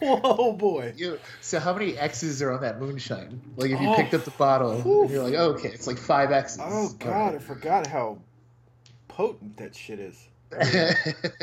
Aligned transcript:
Whoa, 0.00 0.52
boy. 0.54 0.94
You, 0.96 1.18
so 1.42 1.60
how 1.60 1.74
many 1.74 1.96
X's 1.96 2.40
are 2.40 2.52
on 2.52 2.62
that 2.62 2.80
moonshine? 2.80 3.40
Like 3.56 3.70
if 3.70 3.80
you 3.80 3.88
Oh, 3.90 3.96
picked 3.96 4.14
up 4.14 4.24
the 4.24 4.30
bottle, 4.30 4.70
and 4.72 5.10
you're 5.10 5.22
like, 5.22 5.34
oh, 5.34 5.50
okay, 5.52 5.68
it's 5.68 5.86
like 5.86 5.98
five 5.98 6.32
X's. 6.32 6.58
Oh 6.62 6.88
god, 6.98 7.34
I 7.34 7.38
forgot 7.38 7.86
how 7.86 8.18
potent 9.08 9.58
that 9.58 9.74
shit 9.74 9.98
is. 10.00 10.28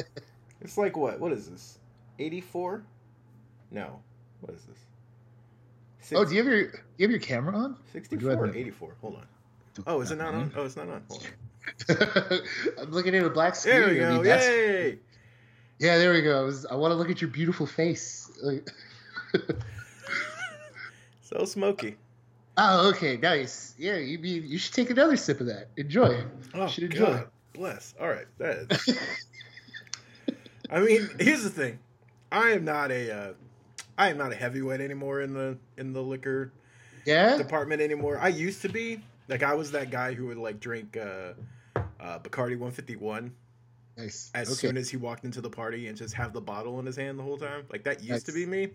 It's 0.59 0.75
like 0.75 0.97
what? 0.97 1.19
What 1.19 1.31
is 1.31 1.47
this? 1.47 1.77
84? 2.17 2.81
No. 3.69 4.01
What 4.41 4.55
is 4.55 4.63
this? 4.63 4.77
Six, 6.01 6.19
oh, 6.19 6.25
do 6.25 6.31
you 6.33 6.37
have 6.43 6.51
your 6.51 6.59
you 6.97 7.01
have 7.01 7.11
your 7.11 7.19
camera 7.19 7.55
on? 7.55 7.77
Sixty-four. 7.93 8.31
Or 8.33 8.55
eighty-four. 8.55 8.95
Hold 9.01 9.17
on. 9.17 9.27
Oh, 9.85 10.01
is 10.01 10.09
it 10.09 10.17
not 10.17 10.33
on? 10.33 10.51
Oh, 10.55 10.65
it's 10.65 10.75
not 10.75 10.89
on. 10.89 11.03
Hold 11.09 11.27
on. 11.89 12.39
I'm 12.81 12.91
looking 12.91 13.13
at 13.15 13.23
a 13.23 13.29
black 13.29 13.55
screen. 13.55 13.75
There 13.75 13.89
we 13.89 13.95
go. 13.97 14.23
Yay! 14.23 14.97
Yeah, 15.79 15.97
there 15.97 16.11
we 16.13 16.21
go. 16.21 16.39
I, 16.39 16.43
was- 16.43 16.65
I 16.65 16.75
want 16.75 16.91
to 16.91 16.95
look 16.95 17.09
at 17.09 17.21
your 17.21 17.29
beautiful 17.29 17.65
face. 17.65 18.31
Like- 18.41 18.67
So 21.21 21.43
smoky. 21.43 21.97
oh, 22.57 22.89
okay, 22.89 23.17
nice. 23.17 23.75
Yeah, 23.77 23.97
you 23.97 24.17
be, 24.17 24.29
you 24.29 24.57
should 24.57 24.73
take 24.73 24.89
another 24.89 25.17
sip 25.17 25.41
of 25.41 25.47
that. 25.47 25.67
Enjoy. 25.75 26.23
Oh, 26.53 26.63
you 26.63 26.69
should 26.69 26.83
enjoy. 26.85 27.05
God. 27.05 27.27
Bless. 27.53 27.93
All 27.99 28.07
right. 28.07 28.27
That 28.37 28.71
is. 28.71 28.99
I 30.71 30.79
mean, 30.79 31.09
here's 31.19 31.43
the 31.43 31.49
thing. 31.49 31.79
I 32.31 32.51
am 32.51 32.63
not 32.63 32.91
a 32.91 33.11
uh, 33.11 33.33
I 33.97 34.09
am 34.09 34.17
not 34.17 34.31
a 34.31 34.35
heavyweight 34.35 34.79
anymore 34.79 35.21
in 35.21 35.33
the 35.33 35.57
in 35.77 35.91
the 35.91 36.01
liquor 36.01 36.51
Yeah. 37.05 37.35
department 37.37 37.81
anymore. 37.81 38.19
I 38.21 38.29
used 38.29 38.61
to 38.61 38.69
be. 38.69 39.01
Like 39.27 39.43
I 39.43 39.53
was 39.55 39.71
that 39.71 39.91
guy 39.91 40.13
who 40.13 40.27
would 40.27 40.37
like 40.37 40.59
drink 40.61 40.95
uh 40.95 41.33
uh 41.99 42.19
Bacardi 42.19 42.51
151 42.57 43.33
Nice. 43.97 44.31
as 44.35 44.47
okay. 44.49 44.55
soon 44.67 44.77
as 44.77 44.89
he 44.89 44.97
walked 44.97 45.25
into 45.25 45.41
the 45.41 45.49
party 45.49 45.87
and 45.87 45.97
just 45.97 46.13
have 46.13 46.33
the 46.33 46.41
bottle 46.41 46.79
in 46.79 46.85
his 46.85 46.95
hand 46.95 47.17
the 47.17 47.23
whole 47.23 47.37
time. 47.37 47.65
Like 47.71 47.83
that 47.85 48.03
used 48.03 48.25
to 48.27 48.31
be 48.31 48.45
me. 48.45 48.69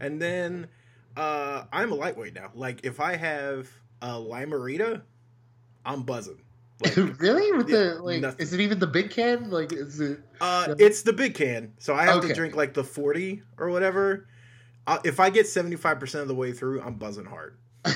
And 0.00 0.20
then 0.20 0.68
uh 1.16 1.64
I'm 1.72 1.92
a 1.92 1.94
lightweight 1.94 2.34
now. 2.34 2.50
Like 2.54 2.84
if 2.84 3.00
I 3.00 3.16
have 3.16 3.68
a 4.02 4.18
Lime-A-Rita, 4.18 5.02
I'm 5.84 6.02
buzzing. 6.02 6.40
Like 6.84 6.94
really? 7.20 7.56
With 7.56 7.70
Yeah, 7.70 7.76
the 7.94 8.00
like, 8.02 8.20
nothing. 8.20 8.38
is 8.42 8.52
it 8.52 8.60
even 8.60 8.78
the 8.78 8.86
big 8.86 9.08
can? 9.10 9.48
Like, 9.50 9.72
is 9.72 9.98
it? 9.98 10.20
uh 10.42 10.74
it's 10.78 11.00
the 11.02 11.14
big 11.14 11.34
can. 11.34 11.72
So 11.78 11.94
I 11.94 12.04
have 12.04 12.20
to 12.20 12.34
drink 12.34 12.54
like 12.54 12.74
the 12.74 12.84
40 12.84 13.42
or 13.56 13.70
whatever. 13.70 14.28
Uh, 14.86 14.98
if 15.02 15.18
I 15.18 15.30
get 15.30 15.46
75% 15.46 16.20
of 16.20 16.28
the 16.28 16.34
way 16.34 16.52
through, 16.52 16.80
I'm 16.82 16.94
buzzing 16.94 17.24
hard. 17.24 17.56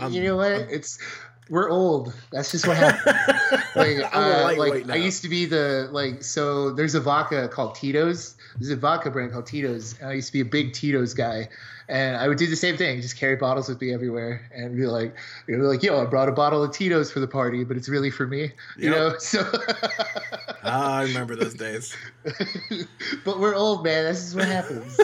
I'm- 0.00 0.10
you 0.12 0.22
know 0.24 0.36
what? 0.36 0.52
I'm- 0.52 0.68
it's 0.70 0.98
we're 1.48 1.70
old. 1.70 2.14
That's 2.30 2.50
just 2.50 2.66
what 2.66 2.76
happens. 2.76 3.16
like, 3.76 4.14
uh, 4.14 4.54
like 4.56 4.86
now. 4.86 4.94
I 4.94 4.96
used 4.96 5.22
to 5.22 5.28
be 5.28 5.46
the 5.46 5.88
like 5.90 6.22
so 6.22 6.70
there's 6.70 6.94
a 6.94 7.00
vodka 7.00 7.48
called 7.48 7.74
Tito's. 7.74 8.36
There's 8.58 8.70
a 8.70 8.76
vodka 8.76 9.10
brand 9.10 9.32
called 9.32 9.46
Tito's, 9.46 9.98
and 10.00 10.10
I 10.10 10.14
used 10.14 10.28
to 10.28 10.32
be 10.32 10.40
a 10.40 10.44
big 10.44 10.72
Tito's 10.72 11.14
guy. 11.14 11.48
And 11.88 12.18
I 12.18 12.28
would 12.28 12.36
do 12.36 12.46
the 12.46 12.56
same 12.56 12.76
thing, 12.76 13.00
just 13.00 13.16
carry 13.16 13.36
bottles 13.36 13.66
with 13.66 13.80
me 13.80 13.94
everywhere, 13.94 14.46
and 14.54 14.76
be 14.76 14.86
like, 14.86 15.14
you 15.46 15.56
know, 15.56 15.62
be 15.62 15.68
like, 15.68 15.82
yo, 15.82 16.02
I 16.02 16.04
brought 16.04 16.28
a 16.28 16.32
bottle 16.32 16.62
of 16.62 16.70
Tito's 16.70 17.10
for 17.10 17.20
the 17.20 17.26
party, 17.26 17.64
but 17.64 17.78
it's 17.78 17.88
really 17.88 18.10
for 18.10 18.26
me, 18.26 18.52
you 18.76 18.90
know. 18.90 19.16
So, 19.18 19.40
Ah, 20.62 20.96
I 20.98 21.02
remember 21.04 21.34
those 21.34 21.54
days. 21.54 21.96
but 23.24 23.40
we're 23.40 23.54
old, 23.54 23.84
man. 23.84 24.04
This 24.04 24.22
is 24.22 24.34
what 24.34 24.48
happens. 24.48 24.98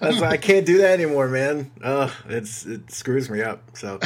That's 0.00 0.20
why 0.20 0.28
I 0.28 0.36
can't 0.38 0.64
do 0.64 0.78
that 0.78 0.92
anymore, 0.92 1.28
man. 1.28 1.70
Uh, 1.82 2.10
it's 2.28 2.64
it 2.64 2.90
screws 2.90 3.28
me 3.28 3.42
up. 3.42 3.76
So, 3.76 3.98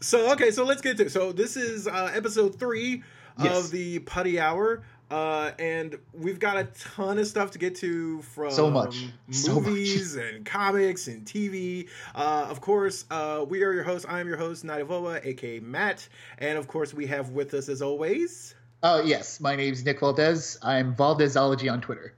so 0.00 0.32
okay, 0.32 0.50
so 0.50 0.64
let's 0.64 0.80
get 0.82 0.96
to 0.98 1.06
it. 1.06 1.12
So 1.12 1.32
this 1.32 1.56
is 1.56 1.86
uh, 1.86 2.10
episode 2.14 2.58
three 2.58 3.02
Yes. 3.40 3.66
of 3.66 3.70
the 3.70 4.00
Putty 4.00 4.40
Hour, 4.40 4.82
uh, 5.12 5.52
and 5.60 5.96
we've 6.12 6.40
got 6.40 6.56
a 6.56 6.64
ton 6.96 7.18
of 7.18 7.26
stuff 7.28 7.52
to 7.52 7.58
get 7.58 7.76
to 7.76 8.20
from 8.22 8.50
So 8.50 8.68
much. 8.68 9.06
So 9.30 9.60
movies 9.60 10.16
and 10.16 10.44
comics 10.44 11.06
and 11.06 11.24
TV. 11.24 11.88
Uh, 12.16 12.46
of 12.50 12.60
course, 12.60 13.04
uh, 13.12 13.44
we 13.48 13.62
are 13.62 13.72
your 13.72 13.84
hosts. 13.84 14.06
I 14.08 14.18
am 14.18 14.26
your 14.26 14.38
host, 14.38 14.64
KnightofOA, 14.66 15.24
aka 15.24 15.60
Matt, 15.60 16.08
and 16.38 16.58
of 16.58 16.66
course, 16.66 16.92
we 16.92 17.06
have 17.06 17.30
with 17.30 17.54
us 17.54 17.68
as 17.68 17.80
always. 17.80 18.56
Oh 18.82 19.00
yes, 19.02 19.38
my 19.40 19.54
name's 19.54 19.84
Nick 19.84 20.00
Valdez. 20.00 20.58
I'm 20.62 20.96
Valdezology 20.96 21.70
on 21.72 21.80
Twitter. 21.80 22.14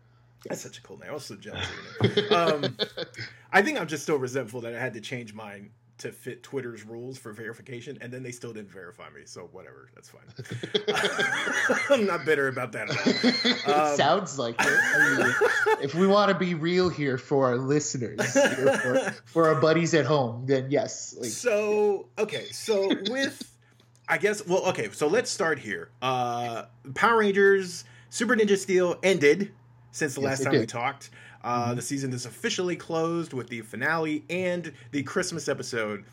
That's 0.49 0.63
such 0.63 0.79
a 0.79 0.83
cool 0.83 0.99
name. 0.99 1.11
I 1.11 1.13
was 1.13 1.25
so 1.27 1.37
jealous. 1.37 1.67
Um, 2.31 2.77
I 3.53 3.61
think 3.61 3.79
I'm 3.79 3.87
just 3.87 4.05
still 4.05 4.17
resentful 4.17 4.63
that 4.63 4.75
I 4.75 4.79
had 4.81 4.95
to 4.95 5.03
change 5.03 5.35
mine 5.35 5.71
to 6.01 6.13
fit 6.13 6.43
Twitter's 6.43 6.85
rules 6.85 7.19
for 7.19 7.33
verification, 7.33 7.99
and 8.01 8.13
then 8.13 8.23
they 8.23 8.33
still 8.33 8.53
didn't 8.53 8.71
verify 8.71 9.09
me. 9.11 9.23
So 9.25 9.49
whatever, 9.53 9.91
that's 9.95 10.09
fine. 10.11 10.23
I'm 11.91 12.07
not 12.07 12.25
bitter 12.25 12.49
about 12.49 12.73
that 12.73 12.91
at 12.91 12.97
all. 12.97 13.31
Um, 13.71 13.93
it 13.93 13.97
sounds 13.97 14.39
like 14.39 14.55
it. 14.59 14.67
I 14.67 15.19
mean, 15.19 15.35
if 15.83 15.95
we 15.95 16.07
want 16.07 16.31
to 16.31 16.39
be 16.39 16.55
real 16.55 16.89
here 16.89 17.19
for 17.19 17.47
our 17.47 17.57
listeners, 17.59 18.21
for, 18.33 19.15
for 19.27 19.49
our 19.49 19.61
buddies 19.61 19.93
at 19.95 20.07
home, 20.07 20.45
then 20.47 20.71
yes. 20.71 21.15
Like, 21.19 21.31
So 21.31 22.09
okay, 22.19 22.47
so 22.47 22.89
with 23.11 23.55
I 24.09 24.19
guess 24.19 24.47
well 24.47 24.65
okay, 24.67 24.89
so 24.93 25.07
let's 25.07 25.31
start 25.31 25.59
here. 25.59 25.91
Uh 26.03 26.65
Power 26.95 27.19
Rangers 27.19 27.85
Super 28.09 28.35
Ninja 28.35 28.57
Steel 28.59 28.99
ended 29.03 29.53
since 29.93 30.15
the 30.15 30.21
Yes, 30.23 30.31
last 30.31 30.41
it 30.41 30.45
time 30.45 30.59
we 30.59 30.67
talked. 30.67 31.11
Uh 31.43 31.75
the 31.75 31.83
season 31.83 32.13
is 32.13 32.27
officially 32.27 32.77
closed 32.77 33.33
with 33.33 33.49
the 33.49 33.63
finale 33.63 34.25
and 34.31 34.73
the 34.91 35.03
Christmas 35.03 35.49
episode. 35.49 36.05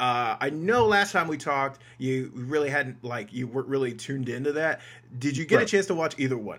Uh, 0.00 0.36
I 0.40 0.50
know 0.50 0.86
last 0.86 1.12
time 1.12 1.28
we 1.28 1.36
talked, 1.36 1.80
you 1.98 2.32
really 2.34 2.68
hadn't 2.68 3.04
like 3.04 3.32
you 3.32 3.46
weren't 3.46 3.68
really 3.68 3.94
tuned 3.94 4.28
into 4.28 4.52
that. 4.52 4.80
Did 5.18 5.36
you 5.36 5.44
get 5.44 5.62
a 5.62 5.66
chance 5.66 5.86
to 5.86 5.94
watch 5.94 6.16
either 6.18 6.36
one? 6.36 6.58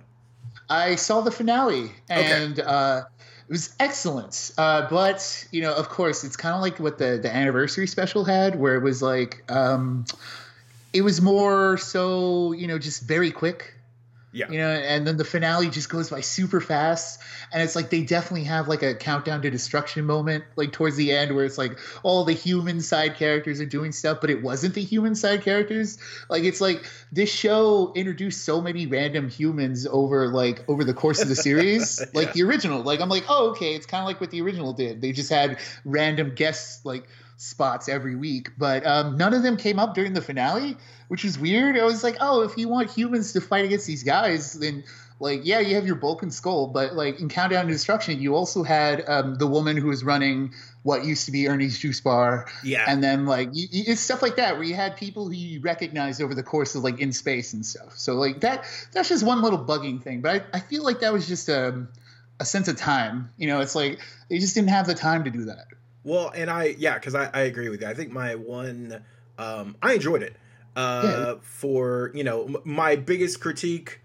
I 0.70 0.96
saw 0.96 1.22
the 1.22 1.32
finale, 1.32 1.92
and 2.10 2.60
uh, 2.60 3.04
it 3.48 3.52
was 3.52 3.76
excellent. 3.80 4.52
Uh, 4.58 4.88
but 4.90 5.48
you 5.52 5.62
know, 5.62 5.74
of 5.76 5.90
course, 5.90 6.24
it's 6.24 6.38
kind 6.38 6.56
of 6.56 6.62
like 6.62 6.80
what 6.80 6.98
the 6.98 7.20
the 7.22 7.34
anniversary 7.34 7.88
special 7.88 8.24
had, 8.24 8.58
where 8.58 8.76
it 8.76 8.84
was 8.84 9.02
like, 9.02 9.44
um, 9.52 10.06
it 10.94 11.02
was 11.02 11.22
more 11.22 11.78
so, 11.78 12.54
you 12.54 12.68
know, 12.68 12.80
just 12.80 13.04
very 13.04 13.32
quick. 13.32 13.75
Yeah. 14.36 14.52
you 14.52 14.58
know 14.58 14.68
and 14.70 15.08
then 15.08 15.16
the 15.16 15.24
finale 15.24 15.70
just 15.70 15.88
goes 15.88 16.10
by 16.10 16.20
super 16.20 16.60
fast 16.60 17.22
and 17.54 17.64
it's 17.64 17.74
like 17.74 17.90
they 17.90 18.02
definitely 18.04 18.44
have 18.44 18.68
like 18.68 18.84
a 18.84 18.94
countdown 18.94 19.42
to 19.44 19.50
destruction 19.50 20.04
moment 20.04 20.44
like 20.58 20.74
towards 20.74 20.98
the 20.98 21.14
end 21.14 21.34
where 21.34 21.46
it's 21.46 21.58
like 21.58 21.80
all 22.04 22.26
the 22.26 22.34
human 22.34 22.82
side 22.82 23.16
characters 23.16 23.62
are 23.62 23.66
doing 23.66 23.94
stuff 23.94 24.20
but 24.20 24.30
it 24.30 24.44
wasn't 24.44 24.74
the 24.74 24.84
human 24.84 25.16
side 25.16 25.42
characters 25.42 25.98
like 26.30 26.44
it's 26.44 26.60
like 26.60 26.84
this 27.14 27.32
show 27.34 27.94
introduced 27.96 28.44
so 28.44 28.60
many 28.60 28.86
random 28.88 29.30
humans 29.30 29.88
over 29.88 30.28
like 30.28 30.68
over 30.68 30.84
the 30.84 30.94
course 30.94 31.22
of 31.22 31.30
the 31.30 31.36
series 31.36 32.02
like 32.14 32.28
Yeah. 32.28 32.34
the 32.34 32.44
original 32.44 32.82
like 32.84 33.00
i'm 33.00 33.08
like 33.10 33.24
oh 33.30 33.52
okay 33.52 33.74
it's 33.74 33.86
kind 33.86 34.02
of 34.02 34.06
like 34.08 34.20
what 34.20 34.32
the 34.32 34.42
original 34.42 34.74
did 34.74 35.00
they 35.00 35.14
just 35.14 35.30
had 35.30 35.60
random 35.86 36.36
guests 36.36 36.84
like 36.84 37.08
spots 37.38 37.90
every 37.90 38.16
week 38.16 38.52
but 38.58 38.86
um, 38.86 39.18
none 39.18 39.34
of 39.34 39.44
them 39.44 39.58
came 39.58 39.80
up 39.80 39.94
during 39.94 40.14
the 40.14 40.22
finale 40.22 40.78
which 41.08 41.24
is 41.24 41.38
weird. 41.38 41.78
I 41.78 41.84
was 41.84 42.04
like 42.04 42.18
oh 42.20 42.42
if 42.42 42.58
you 42.58 42.68
want 42.68 42.90
humans 42.92 43.34
to 43.34 43.42
fight 43.42 43.66
against 43.66 43.88
these 43.88 44.04
guys 44.04 44.54
then 44.54 44.84
like 45.20 45.42
yeah 45.44 45.60
you 45.60 45.76
have 45.76 45.86
your 45.86 45.96
bulk 45.96 46.24
and 46.24 46.34
skull 46.34 46.68
but 46.68 46.94
like 46.94 47.20
in 47.20 47.30
countdown 47.30 47.68
to 47.68 47.72
destruction 47.72 48.20
you 48.20 48.36
also 48.36 48.64
had 48.64 49.08
um, 49.08 49.36
the 49.36 49.48
woman 49.48 49.78
who 49.78 49.88
was 49.88 50.04
running 50.04 50.54
what 50.84 51.04
used 51.06 51.26
to 51.26 51.32
be 51.32 51.48
ernie's 51.48 51.80
juice 51.80 52.02
bar. 52.02 52.48
Yeah. 52.64 52.86
and 52.88 53.04
then 53.04 53.26
like 53.26 53.50
you, 53.54 53.68
you, 53.72 53.84
it's 53.88 54.02
stuff 54.02 54.22
like 54.22 54.36
that 54.36 54.56
where 54.56 54.64
you 54.64 54.76
had 54.76 54.98
people 54.98 55.28
who 55.28 55.34
you 55.34 55.62
recognized 55.62 56.22
over 56.22 56.36
the 56.36 56.44
course 56.44 56.76
of 56.76 56.84
like 56.84 57.00
in 57.00 57.12
space 57.12 57.54
and 57.54 57.66
stuff. 57.66 57.98
So 57.98 58.16
like 58.16 58.42
that 58.42 58.66
that's 58.92 59.10
just 59.10 59.26
one 59.26 59.42
little 59.42 59.64
bugging 59.64 60.02
thing 60.02 60.22
but 60.22 60.46
i, 60.54 60.58
I 60.58 60.60
feel 60.60 60.84
like 60.84 61.00
that 61.00 61.14
was 61.14 61.28
just 61.28 61.50
a, 61.50 61.88
a 62.40 62.46
sense 62.46 62.68
of 62.68 62.78
time. 62.78 63.30
You 63.38 63.48
know 63.48 63.62
it's 63.62 63.76
like 63.76 64.00
they 64.30 64.40
just 64.40 64.56
didn't 64.56 64.70
have 64.70 64.88
the 64.88 64.96
time 64.96 65.24
to 65.24 65.30
do 65.30 65.46
that 65.46 65.66
Well, 66.06 66.32
and 66.34 66.50
I 66.50 66.76
yeah, 66.78 66.94
because 66.94 67.16
I, 67.16 67.30
I 67.34 67.42
agree 67.42 67.68
with 67.68 67.82
you. 67.82 67.88
I 67.88 67.94
think 67.94 68.14
my 68.14 68.36
one, 68.36 69.04
um, 69.38 69.76
I 69.82 69.94
enjoyed 69.96 70.24
it. 70.24 70.38
Uh, 70.76 71.02
Yeah. 71.04 71.34
For 71.42 72.12
you 72.14 72.24
know, 72.24 72.46
m- 72.46 72.56
my 72.64 72.96
biggest 72.96 73.42
critique 73.42 74.00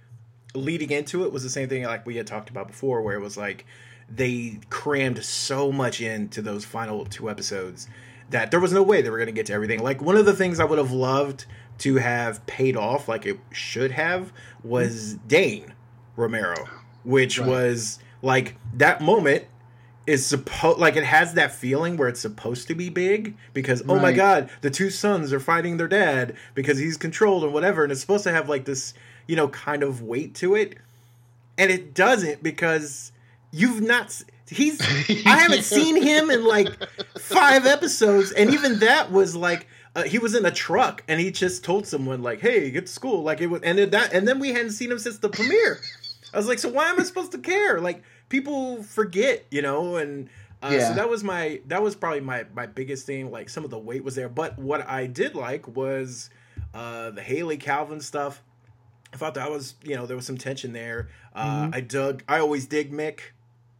leading 0.55 0.91
into 0.91 1.25
it 1.25 1.32
was 1.32 1.43
the 1.44 1.50
same 1.50 1.69
thing 1.69 1.85
like 1.85 2.05
we 2.06 2.17
had 2.17 2.26
talked 2.26 2.50
about 2.50 2.67
before, 2.67 3.02
where 3.02 3.14
it 3.17 3.20
was 3.20 3.37
like 3.37 3.64
they 4.12 4.58
crammed 4.70 5.23
so 5.25 5.70
much 5.70 6.00
into 6.00 6.43
those 6.43 6.64
final 6.64 7.05
two 7.05 7.31
episodes 7.31 7.87
that 8.31 8.50
there 8.50 8.58
was 8.61 8.73
no 8.73 8.82
way 8.82 9.02
they 9.02 9.11
were 9.11 9.19
going 9.19 9.26
to 9.29 9.32
get 9.32 9.47
to 9.47 9.52
everything. 9.52 9.81
Like 9.82 10.00
one 10.02 10.17
of 10.17 10.25
the 10.26 10.32
things 10.35 10.58
I 10.58 10.64
would 10.64 10.79
have 10.79 10.91
loved 10.93 11.44
to 11.79 11.97
have 11.97 12.44
paid 12.47 12.76
off, 12.76 13.08
like 13.08 13.26
it 13.26 13.38
should 13.52 13.93
have, 13.93 14.32
was 14.64 15.14
Dane 15.29 15.75
Romero, 16.17 16.67
which 17.05 17.38
Right. 17.38 17.49
was 17.49 17.99
like 18.23 18.56
that 18.75 19.00
moment 19.00 19.44
is 20.11 20.27
supposed 20.27 20.79
like 20.79 20.97
it 20.97 21.05
has 21.05 21.35
that 21.35 21.53
feeling 21.53 21.97
where 21.97 22.09
it's 22.09 22.21
supposed 22.21 22.69
to 22.69 22.75
be 22.75 22.89
big 22.89 23.37
because 23.55 23.83
oh 23.89 23.99
my 23.99 24.12
god 24.12 24.51
the 24.61 24.71
two 24.71 24.91
sons 24.91 25.33
are 25.33 25.41
fighting 25.41 25.77
their 25.77 25.89
dad 25.89 26.35
because 26.55 26.79
he's 26.79 26.97
controlled 26.97 27.45
and 27.45 27.53
whatever 27.53 27.83
and 27.83 27.93
it's 27.93 28.01
supposed 28.01 28.25
to 28.25 28.33
have 28.33 28.49
like 28.49 28.65
this 28.65 28.95
you 29.31 29.37
know 29.37 29.49
kind 29.49 29.85
of 29.85 30.03
weight 30.03 30.35
to 30.35 30.57
it. 30.57 30.77
And 31.57 31.71
it 31.71 31.95
doesn't 31.95 32.43
because 32.43 33.12
you've 33.53 33.81
not 33.81 34.21
he's 34.49 34.81
i 35.27 35.37
haven't 35.37 35.62
seen 35.62 36.03
him 36.03 36.31
in 36.31 36.45
like 36.45 36.69
five 37.19 37.65
episodes 37.65 38.33
and 38.33 38.53
even 38.53 38.81
that 38.81 39.12
was 39.12 39.37
like 39.37 39.69
uh, 39.95 40.03
he 40.03 40.19
was 40.19 40.35
in 40.35 40.45
a 40.45 40.51
truck 40.51 41.05
and 41.07 41.21
he 41.21 41.31
just 41.31 41.62
told 41.65 41.87
someone 41.87 42.23
like 42.23 42.41
hey 42.41 42.71
get 42.71 42.87
to 42.87 42.93
school. 42.93 43.23
Like 43.23 43.41
it 43.41 43.47
was 43.47 43.62
and 43.62 43.79
then 43.79 43.91
that 43.91 44.12
and 44.12 44.27
then 44.27 44.41
we 44.41 44.53
hadn't 44.53 44.73
seen 44.73 44.91
him 44.91 44.99
since 44.99 45.19
the 45.19 45.29
premiere. 45.29 45.79
I 46.33 46.37
was 46.37 46.49
like, 46.49 46.59
so 46.59 46.69
why 46.69 46.89
am 46.91 47.01
I 47.01 47.05
supposed 47.05 47.33
to 47.33 47.39
care? 47.39 47.81
Like 47.81 48.03
people 48.31 48.82
forget, 48.82 49.44
you 49.50 49.61
know, 49.61 49.97
and 49.97 50.31
uh, 50.62 50.71
Yeah. 50.73 50.88
so 50.88 50.94
that 50.94 51.11
was 51.11 51.23
my 51.23 51.61
that 51.69 51.82
was 51.82 51.94
probably 51.94 52.21
my 52.21 52.47
my 52.55 52.65
biggest 52.67 53.05
thing. 53.05 53.31
Like 53.31 53.50
some 53.50 53.65
of 53.65 53.71
the 53.71 53.79
weight 53.79 54.03
was 54.03 54.15
there, 54.15 54.31
but 54.31 54.59
what 54.59 54.88
I 54.88 55.06
did 55.06 55.35
like 55.35 55.69
was 55.77 56.31
uh, 56.73 57.11
the 57.11 57.23
Haley 57.23 57.59
Calvin 57.59 58.00
stuff. 58.00 58.43
I 59.12 59.17
thought 59.17 59.35
that 59.35 59.50
was 59.50 59.75
you 59.85 59.97
know 59.97 60.06
there 60.06 60.17
was 60.17 60.25
some 60.27 60.38
tension 60.38 60.73
there. 60.73 61.09
Uh, 61.35 61.67
Mhm. 61.67 61.75
I 61.75 61.81
dug. 61.81 62.23
I 62.29 62.38
always 62.38 62.67
dig 62.67 62.93
Mick, 62.93 63.21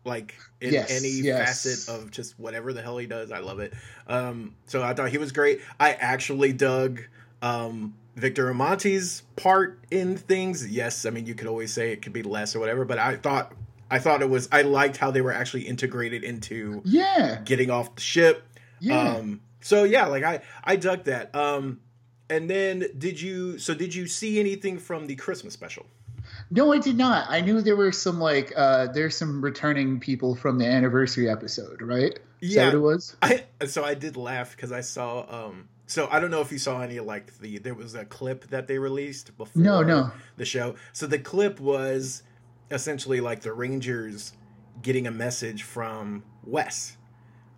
like 0.05 0.35
in 0.61 0.73
Yes, 0.73 0.91
any 0.91 1.09
yes. 1.11 1.63
facet 1.65 1.95
of 1.95 2.11
just 2.11 2.39
whatever 2.39 2.73
the 2.73 2.83
hell 2.83 2.99
he 2.99 3.07
does. 3.07 3.31
I 3.33 3.39
love 3.39 3.61
it. 3.61 3.73
Um, 4.09 4.55
so 4.67 4.83
I 4.83 4.93
thought 4.95 5.11
he 5.11 5.19
was 5.19 5.33
great. 5.33 5.61
I 5.79 5.93
actually 5.93 6.53
dug 6.53 7.01
um, 7.43 7.95
Victor 8.17 8.49
and 8.49 8.59
Monty's 8.59 9.23
part 9.37 9.79
in 9.91 10.17
things. 10.17 10.67
Yes, 10.67 11.07
I 11.07 11.11
mean 11.11 11.27
you 11.27 11.35
could 11.35 11.47
always 11.47 11.73
say 11.73 11.93
it 11.93 12.03
could 12.03 12.13
be 12.13 12.23
less 12.23 12.57
or 12.57 12.59
whatever, 12.61 12.85
but 12.85 12.99
I 12.99 13.17
thought 13.17 13.53
I 13.91 13.99
thought 13.99 14.23
it 14.23 14.31
was. 14.31 14.49
I 14.53 14.63
liked 14.63 14.97
how 14.97 15.11
they 15.11 15.21
were 15.21 15.33
actually 15.33 15.63
integrated 15.63 16.23
into 16.25 16.81
Yeah, 16.85 17.41
getting 17.45 17.71
off 17.71 17.95
the 17.95 18.01
ship. 18.01 18.45
yeah. 18.79 19.15
Um, 19.17 19.41
so 19.61 19.85
yeah, 19.85 20.07
like 20.07 20.23
I 20.25 20.41
I 20.65 20.77
dug 20.77 21.05
that. 21.05 21.35
Um, 21.35 21.81
and 22.29 22.49
then 22.49 22.87
did 22.97 23.21
you? 23.21 23.59
So 23.59 23.75
did 23.75 23.95
you 23.95 24.07
see 24.07 24.39
anything 24.41 24.79
from 24.79 25.07
the 25.07 25.17
Christmas 25.17 25.55
special? 25.55 25.87
no, 26.51 26.73
I 26.73 26.79
did 26.79 26.97
not. 26.97 27.27
I 27.29 27.41
knew 27.41 27.61
there 27.61 27.75
were 27.77 27.91
some 27.93 28.21
like 28.21 28.53
uh 28.57 28.87
there's 28.93 29.17
some 29.17 29.43
returning 29.43 29.99
people 30.01 30.37
from 30.37 30.59
the 30.59 30.67
anniversary 30.67 31.29
episode, 31.29 31.83
right? 31.83 32.19
Is 32.41 32.55
that 32.55 32.61
Yeah. 32.61 32.65
what 32.67 32.75
it 32.75 32.79
was? 32.79 33.17
I 33.23 33.45
so 33.67 33.85
I 33.85 33.95
did 33.95 34.17
laugh 34.17 34.55
because 34.55 34.71
I 34.73 34.81
saw. 34.83 35.27
Um, 35.47 35.69
so 35.87 36.07
I 36.11 36.21
don't 36.21 36.31
know 36.31 36.41
if 36.41 36.53
you 36.53 36.59
saw 36.59 36.81
any 36.83 37.01
like 37.01 37.37
the 37.41 37.59
there 37.59 37.75
was 37.75 37.95
a 37.97 38.05
clip 38.05 38.47
that 38.51 38.69
they 38.69 38.79
released 38.79 39.37
before 39.37 39.61
No, 39.61 39.83
no. 39.83 40.13
the 40.37 40.45
show. 40.45 40.77
So 40.93 41.07
the 41.09 41.19
clip 41.19 41.59
was 41.59 42.23
essentially 42.71 43.21
like 43.21 43.41
the 43.41 43.53
Rangers 43.53 44.33
getting 44.83 45.07
a 45.07 45.11
message 45.11 45.63
from 45.63 46.23
Wes. 46.45 46.97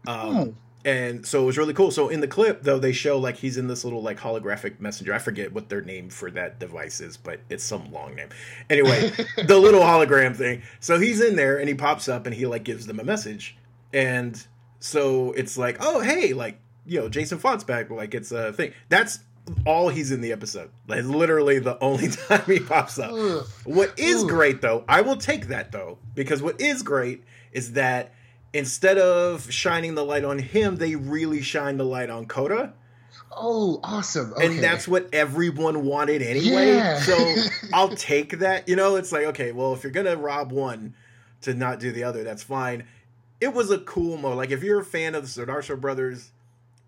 Um, 0.07 0.37
Oh. 0.37 0.55
And 0.85 1.25
so 1.25 1.43
it 1.43 1.47
was 1.47 1.59
really 1.59 1.75
cool. 1.75 1.93
So 1.93 2.09
in 2.09 2.21
the 2.21 2.27
clip, 2.27 2.63
though, 2.63 2.79
they 2.79 2.91
show 2.91 3.17
like 3.17 3.37
he's 3.37 3.57
in 3.57 3.69
this 3.69 3.85
little 3.85 4.03
like 4.03 4.19
holographic 4.19 4.81
messenger. 4.81 5.15
I 5.15 5.19
forget 5.19 5.53
what 5.53 5.69
their 5.69 5.81
name 5.81 6.11
for 6.11 6.29
that 6.33 6.59
device 6.59 7.01
is, 7.01 7.17
but 7.17 7.39
it's 7.49 7.63
some 7.63 7.93
long 7.93 8.17
name. 8.17 8.31
Anyway, 8.69 9.13
the 9.47 9.59
little 9.59 9.83
hologram 9.83 10.35
thing. 10.35 10.63
So 10.81 10.99
he's 10.99 11.21
in 11.21 11.37
there 11.37 11.59
and 11.59 11.69
he 11.69 11.75
pops 11.77 12.09
up 12.09 12.27
and 12.27 12.35
he 12.35 12.47
like 12.47 12.65
gives 12.65 12.87
them 12.89 12.99
a 12.99 13.05
message. 13.05 13.57
And 13.93 14.45
so 14.81 15.31
it's 15.33 15.57
like, 15.57 15.77
oh 15.79 16.01
hey, 16.01 16.33
like 16.33 16.59
you 16.85 17.01
know, 17.01 17.09
Jason 17.09 17.39
Faunt's 17.39 17.63
back. 17.63 17.89
Like 17.89 18.13
it's 18.13 18.33
a 18.33 18.53
thing. 18.53 18.73
That's 18.89 19.21
all 19.67 19.89
he's 19.89 20.13
in 20.13 20.21
the 20.21 20.33
episode. 20.33 20.71
Like 20.87 21.05
literally 21.05 21.59
the 21.59 21.79
only 21.83 22.09
time 22.29 22.45
he 22.47 22.61
pops 22.61 22.99
up. 22.99 23.13
Ugh. 23.13 23.47
What 23.65 23.99
is 23.99 24.25
great 24.25 24.61
though, 24.61 24.85
I 24.89 25.01
will 25.01 25.17
take 25.17 25.49
that 25.49 25.73
though, 25.73 25.99
because 26.15 26.43
what 26.43 26.61
is 26.61 26.83
great 26.83 27.25
is 27.53 27.73
that 27.73 28.13
instead 28.53 28.99
of 28.99 29.51
shining 29.51 29.95
the 29.95 30.05
light 30.05 30.25
on 30.25 30.39
him, 30.39 30.77
they 30.77 30.95
really 30.95 31.43
shine 31.43 31.77
the 31.77 31.85
light 31.85 32.11
on 32.11 32.27
Koda. 32.27 32.75
Oh, 33.35 33.81
awesome. 33.83 34.33
Okay. 34.35 34.47
And 34.47 34.59
that's 34.63 34.87
what 34.87 35.09
everyone 35.13 35.85
wanted 35.85 36.23
anyway. 36.23 36.75
Yeah. 36.75 36.99
So 37.01 37.35
I'll 37.73 37.95
take 37.97 38.39
that. 38.41 38.69
You 38.69 38.77
know, 38.77 38.97
it's 38.97 39.13
like, 39.13 39.25
okay, 39.27 39.53
well, 39.53 39.73
if 39.73 39.83
you're 39.83 39.93
gonna 39.93 40.17
rob 40.17 40.53
one 40.53 40.95
to 41.43 41.55
not 41.55 41.81
do 41.81 41.93
the 41.93 42.05
other, 42.05 42.25
that's 42.25 42.43
fine. 42.43 42.85
It 43.41 43.53
was 43.53 43.71
a 43.71 43.79
cool 43.79 44.19
mode. 44.19 44.37
Like 44.37 44.51
if 44.51 44.63
you're 44.63 44.81
a 44.81 44.85
fan 44.85 45.15
of 45.15 45.23
the 45.23 45.47
Sudarso 45.47 45.81
brothers, 45.81 46.31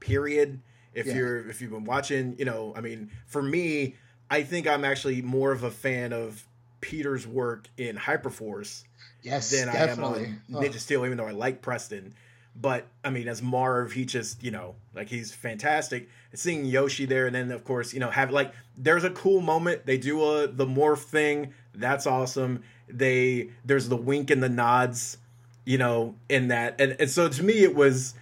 period. 0.01 0.61
If 0.95 1.07
Yeah. 1.07 1.15
you're 1.17 1.49
if 1.51 1.61
you've 1.61 1.71
been 1.73 1.85
watching, 1.85 2.37
you 2.39 2.45
know, 2.45 2.73
I 2.77 2.81
mean, 2.81 3.11
for 3.27 3.43
me, 3.43 3.97
I 4.31 4.43
think 4.43 4.67
I'm 4.67 4.85
actually 4.85 5.23
more 5.23 5.53
of 5.53 5.63
a 5.63 5.71
fan 5.71 6.13
of 6.13 6.45
Peter's 6.81 7.27
work 7.27 7.69
in 7.79 7.97
Hyperforce 7.97 8.85
yes, 9.23 9.51
than 9.51 9.67
definitely. 9.73 10.21
I 10.21 10.25
am 10.25 10.43
Oh, 10.55 10.59
on 10.59 10.65
Ninja 10.65 10.79
Steel, 10.79 11.05
even 11.05 11.17
though 11.19 11.27
I 11.27 11.33
like 11.33 11.63
Preston. 11.63 12.15
But 12.57 12.87
I 13.03 13.11
mean, 13.11 13.27
as 13.27 13.43
Marv, 13.43 13.93
he 13.93 14.05
just 14.05 14.43
you 14.45 14.51
know 14.53 14.77
like 14.95 15.09
he's 15.09 15.33
fantastic. 15.33 16.09
Seeing 16.35 16.65
Yoshi 16.65 17.05
there, 17.05 17.27
and 17.27 17.35
then 17.35 17.51
of 17.51 17.65
course 17.65 17.93
you 17.93 17.99
know 18.01 18.11
have 18.11 18.31
like 18.31 18.53
there's 18.77 19.03
a 19.05 19.11
cool 19.11 19.41
moment. 19.41 19.87
They 19.87 19.99
do 19.99 20.23
a 20.23 20.47
the 20.47 20.67
morph 20.67 21.03
thing. 21.03 21.53
That's 21.75 22.07
awesome. 22.07 22.63
They 22.89 23.51
there's 23.65 23.89
the 23.89 23.97
wink 23.97 24.31
and 24.31 24.41
the 24.43 24.49
nods, 24.49 25.17
you 25.65 25.79
know, 25.79 26.15
in 26.29 26.49
that, 26.49 26.81
and, 26.81 26.95
and 27.01 27.11
so 27.11 27.29
to 27.29 27.43
me 27.43 27.65
it 27.65 27.75
was 27.75 28.15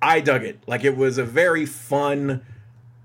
I 0.00 0.20
dug 0.20 0.44
it. 0.44 0.60
Like 0.66 0.84
it 0.84 0.96
was 0.96 1.18
a 1.18 1.24
very 1.24 1.66
fun, 1.66 2.44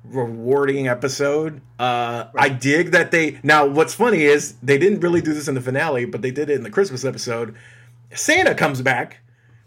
rewarding 0.03 0.87
episode. 0.87 1.61
Uh, 1.79 2.25
I 2.35 2.49
dig 2.49 2.91
that 2.91 3.11
they 3.11 3.39
now. 3.43 3.65
What's 3.65 3.93
funny 3.93 4.23
is 4.23 4.55
they 4.63 4.77
didn't 4.77 4.99
really 4.99 5.21
do 5.21 5.33
this 5.33 5.47
in 5.47 5.55
the 5.55 5.61
finale, 5.61 6.05
but 6.05 6.21
they 6.21 6.31
did 6.31 6.49
it 6.49 6.55
in 6.55 6.63
the 6.63 6.71
Christmas 6.71 7.05
episode. 7.05 7.55
Santa 8.13 8.55
comes 8.55 8.81
back, 8.81 9.19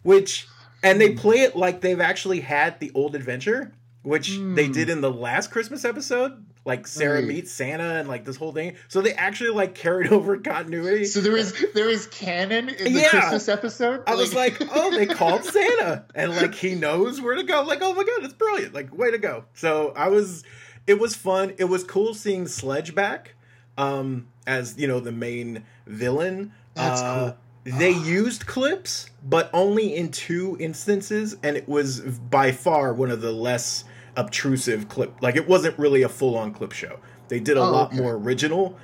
which 0.03 0.47
and 0.83 1.01
they 1.01 1.13
play 1.13 1.41
it 1.41 1.57
like 1.57 1.81
they've 1.81 2.01
actually 2.01 2.41
had 2.41 2.79
the 2.79 2.93
old 2.95 3.15
adventure, 3.15 3.73
which 4.03 4.39
they 4.39 4.69
did 4.69 4.91
in 4.91 5.01
the 5.01 5.11
last 5.11 5.51
Christmas 5.51 5.85
episode. 5.85 6.45
Like 6.67 6.87
Sarah 6.87 7.19
Right. 7.19 7.29
meets 7.29 7.53
Santa 7.53 7.97
and 7.97 8.09
like 8.09 8.25
this 8.25 8.37
whole 8.37 8.53
thing. 8.53 8.77
So 8.89 9.03
they 9.03 9.13
actually 9.13 9.51
like 9.51 9.75
carried 9.75 10.11
over 10.13 10.39
continuity. 10.39 11.05
So 11.05 11.21
there 11.21 11.37
is 11.37 11.55
there 11.75 11.91
is 11.91 12.07
canon 12.07 12.71
in 12.71 12.93
the 12.95 13.01
Yeah. 13.01 13.11
Christmas 13.11 13.49
episode. 13.49 14.03
I 14.07 14.15
was 14.15 14.35
like, 14.35 14.57
oh, 14.75 14.91
they 14.91 15.07
called 15.07 15.45
Santa, 15.57 16.07
and 16.15 16.35
like 16.35 16.55
he 16.55 16.75
knows 16.75 17.21
where 17.21 17.35
to 17.35 17.43
go. 17.43 17.63
Like, 17.63 17.81
oh 17.83 17.93
my 17.93 18.05
god, 18.05 18.25
it's 18.25 18.33
brilliant! 18.35 18.73
Like, 18.75 18.97
way 18.97 19.11
to 19.11 19.19
go! 19.19 19.45
So 19.55 19.93
I 19.95 20.09
was, 20.09 20.43
it 20.87 20.99
was 20.99 21.15
fun. 21.15 21.53
It 21.59 21.65
was 21.65 21.85
cool 21.85 22.15
seeing 22.15 22.47
Sledge 22.47 22.95
back, 22.95 23.35
um, 23.77 24.29
as 24.47 24.79
you 24.79 24.87
know 24.89 25.01
the 25.01 25.13
main 25.13 25.65
villain. 25.87 26.53
That's 26.75 27.03
Uh, 27.03 27.35
They 27.65 27.91
used 27.93 28.47
clips, 28.47 29.11
but 29.23 29.49
only 29.53 29.95
in 29.95 30.11
two 30.11 30.57
instances, 30.61 31.37
and 31.43 31.57
it 31.59 31.69
was 31.69 32.01
by 32.01 32.53
far 32.53 32.93
one 32.95 33.11
of 33.11 33.21
the 33.21 33.33
less 33.33 33.85
obtrusive 34.17 34.89
clip. 34.89 35.21
Like, 35.23 35.37
it 35.37 35.49
wasn't 35.49 35.79
really 35.79 36.03
a 36.03 36.09
full-on 36.09 36.53
clip 36.53 36.73
show. 36.73 36.99
They 37.29 37.41
did 37.41 37.57
a 37.57 37.61
Oh, 37.61 37.71
lot 37.71 37.93
okay. 37.93 38.01
more 38.01 38.15
original. 38.15 38.77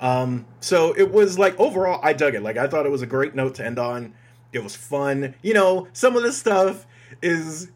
Um, 0.00 0.46
so 0.60 0.92
it 0.92 1.10
was 1.12 1.38
like 1.38 1.58
overall, 1.58 2.00
I 2.02 2.12
dug 2.12 2.34
it. 2.34 2.42
Like 2.42 2.56
I 2.56 2.66
thought 2.66 2.84
it 2.84 2.90
was 2.90 3.02
a 3.02 3.06
great 3.06 3.34
note 3.34 3.54
to 3.56 3.64
end 3.64 3.78
on. 3.78 4.12
It 4.52 4.62
was 4.62 4.74
fun. 4.76 5.34
You 5.42 5.54
know, 5.54 5.88
some 5.92 6.16
of 6.16 6.22
the 6.22 6.32
stuff 6.32 6.84
is 7.22 7.70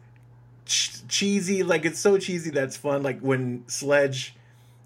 ch- 0.65 1.07
cheesy. 1.07 1.63
Like 1.63 1.85
it's 1.85 1.97
so 1.99 2.17
cheesy 2.17 2.51
that's 2.51 2.75
fun. 2.77 3.01
Like 3.03 3.19
when 3.21 3.63
Sledge, 3.67 4.35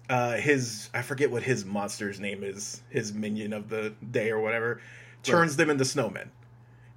uh, 0.08 0.34
his 0.36 0.88
I 0.94 1.02
forget 1.02 1.30
what 1.30 1.42
his 1.42 1.64
monster's 1.64 2.20
name 2.20 2.42
is, 2.44 2.80
his 2.88 3.12
minion 3.12 3.52
of 3.52 3.68
the 3.68 3.92
day 4.10 4.30
or 4.30 4.40
whatever, 4.40 4.80
turns 5.24 5.56
them 5.56 5.68
into 5.68 5.84
snowmen. 5.84 6.28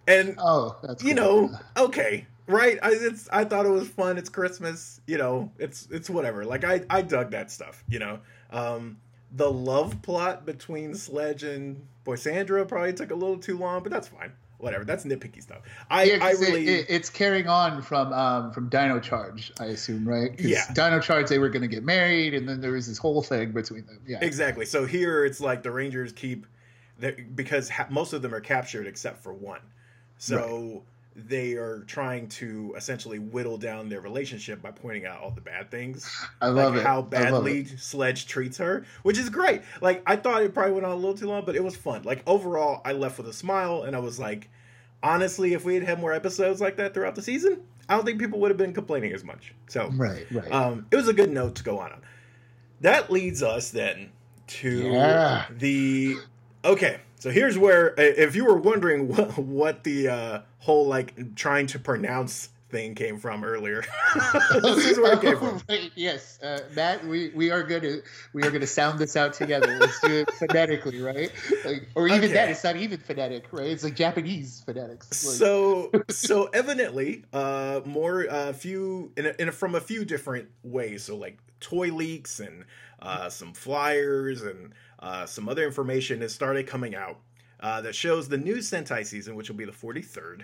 And 0.08 0.36
oh, 0.38 0.78
that's 0.84 1.04
you 1.04 1.16
know, 1.16 1.52
okay, 1.76 2.26
right? 2.48 2.80
I 2.82 2.90
it's 2.94 3.30
I 3.32 3.44
thought 3.46 3.66
it 3.66 3.70
was 3.72 3.88
fun. 3.88 4.18
It's 4.18 4.30
Christmas, 4.30 5.00
you 5.08 5.18
know. 5.18 5.52
It's 5.60 5.88
it's 5.92 6.10
whatever. 6.10 6.46
Like 6.46 6.64
I 6.64 6.82
I 6.90 7.02
dug 7.02 7.32
that 7.32 7.52
stuff, 7.52 7.84
you 7.88 8.00
know. 8.00 8.20
Um, 8.52 8.98
the 9.36 9.52
love 9.52 10.02
plot 10.02 10.46
between 10.46 10.96
Sledge 10.96 11.44
and 11.44 11.86
Poisandra 12.06 12.66
probably 12.68 12.94
took 12.94 13.12
a 13.12 13.16
little 13.16 13.38
too 13.38 13.58
long, 13.58 13.84
but 13.84 13.92
that's 13.92 14.08
fine. 14.08 14.32
Whatever. 14.60 14.86
That's 14.86 15.04
nitpicky 15.06 15.44
stuff. 15.44 15.60
I 15.90 16.04
Yeah, 16.06 16.16
I 16.16 16.32
'cause 16.32 16.42
it- 16.42 16.46
really 16.46 16.68
it- 16.68 16.86
it's 16.90 17.10
carrying 17.12 17.48
on 17.48 17.82
from 17.84 18.12
um, 18.14 18.52
from 18.54 18.70
Dino 18.70 19.00
Charge, 19.00 19.52
I 19.60 19.66
assume, 19.66 20.08
right 20.08 20.32
Yeah. 20.40 20.64
Dino 20.74 21.00
Charge, 21.00 21.28
they 21.30 21.38
were 21.38 21.50
going 21.50 21.62
to 21.62 21.68
get 21.68 21.84
married, 21.84 22.34
and 22.34 22.50
then 22.50 22.60
there 22.62 22.72
was 22.72 22.88
this 22.88 22.98
whole 22.98 23.22
thing 23.22 23.52
between 23.52 23.86
them. 23.86 24.00
Yeah, 24.08 24.18
exactly. 24.22 24.66
So 24.66 24.86
here 24.88 25.26
it's 25.26 25.40
like 25.40 25.62
the 25.62 25.70
Rangers 25.72 26.12
keep 26.12 26.48
because 27.36 27.70
ha- 27.70 27.86
most 27.92 28.14
of 28.14 28.24
them 28.24 28.34
are 28.34 28.40
captured 28.42 28.88
except 28.88 29.22
for 29.22 29.32
one. 29.34 29.62
So 30.18 30.82
they 31.18 31.54
are 31.54 31.80
trying 31.88 32.28
to 32.30 32.74
essentially 32.78 33.18
whittle 33.18 33.58
down 33.58 33.90
their 33.90 34.02
relationship 34.02 34.62
by 34.62 34.70
pointing 34.70 35.06
out 35.08 35.20
all 35.20 35.32
the 35.32 35.42
bad 35.42 35.72
things. 35.72 36.08
I 36.40 36.48
love 36.50 36.74
like 36.76 36.82
it. 36.82 36.86
how 36.86 37.02
badly. 37.02 37.66
Sledge 37.66 38.28
treats 38.28 38.58
her, 38.60 38.86
which 39.02 39.18
is 39.18 39.30
great. 39.30 39.62
Like 39.82 40.04
I 40.06 40.16
thought 40.16 40.44
it 40.44 40.54
probably 40.54 40.74
went 40.74 40.86
on 40.86 40.92
a 40.92 40.96
little 40.96 41.18
too 41.18 41.28
long, 41.28 41.44
but 41.44 41.56
it 41.56 41.64
was 41.64 41.76
fun. 41.76 42.04
Like 42.04 42.22
overall, 42.28 42.82
I 42.86 42.92
left 42.92 43.18
with 43.18 43.28
a 43.28 43.34
smile, 43.34 43.82
and 43.84 43.96
I 43.96 44.00
was 44.00 44.20
like, 44.20 44.48
honestly, 45.02 45.54
if 45.54 45.66
we 45.66 45.74
had 45.74 45.84
had 45.84 46.00
more 46.00 46.14
episodes 46.14 46.62
like 46.62 46.76
that 46.78 46.94
throughout 46.94 47.16
the 47.16 47.22
season, 47.24 47.62
I 47.90 47.96
don't 47.96 48.06
think 48.06 48.20
people 48.20 48.40
would 48.42 48.52
have 48.52 48.58
been 48.58 48.74
complaining 48.74 49.12
as 49.14 49.24
much. 49.24 49.54
So 49.70 49.90
Right, 49.96 50.26
right. 50.32 50.52
um, 50.52 50.86
it 50.92 50.96
was 50.98 51.08
a 51.08 51.14
good 51.14 51.32
note 51.32 51.56
to 51.56 51.64
go 51.64 51.80
on. 51.80 51.94
on. 51.94 52.02
That 52.82 53.12
leads 53.12 53.42
us 53.42 53.72
then 53.72 54.12
to 54.48 54.70
Yeah. 54.92 55.46
the 55.50 56.18
okay. 56.64 57.00
So 57.20 57.32
here's 57.32 57.58
where, 57.58 57.96
if 57.98 58.36
you 58.36 58.46
were 58.46 58.58
wondering 58.58 59.08
what, 59.16 59.38
what 59.38 59.84
the 59.84 60.08
uh, 60.08 60.42
whole 60.60 60.88
like 60.88 61.36
trying 61.36 61.68
to 61.68 61.80
pronounce 61.80 62.50
thing 62.70 62.96
came 62.96 63.18
from 63.18 63.44
earlier, 63.46 63.84
this 64.62 64.86
is 64.86 65.00
where 65.00 65.14
it 65.14 65.22
came 65.22 65.38
from. 65.38 65.62
Yes, 65.96 66.40
uh, 66.44 66.60
Matt, 66.76 67.06
we, 67.06 67.30
we 67.30 67.50
are 67.50 67.64
going 67.64 67.82
to 67.82 68.02
we 68.34 68.44
are 68.44 68.50
going 68.52 68.62
to 68.62 68.68
sound 68.68 69.00
this 69.00 69.16
out 69.16 69.34
together. 69.34 69.80
Let's 69.80 70.00
do 70.02 70.20
it 70.20 70.30
phonetically, 70.32 71.00
right? 71.00 71.32
Like, 71.64 71.90
or 71.96 72.08
even 72.08 72.26
Okay. 72.26 72.34
that, 72.34 72.50
it's 72.50 72.64
not 72.64 72.76
even 72.76 73.00
phonetic, 73.00 73.48
right? 73.52 73.68
It's 73.68 73.84
like 73.84 73.96
Japanese 73.96 74.62
phonetics. 74.66 75.24
Like, 75.24 75.36
so 75.36 75.92
so 76.10 76.46
evidently 76.54 77.24
uh 77.34 77.82
more 77.86 78.30
uh 78.30 78.54
few 78.54 79.12
in, 79.18 79.26
a, 79.28 79.34
in 79.40 79.50
a, 79.50 79.52
from 79.52 79.74
a 79.76 79.82
few 79.82 80.06
different 80.06 80.50
ways 80.64 81.04
so 81.04 81.16
like 81.16 81.40
toy 81.60 81.88
leaks 81.92 82.40
and 82.40 82.66
uh 83.02 83.30
some 83.30 83.54
flyers 83.54 84.42
and 84.42 84.74
uh 85.00 85.26
some 85.26 85.48
other 85.48 85.66
information 85.66 86.22
has 86.22 86.34
started 86.34 86.66
coming 86.68 86.96
out 86.96 87.20
uh, 87.60 87.82
that 87.82 87.96
shows 87.96 88.28
the 88.30 88.38
new 88.38 88.58
Sentai 88.58 89.06
season, 89.06 89.36
which 89.36 89.50
will 89.50 89.56
be 89.56 89.66
the 89.66 89.72
43rd. 89.72 90.44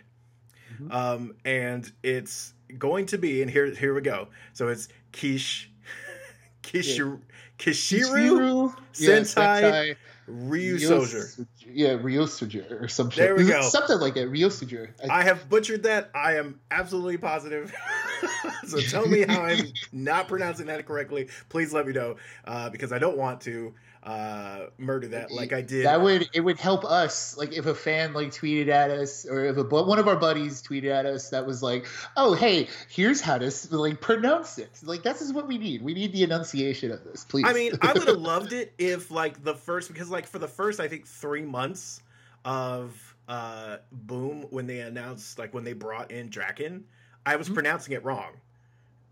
Um, 0.90 1.36
and 1.46 1.92
it's 2.02 2.54
going 2.80 3.06
to 3.08 3.18
be, 3.20 3.44
and 3.44 3.52
here 3.52 3.68
here 3.68 3.94
we 3.94 4.02
go. 4.02 4.30
So 4.54 4.70
it's 4.70 4.90
Kish, 5.12 5.70
Kishiru, 6.64 7.20
Kishiru, 7.60 8.74
Yeah, 8.98 9.10
Sentai, 9.20 9.96
Ryu 10.28 10.80
Soldier. 10.80 11.28
Yeah, 11.60 11.90
Ryosuger 11.96 12.82
or 12.82 12.88
some 12.88 13.10
shit. 13.10 13.24
There 13.24 13.36
we 13.36 13.46
go. 13.46 13.62
Something 13.62 14.00
like 14.00 14.14
that. 14.16 14.30
Ryosuger. 14.30 14.90
I, 15.10 15.20
I 15.20 15.24
have 15.24 15.50
butchered 15.50 15.84
that. 15.84 16.12
I 16.16 16.38
am 16.38 16.60
absolutely 16.72 17.18
positive. 17.18 17.74
so 18.68 18.80
tell 18.80 19.08
me 19.08 19.22
how 19.22 19.42
I'm 19.42 19.74
not 19.92 20.28
pronouncing 20.28 20.68
that 20.68 20.86
correctly. 20.86 21.30
Please 21.50 21.74
let 21.74 21.86
me 21.86 21.94
know 21.94 22.16
uh, 22.46 22.70
because 22.70 22.92
I 22.92 23.00
don't 23.00 23.18
want 23.18 23.42
to 23.42 23.74
uh, 24.04 24.66
murder 24.78 25.08
that 25.08 25.32
like 25.32 25.54
I 25.54 25.62
did. 25.62 25.86
That 25.86 26.02
would 26.02 26.30
it 26.34 26.42
would 26.42 26.60
help 26.60 26.84
us. 26.84 27.38
Like 27.38 27.54
if 27.54 27.66
a 27.66 27.74
fan 27.74 28.14
like 28.14 28.30
tweeted 28.30 28.68
at 28.68 28.92
us, 28.92 29.26
or 29.26 29.46
if 29.46 29.56
a 29.56 29.64
one 29.64 29.98
of 29.98 30.08
our 30.10 30.18
buddies 30.18 30.62
tweeted 30.62 30.92
at 30.92 31.06
us 31.06 31.30
that 31.30 31.46
was 31.46 31.64
like, 31.64 31.88
"Oh, 32.18 32.34
hey, 32.34 32.68
here's 32.90 33.22
how 33.22 33.38
to 33.38 33.50
like 33.72 34.02
pronounce 34.02 34.58
it." 34.58 34.70
Like 34.84 35.04
this 35.04 35.22
is 35.22 35.32
what 35.32 35.48
we 35.48 35.58
need. 35.58 35.82
We 35.82 35.94
need 35.94 36.12
the 36.12 36.24
enunciation 36.24 36.92
of 36.92 37.04
this, 37.06 37.24
please. 37.24 37.46
I 37.48 37.54
mean, 37.54 37.74
I 37.82 37.94
would 37.94 38.08
have 38.08 38.18
loved 38.20 38.52
it 38.52 38.74
if 38.78 39.10
like 39.10 39.42
the 39.42 39.56
first 39.56 39.88
because 39.88 40.10
like 40.10 40.28
for 40.28 40.40
the 40.40 40.50
first 40.50 40.82
I 40.82 40.90
think 40.90 41.08
three 41.08 41.44
months 41.44 42.02
of 42.44 43.16
uh 43.30 43.78
Boom 43.94 44.48
when 44.50 44.68
they 44.68 44.82
announced 44.82 45.40
like 45.40 45.54
when 45.54 45.64
they 45.64 45.74
brought 45.74 46.12
in 46.12 46.30
Drakkon, 46.30 46.84
I 47.26 47.38
was 47.38 47.48
Mhm. 47.48 47.54
pronouncing 47.54 47.94
it 47.94 48.04
wrong, 48.04 48.34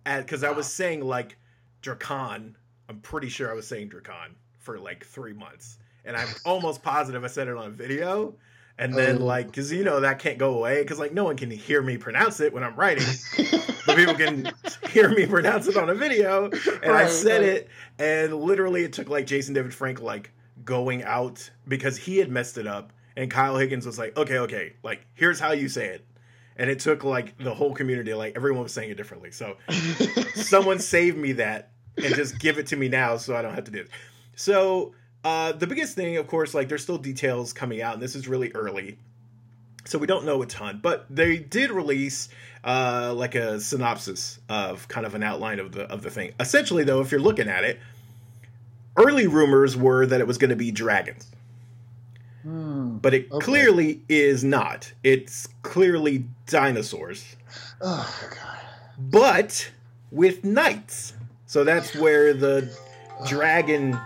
because 0.03 0.43
I 0.43 0.51
was 0.51 0.67
saying 0.67 0.99
like 1.01 1.37
Dracan. 1.81 2.55
I'm 2.89 2.99
pretty 2.99 3.29
sure 3.29 3.49
I 3.49 3.53
was 3.53 3.65
saying 3.65 3.89
Dracan 3.91 4.33
for 4.61 4.79
like 4.79 5.05
three 5.05 5.33
months, 5.33 5.77
and 6.05 6.15
I'm 6.15 6.29
almost 6.45 6.81
positive 6.81 7.23
I 7.23 7.27
said 7.27 7.47
it 7.47 7.57
on 7.57 7.67
a 7.67 7.71
video. 7.71 8.35
And 8.77 8.95
then, 8.95 9.17
Oh. 9.21 9.25
like, 9.25 9.47
because 9.47 9.71
you 9.71 9.83
know 9.83 9.99
that 9.99 10.17
can't 10.17 10.39
go 10.39 10.55
away, 10.55 10.81
because 10.81 10.97
like 10.97 11.13
no 11.13 11.23
one 11.25 11.37
can 11.37 11.51
hear 11.51 11.81
me 11.83 11.97
pronounce 11.97 12.39
it 12.39 12.51
when 12.53 12.63
I'm 12.63 12.75
writing, 12.75 13.05
but 13.85 13.95
people 13.95 14.15
can 14.15 14.51
hear 14.89 15.09
me 15.09 15.27
pronounce 15.27 15.67
it 15.67 15.77
on 15.77 15.89
a 15.89 15.93
video 15.93 16.49
and 16.81 16.91
I 16.91 17.05
said 17.07 17.41
right. 17.41 17.49
it, 17.49 17.69
and 17.99 18.33
literally 18.33 18.83
it 18.83 18.93
took 18.93 19.09
like 19.09 19.27
Jason 19.27 19.53
David 19.53 19.73
Frank 19.73 20.01
like 20.01 20.31
going 20.65 21.03
out 21.03 21.47
because 21.67 21.97
he 21.97 22.17
had 22.17 22.31
messed 22.31 22.57
it 22.57 22.65
up, 22.65 22.91
and 23.15 23.29
Kyle 23.29 23.57
Higgins 23.57 23.85
was 23.85 23.99
like, 23.99 24.17
okay, 24.17 24.39
okay, 24.39 24.73
like 24.83 25.05
here's 25.13 25.39
how 25.39 25.51
you 25.51 25.69
say 25.69 25.87
it, 25.89 26.05
and 26.55 26.67
it 26.69 26.79
took 26.79 27.03
like 27.03 27.37
the 27.37 27.53
whole 27.53 27.75
community, 27.75 28.13
like 28.15 28.35
everyone 28.35 28.63
was 28.63 28.73
saying 28.73 28.89
it 28.89 28.97
differently. 28.97 29.29
So 29.31 29.57
someone 30.33 30.79
save 30.79 31.17
me 31.17 31.33
that 31.33 31.69
and 31.97 32.15
just 32.15 32.39
give 32.39 32.57
it 32.57 32.67
to 32.67 32.75
me 32.77 32.87
now 32.87 33.17
so 33.17 33.35
I 33.35 33.41
don't 33.43 33.53
have 33.53 33.65
to 33.65 33.71
do 33.71 33.81
it. 33.81 33.89
So 34.41 34.93
uh, 35.23 35.51
the 35.51 35.67
biggest 35.67 35.95
thing, 35.95 36.17
of 36.17 36.25
course, 36.25 36.55
like 36.55 36.67
there's 36.67 36.81
still 36.81 36.97
details 36.97 37.53
coming 37.53 37.79
out, 37.83 37.93
and 37.93 38.01
this 38.01 38.15
is 38.15 38.27
really 38.27 38.51
early. 38.53 38.97
So 39.85 39.99
we 39.99 40.07
don't 40.07 40.25
know 40.25 40.41
a 40.41 40.47
ton, 40.47 40.79
but 40.81 41.05
they 41.11 41.37
did 41.37 41.69
release 41.69 42.29
uh, 42.63 43.13
like 43.15 43.35
a 43.35 43.59
synopsis 43.59 44.39
of 44.49 44.87
kind 44.87 45.05
of 45.05 45.13
an 45.13 45.21
outline 45.21 45.59
of 45.59 45.71
the 45.73 45.83
of 45.83 46.01
the 46.01 46.09
thing. 46.09 46.33
Essentially, 46.39 46.83
though, 46.83 47.01
if 47.01 47.11
you're 47.11 47.21
looking 47.21 47.47
at 47.49 47.63
it, 47.63 47.79
early 48.97 49.27
rumors 49.27 49.77
were 49.77 50.07
that 50.07 50.19
it 50.21 50.25
was 50.27 50.39
going 50.39 50.49
to 50.49 50.55
be 50.55 50.71
dragons, 50.71 51.27
Hmm. 52.41 52.97
but 52.97 53.13
it 53.13 53.31
Okay. 53.31 53.45
clearly 53.45 54.01
is 54.09 54.43
not. 54.43 54.91
It's 55.03 55.47
clearly 55.61 56.25
dinosaurs, 56.47 57.35
Oh 57.79 58.19
god. 58.31 58.57
but 58.97 59.69
with 60.09 60.43
knights. 60.43 61.13
So 61.45 61.63
that's 61.63 61.93
where 61.95 62.33
the 62.33 62.75
dragon 63.27 63.99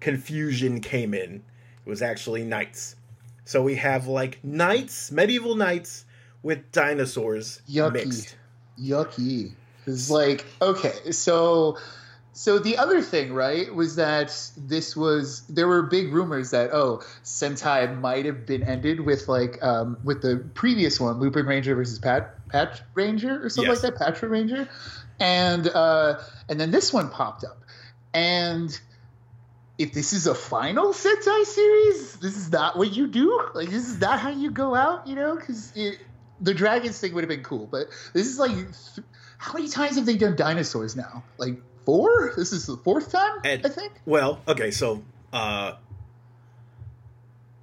confusion 0.00 0.80
came 0.80 1.14
in. 1.14 1.42
It 1.86 1.88
was 1.90 2.02
actually 2.02 2.44
knights. 2.44 2.96
So 3.44 3.62
we 3.62 3.76
have 3.76 4.06
like 4.06 4.42
knights, 4.44 5.10
medieval 5.10 5.54
knights 5.54 6.04
with 6.42 6.70
dinosaurs 6.72 7.60
Yucky. 7.68 7.92
mixed. 7.92 8.36
yucky 8.80 9.52
it's 9.86 10.08
like 10.08 10.44
okay 10.62 11.10
so 11.10 11.76
so 12.32 12.58
the 12.60 12.76
other 12.78 13.02
thing 13.02 13.32
right 13.34 13.74
was 13.74 13.96
that 13.96 14.32
this 14.56 14.94
was 14.96 15.42
there 15.48 15.66
were 15.66 15.82
big 15.82 16.12
rumors 16.12 16.50
that 16.52 16.70
oh 16.72 17.02
sentai 17.24 17.98
might 18.00 18.24
have 18.24 18.46
been 18.46 18.62
ended 18.62 19.00
with 19.00 19.26
like 19.26 19.60
um 19.64 19.96
with 20.04 20.22
the 20.22 20.36
previous 20.54 21.00
one 21.00 21.18
lupin 21.18 21.44
ranger 21.44 21.74
versus 21.74 21.98
pat 21.98 22.34
pat 22.50 22.82
ranger 22.94 23.44
or 23.44 23.48
something 23.48 23.72
Yes. 23.72 23.82
like 23.82 23.94
that 23.94 23.98
patra 24.04 24.28
ranger 24.28 24.68
and 25.18 25.66
uh 25.68 26.20
and 26.48 26.60
then 26.60 26.70
this 26.70 26.92
one 26.92 27.08
popped 27.10 27.42
up 27.42 27.64
and 28.14 28.78
if 29.78 29.92
this 29.92 30.12
is 30.12 30.26
a 30.26 30.34
final 30.34 30.92
Sentai 30.92 31.44
series, 31.44 32.14
this 32.16 32.36
is 32.36 32.50
not 32.50 32.76
what 32.76 32.92
you 32.94 33.06
do. 33.06 33.48
Like 33.54 33.70
this 33.70 33.88
is 33.88 34.00
not 34.00 34.18
how 34.18 34.30
you 34.30 34.50
go 34.50 34.74
out, 34.74 35.06
you 35.06 35.14
know? 35.14 35.36
Because 35.36 35.72
the 36.40 36.54
dragons 36.54 36.98
thing 37.00 37.14
would 37.14 37.22
have 37.22 37.28
been 37.28 37.44
cool, 37.44 37.66
but 37.70 37.86
this 38.12 38.26
is 38.26 38.38
like, 38.38 38.50
th- 38.52 39.06
how 39.38 39.52
many 39.54 39.68
times 39.68 39.96
have 39.96 40.04
they 40.06 40.16
done 40.16 40.34
dinosaurs 40.36 40.96
now? 40.96 41.22
Like 41.36 41.60
four? 41.84 42.32
This 42.36 42.52
is 42.52 42.66
the 42.66 42.76
fourth 42.76 43.12
time, 43.12 43.38
And- 43.44 43.64
I 43.64 43.68
think. 43.68 43.92
Well, 44.04 44.40
okay, 44.48 44.70
so 44.70 45.02
uh 45.32 45.74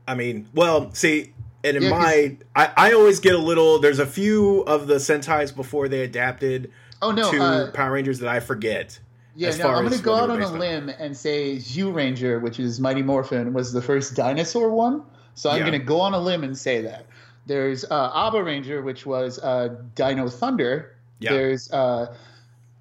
I 0.07 0.13
mean, 0.15 0.47
well, 0.53 0.93
see, 0.93 1.33
and 1.63 1.77
in 1.77 1.83
Yeah, 1.83 1.89
my 1.89 2.37
I, 2.55 2.71
I 2.77 2.91
always 2.93 3.19
get 3.19 3.33
a 3.35 3.39
little 3.39 3.79
there's 3.79 3.99
a 3.99 4.05
few 4.05 4.61
of 4.61 4.87
the 4.87 4.95
Sentais 4.95 5.53
before 5.55 5.87
they 5.89 6.01
adapted 6.03 6.71
Oh 7.01 7.11
no, 7.11 7.29
to 7.31 7.43
uh, 7.43 7.71
Power 7.71 7.91
Rangers 7.91 8.19
that 8.19 8.29
I 8.29 8.39
forget. 8.39 8.99
Yeah, 9.35 9.55
no. 9.57 9.69
I'm 9.69 9.83
gonna 9.83 9.97
go 9.97 10.15
out 10.15 10.29
on 10.29 10.41
a 10.41 10.47
on. 10.47 10.59
limb 10.59 10.89
and 10.89 11.15
say 11.15 11.57
Zyuranger, 11.57 12.41
which 12.41 12.59
is 12.59 12.79
Mighty 12.79 13.01
Morphin, 13.01 13.53
was 13.53 13.73
the 13.73 13.81
first 13.81 14.15
dinosaur 14.15 14.69
one. 14.71 15.03
So 15.33 15.49
I'm 15.49 15.59
Yeah. 15.59 15.65
gonna 15.65 15.79
go 15.79 15.99
on 15.99 16.13
a 16.13 16.19
limb 16.19 16.43
and 16.43 16.57
say 16.57 16.81
that. 16.81 17.05
There's 17.45 17.83
uh, 17.85 18.11
Abaranger, 18.11 18.83
which 18.83 19.05
was 19.05 19.37
uh, 19.39 19.75
Dino 19.93 20.29
Thunder. 20.29 20.95
Yeah. 21.19 21.33
There's 21.33 21.71
uh, 21.71 22.15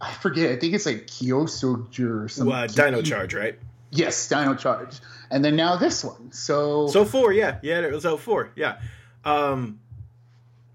I 0.00 0.12
forget. 0.14 0.52
I 0.52 0.56
think 0.56 0.74
it's 0.74 0.86
like 0.86 1.06
Kyosoger 1.06 2.24
or 2.24 2.28
something. 2.28 2.54
Uh, 2.54 2.66
Dino 2.66 3.02
Charge, 3.02 3.34
right? 3.34 3.58
Yes, 3.90 4.28
Dino 4.28 4.54
Charge. 4.54 4.98
And 5.30 5.44
then 5.44 5.56
now 5.56 5.76
this 5.76 6.04
one. 6.04 6.32
So, 6.32 6.86
So 6.88 7.04
four, 7.04 7.32
yeah, 7.32 7.58
yeah, 7.62 7.80
it 7.80 7.92
was 7.92 8.04
oh 8.06 8.16
four, 8.16 8.50
yeah. 8.56 8.80
Um, 9.24 9.80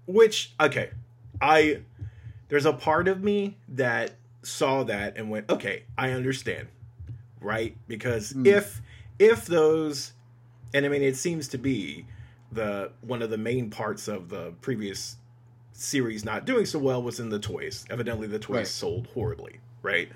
which 0.06 0.52
okay, 0.60 0.90
I 1.40 1.80
there's 2.48 2.66
a 2.66 2.72
part 2.72 3.08
of 3.08 3.22
me 3.22 3.56
that 3.68 4.12
saw 4.42 4.82
that 4.84 5.16
and 5.16 5.30
went, 5.30 5.48
okay, 5.50 5.84
I 5.98 6.10
understand, 6.12 6.68
right? 7.40 7.76
Because 7.88 8.30
Hmm. 8.30 8.46
if 8.46 8.80
if 9.18 9.44
those, 9.46 10.12
and 10.72 10.86
I 10.86 10.88
mean, 10.88 11.02
it 11.02 11.16
seems 11.16 11.46
to 11.48 11.58
be 11.58 12.06
the 12.52 12.90
one 13.02 13.20
of 13.22 13.30
the 13.30 13.36
main 13.38 13.70
parts 13.70 14.08
of 14.08 14.28
the 14.30 14.52
previous 14.62 15.16
series 15.72 16.24
not 16.24 16.44
doing 16.46 16.64
so 16.66 16.78
well 16.78 17.02
was 17.02 17.20
in 17.20 17.28
the 17.28 17.38
toys. 17.38 17.84
Evidently, 17.90 18.26
the 18.26 18.38
toys 18.38 18.56
Right. 18.56 18.66
sold 18.66 19.08
horribly, 19.14 19.60
right? 19.82 20.08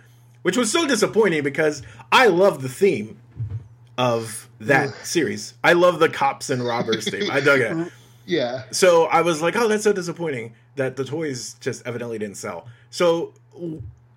Which 0.43 0.57
was 0.57 0.71
so 0.73 0.87
disappointing 0.87 1.43
because 1.43 1.83
I 2.12 2.26
love 2.26 2.61
the 2.62 2.69
theme 2.69 3.19
of 3.97 4.49
that 4.61 4.88
Ugh. 4.88 4.95
series. 5.04 5.54
I 5.62 5.73
love 5.75 6.00
the 6.00 6.09
cops 6.09 6.50
and 6.50 6.64
robbers 6.64 7.09
theme. 7.09 7.31
I 7.31 7.40
dug 7.40 7.61
it. 7.61 7.93
yeah. 8.26 8.64
So 8.73 9.04
I 9.04 9.21
was 9.23 9.40
like, 9.40 9.54
oh, 9.57 9.69
that's 9.69 9.85
so 9.85 9.93
disappointing 9.93 10.54
that 10.76 10.97
the 10.97 11.04
toys 11.04 11.54
just 11.61 11.87
evidently 11.87 12.19
didn't 12.19 12.37
sell. 12.37 12.66
So 12.90 13.33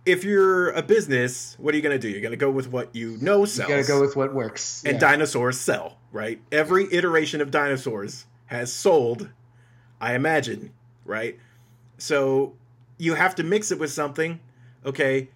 if 0.08 0.24
you're 0.24 0.70
a 0.72 0.82
business, 0.82 1.56
what 1.60 1.74
are 1.74 1.78
you 1.78 1.84
going 1.84 1.94
to 1.94 2.00
do? 2.00 2.08
You're 2.10 2.22
going 2.22 2.32
to 2.32 2.38
go 2.38 2.50
with 2.50 2.72
what 2.72 2.96
you 2.96 3.18
know 3.22 3.44
sells. 3.46 3.70
You 3.70 3.76
gotta 3.76 3.88
go 3.88 4.00
with 4.00 4.16
what 4.16 4.34
works. 4.34 4.84
and 4.86 4.94
yeah. 4.94 5.00
dinosaurs 5.00 5.60
sell, 5.60 5.98
right? 6.12 6.40
Every 6.52 6.92
iteration 6.94 7.42
of 7.42 7.52
dinosaurs 7.52 8.26
has 8.46 8.72
sold, 8.72 9.30
I 10.00 10.16
imagine, 10.16 10.72
right? 11.06 11.38
So 11.98 12.54
you 12.98 13.16
have 13.16 13.36
to 13.36 13.44
mix 13.44 13.72
it 13.72 13.80
with 13.80 13.92
something. 13.92 14.40
Okay, 14.86 15.30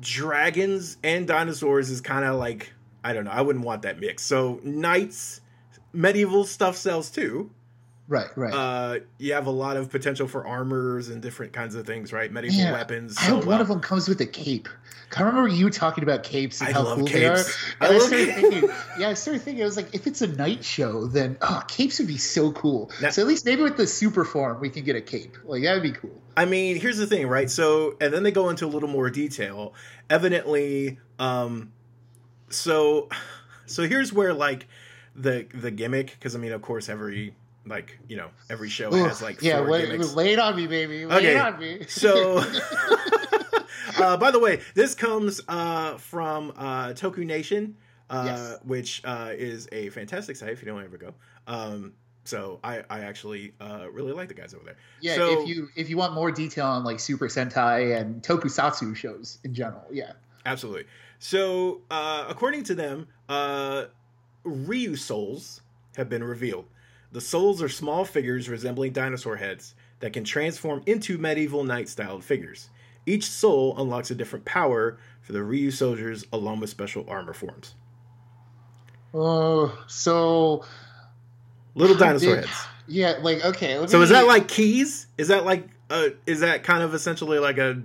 dragons 0.00 0.98
and 1.02 1.26
dinosaurs 1.26 1.90
is 1.90 2.00
kind 2.00 2.24
of 2.24 2.36
like 2.36 2.72
I 3.02 3.12
don't 3.12 3.24
know. 3.24 3.32
I 3.32 3.40
wouldn't 3.40 3.64
want 3.64 3.82
that 3.82 3.98
mix. 3.98 4.22
So 4.22 4.60
knights, 4.62 5.40
medieval 5.92 6.44
stuff 6.44 6.76
sells 6.76 7.10
too. 7.10 7.50
Right, 8.08 8.28
right. 8.36 8.52
Uh, 8.52 8.98
you 9.18 9.32
have 9.32 9.46
a 9.46 9.50
lot 9.50 9.76
of 9.76 9.90
potential 9.90 10.26
for 10.26 10.46
armors 10.46 11.08
and 11.08 11.22
different 11.22 11.52
kinds 11.52 11.74
of 11.74 11.86
things, 11.86 12.12
right? 12.12 12.30
Medieval 12.30 12.58
Yeah, 12.58 12.72
weapons. 12.72 13.16
I 13.18 13.22
hope 13.22 13.40
well. 13.40 13.52
one 13.52 13.60
of 13.60 13.68
them 13.68 13.80
comes 13.80 14.08
with 14.08 14.20
a 14.20 14.26
cape. 14.26 14.68
I 15.16 15.22
remember 15.22 15.48
you 15.48 15.70
talking 15.70 16.02
about 16.04 16.22
capes 16.22 16.60
and 16.60 16.70
I 16.70 16.72
how 16.72 16.82
love 16.82 16.98
cool 16.98 17.06
capes. 17.06 17.18
they 17.20 17.26
are. 17.26 17.36
And 17.36 17.44
I, 17.80 17.88
love 17.90 18.02
started 18.02 18.34
thinking, 18.34 18.70
yeah, 18.98 19.08
I 19.10 19.14
started 19.14 19.42
thinking, 19.42 19.62
I 19.62 19.66
was 19.66 19.76
like, 19.76 19.94
if 19.94 20.06
it's 20.06 20.20
a 20.20 20.26
night 20.26 20.64
show, 20.64 21.06
then 21.06 21.36
oh, 21.42 21.62
capes 21.68 21.98
would 21.98 22.08
be 22.08 22.18
so 22.18 22.50
cool. 22.52 22.90
Now- 23.00 23.10
so 23.10 23.22
at 23.22 23.28
least 23.28 23.44
maybe 23.44 23.62
with 23.62 23.76
the 23.76 23.86
super 23.86 24.24
form, 24.24 24.60
we 24.60 24.68
can 24.70 24.84
get 24.84 24.96
a 24.96 25.00
cape. 25.00 25.36
Like 25.44 25.62
that 25.62 25.74
would 25.74 25.82
be 25.82 25.92
cool. 25.92 26.20
I 26.36 26.44
mean, 26.46 26.80
here's 26.80 26.96
the 26.98 27.06
thing, 27.06 27.28
right? 27.28 27.50
So, 27.50 27.96
and 28.00 28.12
then 28.12 28.22
they 28.22 28.32
go 28.32 28.48
into 28.48 28.66
a 28.66 28.68
little 28.68 28.88
more 28.88 29.10
detail. 29.10 29.74
Evidently, 30.10 30.98
um, 31.18 31.72
so, 32.48 33.08
so 33.66 33.86
here's 33.86 34.12
where 34.12 34.34
like 34.34 34.66
the 35.14 35.46
the 35.54 35.70
gimmick, 35.70 36.12
because 36.12 36.34
I 36.34 36.38
mean, 36.38 36.52
of 36.52 36.62
course, 36.62 36.88
every 36.88 37.34
like 37.66 37.98
you 38.08 38.16
know 38.16 38.28
every 38.50 38.68
show 38.68 38.88
Ugh, 38.88 39.08
has 39.08 39.22
like 39.22 39.40
yeah, 39.42 39.58
four 39.58 39.70
lay, 39.70 39.96
lay 39.96 40.32
it 40.32 40.38
on 40.38 40.56
me, 40.56 40.66
baby. 40.66 41.06
Lay 41.06 41.16
Okay, 41.16 41.34
it 41.34 41.40
on 41.40 41.58
me. 41.60 41.84
So, 41.88 42.38
uh, 43.98 44.16
by 44.16 44.30
the 44.30 44.38
way, 44.38 44.60
this 44.74 44.94
comes 44.94 45.40
uh, 45.48 45.96
from 45.98 46.52
uh, 46.56 46.88
Toku 46.88 47.24
Nation, 47.24 47.76
uh, 48.10 48.22
Yes. 48.26 48.58
which 48.64 49.02
uh, 49.04 49.30
is 49.32 49.68
a 49.72 49.90
fantastic 49.90 50.36
site 50.36 50.50
if 50.50 50.62
you 50.62 50.66
don't 50.66 50.82
ever 50.84 50.98
go. 50.98 51.14
Um, 51.46 51.92
So 52.24 52.60
I, 52.62 52.84
I 52.88 53.00
actually 53.00 53.52
uh, 53.60 53.86
really 53.90 54.12
like 54.12 54.28
the 54.28 54.34
guys 54.34 54.54
over 54.54 54.64
there. 54.64 54.76
Yeah, 55.00 55.16
So- 55.16 55.42
if 55.42 55.48
you 55.48 55.68
if 55.76 55.90
you 55.90 55.96
want 55.96 56.12
more 56.14 56.30
detail 56.30 56.66
on 56.66 56.84
like 56.84 57.00
Super 57.00 57.28
Sentai 57.28 57.98
and 58.00 58.22
Tokusatsu 58.22 58.94
shows 58.96 59.38
in 59.44 59.54
general, 59.54 59.84
yeah. 59.90 60.12
Absolutely. 60.44 60.84
So, 61.20 61.82
uh, 61.90 62.24
according 62.28 62.64
to 62.64 62.74
them, 62.74 63.06
uh, 63.28 63.84
Ryu 64.42 64.96
souls 64.96 65.60
have 65.96 66.08
been 66.08 66.24
revealed. 66.24 66.64
The 67.12 67.20
souls 67.20 67.62
are 67.62 67.68
small 67.68 68.04
figures 68.04 68.48
resembling 68.48 68.92
dinosaur 68.92 69.36
heads 69.36 69.74
that 70.00 70.12
can 70.12 70.24
transform 70.24 70.82
into 70.86 71.18
medieval 71.18 71.62
knight 71.62 71.88
styled 71.88 72.24
figures. 72.24 72.70
Each 73.06 73.24
soul 73.26 73.74
unlocks 73.78 74.10
a 74.10 74.14
different 74.14 74.44
power 74.44 74.98
for 75.20 75.32
the 75.32 75.42
Ryu 75.42 75.70
soldiers 75.70 76.24
along 76.32 76.60
with 76.60 76.70
special 76.70 77.04
armor 77.08 77.32
forms. 77.34 77.74
Oh, 79.14 79.76
so 79.88 80.64
Little 81.74 81.96
dinosaur 81.96 82.36
big- 82.36 82.44
heads. 82.46 82.58
yeah, 82.86 83.18
like 83.20 83.44
okay. 83.44 83.78
Let 83.78 83.90
So 83.90 84.00
is 84.02 84.10
that 84.10 84.26
like 84.26 84.48
keys? 84.48 85.06
Is 85.18 85.28
that 85.28 85.44
like 85.44 85.68
uh 85.90 86.08
is 86.26 86.40
that 86.40 86.64
kind 86.64 86.82
of 86.82 86.94
essentially 86.94 87.38
like 87.38 87.58
a 87.58 87.82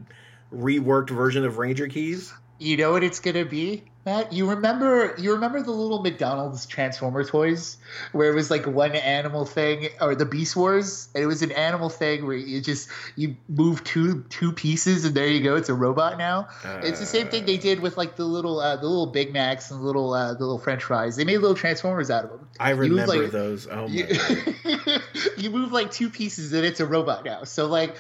reworked 0.54 1.10
version 1.10 1.46
of 1.46 1.58
Ranger 1.58 1.88
keys? 1.88 2.34
you 2.60 2.76
know 2.78 2.92
what 2.92 3.04
it's 3.04 3.20
gonna 3.20 3.46
be? 3.46 3.84
Matt, 4.08 4.32
you 4.32 4.50
remember 4.50 5.14
you 5.18 5.34
remember 5.34 5.62
the 5.62 5.72
little 5.72 6.02
McDonald's 6.02 6.66
Transformer 6.66 7.26
toys 7.26 7.76
where 8.14 8.32
it 8.32 8.36
was 8.36 8.50
like 8.50 8.66
one 8.66 8.96
animal 8.96 9.44
thing 9.44 9.90
or 10.00 10.16
the 10.16 10.26
Beast 10.26 10.56
Wars 10.56 11.10
and 11.14 11.22
it 11.22 11.28
was 11.28 11.42
an 11.42 11.52
animal 11.52 11.90
thing 11.90 12.26
where 12.26 12.38
you 12.38 12.62
just 12.62 12.88
you 13.18 13.36
move 13.50 13.84
two 13.84 14.24
two 14.30 14.54
pieces 14.54 15.04
and 15.04 15.14
there 15.14 15.28
you 15.28 15.44
go 15.44 15.58
it's 15.58 15.68
a 15.68 15.74
robot 15.74 16.18
now. 16.18 16.48
it's 16.84 17.02
the 17.02 17.06
same 17.06 17.28
thing 17.28 17.46
they 17.46 17.58
did 17.58 17.82
with 17.82 17.98
like 17.98 18.16
the 18.16 18.24
little 18.24 18.62
uh, 18.62 18.78
the 18.78 18.88
little 18.88 19.08
Big 19.08 19.34
Macs 19.34 19.72
and 19.72 19.82
the 19.82 19.86
little 19.86 20.14
uh, 20.14 20.34
the 20.34 20.40
little 20.40 20.58
French 20.58 20.84
fries. 20.86 21.18
They 21.18 21.26
made 21.26 21.40
little 21.40 21.54
Transformers 21.54 22.10
out 22.10 22.24
of 22.24 22.30
them. 22.30 22.48
I 22.62 22.70
You 22.72 22.76
move, 22.78 22.90
remember 22.92 23.24
like- 23.24 23.32
those. 23.32 23.68
Oh 23.68 23.90
my 23.90 23.94
You, 23.94 24.06
god. 24.08 25.02
you 25.38 25.50
move 25.50 25.74
like 25.74 25.92
two 25.92 26.10
pieces 26.10 26.54
and 26.54 26.66
it's 26.66 26.80
a 26.80 26.86
robot 26.86 27.26
now. 27.26 27.44
So 27.44 27.68
like 27.68 27.98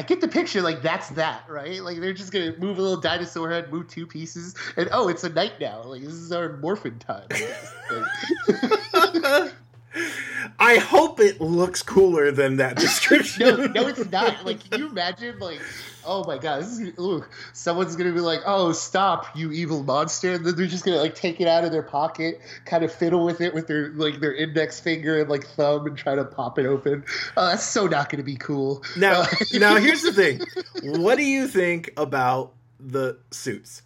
I 0.00 0.02
get 0.02 0.22
the 0.22 0.28
picture, 0.28 0.62
like 0.62 0.80
that's 0.80 1.10
that, 1.10 1.44
right? 1.46 1.82
Like 1.82 2.00
they're 2.00 2.14
just 2.14 2.32
gonna 2.32 2.56
move 2.56 2.78
a 2.78 2.80
little 2.80 3.02
dinosaur 3.02 3.50
head, 3.50 3.70
move 3.70 3.86
two 3.86 4.06
pieces, 4.06 4.54
and 4.78 4.88
oh, 4.92 5.08
it's 5.08 5.24
a 5.24 5.28
night 5.28 5.60
now. 5.60 5.82
Like 5.82 6.00
this 6.00 6.14
is 6.14 6.32
our 6.32 6.56
morphin 6.56 6.98
time. 6.98 7.28
I 10.60 10.74
guess. 10.74 10.82
Like, 10.82 10.84
I 10.84 10.86
hope 10.86 11.20
it 11.20 11.40
looks 11.40 11.82
cooler 11.82 12.30
than 12.30 12.56
that 12.56 12.76
description. 12.78 13.46
no, 13.46 13.66
no, 13.66 13.88
it's 13.88 14.10
not. 14.10 14.44
Like, 14.44 14.68
can 14.70 14.80
you 14.80 14.88
imagine? 14.88 15.38
Like, 15.38 15.60
oh 16.06 16.24
my 16.26 16.38
god, 16.38 16.62
this 16.62 16.78
is 16.78 16.98
ooh, 16.98 17.24
someone's 17.52 17.96
gonna 17.96 18.12
be 18.12 18.20
like, 18.20 18.40
"Oh, 18.46 18.72
stop, 18.72 19.36
you 19.36 19.52
evil 19.52 19.82
monster!" 19.82 20.32
And 20.34 20.44
then 20.46 20.56
they're 20.56 20.66
just 20.66 20.84
gonna 20.84 20.98
like 20.98 21.14
take 21.14 21.40
it 21.40 21.48
out 21.48 21.64
of 21.64 21.72
their 21.72 21.82
pocket, 21.82 22.40
kind 22.64 22.84
of 22.84 22.92
fiddle 22.92 23.24
with 23.24 23.40
it 23.40 23.54
with 23.54 23.66
their 23.66 23.88
like 23.90 24.20
their 24.20 24.34
index 24.34 24.78
finger 24.80 25.20
and 25.20 25.28
like 25.30 25.46
thumb, 25.46 25.86
and 25.86 25.96
try 25.96 26.14
to 26.14 26.24
pop 26.24 26.58
it 26.58 26.66
open. 26.66 27.04
Oh, 27.36 27.46
that's 27.48 27.64
so 27.64 27.86
not 27.86 28.08
gonna 28.10 28.22
be 28.22 28.36
cool. 28.36 28.82
Now, 28.96 29.22
Uh, 29.22 29.26
now 29.54 29.76
here's 29.76 30.02
the 30.02 30.12
thing. 30.12 30.40
What 31.00 31.16
do 31.16 31.24
you 31.24 31.48
think 31.48 31.90
about 31.96 32.52
the 32.78 33.18
suits? 33.30 33.82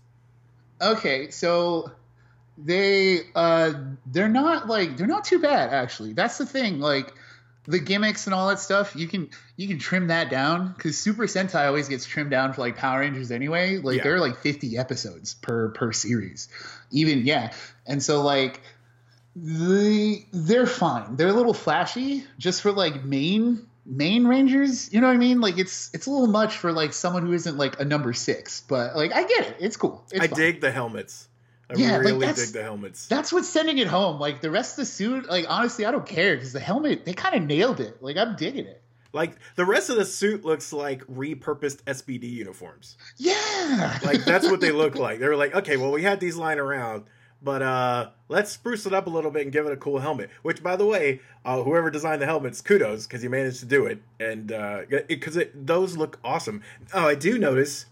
okay, 0.81 1.31
so 1.31 1.91
they 2.57 3.21
uh 3.35 3.73
they're 4.07 4.29
not 4.29 4.69
like 4.69 4.97
they're 4.97 5.07
not 5.07 5.25
too 5.25 5.41
bad 5.41 5.73
actually. 5.73 6.13
That's 6.13 6.39
the 6.39 6.47
thing. 6.47 6.81
Like 6.81 7.13
the 7.67 7.79
gimmicks 7.79 8.27
and 8.27 8.35
all 8.35 8.49
that 8.49 8.59
stuff, 8.61 8.95
you 8.95 9.09
can 9.09 9.31
you 9.57 9.67
can 9.69 9.79
trim 9.79 10.09
that 10.09 10.31
down 10.31 10.73
because 10.73 10.99
Super 10.99 11.25
Sentai 11.25 11.67
always 11.67 11.89
gets 11.89 12.05
trimmed 12.05 12.31
down 12.31 12.53
for 12.53 12.61
like 12.61 12.77
Power 12.77 13.01
Rangers 13.01 13.31
anyway. 13.31 13.79
Like 13.79 13.97
Yeah. 13.99 14.03
there 14.05 14.15
are 14.17 14.21
like 14.21 14.37
50 14.37 14.77
episodes 14.79 15.35
per 15.35 15.71
per 15.71 15.91
series, 15.93 16.49
even 16.91 17.21
yeah. 17.27 17.53
And 17.87 18.03
so 18.03 18.23
like 18.23 18.61
they 19.37 20.27
they're 20.33 20.67
fine. 20.67 21.17
They're 21.17 21.29
a 21.29 21.33
little 21.33 21.55
flashy 21.55 22.25
just 22.39 22.63
for 22.63 22.71
like 22.73 23.05
main 23.05 23.67
main 23.87 24.27
rangers. 24.27 24.93
You 24.93 25.01
know 25.01 25.09
what 25.09 25.15
I 25.15 25.19
mean? 25.19 25.41
Like 25.41 25.59
it's 25.59 25.91
it's 25.93 26.07
a 26.07 26.11
little 26.11 26.29
much 26.29 26.57
for 26.57 26.71
like 26.73 26.93
someone 26.93 27.27
who 27.27 27.33
isn't 27.33 27.57
like 27.57 27.81
a 27.81 27.85
number 27.85 28.13
six. 28.13 28.63
But 28.69 28.95
like 28.95 29.13
I 29.13 29.25
get 29.25 29.49
it. 29.49 29.57
It's 29.61 29.77
cool. 29.77 30.05
It's 30.13 30.21
I 30.21 30.29
fine. 30.29 30.37
dig 30.39 30.61
the 30.61 30.71
helmets. 30.71 31.29
I 31.71 31.75
Yeah, 31.79 31.93
like, 31.97 32.07
really 32.07 32.27
that's- 32.27 32.45
dig 32.47 32.55
the 32.55 32.63
helmets. 32.63 33.07
That's 33.07 33.33
what's 33.33 33.49
sending 33.49 33.79
it 33.79 33.87
home. 33.87 34.21
Like 34.21 34.41
the 34.41 34.51
rest 34.51 34.73
of 34.73 34.77
the 34.85 34.87
suit, 34.87 35.29
like 35.29 35.47
honestly, 35.49 35.87
I 35.87 35.91
don't 35.91 36.07
care 36.07 36.35
because 36.37 36.53
the 36.53 36.61
helmet 36.61 37.05
they 37.05 37.13
kind 37.15 37.35
of 37.35 37.43
nailed 37.43 37.81
it. 37.81 38.03
Like 38.03 38.17
I'm 38.17 38.37
digging 38.37 38.67
it. 38.67 38.81
Like 39.13 39.37
the 39.57 39.65
rest 39.65 39.91
of 39.91 39.97
the 39.97 40.05
suit 40.05 40.45
looks 40.45 40.73
like 40.73 41.03
repurposed 41.07 41.83
SPD 41.85 42.25
uniforms. 42.31 42.97
Yeah, 43.17 43.99
Like 44.05 44.25
that's 44.25 44.51
what 44.51 44.61
they 44.61 44.73
look 44.83 44.97
like. 44.97 45.21
They 45.21 45.29
were 45.29 45.37
like, 45.37 45.55
okay, 45.55 45.77
well 45.77 45.93
we 45.93 46.03
had 46.03 46.19
these 46.21 46.37
lying 46.37 46.59
around, 46.59 47.05
but 47.43 47.63
uh 47.63 48.11
let's 48.29 48.51
spruce 48.51 48.85
it 48.87 48.93
up 48.93 49.07
a 49.07 49.11
little 49.11 49.31
bit 49.31 49.43
and 49.43 49.53
give 49.53 49.67
it 49.67 49.73
a 49.73 49.77
cool 49.77 50.01
helmet. 50.01 50.31
Which, 50.43 50.63
by 50.63 50.75
the 50.77 50.85
way, 50.85 51.21
uh, 51.45 51.63
whoever 51.63 51.91
designed 51.91 52.21
the 52.23 52.27
helmets, 52.27 52.61
kudos 52.61 53.07
because 53.07 53.23
you 53.23 53.31
managed 53.31 53.61
to 53.61 53.67
do 53.67 53.87
it, 53.87 54.03
and 54.19 54.49
because 55.09 55.37
it, 55.37 55.67
those 55.67 55.97
look 55.97 56.19
awesome. 56.25 56.63
Oh, 56.93 57.07
I 57.07 57.15
do 57.15 57.39
notice, 57.39 57.87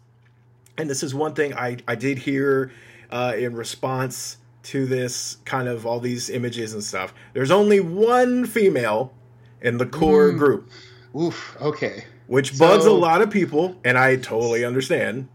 and 0.77 0.91
this 0.91 1.03
is 1.03 1.15
one 1.15 1.35
thing 1.35 1.55
I 1.55 1.77
I 1.87 1.95
did 1.95 2.19
hear 2.19 2.73
uh, 3.13 3.35
in 3.37 3.55
response 3.55 4.39
to 4.65 4.87
this 4.87 5.37
kind 5.45 5.69
of 5.69 5.87
all 5.87 6.01
these 6.01 6.31
images 6.31 6.73
and 6.73 6.83
stuff. 6.83 7.13
There's 7.35 7.51
only 7.51 7.79
one 7.81 8.47
female 8.47 9.13
in 9.61 9.79
the 9.79 9.87
core 9.87 10.33
Mm. 10.33 10.39
group, 10.39 10.71
Oof. 11.17 11.57
Okay. 11.61 12.05
which 12.27 12.59
bugs 12.59 12.85
a 12.87 12.93
lot 12.93 13.23
of 13.23 13.31
people, 13.31 13.77
and 13.85 13.97
I 13.99 14.17
totally 14.17 14.65
understand 14.65 15.29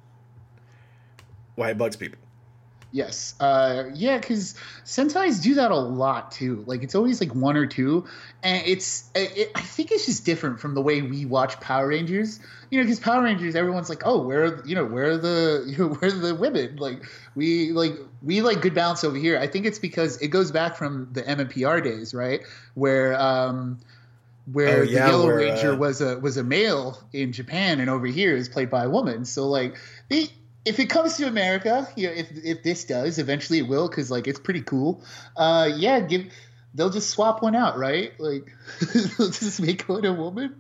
why 1.56 1.70
it 1.72 1.78
bugs 1.78 1.96
people. 1.96 2.20
Yes. 2.92 3.36
Uh, 3.40 3.86
yeah, 3.94 4.18
because 4.18 4.56
Sentais 4.86 5.42
do 5.44 5.56
that 5.56 5.72
a 5.72 5.76
lot 5.76 6.32
too. 6.32 6.64
Like 6.66 6.84
it's 6.84 6.96
always 6.96 7.20
like 7.20 7.36
one 7.36 7.58
or 7.58 7.66
two, 7.66 8.06
and 8.42 8.66
it's 8.66 9.10
it, 9.14 9.52
I 9.56 9.62
think 9.62 9.92
it's 9.92 10.06
just 10.06 10.26
different 10.26 10.62
from 10.62 10.74
the 10.74 10.82
way 10.82 11.02
we 11.02 11.26
watch 11.26 11.60
Power 11.60 11.88
Rangers. 11.90 12.40
You 12.72 12.80
know, 12.80 12.86
because 12.86 13.00
Power 13.00 13.24
Rangers, 13.24 13.56
everyone's 13.56 13.90
like, 13.90 14.04
oh, 14.06 14.26
where 14.26 14.46
are, 14.46 14.64
you 14.66 14.76
know 14.76 14.86
where 14.86 15.12
are 15.12 15.18
the 15.18 15.66
you 15.68 15.78
know 15.78 15.88
where 15.96 16.10
are 16.10 16.14
the 16.14 16.36
women? 16.36 16.78
Like 16.78 17.04
we 17.36 17.72
like 17.74 17.94
we 18.22 18.42
like 18.42 18.62
good 18.62 18.74
balance 18.74 19.04
over 19.04 19.18
here. 19.18 19.38
I 19.38 19.48
think 19.48 19.66
it's 19.66 19.80
because 19.80 20.22
it 20.22 20.30
goes 20.30 20.52
back 20.52 20.78
from 20.78 21.10
the 21.12 21.24
MMPR 21.24 21.84
days, 21.84 22.14
right? 22.14 22.42
Where 22.74 23.20
um 23.20 23.80
where 24.52 24.80
Oh, 24.80 24.84
yeah, 24.84 25.06
the 25.06 25.12
Yellow 25.12 25.28
Ranger 25.28 25.74
uh, 25.74 25.78
was 25.78 26.00
a 26.00 26.18
was 26.20 26.38
a 26.38 26.44
male 26.44 26.98
in 27.12 27.34
Japan, 27.34 27.82
and 27.82 27.90
over 27.90 28.08
here 28.08 28.36
is 28.36 28.48
played 28.48 28.70
by 28.70 28.86
a 28.86 28.90
woman. 28.90 29.26
So 29.26 29.50
like 29.50 29.78
they 30.08 30.30
if 30.66 30.80
it 30.80 30.88
comes 30.88 31.18
to 31.18 31.28
America, 31.28 31.88
you 31.96 32.08
know, 32.08 32.14
if 32.14 32.32
if 32.44 32.64
this 32.64 32.84
does, 32.84 33.20
eventually 33.20 33.60
it 33.60 33.68
will, 33.68 33.88
because 33.88 34.12
like 34.12 34.28
it's 34.28 34.40
pretty 34.40 34.62
cool. 34.62 35.04
Uh, 35.36 35.70
yeah, 35.76 36.00
give 36.00 36.32
they'll 36.78 36.90
just 36.90 37.10
swap 37.10 37.42
one 37.42 37.56
out, 37.56 37.78
right? 37.78 38.18
Like 38.20 38.54
they'll 38.94 39.30
just 39.30 39.62
make 39.62 39.82
one 39.84 40.06
a 40.06 40.14
woman. 40.14 40.56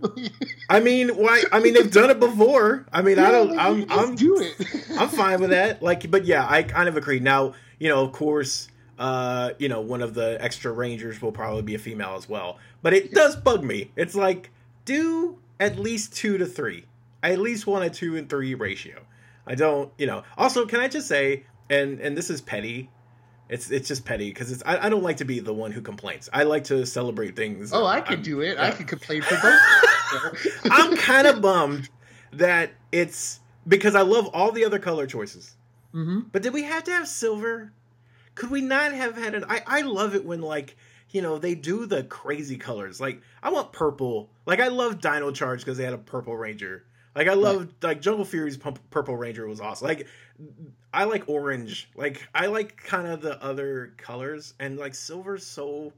I 0.69 0.79
mean, 0.79 1.10
why? 1.10 1.43
I 1.51 1.60
mean, 1.60 1.73
they've 1.73 1.91
done 1.91 2.10
it 2.10 2.19
before. 2.19 2.86
I 2.91 3.01
mean, 3.01 3.19
I 3.19 3.31
don't. 3.31 3.55
like, 3.55 3.60
I'm. 3.60 3.86
I'm. 3.91 4.15
do 4.15 4.39
it. 4.39 4.89
I'm 4.99 5.10
fine 5.10 5.39
with 5.39 5.51
that. 5.51 5.81
Like, 5.81 6.10
but 6.10 6.25
yeah, 6.25 6.45
I 6.49 6.63
kind 6.63 6.89
of 6.89 6.97
agree. 6.97 7.19
Now, 7.19 7.53
you 7.79 7.88
know, 7.88 8.03
of 8.03 8.12
course, 8.12 8.67
uh, 8.97 9.51
you 9.60 9.69
know, 9.69 9.81
one 9.81 10.01
of 10.01 10.13
the 10.13 10.38
extra 10.41 10.71
rangers 10.71 11.21
will 11.21 11.31
probably 11.31 11.62
be 11.62 11.75
a 11.75 11.79
female 11.79 12.15
as 12.15 12.27
well. 12.27 12.60
But 12.81 12.93
it 12.93 13.13
does 13.13 13.36
bug 13.36 13.63
me. 13.63 13.91
It's 13.95 14.15
like 14.15 14.49
do 14.86 15.38
at 15.60 15.77
least 15.77 16.15
two 16.15 16.38
to 16.38 16.45
three. 16.45 16.86
I 17.23 17.31
at 17.31 17.39
least 17.39 17.67
want 17.67 17.83
a 17.86 17.89
two 17.89 18.15
and 18.15 18.29
three 18.29 18.55
ratio. 18.55 19.01
I 19.47 19.55
don't, 19.55 19.91
you 19.97 20.05
know. 20.07 20.23
Also, 20.38 20.65
can 20.65 20.79
I 20.79 20.88
just 20.88 21.07
say, 21.07 21.45
and 21.69 21.99
and 21.99 22.17
this 22.17 22.29
is 22.29 22.41
petty. 22.41 22.89
It's 23.49 23.71
it's 23.71 23.88
just 23.88 24.03
petty 24.03 24.29
because 24.29 24.51
it's 24.51 24.62
I, 24.65 24.88
I 24.88 24.89
don't 24.89 25.03
like 25.03 25.17
to 25.17 25.25
be 25.25 25.39
the 25.39 25.53
one 25.53 25.71
who 25.71 25.81
complains. 25.81 26.29
I 26.33 26.43
like 26.43 26.65
to 26.65 26.86
celebrate 26.86 27.36
things. 27.36 27.71
oh, 27.73 27.86
I 27.86 27.95
I'm- 27.95 28.03
could 28.05 28.23
do 28.23 28.41
it. 28.41 28.57
I 28.57 28.67
yeah. 28.67 28.71
could 28.71 28.88
complain 28.88 29.21
for 29.21 29.36
both. 29.41 30.47
I'm 30.71 30.95
kind 30.97 31.27
of 31.27 31.41
bummed 31.41 31.89
that 32.33 32.71
it's 32.91 33.39
because 33.67 33.95
I 33.95 34.01
love 34.01 34.27
all 34.33 34.51
the 34.51 34.65
other 34.65 34.79
color 34.79 35.07
choices. 35.07 35.55
hmm 35.93 36.19
But 36.31 36.41
did 36.43 36.53
we 36.53 36.63
have 36.63 36.83
to 36.86 36.91
have 36.91 37.07
silver? 37.07 37.71
Could 38.36 38.51
we 38.51 38.62
not 38.62 38.91
have 38.93 39.17
had 39.17 39.33
an? 39.33 39.45
I 39.47 39.62
I 39.65 39.81
love 39.81 40.13
it 40.13 40.25
when 40.25 40.41
like 40.41 40.75
you 41.12 41.21
know 41.21 41.38
they 41.38 41.55
do 41.55 41.86
the 41.86 42.03
crazy 42.03 42.57
colors. 42.57 42.99
Like 42.99 43.21
I 43.41 43.49
want 43.49 43.71
purple. 43.71 44.29
Like 44.45 44.60
I 44.60 44.67
love 44.67 44.99
Dino 44.99 45.31
Charge 45.31 45.62
because 45.62 45.77
they 45.77 45.86
had 45.86 45.93
a 45.93 45.97
purple 45.97 46.36
ranger. 46.36 46.83
Like 47.17 47.27
I 47.27 47.34
love 47.34 47.73
like 47.82 47.99
Jungle 47.99 48.23
Fury's 48.25 48.58
purple 48.58 49.17
ranger 49.17 49.47
was 49.47 49.60
awesome. 49.60 49.88
Like 49.88 50.08
I 50.93 51.06
like 51.06 51.27
orange. 51.27 51.89
Like 51.95 52.27
I 52.34 52.45
like 52.45 52.77
kind 52.77 53.08
of 53.08 53.21
the 53.21 53.43
other 53.43 53.93
colors 53.97 54.53
and 54.60 54.77
like 54.77 54.93
silver's 54.95 55.45
so 55.45 55.93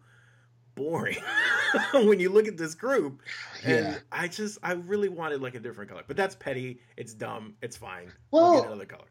boring 0.75 1.17
when 1.93 2.19
you 2.21 2.29
look 2.29 2.47
at 2.47 2.55
this 2.57 2.73
group. 2.73 3.21
And 3.63 3.85
Yeah. 3.85 3.97
I 4.11 4.29
just 4.29 4.59
I 4.63 4.73
really 4.73 5.09
wanted 5.09 5.41
like 5.41 5.55
a 5.55 5.59
different 5.59 5.89
color. 5.91 6.03
But 6.07 6.15
that's 6.15 6.35
petty. 6.35 6.79
It's 6.95 7.13
dumb. 7.13 7.55
It's 7.61 7.75
fine. 7.75 8.11
Well, 8.31 8.51
we'll 8.51 8.61
get 8.61 8.67
another 8.71 8.85
color. 8.85 9.07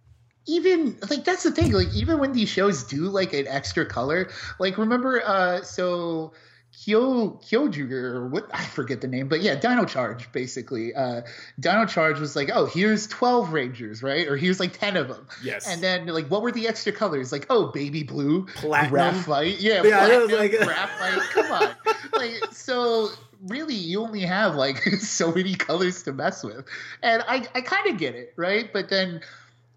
even 0.47 0.97
like 1.11 1.25
that's 1.25 1.43
the 1.43 1.53
thing 1.53 1.73
like 1.73 1.93
even 1.95 2.19
when 2.19 2.33
these 2.33 2.49
shows 2.49 2.85
do 2.85 3.03
like 3.11 3.35
an 3.35 3.47
extra 3.49 3.85
color 3.85 4.31
like 4.59 4.79
remember 4.79 5.23
uh 5.27 5.61
so 5.63 6.33
Kyo 6.73 7.31
Kyojuger 7.43 8.15
or 8.15 8.29
what 8.29 8.49
I 8.55 8.65
forget 8.65 9.01
the 9.01 9.09
name, 9.09 9.29
but 9.29 9.41
yeah, 9.43 9.57
Dino 9.57 9.85
Charge 9.85 10.31
basically. 10.33 10.95
Uh, 10.95 11.23
Dino 11.59 11.87
Charge 11.87 12.21
was 12.21 12.37
like, 12.37 12.51
oh, 12.55 12.67
here's 12.67 13.07
twelve 13.09 13.53
Rangers, 13.53 14.03
right? 14.03 14.29
Or 14.29 14.37
here's 14.37 14.61
like 14.61 14.79
ten 14.79 14.97
of 14.97 15.09
them. 15.09 15.27
Yes. 15.43 15.67
And 15.67 15.83
then 15.83 16.07
like, 16.07 16.29
what 16.29 16.43
were 16.43 16.53
the 16.53 16.69
extra 16.69 16.93
colors? 16.93 17.33
Like, 17.33 17.47
oh, 17.51 17.67
baby 17.73 18.05
blue, 18.05 18.47
Platinum. 18.55 18.91
graphite, 18.91 19.59
yeah, 19.61 19.83
Yeah, 19.83 20.07
platinum, 20.07 20.39
like- 20.39 20.53
graphite. 20.53 21.21
Come 21.33 21.53
on, 21.53 21.71
like 22.15 22.35
so. 22.53 23.09
Really, 23.47 23.75
you 23.75 24.01
only 24.01 24.23
have 24.23 24.57
like 24.57 24.79
so 24.99 25.33
many 25.33 25.55
colors 25.55 26.03
to 26.05 26.13
mess 26.13 26.43
with, 26.43 26.65
and 27.05 27.23
I 27.29 27.47
I 27.55 27.61
kind 27.61 27.89
of 27.89 27.97
get 27.97 28.15
it, 28.17 28.33
right? 28.37 28.73
But 28.73 28.89
then 28.89 29.21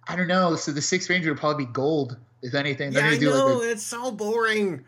I 0.07 0.15
don't 0.15 0.27
know. 0.27 0.55
So 0.55 0.71
the 0.71 0.81
sixth 0.81 1.09
Ranger 1.11 1.29
would 1.31 1.39
probably 1.39 1.65
be 1.65 1.71
gold, 1.71 2.17
if 2.41 2.55
anything. 2.55 2.91
They're 2.91 3.05
Yeah, 3.09 3.15
I 3.15 3.19
do 3.19 3.29
know. 3.29 3.47
like 3.57 3.67
a, 3.67 3.71
it's 3.71 3.83
so 3.83 4.11
boring. 4.11 4.83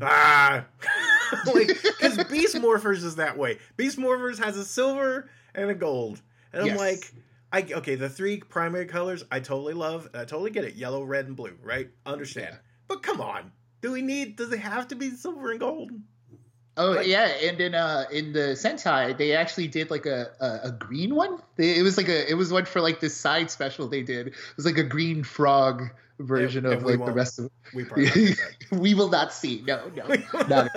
Ah, 0.00 0.64
like 1.54 1.68
because 1.68 2.22
Beast 2.24 2.56
Morphers 2.56 3.04
is 3.04 3.16
that 3.16 3.36
way. 3.38 3.58
Beast 3.76 3.98
Morphers 3.98 4.42
has 4.42 4.56
a 4.56 4.64
silver 4.64 5.28
and 5.54 5.70
a 5.70 5.74
gold, 5.74 6.20
and 6.52 6.62
I'm 6.70 6.76
like, 6.76 7.12
I 7.52 7.66
okay, 7.78 7.94
the 7.94 8.08
three 8.08 8.38
primary 8.38 8.86
colors 8.86 9.24
I 9.30 9.40
totally 9.40 9.74
love. 9.74 10.06
and 10.12 10.22
I 10.22 10.24
totally 10.24 10.50
get 10.50 10.64
it. 10.64 10.74
Yellow, 10.74 11.02
red, 11.04 11.26
and 11.26 11.36
blue. 11.36 11.56
Right? 11.62 11.88
Understand? 12.06 12.50
Yeah. 12.52 12.58
But 12.88 13.02
come 13.02 13.20
on, 13.20 13.52
do 13.80 13.92
we 13.92 14.02
need? 14.02 14.36
Does 14.36 14.52
it 14.52 14.58
have 14.60 14.88
to 14.88 14.94
be 14.96 15.10
silver 15.10 15.50
and 15.50 15.60
gold? 15.60 15.90
Oh 16.76 16.90
Like- 16.90 17.06
yeah, 17.06 17.26
and 17.26 17.60
in 17.60 17.74
uh 17.74 18.04
in 18.10 18.32
the 18.32 18.56
Sentai 18.56 19.16
they 19.16 19.32
actually 19.36 19.68
did 19.68 19.90
like 19.90 20.06
a 20.06 20.32
a, 20.40 20.68
a 20.68 20.72
green 20.72 21.14
one. 21.14 21.38
They, 21.56 21.78
it 21.78 21.82
was 21.82 21.96
like 21.96 22.08
a 22.08 22.28
it 22.28 22.34
was 22.34 22.52
one 22.52 22.64
for 22.64 22.80
like 22.80 22.98
this 23.00 23.16
side 23.16 23.50
special 23.50 23.86
they 23.86 24.02
did. 24.02 24.28
It 24.28 24.34
was 24.56 24.66
like 24.66 24.78
a 24.78 24.82
green 24.82 25.22
frog 25.22 25.84
version 26.18 26.64
And- 26.64 26.74
of 26.74 26.80
and 26.86 27.00
like 27.00 27.06
the 27.06 27.12
rest 27.12 27.38
of. 27.38 27.50
We 27.74 27.84
probably. 27.86 28.06
won't 28.14 28.36
we 28.82 28.94
will 28.94 29.08
not 29.08 29.32
see. 29.32 29.62
No, 29.66 29.90
no, 29.94 30.06
not. 30.48 30.70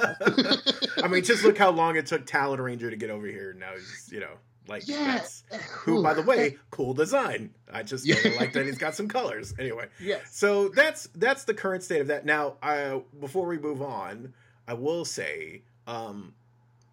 I 1.04 1.08
mean, 1.08 1.24
just 1.24 1.44
look 1.44 1.58
how 1.58 1.70
long 1.72 1.96
it 1.96 2.06
took 2.08 2.26
Talon 2.26 2.60
Ranger 2.62 2.90
to 2.90 2.96
get 2.96 3.10
over 3.10 3.28
here. 3.28 3.54
Now 3.54 3.72
he's, 3.74 4.10
you 4.12 4.20
know, 4.20 4.34
like 4.68 4.88
yeah. 4.88 5.18
that's 5.18 5.44
who, 5.72 6.02
by 6.04 6.14
the 6.14 6.22
way, 6.24 6.58
cool 6.72 6.94
design. 6.94 7.52
I 7.72 7.84
just 7.84 8.06
Yeah. 8.06 8.16
really 8.24 8.38
like 8.38 8.54
that 8.54 8.66
he's 8.66 8.78
got 8.78 8.96
some 8.96 9.08
colors. 9.08 9.54
Anyway, 9.60 9.88
yes. 10.00 10.22
so 10.36 10.70
that's 10.70 11.08
that's 11.16 11.44
the 11.46 11.54
current 11.54 11.84
state 11.84 12.02
of 12.02 12.08
that. 12.08 12.26
Now, 12.26 12.56
I, 12.62 13.02
before 13.20 13.46
we 13.48 13.58
move 13.58 13.82
on, 13.82 14.34
I 14.68 14.74
will 14.74 15.06
say, 15.06 15.62
um, 15.86 16.34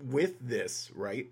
with 0.01 0.35
this, 0.41 0.91
right? 0.95 1.29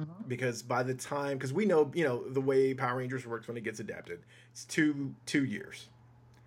Mhm. 0.00 0.26
Because 0.26 0.62
by 0.62 0.82
the 0.82 0.94
time, 0.94 1.36
because 1.36 1.52
we 1.52 1.66
know, 1.66 1.90
you 1.94 2.04
know, 2.04 2.26
the 2.26 2.40
way 2.40 2.72
Power 2.72 2.96
Rangers 2.96 3.26
works 3.26 3.46
when 3.46 3.58
it 3.58 3.64
gets 3.64 3.78
adapted, 3.78 4.20
it's 4.52 4.64
two 4.64 5.14
two 5.26 5.44
years. 5.44 5.88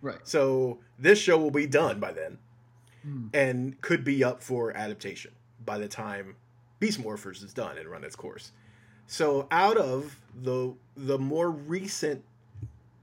Right. 0.05 0.19
So 0.23 0.79
this 0.99 1.17
show 1.17 1.37
will 1.37 1.51
be 1.51 1.65
done 1.67 1.99
by 1.99 2.13
then 2.13 2.37
Mm. 3.07 3.29
and 3.35 3.79
could 3.81 4.03
be 4.03 4.23
up 4.23 4.41
for 4.41 4.75
adaptation 4.75 5.31
by 5.63 5.77
the 5.77 5.87
time 5.87 6.35
Beast 6.79 6.99
Morphers 6.99 7.43
is 7.43 7.53
done 7.53 7.77
and 7.77 7.87
run 7.87 8.03
its 8.03 8.15
course. 8.15 8.51
So 9.07 9.47
out 9.51 9.77
of 9.77 10.19
the 10.41 10.73
the 10.97 11.19
more 11.19 11.51
recent 11.51 12.23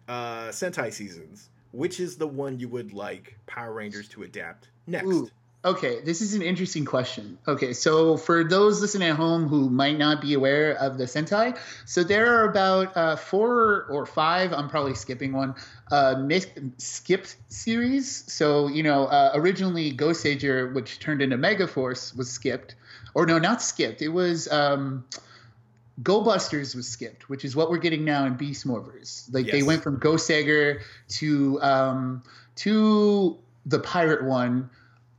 uh, 0.09 0.49
Sentai 0.49 0.93
seasons, 0.93 1.51
which 1.71 2.01
is 2.01 2.17
the 2.17 2.27
one 2.27 2.59
you 2.59 2.69
would 2.69 2.93
like 2.93 3.39
Power 3.47 3.73
Rangers 3.73 4.09
to 4.09 4.25
adapt 4.25 4.71
next? 4.89 5.07
Ooh. 5.07 5.31
Okay, 5.65 6.01
this 6.01 6.21
is 6.21 6.35
an 6.35 6.43
interesting 6.43 6.85
question. 6.85 7.39
Okay, 7.47 7.73
so 7.73 8.17
for 8.17 8.43
those 8.43 8.81
listening 8.81 9.09
at 9.11 9.15
home 9.15 9.47
who 9.47 9.71
might 9.71 9.97
not 9.97 10.21
be 10.21 10.35
aware 10.35 10.73
of 10.73 10.99
the 10.99 11.05
Sentai, 11.05 11.57
so 11.87 12.03
there 12.03 12.35
are 12.35 12.51
about 12.51 12.97
uh, 12.97 13.15
four 13.15 13.85
or 13.85 14.05
five, 14.05 14.53
I'm 14.53 14.69
probably 14.69 14.95
skipping 14.95 15.33
one, 15.33 15.55
uh, 15.93 16.17
mis- 16.19 16.49
skipped 16.79 17.37
series. 17.47 18.25
So, 18.27 18.67
you 18.67 18.83
know, 18.83 19.07
uh, 19.07 19.31
originally 19.35 19.93
Goseiger, 19.93 20.75
which 20.75 20.99
turned 20.99 21.23
into 21.23 21.37
Mega 21.37 21.69
Force, 21.69 22.13
was 22.13 22.29
skipped. 22.29 22.75
Or 23.15 23.25
no, 23.25 23.39
not 23.39 23.63
skipped. 23.63 24.03
It 24.03 24.09
was. 24.09 24.51
Um, 24.51 25.05
Go 26.03 26.23
Busters 26.23 26.75
was 26.75 26.89
skipped, 26.89 27.29
which 27.29 27.45
is 27.45 27.55
what 27.55 27.71
we're 27.71 27.77
getting 27.77 28.03
now 28.03 28.25
in 28.25 28.35
Beast 28.35 28.67
Morphers. 28.67 29.33
Like 29.33 29.47
they 29.47 29.63
went 29.63 29.83
from 29.83 30.01
Goseiger 30.01 30.81
to 31.21 31.61
um, 31.61 32.23
to 32.57 33.39
the 33.67 33.79
pirate 33.79 34.25
one 34.25 34.71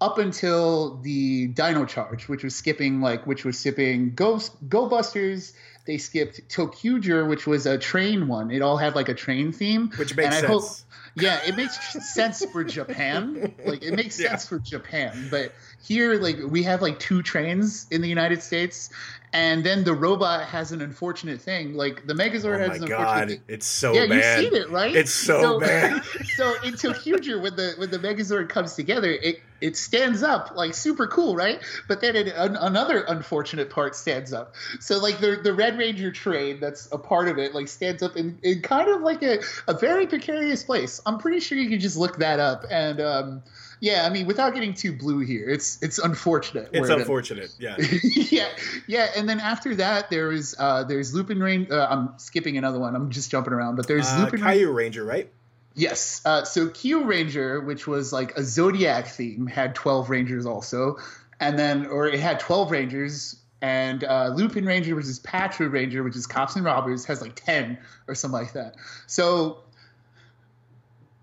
up 0.04 0.18
until 0.18 0.98
the 0.98 1.48
Dino 1.48 1.86
Charge, 1.86 2.28
which 2.28 2.44
was 2.44 2.54
skipping 2.54 3.00
like 3.00 3.26
which 3.26 3.46
was 3.46 3.58
skipping 3.58 4.13
Ghost 4.13 4.52
Go 4.68 4.88
Busters. 4.89 5.54
They 5.86 5.98
skipped 5.98 6.48
ToQger, 6.50 7.28
which 7.28 7.48
was 7.48 7.66
a 7.66 7.78
train 7.78 8.28
one. 8.28 8.52
It 8.52 8.62
all 8.62 8.76
had 8.78 8.96
like 8.96 9.08
a 9.10 9.13
train 9.13 9.52
theme. 9.54 9.89
Which 9.98 10.16
makes 10.16 10.36
and 10.36 10.36
I 10.36 10.39
sense. 10.48 10.52
hope- 10.52 10.88
Yeah, 11.15 11.39
it 11.45 11.56
makes 11.56 11.78
sense 12.13 12.43
for 12.52 12.63
Japan. 12.63 13.54
Like 13.65 13.84
it 13.84 13.93
makes 13.95 14.19
Yeah. 14.19 14.30
sense 14.30 14.47
for 14.47 14.60
Japan, 14.60 15.28
but 15.30 15.54
here 15.84 16.15
like 16.15 16.38
we 16.47 16.63
have 16.63 16.82
like 16.82 16.99
two 16.99 17.21
trains 17.21 17.88
in 17.91 18.02
the 18.02 18.10
United 18.10 18.41
States, 18.41 18.89
and 19.32 19.63
then 19.63 19.84
the 19.84 19.93
robot 19.93 20.47
has 20.47 20.71
an 20.71 20.82
unfortunate 20.82 21.41
thing. 21.41 21.76
Like 21.76 22.08
the 22.08 22.13
Megazord 22.13 22.56
oh 22.56 22.69
has 22.69 22.78
an 22.78 22.84
unfortunate 22.84 22.89
god, 22.89 23.28
thing. 23.30 23.41
it's 23.47 23.65
so 23.65 23.93
yeah, 23.93 24.08
bad. 24.08 24.41
you've 24.41 24.54
seen 24.54 24.62
it, 24.62 24.69
right? 24.69 24.95
It's 24.95 25.12
so, 25.12 25.60
bad. 25.60 26.04
so 26.36 26.54
in 26.63 26.73
ToQger, 26.73 27.41
when 27.41 27.56
the 27.56 27.73
when 27.78 27.91
the 27.91 27.99
Megazord 27.99 28.49
comes 28.49 28.76
together, 28.76 29.12
it 29.12 29.41
it 29.60 29.78
stands 29.78 30.23
up 30.23 30.52
like 30.56 30.73
super 30.73 31.08
cool, 31.08 31.36
right? 31.36 31.62
But 31.88 32.02
then 32.02 32.15
it, 32.15 32.28
an, 32.36 32.56
another 32.58 33.04
unfortunate 33.04 33.69
part 33.69 33.95
stands 33.95 34.34
up. 34.34 34.54
So 34.80 34.99
like 34.99 35.19
the 35.19 35.39
the 35.41 35.54
Red 35.54 35.78
Ranger 35.78 36.12
train 36.12 36.60
that's 36.60 36.88
a 36.91 36.97
part 36.97 37.28
of 37.28 37.38
it 37.38 37.56
like 37.56 37.69
stands 37.69 38.04
up 38.04 38.15
in, 38.17 38.38
in 38.43 38.62
kind 38.62 38.89
of 38.89 39.02
like 39.02 39.23
a, 39.23 39.39
a 39.67 39.73
very 39.73 40.06
precarious 40.06 40.63
place. 40.63 41.02
I'm 41.06 41.18
pretty 41.18 41.39
sure 41.39 41.58
you 41.58 41.70
can 41.70 41.80
just 41.80 41.98
look 41.98 42.18
that 42.18 42.39
up 42.39 42.66
and 42.70 43.00
um, 43.02 43.44
yeah, 43.80 44.06
I 44.06 44.10
mean 44.10 44.26
without 44.28 44.54
getting 44.54 44.74
too 44.74 44.96
blue 44.96 45.20
here, 45.20 45.50
it's 45.50 45.82
it's 45.82 46.00
unfortunate. 46.00 46.70
It's 46.72 46.89
unfortunate. 46.89 47.54
Yeah. 47.60 47.76
yeah, 48.04 48.48
yeah, 48.88 49.12
and 49.18 49.28
then 49.28 49.39
after 49.39 49.76
that 49.76 50.10
there 50.10 50.32
is 50.32 50.56
uh, 50.58 50.84
there's 50.84 51.13
Lupin 51.13 51.39
Rain. 51.39 51.68
Uh, 51.70 51.88
I'm 51.89 52.18
skipping 52.18 52.58
another 52.58 52.80
one. 52.80 52.96
I'm 52.96 53.10
just 53.10 53.30
jumping 53.30 53.54
around, 53.54 53.76
but 53.76 53.88
there's 53.88 54.08
Uh, 54.08 54.24
Lupin. 54.24 54.39
Kyuranger, 54.39 55.06
right? 55.06 55.30
Yes. 55.76 56.22
Uh, 56.26 56.44
so 56.44 56.68
Kyuranger, 56.68 57.66
which 57.66 57.88
was 57.88 58.13
like 58.13 58.38
a 58.38 58.44
Zodiac 58.44 59.08
theme, 59.08 59.48
had 59.48 59.76
12 59.76 60.10
Rangers 60.10 60.46
also. 60.46 60.98
And 61.39 61.58
then, 61.58 61.88
or 61.88 62.08
it 62.08 62.20
had 62.20 62.39
12 62.39 62.72
Rangers. 62.72 63.39
And 63.62 64.04
uh, 64.04 64.28
Lupin 64.36 64.66
Ranger, 64.66 64.96
which 64.96 65.06
is 65.06 65.22
Ranger, 65.60 66.04
which 66.04 66.16
is 66.16 66.28
Cops 66.28 66.56
and 66.56 66.66
Robbers, 66.66 67.06
has 67.06 67.22
like 67.22 67.36
10 67.36 67.78
or 68.08 68.16
something 68.16 68.39
like 68.39 68.54
that. 68.54 68.76
So 69.08 69.62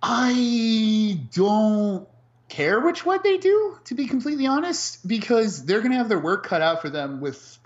I 0.03 1.21
don't 1.33 2.09
care 2.49 2.81
which 2.81 3.05
one 3.05 3.21
they 3.23 3.39
do, 3.39 3.79
to 3.85 3.95
be 3.95 4.07
completely 4.07 4.47
honest, 4.47 5.07
because 5.07 5.65
they're 5.65 5.81
going 5.81 5.93
to 5.93 5.99
have 5.99 6.09
their 6.09 6.19
work 6.19 6.47
cut 6.47 6.63
out 6.63 6.83
for 6.83 6.91
them 6.91 7.21
with 7.21 7.59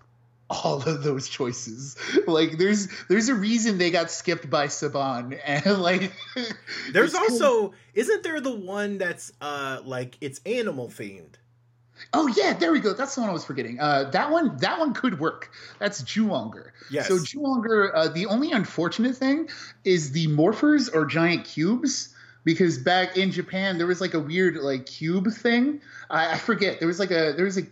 all 0.50 0.82
of 0.82 1.02
those 1.02 1.28
choices. 1.28 1.96
Like 2.26 2.58
there's 2.58 2.88
there's 3.08 3.28
a 3.28 3.34
reason 3.34 3.78
they 3.78 3.90
got 3.90 4.10
skipped 4.10 4.48
by 4.48 4.66
Saban 4.66 5.38
and 5.44 5.78
like 5.82 6.12
There's 6.92 7.12
cool. 7.12 7.22
also 7.22 7.74
isn't 7.92 8.22
there 8.22 8.40
the 8.40 8.54
one 8.54 8.98
that's 8.98 9.32
uh 9.40 9.80
like 9.84 10.16
it's 10.20 10.40
animal 10.46 10.88
themed? 10.88 11.34
Oh 12.12 12.26
yeah, 12.28 12.54
there 12.54 12.72
we 12.72 12.80
go. 12.80 12.92
That's 12.92 13.14
the 13.14 13.20
one 13.20 13.30
I 13.30 13.32
was 13.32 13.44
forgetting. 13.44 13.78
Uh, 13.80 14.10
that 14.10 14.30
one, 14.30 14.56
that 14.58 14.78
one 14.78 14.94
could 14.94 15.20
work. 15.20 15.50
That's 15.78 16.02
Zyuohger. 16.02 16.70
Yes. 16.90 17.08
So 17.08 17.14
Zyuohger, 17.14 17.90
uh, 17.94 18.08
the 18.08 18.26
only 18.26 18.52
unfortunate 18.52 19.16
thing 19.16 19.48
is 19.84 20.12
the 20.12 20.26
morphers 20.28 20.94
are 20.94 21.04
giant 21.06 21.44
cubes 21.44 22.13
because 22.44 22.78
back 22.78 23.16
in 23.16 23.30
Japan 23.30 23.78
there 23.78 23.86
was 23.86 24.00
like 24.00 24.14
a 24.14 24.20
weird 24.20 24.56
like 24.56 24.86
cube 24.86 25.32
thing. 25.32 25.80
I, 26.10 26.34
I 26.34 26.38
forget. 26.38 26.78
There 26.78 26.88
was 26.88 26.98
like 26.98 27.10
a 27.10 27.32
there 27.32 27.44
was 27.44 27.58
a 27.58 27.62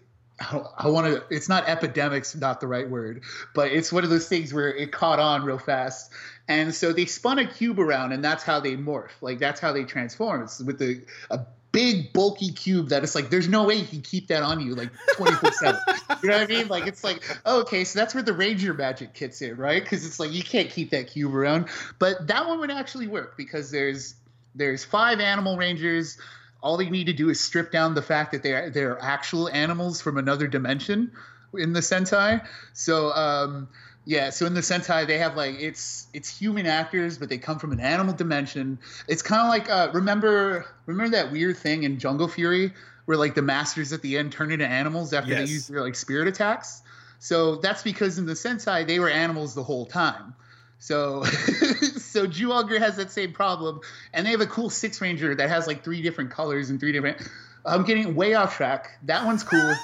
I 0.78 0.88
want 0.88 1.06
to. 1.06 1.22
It's 1.30 1.48
not 1.48 1.68
epidemics, 1.68 2.34
not 2.34 2.60
the 2.60 2.66
right 2.66 2.88
word, 2.88 3.22
but 3.54 3.70
it's 3.70 3.92
one 3.92 4.04
of 4.04 4.10
those 4.10 4.28
things 4.28 4.52
where 4.52 4.74
it 4.74 4.90
caught 4.90 5.18
on 5.18 5.44
real 5.44 5.58
fast, 5.58 6.10
and 6.48 6.74
so 6.74 6.92
they 6.92 7.06
spun 7.06 7.38
a 7.38 7.46
cube 7.46 7.78
around, 7.78 8.12
and 8.12 8.24
that's 8.24 8.42
how 8.42 8.60
they 8.60 8.76
morph. 8.76 9.10
Like 9.20 9.38
that's 9.38 9.60
how 9.60 9.72
they 9.72 9.84
transform. 9.84 10.42
It's 10.42 10.60
with 10.60 10.78
the 10.78 11.02
a 11.30 11.40
big 11.72 12.12
bulky 12.12 12.52
cube 12.52 12.90
that 12.90 13.02
it's 13.02 13.14
like 13.14 13.30
there's 13.30 13.48
no 13.48 13.64
way 13.64 13.74
you 13.74 13.86
can 13.86 14.02
keep 14.02 14.28
that 14.28 14.42
on 14.42 14.60
you 14.60 14.74
like 14.74 14.90
24 15.16 15.52
7 15.52 15.80
you 16.22 16.28
know 16.28 16.38
what 16.38 16.42
i 16.42 16.46
mean 16.46 16.68
like 16.68 16.86
it's 16.86 17.02
like 17.02 17.22
oh, 17.46 17.62
okay 17.62 17.82
so 17.82 17.98
that's 17.98 18.12
where 18.12 18.22
the 18.22 18.32
ranger 18.34 18.74
magic 18.74 19.14
kicks 19.14 19.40
in 19.40 19.56
right 19.56 19.82
because 19.82 20.04
it's 20.04 20.20
like 20.20 20.30
you 20.32 20.42
can't 20.42 20.68
keep 20.68 20.90
that 20.90 21.06
cube 21.10 21.34
around 21.34 21.66
but 21.98 22.26
that 22.26 22.46
one 22.46 22.60
would 22.60 22.70
actually 22.70 23.06
work 23.06 23.38
because 23.38 23.70
there's 23.70 24.16
there's 24.54 24.84
five 24.84 25.20
animal 25.20 25.56
rangers 25.56 26.18
all 26.62 26.76
they 26.76 26.88
need 26.90 27.06
to 27.06 27.12
do 27.12 27.28
is 27.28 27.40
strip 27.40 27.72
down 27.72 27.94
the 27.94 28.02
fact 28.02 28.32
that 28.32 28.42
they're 28.42 28.70
they're 28.70 29.00
actual 29.00 29.48
animals 29.48 30.00
from 30.00 30.16
another 30.18 30.46
dimension 30.46 31.10
in 31.54 31.72
the 31.72 31.80
sentai 31.80 32.44
so 32.72 33.12
um 33.12 33.68
yeah, 34.04 34.30
so 34.30 34.46
in 34.46 34.54
the 34.54 34.60
Sentai 34.60 35.06
they 35.06 35.18
have 35.18 35.36
like 35.36 35.60
it's 35.60 36.08
it's 36.12 36.28
human 36.36 36.66
actors, 36.66 37.18
but 37.18 37.28
they 37.28 37.38
come 37.38 37.58
from 37.58 37.72
an 37.72 37.80
animal 37.80 38.14
dimension. 38.14 38.78
It's 39.06 39.22
kind 39.22 39.42
of 39.42 39.48
like 39.48 39.70
uh, 39.70 39.90
remember 39.94 40.66
remember 40.86 41.16
that 41.16 41.30
weird 41.30 41.56
thing 41.56 41.84
in 41.84 41.98
Jungle 41.98 42.28
Fury 42.28 42.72
where 43.04 43.16
like 43.16 43.34
the 43.34 43.42
masters 43.42 43.92
at 43.92 44.02
the 44.02 44.18
end 44.18 44.32
turn 44.32 44.50
into 44.50 44.66
animals 44.66 45.12
after 45.12 45.30
Yes. 45.30 45.46
they 45.46 45.52
use 45.52 45.66
their 45.68 45.82
like 45.82 45.94
spirit 45.94 46.26
attacks. 46.28 46.82
So 47.20 47.56
that's 47.56 47.84
because 47.84 48.18
in 48.18 48.26
the 48.26 48.32
Sentai 48.32 48.86
they 48.86 48.98
were 48.98 49.08
animals 49.08 49.54
the 49.54 49.62
whole 49.62 49.86
time. 49.86 50.34
So 50.82 51.22
so 51.24 52.26
Zyuohger 52.26 52.76
has 52.80 52.96
that 52.96 53.12
same 53.12 53.32
problem, 53.32 53.80
and 54.12 54.26
they 54.26 54.32
have 54.32 54.40
a 54.40 54.46
cool 54.46 54.68
six 54.68 55.00
ranger 55.00 55.32
that 55.32 55.48
has 55.48 55.68
like 55.68 55.84
three 55.84 56.02
different 56.02 56.32
colors 56.32 56.70
and 56.70 56.80
three 56.80 56.90
different. 56.90 57.18
I'm 57.64 57.84
getting 57.84 58.16
way 58.16 58.34
off 58.34 58.56
track. 58.56 58.98
That 59.04 59.24
one's 59.24 59.44
cool. 59.44 59.74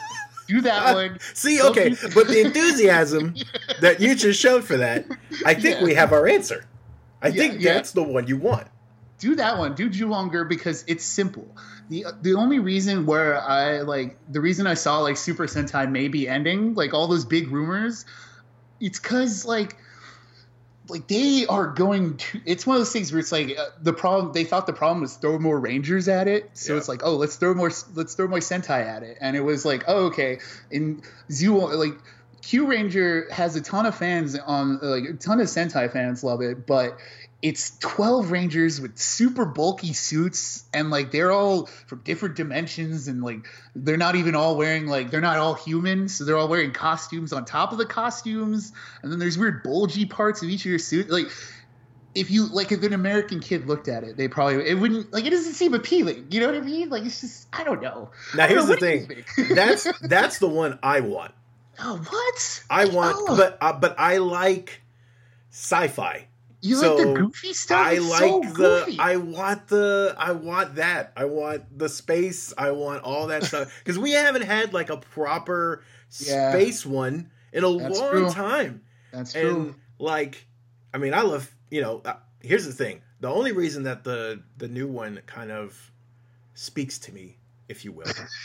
Do 0.48 0.60
that 0.62 0.94
one. 0.96 1.18
See, 1.34 1.62
okay, 1.62 1.90
but 2.12 2.26
the 2.26 2.40
enthusiasm 2.44 3.36
that 3.80 4.00
you 4.00 4.16
just 4.16 4.40
showed 4.40 4.64
for 4.64 4.76
that, 4.78 5.06
I 5.46 5.54
think 5.54 5.78
yeah. 5.78 5.84
we 5.84 5.94
have 5.94 6.12
our 6.12 6.26
answer. 6.26 6.64
I 7.22 7.28
yeah, 7.28 7.34
think 7.34 7.62
that's 7.62 7.92
the 7.92 8.02
one 8.02 8.26
you 8.26 8.36
want. 8.36 8.66
Do 9.20 9.36
that 9.36 9.56
one. 9.56 9.76
Do 9.76 9.88
Zyuohger 9.88 10.48
because 10.48 10.84
it's 10.88 11.04
simple. 11.04 11.46
the 11.90 12.06
The 12.22 12.34
only 12.34 12.58
reason 12.58 13.06
where 13.06 13.40
I 13.40 13.82
like 13.82 14.18
the 14.28 14.40
reason 14.40 14.66
I 14.66 14.74
saw 14.74 14.98
like 14.98 15.16
Super 15.16 15.46
Sentai 15.46 15.88
maybe 15.88 16.28
ending, 16.28 16.74
like 16.74 16.92
all 16.92 17.06
those 17.06 17.24
big 17.24 17.52
rumors, 17.52 18.04
it's 18.80 18.98
because 18.98 19.44
like 19.44 19.76
like 20.88 21.06
they 21.06 21.46
are 21.46 21.66
going 21.66 22.16
to 22.16 22.40
it's 22.44 22.66
one 22.66 22.76
of 22.76 22.80
those 22.80 22.92
things 22.92 23.12
where 23.12 23.18
it's 23.18 23.32
like 23.32 23.56
uh, 23.58 23.66
the 23.82 23.92
problem 23.92 24.32
they 24.32 24.44
thought 24.44 24.66
the 24.66 24.72
problem 24.72 25.00
was 25.02 25.14
throw 25.16 25.38
more 25.38 25.58
rangers 25.58 26.08
at 26.08 26.28
it. 26.28 26.50
So 26.54 26.72
yeah. 26.72 26.78
it's 26.78 26.88
like 26.88 27.02
oh 27.04 27.16
let's 27.16 27.36
throw 27.36 27.54
more 27.54 27.70
let's 27.94 28.14
throw 28.14 28.28
more 28.28 28.38
sentai 28.38 28.84
at 28.84 29.02
it. 29.02 29.18
And 29.20 29.36
it 29.36 29.42
was 29.42 29.64
like 29.64 29.84
oh 29.86 30.06
okay. 30.06 30.38
In 30.70 31.02
zoo 31.30 31.58
like 31.58 31.94
Kyuranger 32.42 33.30
has 33.30 33.56
a 33.56 33.60
ton 33.60 33.84
of 33.84 33.94
fans 33.94 34.38
on 34.38 34.78
like 34.80 35.04
a 35.04 35.12
ton 35.14 35.40
of 35.40 35.46
sentai 35.48 35.92
fans 35.92 36.24
love 36.24 36.40
it 36.40 36.66
but 36.66 36.98
it's 37.40 37.78
12 37.78 38.32
rangers 38.32 38.80
with 38.80 38.98
super 38.98 39.44
bulky 39.44 39.92
suits 39.92 40.64
and 40.74 40.90
like 40.90 41.12
they're 41.12 41.30
all 41.30 41.66
from 41.86 42.00
different 42.00 42.34
dimensions 42.34 43.06
and 43.06 43.22
like 43.22 43.46
they're 43.76 43.96
not 43.96 44.16
even 44.16 44.34
all 44.34 44.56
wearing 44.56 44.86
like 44.86 45.10
they're 45.10 45.20
not 45.20 45.36
all 45.36 45.54
human 45.54 46.08
so 46.08 46.24
they're 46.24 46.36
all 46.36 46.48
wearing 46.48 46.72
costumes 46.72 47.32
on 47.32 47.44
top 47.44 47.70
of 47.70 47.78
the 47.78 47.86
costumes 47.86 48.72
and 49.02 49.12
then 49.12 49.20
there's 49.20 49.38
weird 49.38 49.62
bulgy 49.62 50.04
parts 50.04 50.42
of 50.42 50.48
each 50.48 50.62
of 50.62 50.66
your 50.66 50.80
suit 50.80 51.08
like 51.10 51.30
if 52.14 52.28
you 52.28 52.46
like 52.46 52.72
if 52.72 52.82
an 52.82 52.92
american 52.92 53.38
kid 53.38 53.66
looked 53.68 53.86
at 53.86 54.02
it 54.02 54.16
they 54.16 54.26
probably 54.26 54.68
it 54.68 54.74
wouldn't 54.74 55.12
like 55.12 55.24
it 55.24 55.30
doesn't 55.30 55.54
seem 55.54 55.74
appealing 55.74 56.26
you 56.30 56.40
know 56.40 56.46
what 56.46 56.56
i 56.56 56.60
mean? 56.60 56.88
Like 56.88 57.04
it's 57.04 57.20
just 57.20 57.46
i 57.52 57.62
don't 57.62 57.80
know. 57.80 58.10
Now 58.34 58.48
here's 58.48 58.66
know, 58.66 58.74
the 58.74 58.80
thing. 58.80 59.24
that's 59.54 59.86
that's 60.00 60.38
the 60.38 60.48
one 60.48 60.80
i 60.82 61.00
want. 61.00 61.32
Oh 61.78 61.98
what? 61.98 62.64
I 62.68 62.86
want 62.86 63.16
oh. 63.16 63.36
but 63.36 63.58
uh, 63.60 63.74
but 63.74 63.94
i 63.98 64.16
like 64.16 64.82
sci-fi 65.50 66.27
you 66.60 66.76
so 66.76 66.94
like 66.94 67.06
the 67.06 67.12
goofy 67.14 67.52
stuff? 67.52 67.86
I 67.86 67.92
it's 67.92 68.08
like 68.08 68.20
so 68.20 68.40
the 68.40 68.52
goofy. 68.52 68.98
I 68.98 69.16
want 69.16 69.68
the 69.68 70.14
I 70.18 70.32
want 70.32 70.76
that. 70.76 71.12
I 71.16 71.24
want 71.26 71.78
the 71.78 71.88
space. 71.88 72.52
I 72.58 72.72
want 72.72 73.02
all 73.04 73.28
that 73.28 73.44
stuff. 73.44 73.72
Because 73.84 73.98
we 73.98 74.12
haven't 74.12 74.42
had 74.42 74.72
like 74.72 74.90
a 74.90 74.96
proper 74.96 75.84
yeah. 76.20 76.50
space 76.50 76.84
one 76.84 77.30
in 77.52 77.64
a 77.64 77.78
That's 77.78 77.98
long 77.98 78.10
true. 78.10 78.30
time. 78.30 78.82
That's 79.12 79.32
true. 79.32 79.48
and, 79.48 79.56
true. 79.56 79.74
like 79.98 80.46
I 80.92 80.98
mean 80.98 81.14
I 81.14 81.22
love 81.22 81.54
you 81.70 81.80
know 81.80 82.02
uh, 82.04 82.14
here's 82.40 82.66
the 82.66 82.72
thing. 82.72 83.02
The 83.20 83.28
only 83.28 83.52
reason 83.52 83.84
that 83.84 84.04
the 84.04 84.42
the 84.56 84.68
new 84.68 84.88
one 84.88 85.20
kind 85.26 85.50
of 85.50 85.92
speaks 86.54 86.98
to 87.00 87.12
me, 87.12 87.36
if 87.68 87.84
you 87.84 87.92
will, 87.92 88.06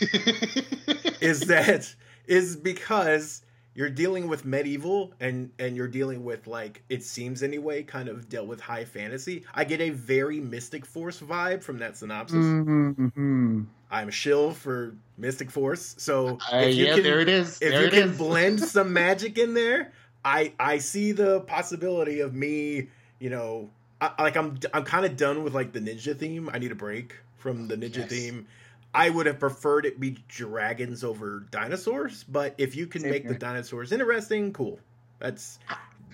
is 1.20 1.40
that 1.42 1.94
is 2.26 2.56
because 2.56 3.42
you're 3.74 3.90
dealing 3.90 4.28
with 4.28 4.44
medieval 4.44 5.12
and 5.20 5.50
and 5.58 5.76
you're 5.76 5.88
dealing 5.88 6.24
with 6.24 6.46
like 6.46 6.82
it 6.88 7.02
seems 7.02 7.42
anyway 7.42 7.82
kind 7.82 8.08
of 8.08 8.28
dealt 8.28 8.46
with 8.46 8.60
high 8.60 8.84
fantasy 8.84 9.44
i 9.54 9.64
get 9.64 9.80
a 9.80 9.90
very 9.90 10.40
mystic 10.40 10.86
force 10.86 11.20
vibe 11.20 11.62
from 11.62 11.78
that 11.78 11.96
synopsis 11.96 12.38
mm-hmm. 12.38 13.62
i'm 13.90 14.10
shill 14.10 14.52
for 14.52 14.94
mystic 15.18 15.50
force 15.50 15.94
so 15.98 16.38
uh, 16.52 16.58
yeah 16.58 16.94
can, 16.94 17.02
there 17.02 17.20
it 17.20 17.28
is 17.28 17.60
if 17.60 17.70
there 17.70 17.84
you 17.84 17.90
can 17.90 18.10
is. 18.10 18.18
blend 18.18 18.60
some 18.62 18.92
magic 18.92 19.38
in 19.38 19.54
there 19.54 19.92
i 20.24 20.52
i 20.58 20.78
see 20.78 21.12
the 21.12 21.40
possibility 21.40 22.20
of 22.20 22.34
me 22.34 22.88
you 23.18 23.30
know 23.30 23.68
I, 24.00 24.22
like 24.22 24.36
i'm 24.36 24.58
i'm 24.72 24.84
kind 24.84 25.04
of 25.04 25.16
done 25.16 25.44
with 25.44 25.54
like 25.54 25.72
the 25.72 25.80
ninja 25.80 26.16
theme 26.16 26.48
i 26.52 26.58
need 26.58 26.72
a 26.72 26.76
break 26.76 27.16
from 27.38 27.68
the 27.68 27.76
ninja 27.76 27.98
yes. 27.98 28.10
theme 28.10 28.46
I 28.94 29.10
would 29.10 29.26
have 29.26 29.40
preferred 29.40 29.86
it 29.86 29.98
be 29.98 30.16
dragons 30.28 31.02
over 31.02 31.46
dinosaurs, 31.50 32.24
but 32.24 32.54
if 32.58 32.76
you 32.76 32.86
can 32.86 33.02
Same 33.02 33.10
make 33.10 33.22
here. 33.22 33.32
the 33.32 33.38
dinosaurs 33.38 33.90
interesting, 33.90 34.52
cool. 34.52 34.78
That's 35.18 35.58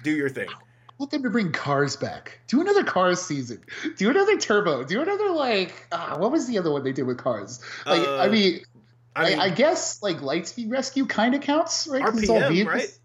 do 0.02 0.10
your 0.10 0.30
thing. 0.30 0.48
I 0.48 0.92
want 0.98 1.10
them 1.10 1.22
to 1.22 1.30
bring 1.30 1.52
cars 1.52 1.96
back. 1.96 2.40
Do 2.46 2.60
another 2.60 2.84
Cars 2.84 3.20
season. 3.20 3.62
Do 3.96 4.10
another 4.10 4.38
Turbo. 4.38 4.84
Do 4.84 5.02
another 5.02 5.30
like 5.30 5.86
uh, 5.92 6.16
what 6.16 6.32
was 6.32 6.46
the 6.46 6.58
other 6.58 6.70
one 6.70 6.82
they 6.82 6.92
did 6.92 7.06
with 7.06 7.18
Cars? 7.18 7.60
Like 7.84 8.06
uh, 8.06 8.16
I 8.16 8.28
mean, 8.28 8.60
I, 9.14 9.30
mean, 9.30 9.40
I, 9.40 9.44
I 9.44 9.50
guess 9.50 10.02
like 10.02 10.18
Lightspeed 10.18 10.70
Rescue 10.70 11.06
kind 11.06 11.34
of 11.34 11.42
counts, 11.42 11.86
right? 11.86 12.02
RPM, 12.02 12.66
right? 12.66 12.98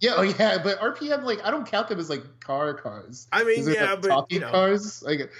Yeah, 0.00 0.12
oh 0.16 0.22
yeah, 0.22 0.58
but 0.62 0.80
RPM 0.80 1.24
like 1.24 1.44
I 1.44 1.50
don't 1.50 1.66
count 1.66 1.88
them 1.88 2.00
as 2.00 2.08
like 2.08 2.22
car 2.40 2.74
cars. 2.74 3.28
I 3.32 3.44
mean, 3.44 3.68
yeah, 3.68 3.92
like, 3.92 4.02
but 4.02 4.32
you 4.32 4.40
know, 4.40 4.50
cars 4.50 5.02
like 5.02 5.30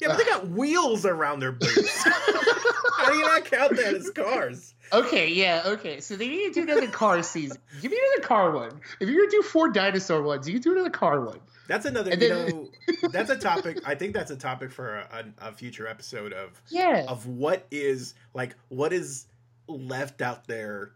yeah, 0.00 0.08
but 0.08 0.18
they 0.18 0.24
got 0.24 0.48
wheels 0.48 1.06
around 1.06 1.40
their 1.40 1.52
boots. 1.52 2.04
How 2.96 3.10
do 3.10 3.18
you 3.18 3.22
not 3.24 3.44
count 3.44 3.76
that 3.76 3.94
as 3.94 4.10
cars? 4.10 4.74
Okay, 4.92 5.32
yeah, 5.32 5.62
okay. 5.66 6.00
So 6.00 6.16
they 6.16 6.28
need 6.28 6.54
to 6.54 6.64
do 6.66 6.72
another 6.72 6.88
car 6.88 7.22
season. 7.22 7.58
Give 7.80 7.90
me 7.90 7.98
another 8.14 8.26
car 8.26 8.52
one. 8.52 8.80
If 9.00 9.08
you're 9.08 9.26
gonna 9.26 9.30
do 9.30 9.42
four 9.42 9.70
dinosaur 9.70 10.22
ones, 10.22 10.48
you 10.48 10.54
can 10.54 10.62
do 10.62 10.72
another 10.72 10.90
car 10.90 11.20
one. 11.20 11.40
That's 11.68 11.84
another. 11.84 12.12
And 12.12 12.22
you 12.22 12.28
then, 12.28 12.48
know, 12.48 13.08
that's 13.10 13.30
a 13.30 13.36
topic. 13.36 13.80
I 13.84 13.94
think 13.94 14.14
that's 14.14 14.30
a 14.30 14.36
topic 14.36 14.70
for 14.70 14.98
a, 14.98 15.24
a, 15.40 15.48
a, 15.48 15.52
future 15.52 15.86
episode 15.86 16.32
of 16.32 16.60
yeah 16.68 17.04
of 17.08 17.26
what 17.26 17.66
is 17.70 18.14
like 18.34 18.54
what 18.68 18.92
is 18.92 19.26
left 19.66 20.22
out 20.22 20.46
there 20.46 20.92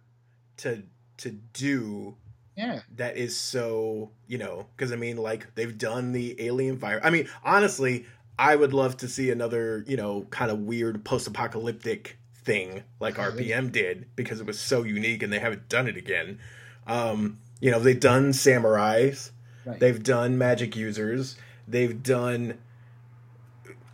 to 0.58 0.82
to 1.18 1.30
do 1.30 2.16
yeah 2.56 2.80
that 2.96 3.16
is 3.16 3.36
so 3.36 4.10
you 4.26 4.38
know 4.38 4.66
because 4.76 4.92
i 4.92 4.96
mean 4.96 5.16
like 5.16 5.54
they've 5.54 5.78
done 5.78 6.12
the 6.12 6.40
alien 6.44 6.78
fire 6.78 7.00
i 7.02 7.10
mean 7.10 7.28
honestly 7.44 8.06
I 8.40 8.56
would 8.56 8.72
love 8.72 8.96
to 8.96 9.08
see 9.08 9.30
another, 9.30 9.84
you 9.86 9.98
know, 9.98 10.26
kind 10.30 10.50
of 10.50 10.60
weird 10.60 11.04
post-apocalyptic 11.04 12.16
thing 12.36 12.84
like 12.98 13.16
RPM 13.16 13.70
did 13.70 14.06
because 14.16 14.40
it 14.40 14.46
was 14.46 14.58
so 14.58 14.82
unique 14.82 15.22
and 15.22 15.30
they 15.30 15.38
haven't 15.38 15.68
done 15.68 15.86
it 15.86 15.98
again. 15.98 16.38
Um, 16.86 17.38
you 17.60 17.70
know, 17.70 17.78
they've 17.78 18.00
done 18.00 18.30
samurais, 18.30 19.30
right. 19.66 19.78
they've 19.78 20.02
done 20.02 20.38
magic 20.38 20.74
users, 20.74 21.36
they've 21.68 22.02
done 22.02 22.56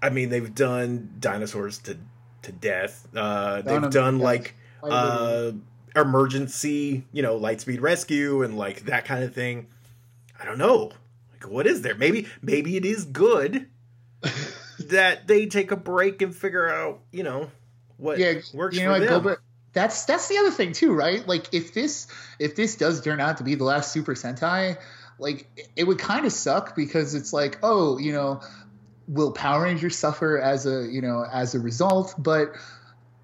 I 0.01 0.11
mean, 0.11 0.29
they've 0.29 0.55
done 0.55 1.17
dinosaurs 1.19 1.79
to 1.79 1.99
to 2.43 2.53
death. 2.53 3.09
Uh, 3.17 3.63
they've 3.63 3.91
done 3.91 4.21
like 4.21 4.55
uh, 4.81 5.51
emergency, 5.97 7.05
you 7.13 7.23
know, 7.23 7.37
lightspeed 7.37 7.81
rescue 7.81 8.45
and 8.45 8.57
like 8.57 8.85
that 8.85 9.07
kind 9.07 9.25
of 9.25 9.35
thing. 9.35 9.67
I 10.41 10.45
don't 10.45 10.59
know. 10.59 10.93
Like 11.33 11.51
what 11.51 11.67
is 11.67 11.83
there? 11.83 11.97
Maybe 11.97 12.29
maybe 12.43 12.77
it 12.77 12.85
is 12.85 13.05
good 13.05 13.67
that 14.81 15.27
they 15.27 15.47
take 15.47 15.71
a 15.71 15.77
break 15.77 16.23
and 16.23 16.35
figure 16.35 16.69
out, 16.69 17.01
you 17.13 17.23
know, 17.23 17.51
what 17.97 18.19
yeah, 18.19 18.35
works 18.53 18.77
you 18.77 18.85
know, 18.85 18.95
for 18.95 19.05
them. 19.05 19.23
Go, 19.23 19.37
that's 19.73 20.05
that's 20.05 20.29
the 20.29 20.39
other 20.39 20.51
thing 20.51 20.73
too, 20.73 20.93
right? 20.95 21.27
Like 21.27 21.53
if 21.53 21.75
this 21.75 22.07
if 22.39 22.57
this 22.57 22.77
does 22.77 23.01
turn 23.03 23.21
out 23.21 23.39
to 23.39 23.45
be 23.45 23.55
the 23.55 23.65
last 23.65 23.93
Super 23.93 24.15
Sentai, 24.15 24.79
like 25.19 25.47
it 25.77 25.85
would 25.85 25.99
kind 25.99 26.25
of 26.25 26.33
suck 26.33 26.75
because 26.75 27.15
it's 27.15 27.33
like, 27.33 27.59
oh, 27.63 27.99
you 27.99 28.13
know, 28.13 28.41
will 29.09 29.33
Power 29.33 29.65
Rangers 29.65 29.97
suffer 29.97 30.39
as 30.39 30.67
a 30.67 30.87
you 30.91 31.03
know 31.03 31.25
as 31.31 31.55
a 31.55 31.61
result? 31.61 32.15
But 32.19 32.55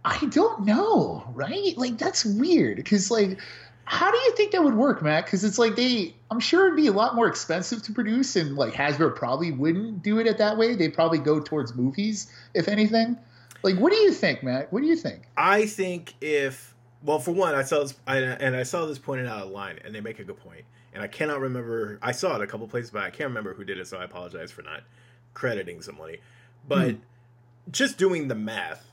I 0.05 0.27
don't 0.27 0.65
know, 0.65 1.25
right? 1.33 1.77
Like 1.77 1.99
that's 1.99 2.25
weird 2.25 2.77
because 2.77 3.11
like 3.11 3.38
how 3.85 4.11
do 4.11 4.16
you 4.16 4.33
think 4.37 4.53
that 4.53 4.62
would 4.62 4.75
work, 4.75 5.03
Matt? 5.03 5.25
Because 5.25 5.45
it's 5.45 5.59
like 5.59 5.77
they, 5.77 6.14
I'm 6.31 6.40
sure 6.40 6.66
it'd 6.66 6.77
be 6.77 6.87
a 6.87 6.92
lot 6.92 7.14
more 7.14 7.27
expensive 7.27 7.83
to 7.85 7.92
produce, 7.92 8.37
and 8.37 8.57
like 8.57 8.73
Hasbro 8.73 9.14
probably 9.16 9.53
wouldn't 9.53 10.03
do 10.03 10.18
it 10.18 10.27
at 10.27 10.38
that 10.38 10.57
way. 10.57 10.75
They'd 10.75 10.95
probably 10.95 11.18
go 11.18 11.40
towards 11.40 11.75
movies, 11.75 12.33
if 12.55 12.68
anything. 12.68 13.18
Like, 13.62 13.77
what 13.77 13.92
do 13.92 13.99
you 13.99 14.12
think, 14.12 14.42
Matt? 14.42 14.73
What 14.73 14.83
do 14.83 14.87
you 14.87 14.97
think? 14.97 15.23
I 15.37 15.66
think 15.66 16.14
if, 16.21 16.75
well, 17.03 17.18
for 17.18 17.33
one, 17.33 17.55
I 17.55 17.62
saw 17.62 17.81
this, 17.81 17.95
I, 18.07 18.18
and 18.18 18.57
I 18.57 18.62
saw 18.62 18.87
this 18.87 18.99
pointed 18.99 19.27
out 19.27 19.47
online, 19.47 19.79
and 19.85 19.95
they 19.95 20.01
make 20.01 20.18
a 20.18 20.25
good 20.25 20.38
point. 20.38 20.64
And 20.95 21.03
I 21.03 21.07
cannot 21.07 21.40
remember, 21.40 21.99
I 22.03 22.12
saw 22.12 22.37
it 22.37 22.42
a 22.42 22.47
couple 22.47 22.66
places, 22.68 22.90
but 22.90 23.03
I 23.03 23.11
can't 23.11 23.29
remember 23.29 23.55
who 23.55 23.64
did 23.64 23.79
it, 23.79 23.87
so 23.87 23.99
I 23.99 24.05
apologize 24.05 24.51
for 24.51 24.62
not 24.62 24.83
crediting 25.33 25.81
somebody. 25.81 26.21
But 26.68 26.92
hmm. 26.92 27.01
just 27.71 27.99
doing 27.99 28.29
the 28.29 28.35
math, 28.35 28.85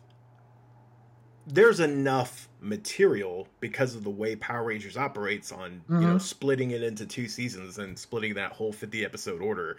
there's 1.51 1.79
enough 1.79 2.47
material 2.61 3.47
because 3.59 3.95
of 3.95 4.03
the 4.03 4.09
way 4.09 4.35
Power 4.35 4.65
Rangers 4.65 4.97
operates 4.97 5.51
on 5.51 5.71
mm-hmm. 5.71 5.95
you 5.95 6.01
know 6.01 6.07
mm-hmm. 6.07 6.17
splitting 6.19 6.71
it 6.71 6.83
into 6.83 7.05
two 7.05 7.27
seasons 7.27 7.77
and 7.77 7.97
splitting 7.97 8.35
that 8.35 8.51
whole 8.51 8.71
50 8.71 9.03
episode 9.03 9.41
order. 9.41 9.77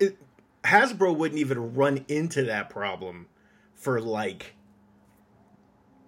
It, 0.00 0.16
Hasbro 0.64 1.16
wouldn't 1.16 1.38
even 1.38 1.74
run 1.74 2.04
into 2.08 2.44
that 2.44 2.70
problem 2.70 3.26
for 3.74 4.00
like 4.00 4.54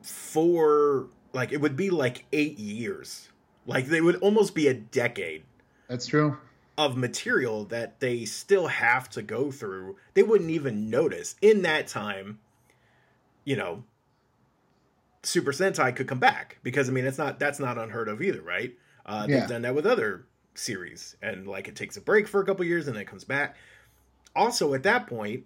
four 0.03 1.09
like 1.33 1.53
it 1.53 1.61
would 1.61 1.77
be 1.77 1.90
like 1.90 2.25
8 2.33 2.59
years. 2.59 3.29
Like 3.66 3.87
they 3.87 4.01
would 4.01 4.16
almost 4.16 4.55
be 4.55 4.68
a 4.68 4.75
decade. 4.75 5.44
That's 5.88 6.07
true. 6.07 6.38
Of 6.79 6.97
material 6.97 7.64
that 7.66 8.01
they 8.01 8.25
still 8.25 8.68
have 8.68 9.11
to 9.11 9.23
go 9.23 9.51
through. 9.51 9.97
They 10.14 10.23
wouldn't 10.23 10.51
even 10.51 10.88
notice 10.88 11.35
in 11.42 11.62
that 11.62 11.87
time. 11.88 12.38
You 13.44 13.57
know, 13.57 13.85
Super 15.22 15.52
Sentai 15.52 15.94
could 15.94 16.07
come 16.09 16.18
back 16.18 16.59
because 16.62 16.88
I 16.88 16.92
mean 16.92 17.07
it's 17.07 17.18
not 17.18 17.38
that's 17.38 17.59
not 17.59 17.78
unheard 17.78 18.09
of 18.09 18.22
either, 18.22 18.42
right? 18.42 18.72
Uh, 19.04 19.26
yeah. 19.28 19.40
They've 19.40 19.48
done 19.48 19.62
that 19.62 19.74
with 19.74 19.87
other 19.87 20.26
series, 20.54 21.16
and 21.22 21.46
like 21.46 21.68
it 21.68 21.76
takes 21.76 21.96
a 21.96 22.00
break 22.00 22.28
for 22.28 22.40
a 22.40 22.44
couple 22.44 22.64
years 22.64 22.87
and 22.87 22.96
then 22.96 23.02
it 23.02 23.09
comes 23.09 23.24
back. 23.24 23.57
Also, 24.37 24.74
at 24.74 24.83
that 24.85 25.07
point, 25.07 25.44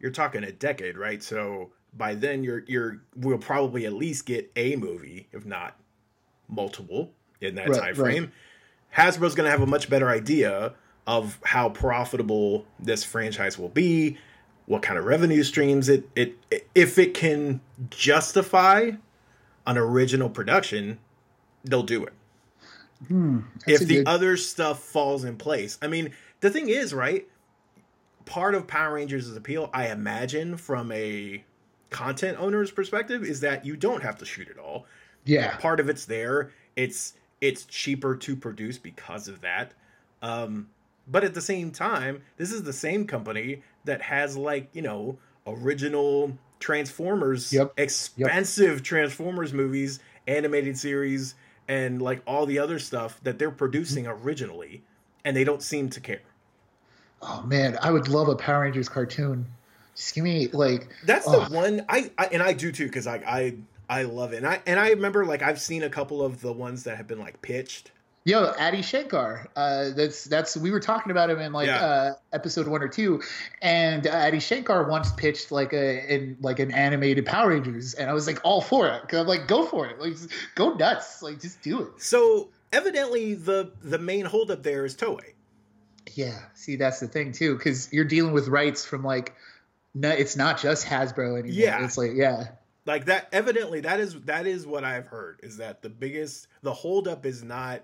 you're 0.00 0.10
talking 0.10 0.42
a 0.44 0.52
decade, 0.52 0.96
right? 0.96 1.22
So 1.22 1.72
by 1.94 2.14
then, 2.14 2.42
you're 2.42 2.64
you're 2.66 3.02
we'll 3.16 3.38
probably 3.38 3.86
at 3.86 3.92
least 3.92 4.26
get 4.26 4.50
a 4.56 4.76
movie, 4.76 5.28
if 5.32 5.44
not 5.44 5.78
multiple 6.48 7.12
in 7.40 7.54
that 7.56 7.68
Right, 7.68 7.80
time 7.80 7.94
frame. 7.94 8.32
Hasbro's 8.96 9.34
going 9.34 9.46
to 9.46 9.50
have 9.50 9.62
a 9.62 9.66
much 9.66 9.88
better 9.88 10.08
idea 10.08 10.74
of 11.06 11.38
how 11.44 11.68
profitable 11.70 12.66
this 12.78 13.04
franchise 13.04 13.58
will 13.58 13.68
be, 13.68 14.18
what 14.66 14.82
kind 14.82 14.98
of 14.98 15.04
revenue 15.04 15.42
streams 15.42 15.88
it 15.88 16.08
it 16.14 16.36
if 16.74 16.98
it 16.98 17.14
can 17.14 17.60
justify 17.90 18.90
an 19.66 19.78
original 19.78 20.28
production, 20.28 20.98
they'll 21.64 21.82
do 21.82 22.04
it. 22.04 22.12
if 23.66 23.80
the 23.80 23.96
good- 23.96 24.08
other 24.08 24.36
stuff 24.36 24.80
falls 24.82 25.24
in 25.24 25.36
place. 25.36 25.78
I 25.82 25.88
mean, 25.88 26.12
the 26.40 26.50
thing 26.50 26.68
is, 26.68 26.94
right? 26.94 27.26
Part 28.24 28.54
of 28.54 28.66
Power 28.66 28.94
Rangers' 28.94 29.34
appeal, 29.36 29.68
I 29.72 29.88
imagine, 29.88 30.56
from 30.56 30.92
a 30.92 31.44
content 31.90 32.38
owner's 32.40 32.70
perspective, 32.70 33.22
is 33.24 33.40
that 33.40 33.66
you 33.66 33.76
don't 33.76 34.02
have 34.02 34.18
to 34.18 34.24
shoot 34.24 34.48
it 34.48 34.58
all. 34.58 34.86
Yeah. 35.24 35.56
Part 35.56 35.80
of 35.80 35.88
it's 35.88 36.04
there. 36.06 36.52
It's 36.76 37.14
it's 37.40 37.64
cheaper 37.64 38.14
to 38.16 38.36
produce 38.36 38.78
because 38.78 39.26
of 39.26 39.40
that. 39.40 39.72
Um, 40.22 40.68
but 41.08 41.24
at 41.24 41.34
the 41.34 41.40
same 41.40 41.72
time, 41.72 42.22
this 42.36 42.52
is 42.52 42.62
the 42.62 42.72
same 42.72 43.06
company 43.08 43.62
that 43.84 44.00
has 44.02 44.36
like 44.36 44.68
you 44.72 44.82
know 44.82 45.18
original 45.46 46.38
Transformers, 46.62 47.52
Yep. 47.52 47.74
expensive 47.76 48.82
Transformers 48.82 49.52
movies, 49.52 49.98
animated 50.28 50.78
series, 50.78 51.34
and 51.68 52.00
like 52.00 52.22
all 52.26 52.46
the 52.46 52.58
other 52.58 52.78
stuff 52.78 53.20
that 53.24 53.38
they're 53.38 53.50
producing 53.50 54.04
mm-hmm. 54.04 54.24
originally, 54.24 54.82
and 55.24 55.36
they 55.36 55.44
don't 55.44 55.62
seem 55.62 55.90
to 55.90 56.00
care. 56.00 56.22
Oh 57.20 57.42
man, 57.42 57.76
I 57.82 57.90
would 57.90 58.08
love 58.08 58.28
a 58.28 58.36
Power 58.36 58.62
Rangers 58.62 58.88
cartoon. 58.88 59.46
Just 59.96 60.14
give 60.14 60.24
me 60.24 60.48
like 60.48 60.88
That's 61.04 61.26
the 61.26 61.44
one 61.46 61.84
I, 61.88 62.10
I 62.16 62.26
and 62.26 62.42
I 62.42 62.52
do 62.52 62.72
too 62.72 62.86
because 62.86 63.06
I 63.06 63.16
I 63.16 63.54
I 63.88 64.02
love 64.04 64.32
it 64.32 64.38
and 64.38 64.46
I 64.46 64.62
and 64.66 64.80
I 64.80 64.90
remember 64.90 65.26
like 65.26 65.42
I've 65.42 65.60
seen 65.60 65.82
a 65.82 65.90
couple 65.90 66.22
of 66.22 66.40
the 66.40 66.52
ones 66.52 66.84
that 66.84 66.96
have 66.96 67.06
been 67.06 67.18
like 67.18 67.42
pitched. 67.42 67.90
Yo, 68.24 68.52
Adi 68.58 68.82
Shankar. 68.82 69.48
Uh, 69.56 69.90
that's 69.90 70.24
that's 70.24 70.56
we 70.56 70.70
were 70.70 70.78
talking 70.80 71.10
about 71.10 71.28
him 71.28 71.40
in 71.40 71.52
like 71.52 71.66
Yeah. 71.66 71.84
uh, 71.84 72.14
episode 72.32 72.68
one 72.68 72.80
or 72.82 72.88
two, 72.88 73.20
and 73.60 74.06
uh, 74.06 74.10
Adi 74.10 74.38
Shankar 74.38 74.88
once 74.88 75.10
pitched 75.12 75.50
like 75.50 75.72
a 75.72 76.14
in 76.14 76.36
like 76.40 76.60
an 76.60 76.70
animated 76.72 77.26
Power 77.26 77.48
Rangers, 77.48 77.94
and 77.94 78.08
I 78.08 78.12
was 78.12 78.28
like 78.28 78.38
all 78.44 78.60
for 78.60 78.86
it. 78.88 79.08
Cause 79.08 79.20
I'm 79.20 79.26
like, 79.26 79.48
go 79.48 79.66
for 79.66 79.86
it, 79.88 79.98
like 80.00 80.12
just 80.12 80.30
go 80.54 80.74
nuts, 80.74 81.20
like 81.22 81.40
just 81.40 81.62
do 81.62 81.82
it. 81.82 82.00
So 82.00 82.50
evidently 82.72 83.34
the 83.34 83.72
the 83.82 83.98
main 83.98 84.24
holdup 84.24 84.62
there 84.62 84.84
is 84.84 84.94
Toei. 84.94 85.32
Yeah, 86.14 86.38
see 86.54 86.76
that's 86.76 87.00
the 87.00 87.08
thing 87.08 87.32
too, 87.32 87.56
because 87.56 87.92
you're 87.92 88.04
dealing 88.04 88.32
with 88.32 88.46
rights 88.46 88.84
from 88.84 89.02
like, 89.02 89.34
no, 89.94 90.10
it's 90.10 90.36
not 90.36 90.60
just 90.60 90.86
Hasbro 90.86 91.40
anymore. 91.40 91.50
Yeah. 91.50 91.84
it's 91.84 91.98
like 91.98 92.12
yeah, 92.14 92.48
Like 92.86 93.06
that 93.06 93.28
evidently 93.32 93.80
that 93.80 93.98
is 93.98 94.14
that 94.26 94.46
is 94.46 94.64
what 94.64 94.84
I've 94.84 95.06
heard 95.08 95.40
is 95.42 95.56
that 95.56 95.82
the 95.82 95.90
biggest 95.90 96.46
the 96.62 96.72
holdup 96.72 97.26
is 97.26 97.42
not 97.42 97.82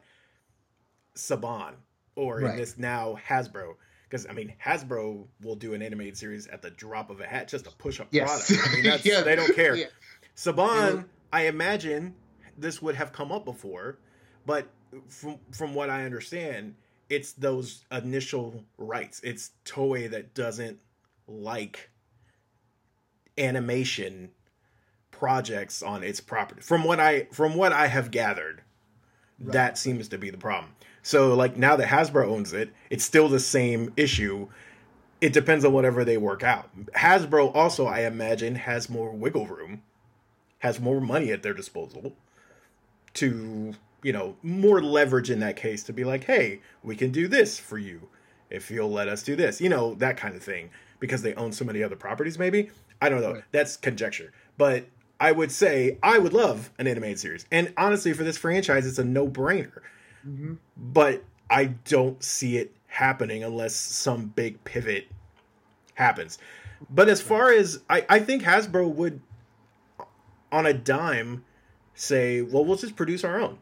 Saban 1.18 1.74
or 2.16 2.40
in 2.40 2.56
this 2.56 2.78
now 2.78 3.18
Hasbro. 3.28 3.74
Because 4.04 4.26
I 4.26 4.32
mean, 4.32 4.54
Hasbro 4.64 5.26
will 5.42 5.54
do 5.56 5.74
an 5.74 5.82
animated 5.82 6.16
series 6.16 6.46
at 6.46 6.62
the 6.62 6.70
drop 6.70 7.10
of 7.10 7.20
a 7.20 7.26
hat 7.26 7.48
just 7.48 7.64
to 7.66 7.70
push 7.72 8.00
up 8.00 8.08
Yes. 8.10 8.48
product. 8.50 8.68
I 8.68 8.74
mean, 8.74 8.84
that's, 8.90 9.04
Yeah. 9.04 9.20
they 9.22 9.36
don't 9.36 9.54
care. 9.54 9.74
Yeah. 9.76 9.86
Saban, 10.36 10.96
Yeah. 10.96 11.02
I 11.32 11.42
imagine 11.46 12.14
this 12.56 12.80
would 12.80 12.94
have 12.94 13.12
come 13.12 13.30
up 13.32 13.44
before, 13.44 13.98
but 14.46 14.66
from 15.08 15.38
from 15.52 15.74
what 15.74 15.90
I 15.90 16.04
understand, 16.04 16.74
it's 17.10 17.32
those 17.32 17.84
initial 17.92 18.64
rights. 18.78 19.20
It's 19.22 19.50
Toei 19.64 20.10
that 20.10 20.32
doesn't 20.34 20.78
like 21.26 21.90
animation 23.36 24.30
projects 25.10 25.82
on 25.82 26.02
its 26.02 26.20
property. 26.20 26.60
From 26.62 26.84
what 26.84 26.98
I 27.00 27.24
from 27.32 27.54
what 27.54 27.72
I 27.72 27.86
have 27.88 28.10
gathered, 28.10 28.62
that 29.38 29.76
seems 29.78 30.08
to 30.08 30.18
be 30.18 30.30
the 30.30 30.38
problem. 30.38 30.72
So 31.02 31.34
like 31.34 31.56
now 31.56 31.76
that 31.76 31.88
Hasbro 31.88 32.26
owns 32.26 32.52
it, 32.52 32.72
it's 32.90 33.04
still 33.04 33.28
the 33.28 33.40
same 33.40 33.92
issue. 33.96 34.48
It 35.20 35.32
depends 35.32 35.64
on 35.64 35.72
whatever 35.72 36.04
they 36.04 36.16
work 36.16 36.42
out. 36.42 36.70
Hasbro 36.96 37.54
also, 37.54 37.86
I 37.86 38.00
imagine, 38.00 38.54
has 38.56 38.88
more 38.88 39.10
wiggle 39.10 39.46
room, 39.46 39.82
has 40.60 40.80
more 40.80 41.00
money 41.00 41.32
at 41.32 41.42
their 41.42 41.54
disposal 41.54 42.14
to, 43.14 43.74
you 44.02 44.12
know, 44.12 44.36
more 44.42 44.82
leverage 44.82 45.30
in 45.30 45.40
that 45.40 45.56
case 45.56 45.82
to 45.84 45.92
be 45.92 46.04
like, 46.04 46.24
hey, 46.24 46.60
we 46.82 46.94
can 46.94 47.10
do 47.10 47.26
this 47.26 47.58
for 47.58 47.78
you 47.78 48.08
if 48.50 48.70
you'll 48.70 48.90
let 48.90 49.08
us 49.08 49.22
do 49.22 49.36
this, 49.36 49.60
you 49.60 49.68
know, 49.68 49.94
that 49.94 50.16
kind 50.16 50.34
of 50.34 50.42
thing, 50.42 50.70
because 51.00 51.22
they 51.22 51.34
own 51.34 51.52
so 51.52 51.64
many 51.64 51.82
other 51.82 51.96
properties, 51.96 52.38
maybe. 52.38 52.70
I 53.00 53.08
don't 53.08 53.20
know. 53.20 53.34
Right. 53.34 53.44
That's 53.52 53.76
conjecture. 53.76 54.32
But 54.56 54.86
I 55.20 55.32
would 55.32 55.52
say 55.52 55.98
I 56.02 56.18
would 56.18 56.32
love 56.32 56.70
an 56.78 56.86
animated 56.86 57.18
series. 57.18 57.46
And 57.50 57.72
honestly, 57.76 58.12
for 58.12 58.24
this 58.24 58.38
franchise, 58.38 58.86
it's 58.86 58.98
a 58.98 59.04
no 59.04 59.28
brainer. 59.28 59.80
Mm-hmm. 60.28 60.54
But 60.76 61.24
I 61.50 61.66
don't 61.66 62.22
see 62.22 62.58
it 62.58 62.72
happening 62.86 63.44
unless 63.44 63.74
some 63.74 64.26
big 64.26 64.62
pivot 64.64 65.08
happens. 65.94 66.38
But 66.90 67.08
as 67.08 67.20
far 67.20 67.50
as 67.50 67.80
I, 67.88 68.04
I 68.08 68.18
think 68.20 68.42
Hasbro 68.42 68.92
would, 68.94 69.20
on 70.52 70.66
a 70.66 70.72
dime, 70.72 71.44
say, 71.94 72.42
well, 72.42 72.64
we'll 72.64 72.76
just 72.76 72.96
produce 72.96 73.24
our 73.24 73.40
own. 73.40 73.58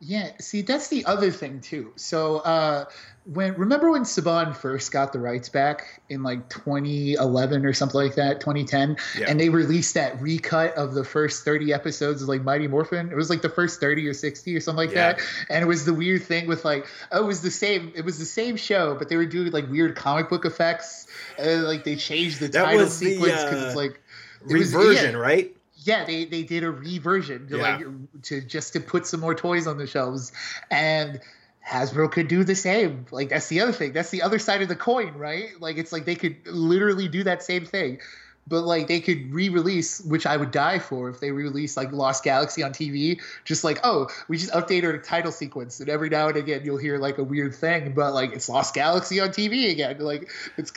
Yeah, 0.00 0.30
see, 0.40 0.62
that's 0.62 0.88
the 0.88 1.04
other 1.06 1.30
thing 1.32 1.60
too. 1.60 1.92
So, 1.96 2.38
uh, 2.38 2.84
when 3.24 3.54
remember 3.54 3.90
when 3.90 4.04
Saban 4.04 4.56
first 4.56 4.92
got 4.92 5.12
the 5.12 5.18
rights 5.18 5.48
back 5.48 6.00
in 6.08 6.22
like 6.22 6.48
2011 6.48 7.66
or 7.66 7.72
something 7.72 8.00
like 8.00 8.14
that, 8.14 8.40
2010, 8.40 8.96
Yeah. 9.18 9.26
and 9.28 9.38
they 9.40 9.48
released 9.48 9.94
that 9.94 10.20
recut 10.22 10.74
of 10.76 10.94
the 10.94 11.04
first 11.04 11.44
30 11.44 11.72
episodes 11.72 12.22
of 12.22 12.28
like 12.28 12.42
Mighty 12.42 12.68
Morphin. 12.68 13.10
It 13.10 13.16
was 13.16 13.28
like 13.28 13.42
the 13.42 13.48
first 13.50 13.80
30 13.80 14.06
or 14.06 14.14
60 14.14 14.56
or 14.56 14.60
something 14.60 14.86
like 14.86 14.94
Yeah. 14.94 15.14
that, 15.14 15.20
and 15.50 15.62
it 15.62 15.66
was 15.66 15.84
the 15.84 15.92
weird 15.92 16.22
thing 16.22 16.46
with 16.46 16.64
like 16.64 16.86
oh, 17.12 17.24
it 17.24 17.26
was 17.26 17.42
the 17.42 17.50
same. 17.50 17.92
It 17.96 18.04
was 18.04 18.18
the 18.18 18.24
same 18.24 18.56
show, 18.56 18.94
but 18.94 19.08
they 19.08 19.16
were 19.16 19.26
doing 19.26 19.50
like 19.50 19.68
weird 19.68 19.96
comic 19.96 20.28
book 20.30 20.44
effects. 20.44 21.06
Uh, 21.38 21.56
like 21.66 21.82
they 21.84 21.96
changed 21.96 22.38
the 22.40 22.48
That 22.48 22.64
title 22.64 22.86
sequence 22.86 23.42
because 23.44 23.62
uh, 23.62 23.66
it's 23.66 23.76
like 23.76 24.00
it 24.48 24.52
was- 24.56 24.72
Reversion, 24.72 25.12
yeah. 25.14 25.18
right? 25.18 25.54
Yeah, 25.88 26.04
they 26.04 26.26
they 26.26 26.42
did 26.42 26.64
a 26.64 26.70
reversion 26.70 27.48
to 27.48 27.56
Yeah. 27.56 27.62
like 27.62 28.22
to 28.24 28.40
just 28.42 28.74
to 28.74 28.80
put 28.80 29.06
some 29.06 29.20
more 29.20 29.34
toys 29.34 29.66
on 29.66 29.78
the 29.78 29.86
shelves, 29.86 30.32
and 30.70 31.20
Hasbro 31.66 32.10
could 32.12 32.28
do 32.28 32.44
the 32.44 32.54
same. 32.54 33.06
Like 33.10 33.30
that's 33.30 33.48
the 33.48 33.60
other 33.60 33.72
thing. 33.72 33.92
That's 33.94 34.10
the 34.10 34.22
other 34.22 34.38
side 34.38 34.60
of 34.60 34.68
the 34.68 34.76
coin, 34.76 35.14
right? 35.14 35.48
Like 35.60 35.78
it's 35.78 35.90
like 35.92 36.04
they 36.04 36.14
could 36.14 36.36
literally 36.46 37.08
do 37.08 37.24
that 37.24 37.42
same 37.42 37.64
thing, 37.64 38.00
but 38.46 38.62
like 38.62 38.86
they 38.86 39.00
could 39.00 39.32
re-release, 39.32 40.00
which 40.02 40.26
I 40.26 40.36
would 40.36 40.50
die 40.50 40.78
for 40.78 41.08
if 41.08 41.20
they 41.20 41.30
re-release 41.30 41.76
like 41.76 41.90
Lost 41.92 42.22
Galaxy 42.22 42.62
on 42.62 42.72
TV. 42.72 43.20
Just 43.44 43.64
like 43.64 43.80
oh, 43.82 44.08
we 44.28 44.36
just 44.36 44.52
update 44.52 44.84
our 44.84 44.98
title 44.98 45.32
sequence, 45.32 45.80
and 45.80 45.88
every 45.88 46.10
now 46.10 46.28
and 46.28 46.36
again 46.36 46.62
you'll 46.64 46.76
hear 46.76 46.98
like 46.98 47.16
a 47.16 47.24
weird 47.24 47.54
thing, 47.54 47.92
but 47.94 48.12
like 48.12 48.32
it's 48.32 48.48
Lost 48.48 48.74
Galaxy 48.74 49.20
on 49.20 49.30
TV 49.30 49.70
again. 49.70 49.98
Like 50.00 50.30
it's. 50.58 50.70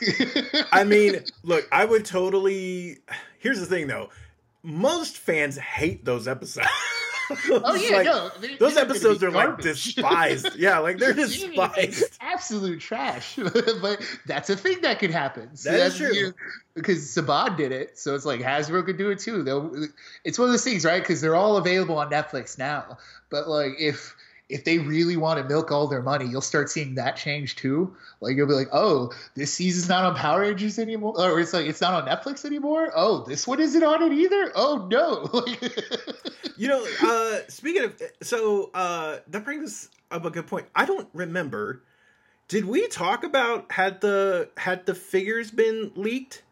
I 0.72 0.84
mean, 0.84 1.22
look, 1.42 1.68
I 1.70 1.84
would 1.84 2.06
totally. 2.06 2.98
Here's 3.38 3.60
the 3.60 3.66
thing, 3.66 3.88
though. 3.88 4.08
Most 4.62 5.18
fans 5.18 5.56
hate 5.58 6.04
those 6.04 6.28
episodes. 6.28 6.68
Oh 7.50 7.74
yeah, 7.88 7.96
like, 7.96 8.04
no. 8.04 8.30
they- 8.40 8.56
those 8.56 8.74
they're 8.74 8.84
episodes 8.84 9.22
are 9.24 9.30
like 9.30 9.58
despised. 9.60 10.54
Yeah, 10.56 10.78
like 10.78 10.98
they're 10.98 11.12
despised. 11.14 12.04
absolute 12.20 12.80
trash. 12.80 13.36
but 13.82 14.00
that's 14.26 14.50
a 14.50 14.56
thing 14.56 14.82
that 14.82 14.98
could 14.98 15.10
happen. 15.10 15.56
So 15.56 15.70
That 15.70 15.80
is 15.80 15.98
that's- 15.98 16.16
true. 16.16 16.34
because 16.74 16.98
Saban 17.14 17.56
did 17.56 17.72
it, 17.72 17.98
so 17.98 18.14
it's 18.14 18.24
like 18.24 18.40
Hasbro 18.40 18.84
could 18.84 18.98
do 18.98 19.10
it 19.10 19.18
too. 19.18 19.42
They'll, 19.42 19.72
it's 20.24 20.38
one 20.38 20.48
of 20.48 20.52
those 20.52 20.64
things, 20.64 20.84
right? 20.84 21.00
Because 21.02 21.20
they're 21.20 21.36
all 21.36 21.56
available 21.56 21.98
on 21.98 22.10
Netflix 22.10 22.58
now. 22.58 22.98
But 23.30 23.48
like, 23.48 23.72
if 23.78 24.14
if 24.52 24.64
they 24.64 24.78
really 24.78 25.16
want 25.16 25.40
to 25.40 25.44
milk 25.44 25.70
all 25.72 25.86
their 25.86 26.02
money, 26.02 26.26
you'll 26.26 26.40
start 26.40 26.70
seeing 26.70 26.94
that 26.96 27.16
change 27.16 27.56
too. 27.56 27.94
Like 28.20 28.36
you'll 28.36 28.46
be 28.46 28.54
like, 28.54 28.68
oh, 28.72 29.12
this 29.34 29.52
season's 29.52 29.88
not 29.88 30.04
on 30.04 30.14
Power 30.14 30.40
Rangers 30.40 30.78
anymore, 30.78 31.14
or 31.18 31.40
it's 31.40 31.52
like 31.52 31.66
it's 31.66 31.80
not 31.80 31.94
on 31.94 32.08
Netflix 32.08 32.44
anymore. 32.44 32.92
Oh, 32.94 33.24
this 33.24 33.46
one 33.46 33.60
isn't 33.60 33.82
on 33.82 34.02
it 34.02 34.12
either. 34.12 34.52
Oh 34.54 34.86
no. 34.90 35.44
You 36.54 36.68
know, 36.68 36.86
uh, 37.02 37.38
speaking 37.48 37.84
of, 37.84 38.00
so 38.20 38.70
uh, 38.74 39.18
that 39.26 39.44
brings 39.44 39.88
up 40.10 40.24
a 40.24 40.30
good 40.30 40.46
point. 40.46 40.66
I 40.76 40.84
don't 40.84 41.08
remember. 41.12 41.82
Did 42.46 42.66
we 42.66 42.86
talk 42.88 43.24
about 43.24 43.72
had 43.72 44.00
the 44.00 44.50
had 44.56 44.84
the 44.86 44.94
figures 44.94 45.50
been 45.50 45.90
leaked? 45.96 46.42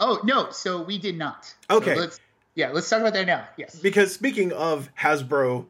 oh 0.00 0.20
no, 0.24 0.50
so 0.50 0.82
we 0.82 0.98
did 0.98 1.16
not. 1.16 1.54
Okay. 1.70 1.94
So 1.94 2.00
let's 2.00 2.20
yeah, 2.54 2.70
let's 2.70 2.88
talk 2.88 3.00
about 3.00 3.14
that 3.14 3.26
now. 3.26 3.46
Yes. 3.56 3.76
Because 3.76 4.12
speaking 4.12 4.52
of 4.52 4.88
Hasbro 4.98 5.66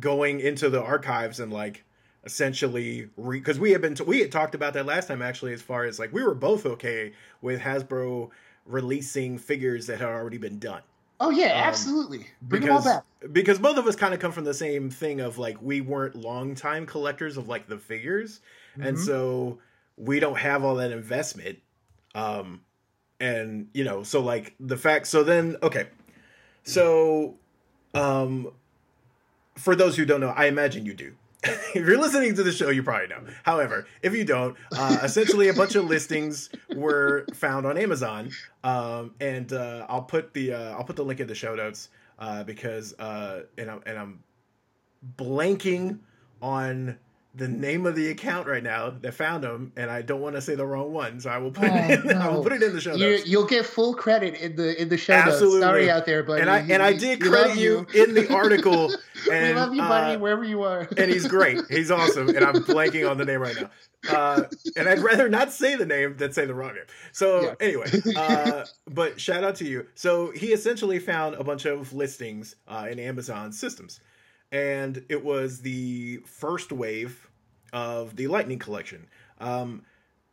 going 0.00 0.40
into 0.40 0.70
the 0.70 0.82
archives 0.82 1.40
and 1.40 1.52
like 1.52 1.84
essentially 2.24 3.08
because 3.30 3.58
we 3.58 3.72
had 3.72 3.80
been 3.80 3.96
we 4.06 4.20
had 4.20 4.30
talked 4.32 4.54
about 4.54 4.74
that 4.74 4.86
last 4.86 5.08
time 5.08 5.20
actually 5.22 5.52
as 5.52 5.60
far 5.62 5.84
as 5.84 5.98
like 5.98 6.12
we 6.12 6.22
were 6.22 6.34
both 6.34 6.64
okay 6.64 7.12
with 7.40 7.60
Hasbro 7.60 8.30
releasing 8.64 9.38
figures 9.38 9.86
that 9.88 9.98
had 9.98 10.08
already 10.08 10.38
been 10.38 10.58
done. 10.58 10.82
Oh 11.20 11.30
yeah, 11.30 11.52
Um, 11.52 11.68
absolutely. 11.68 12.26
Bring 12.42 12.62
them 12.62 12.70
all 12.70 12.78
because 12.78 12.84
back. 12.84 13.32
because 13.32 13.58
both 13.58 13.76
of 13.76 13.86
us 13.86 13.96
kind 13.96 14.14
of 14.14 14.20
come 14.20 14.32
from 14.32 14.44
the 14.44 14.54
same 14.54 14.88
thing 14.90 15.20
of 15.20 15.38
like 15.38 15.60
we 15.60 15.80
weren't 15.80 16.14
longtime 16.14 16.86
collectors 16.86 17.36
of 17.36 17.48
like 17.48 17.68
the 17.68 17.78
figures 17.78 18.40
and 18.80 18.96
Mhm. 18.96 19.00
so 19.00 19.58
we 19.96 20.20
don't 20.20 20.38
have 20.38 20.64
all 20.64 20.76
that 20.76 20.90
investment 20.90 21.58
um 22.14 22.62
and 23.20 23.68
you 23.74 23.84
know 23.84 24.02
so 24.02 24.20
like 24.20 24.54
the 24.58 24.76
fact 24.76 25.06
so 25.06 25.22
then 25.22 25.56
okay 25.62 25.86
so 26.64 27.36
um 27.94 28.50
for 29.56 29.74
those 29.74 29.96
who 29.96 30.04
don't 30.04 30.20
know, 30.20 30.32
I 30.36 30.46
imagine 30.46 30.86
you 30.86 30.94
do. 30.94 31.12
if 31.44 31.74
you're 31.74 31.98
listening 31.98 32.34
to 32.36 32.42
the 32.44 32.52
show, 32.52 32.70
you 32.70 32.84
probably 32.84 33.08
know. 33.08 33.20
However, 33.42 33.86
if 34.00 34.14
you 34.14 34.24
don't, 34.24 34.56
uh, 34.76 34.98
essentially 35.02 35.48
a 35.48 35.54
bunch 35.54 35.74
of 35.74 35.86
listings 35.86 36.50
were 36.76 37.26
found 37.34 37.66
on 37.66 37.76
Amazon, 37.76 38.30
um, 38.62 39.12
and 39.20 39.52
uh, 39.52 39.86
I'll 39.88 40.02
put 40.02 40.32
the 40.34 40.52
uh, 40.52 40.76
I'll 40.76 40.84
put 40.84 40.94
the 40.94 41.04
link 41.04 41.18
in 41.18 41.26
the 41.26 41.34
show 41.34 41.56
notes 41.56 41.88
uh, 42.20 42.44
because 42.44 42.96
uh, 43.00 43.42
and 43.58 43.68
I'm 43.68 43.82
and 43.86 43.98
I'm 43.98 44.22
blanking 45.16 45.98
on 46.40 46.96
the 47.34 47.48
name 47.48 47.86
of 47.86 47.96
the 47.96 48.08
account 48.10 48.46
right 48.46 48.62
now 48.62 48.90
that 48.90 49.14
found 49.14 49.42
them, 49.42 49.72
and 49.76 49.90
I 49.90 50.02
don't 50.02 50.20
want 50.20 50.34
to 50.36 50.42
say 50.42 50.54
the 50.54 50.66
wrong 50.66 50.92
one, 50.92 51.18
so 51.18 51.30
I 51.30 51.38
will 51.38 51.50
put 51.50 51.70
Oh, 51.70 51.74
it 51.74 52.04
in. 52.04 52.12
I 52.16 52.28
will 52.28 52.42
put 52.42 52.52
it 52.52 52.62
in 52.62 52.74
the 52.74 52.80
show 52.80 52.94
notes. 52.94 53.26
you'll 53.26 53.46
get 53.46 53.64
full 53.64 53.94
credit 53.94 54.34
in 54.34 54.54
the 54.56 54.80
in 54.80 54.88
the 54.90 54.98
show 54.98 55.14
Absolutely. 55.14 55.60
notes. 55.60 55.64
Sorry 55.70 55.90
out 55.90 56.04
there, 56.04 56.22
buddy. 56.22 56.42
and 56.42 56.50
I 56.50 56.58
and 56.58 56.82
I 56.82 56.92
did 56.92 57.20
credit 57.22 57.48
love 57.50 57.56
you 57.56 57.86
in 57.94 58.14
the 58.14 58.32
article. 58.32 58.92
And, 59.30 59.54
we 59.54 59.60
love 59.60 59.72
you, 59.72 59.80
buddy, 59.82 60.16
uh, 60.16 60.18
wherever 60.18 60.42
you 60.42 60.64
are. 60.64 60.88
and 60.96 61.08
he's 61.08 61.28
great. 61.28 61.60
He's 61.70 61.92
awesome, 61.92 62.28
and 62.30 62.40
I'm 62.44 62.64
blanking 62.64 63.08
on 63.08 63.18
the 63.18 63.24
name 63.24 63.40
right 63.40 63.54
now. 63.54 63.70
Uh, 64.12 64.42
and 64.74 64.88
I'd 64.88 64.98
rather 64.98 65.28
not 65.28 65.52
say 65.52 65.76
the 65.76 65.86
name 65.86 66.16
than 66.16 66.32
say 66.32 66.44
the 66.44 66.54
wrong 66.54 66.74
name. 66.74 66.82
So 67.12 67.42
Yeah. 67.42 67.54
anyway, 67.60 67.86
uh, 68.16 68.64
but 68.90 69.20
shout 69.20 69.44
out 69.44 69.54
to 69.56 69.64
you. 69.64 69.86
So 69.94 70.32
he 70.32 70.48
essentially 70.52 70.98
found 70.98 71.36
a 71.36 71.44
bunch 71.44 71.66
of 71.66 71.92
listings 71.92 72.56
uh, 72.66 72.88
in 72.90 72.98
Amazon 72.98 73.52
systems, 73.52 74.00
and 74.52 75.04
it 75.08 75.24
was 75.24 75.62
the 75.62 76.18
first 76.18 76.70
wave 76.70 77.28
of 77.72 78.16
the 78.16 78.28
Lightning 78.28 78.58
Collection. 78.58 79.08
Um, 79.40 79.82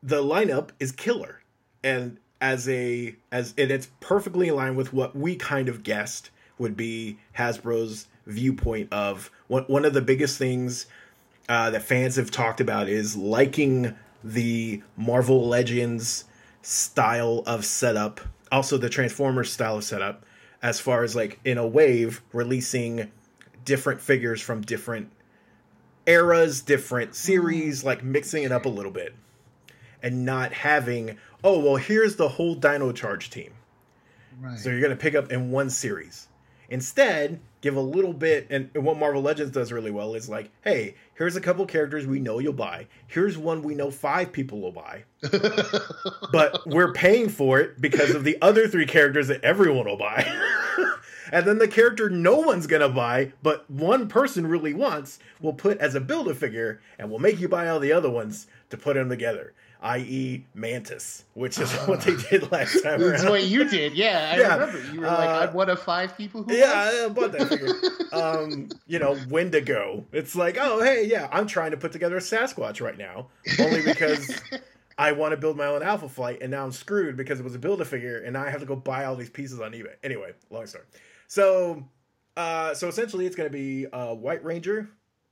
the 0.04 0.22
lineup 0.22 0.70
is 0.80 0.92
killer, 0.92 1.42
and 1.84 2.18
as 2.42 2.68
a 2.70 3.16
as 3.32 3.54
and 3.58 3.72
it's 3.72 3.90
perfectly 4.02 4.50
in 4.50 4.56
line 4.56 4.76
with 4.76 4.94
what 4.94 5.16
we 5.16 5.36
kind 5.36 5.70
of 5.70 5.84
guessed 5.84 6.30
would 6.58 6.76
be 6.76 7.18
Hasbro's 7.38 8.08
viewpoint 8.28 8.92
of 8.92 9.32
one 9.48 9.64
one 9.64 9.86
of 9.86 9.94
the 9.94 10.02
biggest 10.02 10.38
things 10.38 10.86
uh, 11.48 11.70
that 11.72 11.82
fans 11.82 12.18
have 12.18 12.30
talked 12.30 12.62
about 12.62 12.88
is 12.90 13.16
liking 13.16 13.96
the 14.24 14.82
Marvel 14.98 15.48
Legends 15.48 16.26
style 16.62 17.42
of 17.48 17.66
setup, 17.66 18.20
also 18.52 18.78
the 18.78 18.90
Transformers 18.90 19.52
style 19.52 19.78
of 19.78 19.84
setup, 19.84 20.26
as 20.62 20.80
far 20.80 21.04
as 21.04 21.16
like 21.16 21.40
in 21.46 21.58
a 21.58 21.66
wave 21.66 22.22
releasing 22.34 23.10
different 23.70 24.02
figures 24.02 24.42
from 24.42 24.62
different 24.62 25.12
eras, 26.08 26.62
different 26.62 27.12
mm. 27.12 27.16
series, 27.16 27.84
like 27.84 28.04
mixing 28.04 28.42
it 28.42 28.52
up 28.52 28.66
a 28.66 28.70
little 28.70 28.92
bit, 28.92 29.14
and 30.02 30.26
not 30.26 30.52
having 30.52 31.20
oh 31.44 31.60
well 31.60 31.76
here's 31.76 32.16
the 32.16 32.28
whole 32.28 32.56
Dino 32.56 32.92
Charge 32.92 33.30
team. 33.30 33.54
right. 34.42 34.58
So 34.58 34.72
you're 34.72 34.82
going 34.82 34.90
to 34.90 34.98
pick 34.98 35.14
up 35.14 35.32
in 35.32 35.52
one 35.52 35.70
series. 35.70 36.30
Instead, 36.72 37.40
give 37.62 37.76
a 37.76 37.82
little 37.82 38.14
bit, 38.14 38.48
and, 38.50 38.72
and 38.74 38.84
what 38.84 38.98
Marvel 38.98 39.22
Legends 39.22 39.52
does 39.52 39.72
really 39.72 39.92
well 39.92 40.16
is 40.16 40.30
like, 40.30 40.50
hey, 40.64 40.96
here's 41.14 41.36
a 41.36 41.42
couple 41.42 41.66
characters 41.68 42.08
we 42.08 42.20
know 42.20 42.40
you'll 42.40 42.54
buy. 42.54 42.88
Here's 43.06 43.38
one 43.38 43.62
we 43.62 43.76
know 43.76 43.92
five 43.92 44.32
people 44.32 44.62
will 44.62 44.72
buy. 44.72 45.04
but 46.32 46.66
we're 46.68 46.94
paying 46.94 47.30
for 47.30 47.60
it 47.60 47.80
because 47.80 48.16
of 48.16 48.24
the 48.24 48.38
other 48.42 48.68
three 48.68 48.86
characters 48.86 49.28
that 49.28 49.44
everyone 49.44 49.86
will 49.86 49.98
buy. 49.98 50.28
and 51.32 51.46
then 51.46 51.58
the 51.58 51.68
character 51.68 52.10
no 52.10 52.38
one's 52.38 52.68
going 52.68 52.82
to 52.82 52.90
buy, 52.90 53.34
but 53.44 53.70
one 53.70 54.08
person 54.08 54.48
really 54.48 54.74
wants, 54.74 55.20
will 55.42 55.54
put 55.54 55.78
as 55.80 55.96
a 55.96 56.00
build 56.02 56.28
a 56.28 56.36
figure 56.36 56.82
and 56.98 57.10
will 57.10 57.20
make 57.20 57.40
you 57.40 57.48
buy 57.48 57.68
all 57.70 57.80
the 57.80 57.92
other 57.92 58.10
ones 58.10 58.48
to 58.70 58.78
put 58.78 58.96
them 58.96 59.10
together, 59.10 59.54
i.e., 59.82 60.46
Mantis, 60.54 61.26
which 61.34 61.58
is 61.60 61.72
what 61.88 62.02
they 62.02 62.16
did 62.16 62.52
last 62.52 62.82
time 62.84 63.00
That's 63.02 63.24
around. 63.24 63.32
what 63.32 63.44
you 63.46 63.68
did. 63.70 63.94
Yeah, 63.94 64.32
I 64.34 64.40
Yeah. 64.40 64.54
remember. 64.58 64.94
You 64.94 65.00
were 65.02 65.08
like, 65.08 65.30
Uh, 65.30 65.48
I'm 65.48 65.54
one 65.54 65.70
of 65.70 65.82
five 65.82 66.18
people 66.18 66.44
who. 66.44 66.54
Yeah, 66.54 67.06
I 67.06 67.10
bought 67.10 67.32
that 67.34 67.48
figure. 67.48 67.74
um, 68.12 68.70
you 68.88 69.00
know, 69.00 69.18
Wendigo. 69.30 70.06
It's 70.12 70.36
like, 70.36 70.58
oh, 70.60 70.82
hey, 70.84 71.06
yeah, 71.06 71.28
I'm 71.32 71.48
trying 71.48 71.72
to 71.72 71.78
put 71.78 71.92
together 71.92 72.18
a 72.18 72.22
Sasquatch 72.22 72.82
right 72.82 72.98
now, 72.98 73.28
only 73.60 73.82
because 73.82 74.40
I 74.98 75.14
want 75.14 75.32
to 75.32 75.38
build 75.38 75.56
my 75.58 75.66
own 75.66 75.82
Alpha 75.82 76.10
Flight, 76.10 76.40
and 76.42 76.52
now 76.52 76.64
I'm 76.66 76.74
screwed 76.74 77.16
because 77.16 77.40
it 77.40 77.44
was 77.44 77.56
a 77.56 77.60
build 77.60 77.80
a 77.82 77.86
figure, 77.86 78.18
and 78.20 78.34
now 78.34 78.44
I 78.44 78.50
have 78.50 78.60
to 78.60 78.66
go 78.66 78.76
buy 78.76 79.06
all 79.06 79.16
these 79.16 79.30
pieces 79.30 79.62
on 79.62 79.72
eBay. 79.72 79.94
Anyway, 80.04 80.34
long 80.50 80.68
story. 80.68 80.84
So, 81.30 81.86
uh, 82.36 82.74
so 82.74 82.88
essentially, 82.88 83.28
it's 83.28 83.36
going 83.36 83.50
to 83.50 83.56
be 83.56 83.86
uh, 83.86 84.16
White 84.16 84.44
Ranger, 84.44 84.90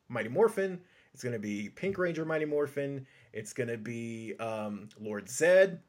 Mighty 0.08 0.30
Morphin. 0.30 0.80
It's 1.14 1.24
going 1.24 1.34
to 1.34 1.40
be 1.40 1.70
Pink 1.70 1.98
Ranger, 1.98 2.24
Mighty 2.24 2.46
Morphin. 2.46 3.08
It's 3.34 3.52
going 3.52 3.70
to 3.70 3.78
be 3.78 4.36
um, 4.40 4.90
Lord 5.00 5.28
Zed, 5.28 5.80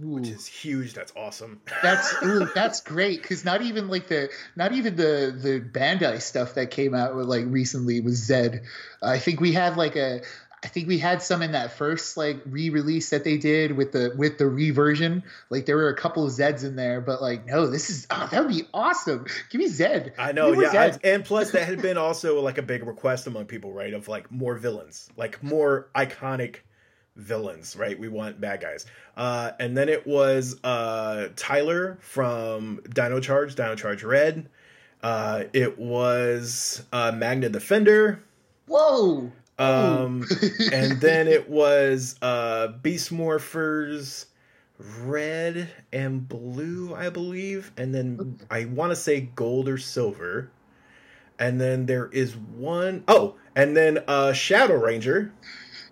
which 0.00 0.28
is 0.28 0.46
huge. 0.46 0.94
That's 0.94 1.12
awesome. 1.14 1.60
That's 1.82 2.12
ooh, 2.24 2.48
that's 2.56 2.80
great 2.80 3.22
because 3.22 3.44
not 3.44 3.62
even 3.62 3.86
like 3.86 4.08
the 4.08 4.30
not 4.56 4.72
even 4.72 4.96
the 4.96 5.38
the 5.40 5.60
Bandai 5.60 6.20
stuff 6.20 6.54
that 6.54 6.72
came 6.72 6.92
out 6.92 7.14
with, 7.14 7.26
like 7.26 7.44
recently 7.46 8.00
was 8.00 8.16
Zed. 8.16 8.64
I 9.00 9.20
think 9.20 9.40
we 9.40 9.52
had 9.52 9.76
like 9.76 9.94
a 9.94 10.22
I 10.64 10.68
think 10.68 10.88
we 10.88 10.96
had 10.96 11.22
some 11.22 11.42
in 11.42 11.52
that 11.52 11.72
first 11.72 12.16
like 12.16 12.40
re-release 12.46 13.10
that 13.10 13.22
they 13.22 13.36
did 13.36 13.76
with 13.76 13.92
the 13.92 14.14
with 14.16 14.38
the 14.38 14.46
reversion. 14.46 15.22
Like 15.50 15.66
there 15.66 15.76
were 15.76 15.90
a 15.90 15.96
couple 15.96 16.24
of 16.24 16.32
Zeds 16.32 16.64
in 16.64 16.74
there, 16.74 17.02
but 17.02 17.20
like 17.20 17.44
no, 17.44 17.66
this 17.66 17.90
is 17.90 18.06
oh, 18.10 18.26
that 18.30 18.40
would 18.44 18.52
be 18.54 18.66
awesome. 18.72 19.26
Give 19.50 19.60
me 19.60 19.68
Zed. 19.68 20.14
I 20.16 20.32
know, 20.32 20.46
Give 20.50 20.58
me 20.60 20.64
more 20.64 20.74
yeah. 20.74 20.82
I- 20.94 20.98
and 21.06 21.22
plus 21.22 21.50
that 21.50 21.68
had 21.68 21.82
been 21.82 21.98
also 21.98 22.40
like 22.40 22.56
a 22.56 22.62
big 22.62 22.86
request 22.86 23.26
among 23.26 23.44
people, 23.44 23.72
right? 23.72 23.92
Of 23.92 24.08
like 24.08 24.32
more 24.32 24.56
villains, 24.56 25.10
like 25.18 25.42
more 25.42 25.90
iconic 25.94 26.56
villains, 27.16 27.76
right? 27.76 27.98
We 27.98 28.08
want 28.08 28.40
bad 28.40 28.62
guys. 28.62 28.86
Uh, 29.18 29.52
and 29.60 29.76
then 29.76 29.90
it 29.90 30.06
was 30.06 30.58
uh, 30.64 31.28
Tyler 31.36 31.98
from 32.00 32.80
Dino 32.92 33.20
Charge, 33.20 33.54
Dino 33.54 33.74
Charge 33.74 34.02
Red. 34.02 34.48
Uh, 35.02 35.44
it 35.52 35.78
was 35.78 36.82
uh, 36.90 37.12
Magna 37.12 37.50
Defender. 37.50 38.24
Whoa. 38.66 39.30
Um, 39.58 40.26
and 40.72 41.00
then 41.00 41.28
it 41.28 41.48
was 41.48 42.16
uh, 42.22 42.68
Beast 42.68 43.12
Morphers 43.12 44.26
red 44.78 45.68
and 45.92 46.28
blue, 46.28 46.94
I 46.94 47.10
believe. 47.10 47.72
And 47.76 47.94
then 47.94 48.40
I 48.50 48.64
want 48.66 48.90
to 48.90 48.96
say 48.96 49.20
gold 49.34 49.68
or 49.68 49.78
silver. 49.78 50.50
And 51.38 51.60
then 51.60 51.86
there 51.86 52.08
is 52.12 52.36
one 52.36 53.02
oh, 53.08 53.34
and 53.56 53.76
then 53.76 54.04
uh, 54.06 54.32
Shadow 54.32 54.76
Ranger, 54.76 55.32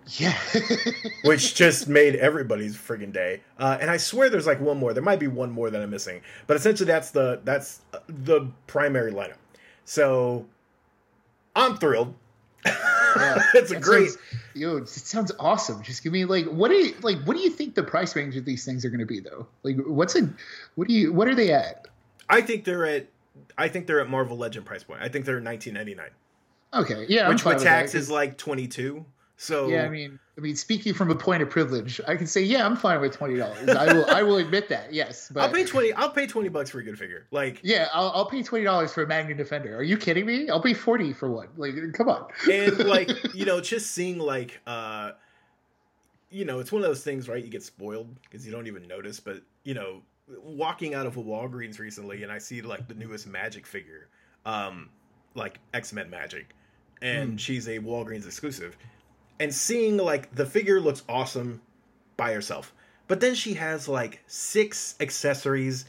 yeah. 0.06 0.36
which 1.24 1.56
just 1.56 1.88
made 1.88 2.14
everybody's 2.16 2.76
friggin' 2.76 3.12
day. 3.12 3.42
Uh, 3.58 3.76
and 3.80 3.90
I 3.90 3.96
swear 3.96 4.30
there's 4.30 4.46
like 4.46 4.60
one 4.60 4.78
more. 4.78 4.92
There 4.92 5.02
might 5.02 5.18
be 5.18 5.26
one 5.26 5.50
more 5.50 5.68
that 5.70 5.82
I'm 5.82 5.90
missing, 5.90 6.20
but 6.46 6.56
essentially 6.56 6.86
that's 6.86 7.10
the 7.10 7.40
that's 7.44 7.80
the 8.06 8.48
primary 8.68 9.12
lineup. 9.12 9.38
So 9.84 10.46
I'm 11.56 11.76
thrilled. 11.76 12.14
Yeah. 13.16 13.42
it's 13.54 13.70
a 13.70 13.74
That 13.74 13.82
great. 13.82 14.10
sounds- 14.10 14.18
yo, 14.54 14.76
it 14.78 14.88
sounds 14.88 15.32
awesome. 15.38 15.82
Just 15.82 16.02
give 16.02 16.12
me 16.12 16.24
like 16.24 16.46
what 16.46 16.68
do 16.70 16.74
you 16.76 16.94
like 17.02 17.22
what 17.24 17.36
do 17.36 17.42
you 17.42 17.50
think 17.50 17.74
the 17.74 17.82
price 17.82 18.14
range 18.16 18.36
of 18.36 18.44
these 18.44 18.64
things 18.64 18.84
are 18.84 18.90
going 18.90 19.00
to 19.00 19.06
be 19.06 19.20
though? 19.20 19.46
Like 19.62 19.76
what's 19.84 20.14
a 20.16 20.28
what 20.74 20.88
do 20.88 20.94
you 20.94 21.12
what 21.12 21.28
are 21.28 21.34
they 21.34 21.52
at? 21.52 21.86
I 22.28 22.40
think 22.40 22.64
they're 22.64 22.86
at 22.86 23.06
I 23.58 23.68
think 23.68 23.86
they're 23.86 24.00
at 24.00 24.08
Marvel 24.08 24.36
Legend 24.36 24.66
price 24.66 24.82
point. 24.84 25.00
I 25.02 25.08
think 25.08 25.24
they're 25.24 25.40
19.99, 25.40 26.00
Okay, 26.74 27.06
yeah, 27.08 27.28
which 27.28 27.44
with 27.44 27.62
tax 27.62 27.94
is 27.94 28.10
like 28.10 28.36
22. 28.38 29.04
So 29.36 29.68
Yeah, 29.68 29.84
I 29.84 29.88
mean, 29.88 30.18
I 30.38 30.40
mean, 30.40 30.56
speaking 30.56 30.94
from 30.94 31.10
a 31.10 31.14
point 31.14 31.42
of 31.42 31.50
privilege, 31.50 32.00
I 32.08 32.16
can 32.16 32.26
say, 32.26 32.40
yeah, 32.42 32.64
I'm 32.64 32.74
fine 32.74 33.00
with 33.02 33.12
twenty 33.14 33.36
dollars. 33.36 33.68
I 33.68 33.92
will, 33.92 34.06
I 34.06 34.22
will 34.22 34.38
admit 34.38 34.68
that, 34.70 34.92
yes. 34.92 35.30
But 35.34 35.42
I'll 35.42 35.52
pay 35.52 35.64
20 35.64 35.92
I'll 35.92 36.10
pay 36.10 36.26
20 36.26 36.48
bucks 36.48 36.70
for 36.70 36.78
a 36.78 36.82
good 36.82 36.98
figure. 36.98 37.26
Like 37.30 37.60
yeah, 37.62 37.88
I'll, 37.92 38.10
I'll 38.14 38.26
pay 38.26 38.42
twenty 38.42 38.64
dollars 38.64 38.92
for 38.94 39.02
a 39.02 39.06
Magnum 39.06 39.36
Defender. 39.36 39.76
Are 39.76 39.82
you 39.82 39.98
kidding 39.98 40.24
me? 40.24 40.48
I'll 40.48 40.62
pay 40.62 40.72
forty 40.74 41.12
for 41.12 41.30
one. 41.30 41.48
Like, 41.56 41.74
come 41.92 42.08
on. 42.08 42.28
and 42.50 42.78
like, 42.86 43.10
you 43.34 43.44
know, 43.44 43.60
just 43.60 43.90
seeing 43.90 44.18
like 44.18 44.60
uh 44.66 45.12
you 46.30 46.46
know, 46.46 46.60
it's 46.60 46.72
one 46.72 46.80
of 46.82 46.88
those 46.88 47.04
things, 47.04 47.28
right? 47.28 47.44
You 47.44 47.50
get 47.50 47.62
spoiled 47.62 48.08
because 48.22 48.46
you 48.46 48.52
don't 48.52 48.66
even 48.66 48.88
notice, 48.88 49.20
but 49.20 49.42
you 49.64 49.74
know, 49.74 50.00
walking 50.42 50.94
out 50.94 51.04
of 51.04 51.18
a 51.18 51.22
Walgreens 51.22 51.78
recently 51.78 52.22
and 52.22 52.32
I 52.32 52.38
see 52.38 52.62
like 52.62 52.88
the 52.88 52.94
newest 52.94 53.28
Magik 53.30 53.66
figure, 53.66 54.08
um 54.46 54.88
like 55.34 55.58
X-Men 55.74 56.10
Magik 56.10 56.46
and 57.02 57.30
Hmm. 57.32 57.36
she's 57.36 57.68
a 57.68 57.78
Walgreens 57.80 58.24
exclusive. 58.24 58.78
And 59.38 59.52
seeing 59.54 59.96
like 59.96 60.34
the 60.34 60.46
figure 60.46 60.80
looks 60.80 61.02
awesome 61.08 61.60
by 62.16 62.32
herself. 62.32 62.72
But 63.08 63.20
then 63.20 63.34
she 63.34 63.54
has 63.54 63.88
like 63.88 64.20
six 64.26 64.94
accessories, 65.00 65.84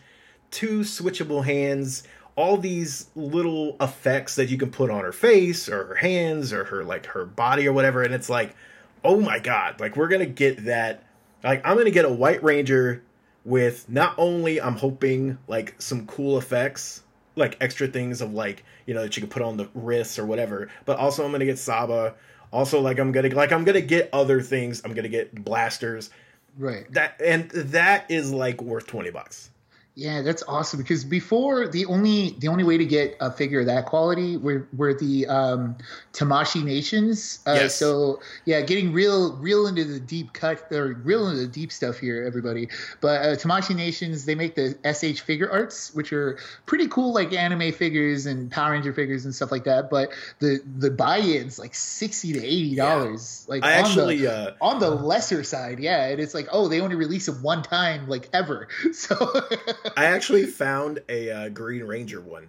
two 0.52 0.82
switchable 0.82 1.44
hands, 1.44 2.04
all 2.36 2.58
these 2.58 3.10
little 3.16 3.76
effects 3.80 4.36
that 4.36 4.50
you 4.50 4.58
can 4.58 4.72
put 4.72 4.89
on 4.89 5.04
her 5.04 5.12
face 5.12 5.70
or 5.70 5.86
her 5.86 5.96
hands 5.96 6.52
or 6.52 6.64
her 6.66 6.84
like 6.84 7.06
her 7.08 7.26
body 7.26 7.68
or 7.68 7.74
whatever 7.74 8.02
and 8.02 8.14
it's 8.14 8.30
like, 8.30 8.56
"Oh 9.04 9.20
my 9.20 9.39
god, 9.39 9.80
like 9.80 9.96
we're 9.96 10.08
to 10.22 10.26
get 10.26 10.66
that 10.66 11.04
like 11.44 11.62
I'm 11.66 11.78
to 11.78 11.91
get 11.91 12.06
a 12.06 12.10
White 12.10 12.44
Ranger 12.44 13.04
with 13.46 13.89
not 13.89 14.16
only 14.18 14.62
I'm 14.62 14.78
hoping 14.78 15.38
like 15.48 15.76
some 15.80 16.08
cool 16.08 16.38
effects, 16.38 17.04
like 17.36 17.58
extra 17.60 17.88
things 17.88 18.22
of 18.22 18.34
like, 18.34 18.64
you 18.86 18.94
know, 18.94 19.02
that 19.04 19.16
you 19.18 19.22
can 19.22 19.30
put 19.30 19.41
on 19.41 19.58
the 19.58 19.70
wrists 19.74 20.18
or 20.18 20.26
whatever, 20.26 20.70
but 20.86 20.98
also 20.98 21.26
I'm 21.26 21.32
to 21.39 21.46
get 21.46 21.60
Saba 21.60 22.16
also, 22.54 22.80
like 22.80 22.99
I'm 22.99 23.12
gonna 23.12 23.30
like 23.30 23.51
I'm 23.51 23.64
gonna 23.64 23.82
get 23.82 24.10
other 24.14 24.39
things. 24.39 24.84
I'm 24.86 24.93
gonna 24.93 25.10
get 25.10 25.43
blasters. 25.43 26.12
Right. 26.58 26.86
That 26.93 27.20
and 27.20 27.49
that 27.49 28.06
is 28.10 28.32
like 28.32 28.62
worth 28.62 28.86
twenty 28.86 29.10
bucks. 29.10 29.49
Yeah, 29.96 30.24
that's 30.24 30.41
awesome 30.48 30.80
because 30.80 31.06
before 31.06 31.68
the 31.68 31.86
only 31.86 32.32
the 32.39 32.48
only 32.48 32.64
way 32.64 32.78
to 32.80 32.86
get 32.86 33.16
a 33.20 33.32
figure 33.32 33.60
of 33.60 33.68
that 33.68 33.86
quality 33.86 34.38
were 34.38 34.68
were 34.76 34.96
the 34.96 35.28
um, 35.28 35.76
Tamashii 36.14 36.64
Nations. 36.64 37.39
Uh, 37.46 37.52
Yes. 37.54 37.76
So 37.76 38.20
yeah, 38.46 38.62
getting 38.62 38.91
real 38.91 39.36
real 39.36 39.68
into 39.68 39.84
the 39.84 40.00
deep 40.00 40.34
cut 40.34 40.66
or 40.72 41.00
real 41.04 41.28
into 41.28 41.41
the 41.41 41.48
deep 41.48 41.72
stuff 41.72 42.00
here, 42.00 42.24
everybody. 42.24 42.70
But 43.02 43.22
uh, 43.22 43.36
Tamashii 43.36 43.76
Nations 43.76 44.26
they 44.26 44.34
make 44.34 44.56
the 44.56 44.76
S.H. 44.84 45.26
Figuarts, 45.28 45.94
which 45.94 46.12
are 46.12 46.39
pretty 46.66 46.88
cool, 46.88 47.14
like 47.14 47.32
anime 47.32 47.72
figures 47.72 48.26
and 48.26 48.50
Power 48.50 48.72
Ranger 48.72 48.94
figures 48.94 49.26
and 49.26 49.36
stuff 49.36 49.52
like 49.52 49.66
that. 49.66 49.91
But 49.91 50.10
the 50.39 50.60
the 50.76 50.89
buy-ins 50.89 51.60
like 51.60 51.76
sixty 51.76 52.34
to 52.34 52.44
eighty 52.44 52.76
dollars. 52.76 53.46
Like 53.48 53.64
I 53.64 53.78
on 53.78 53.86
actually, 53.86 54.18
the, 54.22 54.34
uh, 54.34 54.54
on 54.60 54.80
the 54.80 54.89
lesser 54.89 55.44
side, 55.44 55.78
yeah, 55.78 56.08
and 56.08 56.20
it's 56.20 56.34
like 56.34 56.48
oh 56.52 56.68
they 56.68 56.82
only 56.82 56.96
release 56.96 57.28
it 57.28 57.36
one 57.44 57.62
time 57.62 58.10
like 58.10 58.28
ever. 58.34 58.68
So. 58.94 59.16
I 59.98 60.06
actually 60.06 60.46
found 60.46 61.00
a 61.10 61.30
uh, 61.32 61.50
Green 61.50 61.84
Ranger 61.84 62.22
one 62.22 62.48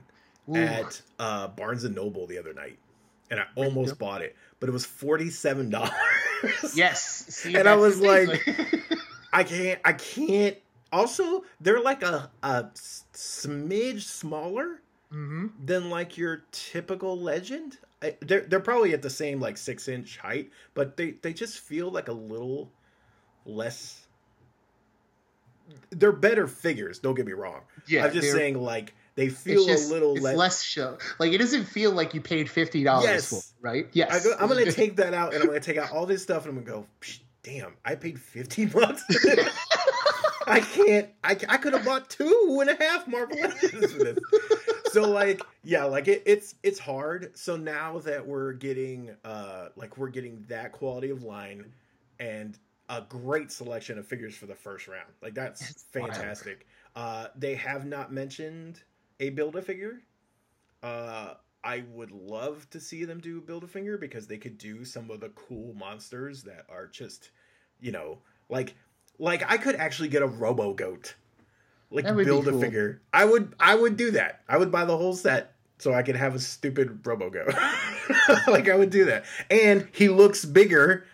Ooh. 0.48 0.56
at 0.56 1.00
uh, 1.18 1.48
Barnes 1.48 1.84
and 1.84 1.94
Noble 1.94 2.26
the 2.26 2.38
other 2.38 2.52
night, 2.54 2.78
and 3.30 3.40
I 3.40 3.44
almost 3.56 3.98
bought 3.98 4.22
it, 4.22 4.36
but 4.60 4.68
it 4.68 4.72
was 4.72 4.84
forty 4.86 5.30
seven 5.30 5.70
dollars. 5.70 5.92
Yes. 6.74 7.02
See, 7.28 7.54
And 7.54 7.66
I 7.66 7.74
was 7.76 8.00
like- 8.00 8.46
I 9.32 9.44
can't. 9.44 9.80
I 9.84 9.94
can't. 9.94 10.56
Also, 10.92 11.44
they're 11.60 11.80
like 11.80 12.02
a 12.02 12.30
a 12.42 12.64
smidge 13.14 14.02
smaller 14.02 14.80
Mhm. 15.12 15.52
than 15.64 15.88
like 15.90 16.16
your 16.18 16.44
typical 16.52 17.18
legend. 17.18 17.78
I, 18.02 18.16
they're 18.20 18.42
they're 18.42 18.60
probably 18.60 18.92
at 18.92 19.00
the 19.02 19.08
same 19.10 19.40
like 19.40 19.56
six 19.56 19.88
inch 19.88 20.18
height, 20.18 20.50
but 20.74 20.96
they 20.96 21.12
they 21.12 21.32
just 21.32 21.60
feel 21.60 21.90
like 21.90 22.08
a 22.08 22.12
little 22.12 22.70
less. 23.46 24.03
They're 25.90 26.12
better 26.12 26.46
figures. 26.46 26.98
Don't 26.98 27.14
get 27.14 27.26
me 27.26 27.32
wrong. 27.32 27.60
yeah, 27.86 28.04
I'm 28.04 28.12
just 28.12 28.32
saying 28.32 28.60
like 28.60 28.94
they 29.14 29.28
feel 29.28 29.64
just- 29.66 29.90
a 29.90 29.92
little 29.92 30.14
it's 30.14 30.22
less. 30.22 30.36
less 30.36 30.62
show. 30.62 30.98
Like 31.18 31.32
it 31.32 31.38
doesn't 31.38 31.64
feel 31.64 31.92
like 31.92 32.14
you 32.14 32.20
paid 32.20 32.50
fifty 32.50 32.82
dollars 32.84 33.04
Yes. 33.06 33.30
for, 33.30 33.36
it, 33.36 33.44
right? 33.60 33.86
Yes. 33.92 34.26
I 34.26 34.42
I'm 34.42 34.48
gonna 34.48 34.70
take 34.72 34.96
that 34.96 35.14
out 35.14 35.32
and 35.34 35.42
I'm 35.42 35.48
gonna 35.48 35.60
take 35.60 35.76
out 35.78 35.92
all 35.92 36.06
this 36.06 36.22
stuff 36.22 36.46
and 36.46 36.58
I'm 36.58 36.64
gonna 36.64 36.80
go. 36.82 36.86
"Psh, 37.00 37.20
Damn, 37.42 37.74
I 37.84 37.94
paid 37.94 38.18
fifty 38.18 38.64
bucks. 38.66 39.02
I 40.46 40.60
can't. 40.60 41.08
I, 41.22 41.30
I 41.48 41.56
could 41.58 41.72
have 41.72 41.84
bought 41.84 42.08
two 42.10 42.58
and 42.60 42.70
a 42.70 42.76
half 42.82 43.06
Marvel 43.08 43.38
Legends 43.38 43.92
for 43.92 44.04
this. 44.04 44.18
So 44.92 45.02
like, 45.10 45.42
yeah, 45.62 45.84
like 45.84 46.06
it, 46.08 46.22
it's 46.26 46.54
it's 46.62 46.78
hard. 46.78 47.36
So 47.36 47.56
now 47.56 47.98
that 48.00 48.26
we're 48.26 48.52
getting 48.52 49.10
uh 49.24 49.68
like 49.76 49.96
we're 49.98 50.08
getting 50.10 50.44
that 50.48 50.72
quality 50.72 51.10
of 51.10 51.22
line 51.22 51.72
and 52.20 52.58
a 52.88 53.02
great 53.02 53.50
selection 53.50 53.98
of 53.98 54.06
figures 54.06 54.34
for 54.34 54.46
the 54.46 54.54
first 54.54 54.88
round. 54.88 55.10
Like 55.22 55.34
that's 55.34 55.60
That's 55.60 55.84
fantastic. 55.84 56.66
Uh, 56.94 57.28
they 57.36 57.54
have 57.54 57.86
not 57.86 58.12
mentioned 58.12 58.82
a 59.20 59.30
build 59.30 59.56
a 59.56 59.62
figure. 59.62 60.02
Uh, 60.82 61.34
I 61.62 61.84
would 61.92 62.10
love 62.10 62.68
to 62.70 62.80
see 62.80 63.04
them 63.04 63.20
do 63.20 63.40
build 63.40 63.64
a 63.64 63.66
figure 63.66 63.96
because 63.96 64.26
they 64.26 64.36
could 64.36 64.58
do 64.58 64.84
some 64.84 65.10
of 65.10 65.20
the 65.20 65.30
cool 65.30 65.74
monsters 65.74 66.42
that 66.42 66.66
are 66.68 66.86
just, 66.86 67.30
you 67.80 67.90
know, 67.90 68.18
like 68.50 68.74
like 69.18 69.50
I 69.50 69.56
could 69.56 69.76
actually 69.76 70.08
get 70.08 70.22
a 70.22 70.26
Robo 70.26 70.74
Goat, 70.74 71.14
like 71.90 72.04
build 72.04 72.48
a 72.48 72.50
cool. 72.50 72.60
figure. 72.60 73.00
I 73.12 73.24
would 73.24 73.54
I 73.58 73.74
would 73.74 73.96
do 73.96 74.10
that. 74.12 74.42
I 74.48 74.58
would 74.58 74.70
buy 74.70 74.84
the 74.84 74.96
whole 74.96 75.14
set 75.14 75.54
so 75.78 75.94
I 75.94 76.02
could 76.02 76.16
have 76.16 76.34
a 76.34 76.38
stupid 76.38 77.00
Robo 77.06 77.30
Goat. 77.30 77.54
like 78.46 78.68
I 78.68 78.76
would 78.76 78.90
do 78.90 79.06
that, 79.06 79.24
and 79.50 79.88
he 79.92 80.08
looks 80.08 80.44
bigger 80.44 81.06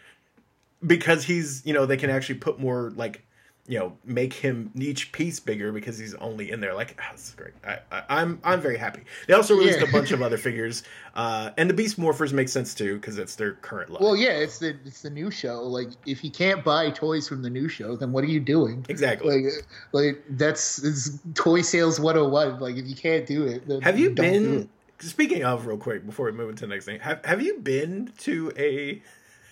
because 0.87 1.25
he's 1.25 1.65
you 1.67 1.73
know 1.75 1.87
they 1.87 1.97
can 1.97 2.11
actually 2.11 2.37
put 2.39 2.59
more 2.59 2.93
like 2.97 3.25
you 3.69 3.79
know 3.79 3.97
make 4.05 4.33
him 4.33 4.71
each 4.75 5.13
piece 5.13 5.39
bigger 5.39 5.71
because 5.71 5.99
he's 5.99 6.15
only 6.15 6.51
in 6.51 6.61
there 6.61 6.75
like 6.75 6.97
ah, 6.99 7.13
this 7.13 7.29
is 7.29 7.35
great 7.35 7.53
I, 7.65 7.79
I, 7.93 8.03
i'm 8.09 8.41
i'm 8.43 8.61
very 8.61 8.79
happy 8.79 9.03
they 9.29 9.35
also 9.35 9.55
released 9.55 9.79
Yeah. 9.81 9.89
a 9.89 9.93
bunch 9.93 10.11
of 10.13 10.23
other 10.27 10.39
figures 10.39 10.83
uh 11.15 11.51
and 11.59 11.69
the 11.69 11.75
beast 11.75 12.01
morphers 12.01 12.33
make 12.33 12.49
sense 12.49 12.75
too 12.75 12.95
because 12.97 13.19
it's 13.19 13.37
their 13.37 13.53
current 13.53 13.91
line 13.91 14.03
Well, 14.03 14.17
yeah, 14.17 14.31
it's 14.31 14.59
the 14.59 14.77
it's 14.87 15.03
the 15.03 15.11
new 15.11 15.31
show. 15.31 15.63
Like, 15.63 15.89
if 16.07 16.25
you 16.25 16.31
can't 16.31 16.65
buy 16.65 16.91
toys 16.91 17.29
from 17.29 17.43
the 17.43 17.51
new 17.51 17.69
show, 17.69 17.95
then 17.97 18.11
what 18.13 18.25
are 18.25 18.29
you 18.29 18.41
doing? 18.41 18.85
exactly 18.89 19.45
Like, 19.45 19.53
like 19.93 20.25
that's 20.31 20.83
it's 20.83 21.19
toy 21.35 21.61
sales 21.61 22.01
101. 22.01 22.59
Like, 22.61 22.77
if 22.77 22.87
you 22.87 22.97
can't 22.97 23.27
do 23.27 23.45
it, 23.47 23.69
then 23.69 23.83
have 23.83 23.99
you 23.99 24.11
been 24.11 24.69
speaking 25.01 25.45
of 25.45 25.67
real 25.67 25.77
quick 25.77 26.07
before 26.07 26.27
we 26.27 26.33
move 26.33 26.49
into 26.49 26.63
the 26.63 26.69
next 26.69 26.87
thing 26.87 26.99
have, 27.01 27.25
have 27.25 27.43
you 27.43 27.59
been 27.59 28.11
to 28.19 28.51
a 28.57 29.03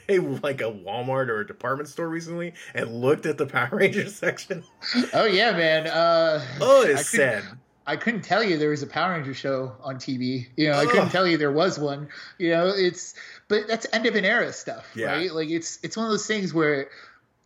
a 0.14 0.18
like 0.18 0.60
a 0.60 0.64
walmart 0.72 1.28
or 1.28 1.40
a 1.40 1.46
department 1.46 1.88
store 1.88 2.08
recently 2.08 2.54
and 2.74 2.90
looked 3.00 3.26
at 3.26 3.36
the 3.38 3.46
power 3.46 3.68
rangers 3.72 4.14
section 4.24 4.64
Oh 5.12 5.24
yeah, 5.26 5.52
man. 5.52 5.86
Uh, 5.86 6.42
oh 6.60 6.86
I 6.86 6.90
it's 6.90 7.10
couldn't- 7.10 7.42
sad 7.42 7.58
I 7.86 7.96
couldn't 7.96 8.20
tell 8.20 8.42
you 8.44 8.58
there 8.58 8.68
was 8.68 8.82
a 8.82 8.86
Power 8.86 9.12
Ranger 9.14 9.32
show 9.32 9.72
on 9.82 9.96
TV. 9.96 10.46
You 10.58 10.68
know, 10.68 10.74
I 10.78 10.84
couldn't 10.84 11.08
tell 11.08 11.26
you 11.26 11.38
there 11.38 11.50
was 11.50 11.78
one. 11.78 12.08
You 12.36 12.50
know, 12.50 12.68
it's 12.68 13.14
but 13.48 13.66
that's 13.66 13.86
end 13.94 14.04
of 14.04 14.14
an 14.14 14.26
era 14.26 14.52
stuff, 14.52 14.86
Yeah. 14.94 15.12
right? 15.12 15.32
Like 15.32 15.48
it's 15.48 15.78
it's 15.82 15.96
one 15.96 16.04
of 16.04 16.12
those 16.12 16.26
things 16.26 16.52
where 16.52 16.90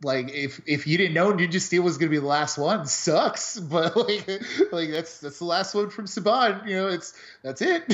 like 0.02 0.32
if 0.32 0.60
if 0.66 0.84
you 0.88 0.98
didn't 0.98 1.14
know 1.14 1.32
Ninja 1.32 1.60
Steel 1.60 1.84
was 1.84 1.96
gonna 1.96 2.10
be 2.10 2.18
the 2.18 2.26
last 2.26 2.58
one, 2.58 2.86
sucks. 2.86 3.56
But 3.70 3.96
like 3.96 4.26
like 4.72 4.90
that's 4.90 5.20
that's 5.20 5.38
the 5.38 5.44
last 5.44 5.76
one 5.76 5.90
from 5.90 6.06
Saban. 6.06 6.66
You 6.68 6.74
know, 6.74 6.88
it's 6.88 7.14
that's 7.44 7.62
it. 7.62 7.84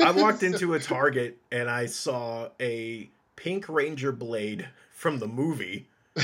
I 0.00 0.12
walked 0.12 0.44
into 0.44 0.74
a 0.74 0.78
Target 0.78 1.38
and 1.50 1.68
I 1.68 1.86
saw 1.86 2.50
a 2.60 3.10
Pink 3.36 3.68
Ranger 3.68 4.12
blade 4.12 4.68
from 4.92 5.18
the 5.18 5.28
movie, 5.28 5.88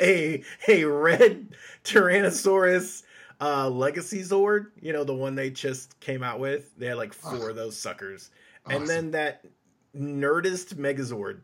a 0.00 0.42
a 0.68 0.84
red 0.84 1.48
Tyrannosaurus 1.84 3.02
uh, 3.40 3.68
Legacy 3.68 4.20
Zord. 4.22 4.66
You 4.80 4.92
know 4.92 5.04
the 5.04 5.14
one 5.14 5.34
they 5.34 5.50
just 5.50 5.98
came 6.00 6.22
out 6.22 6.40
with. 6.40 6.76
They 6.76 6.86
had 6.86 6.96
like 6.96 7.12
four 7.12 7.50
of 7.50 7.56
those 7.56 7.76
suckers, 7.76 8.30
and 8.66 8.86
then 8.86 9.10
that 9.12 9.44
Nerdist 9.96 10.74
Megazord. 10.74 11.40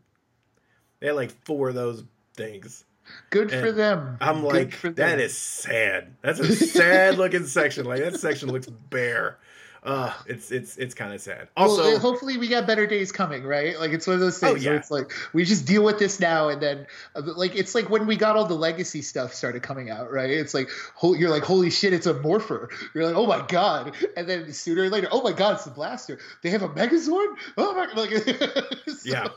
They 1.00 1.08
had 1.08 1.16
like 1.16 1.30
four 1.44 1.68
of 1.68 1.74
those 1.74 2.04
things. 2.34 2.84
Good 3.30 3.50
for 3.50 3.70
them. 3.70 4.16
I'm 4.20 4.40
Good 4.40 4.54
like, 4.54 4.80
that 4.82 4.96
them. 4.96 5.20
is 5.20 5.36
sad. 5.36 6.16
That's 6.22 6.40
a 6.40 6.54
sad 6.54 7.18
looking 7.18 7.46
section. 7.46 7.84
Like 7.86 8.00
that 8.00 8.18
section 8.18 8.50
looks 8.50 8.66
bare. 8.66 9.38
Uh, 9.82 10.12
it's 10.26 10.50
it's 10.50 10.76
it's 10.76 10.94
kind 10.94 11.12
of 11.14 11.20
sad. 11.20 11.48
Also, 11.56 11.82
well, 11.82 11.98
hopefully 11.98 12.38
we 12.38 12.48
got 12.48 12.66
better 12.66 12.86
days 12.86 13.12
coming, 13.12 13.44
right? 13.44 13.78
Like 13.78 13.92
it's 13.92 14.06
one 14.06 14.14
of 14.14 14.20
those 14.20 14.42
Oh, 14.42 14.48
things 14.54 14.64
where 14.64 14.74
it's 14.74 14.90
like 14.90 15.12
we 15.32 15.44
just 15.44 15.66
deal 15.66 15.84
with 15.84 15.98
this 15.98 16.18
now, 16.18 16.48
and 16.48 16.60
then 16.60 16.86
uh, 17.14 17.22
like 17.36 17.54
it's 17.54 17.74
like 17.74 17.88
when 17.88 18.06
we 18.06 18.16
got 18.16 18.36
all 18.36 18.46
the 18.46 18.54
legacy 18.54 19.02
stuff 19.02 19.32
started 19.34 19.62
coming 19.62 19.90
out, 19.90 20.10
right? 20.10 20.30
It's 20.30 20.54
like 20.54 20.68
you're 21.02 21.30
like, 21.30 21.44
holy 21.44 21.70
shit, 21.70 21.92
it's 21.92 22.06
a 22.06 22.14
morpher. 22.14 22.70
You're 22.94 23.06
like, 23.06 23.14
oh 23.16 23.26
my 23.26 23.44
god, 23.46 23.94
and 24.16 24.28
then 24.28 24.52
sooner 24.52 24.82
or 24.82 24.88
later, 24.88 25.08
oh 25.12 25.22
my 25.22 25.32
god, 25.32 25.56
it's 25.56 25.66
a 25.66 25.70
blaster. 25.70 26.18
They 26.42 26.50
have 26.50 26.62
a 26.62 26.68
Megazord. 26.68 27.34
Oh 27.56 27.74
my, 27.74 27.86
like, 27.94 28.10
so- 28.88 28.94
Yeah. 29.04 29.28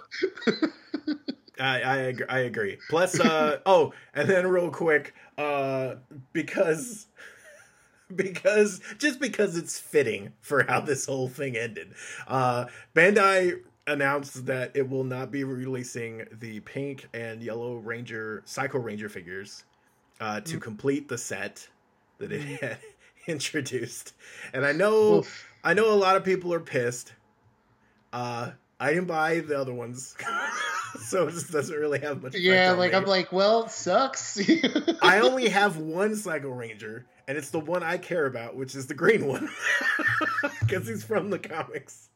I 1.60 1.82
I 1.82 1.96
agree, 1.98 2.26
I 2.30 2.40
agree. 2.40 2.78
Plus, 2.90 3.20
uh, 3.20 3.58
oh, 3.66 3.92
and 4.14 4.30
then 4.30 4.48
real 4.48 4.72
quick, 4.72 5.14
uh, 5.38 5.96
because 6.32 7.06
because 8.16 8.82
just 8.97 9.20
because 9.20 9.57
it's 9.57 9.80
fitting 9.80 10.34
for 10.41 10.64
how 10.64 10.80
this 10.82 11.05
whole 11.05 11.28
thing 11.28 11.55
ended, 11.57 11.93
uh, 12.28 12.66
Bandai 12.95 13.62
announced 13.88 14.45
that 14.45 14.72
it 14.76 14.88
will 14.89 15.03
not 15.03 15.32
be 15.32 15.43
releasing 15.43 16.26
the 16.39 16.60
pink 16.62 17.07
and 17.14 17.41
yellow 17.41 17.76
Ranger 17.78 18.43
Psycho 18.45 18.78
Ranger 18.80 19.10
figures 19.10 19.64
uh, 20.20 20.41
to 20.41 20.57
Mm. 20.57 20.62
complete 20.62 21.07
the 21.07 21.18
set 21.18 21.68
that 22.20 22.32
it 22.32 22.41
had 22.62 22.78
introduced. 23.28 24.14
And 24.53 24.66
I 24.66 24.72
know 24.74 25.20
Oof. 25.20 25.45
I 25.64 25.74
know 25.74 25.91
a 25.91 25.95
lot 25.95 26.16
of 26.16 26.24
people 26.24 26.53
are 26.53 26.60
pissed. 26.60 27.14
Uh, 28.14 28.51
I 28.80 28.93
didn't 28.93 29.07
buy 29.07 29.39
the 29.39 29.60
other 29.60 29.74
ones, 29.74 30.16
so 31.07 31.28
it 31.28 31.32
just 31.32 31.51
doesn't 31.51 31.76
really 31.76 31.99
have 31.99 32.24
much. 32.24 32.36
Yeah, 32.36 32.72
like 32.72 32.91
me. 32.91 32.97
I'm 32.97 33.05
like, 33.05 33.32
well, 33.32 33.66
it 33.66 33.72
sucks. 33.72 34.39
I 35.01 35.20
only 35.20 35.49
have 35.49 35.78
one 35.78 36.16
Psycho 36.16 36.49
Ranger, 36.49 37.05
and 37.30 37.38
it's 37.38 37.52
the 37.52 37.60
one 37.60 37.84
I 37.84 37.98
care 37.98 38.26
about, 38.26 38.56
which 38.56 38.74
is 38.76 38.88
the 38.88 38.94
green 38.96 39.28
one, 39.28 39.48
because 40.62 40.88
he's 40.88 41.04
from 41.04 41.30
the 41.30 41.40
comics. 41.40 42.10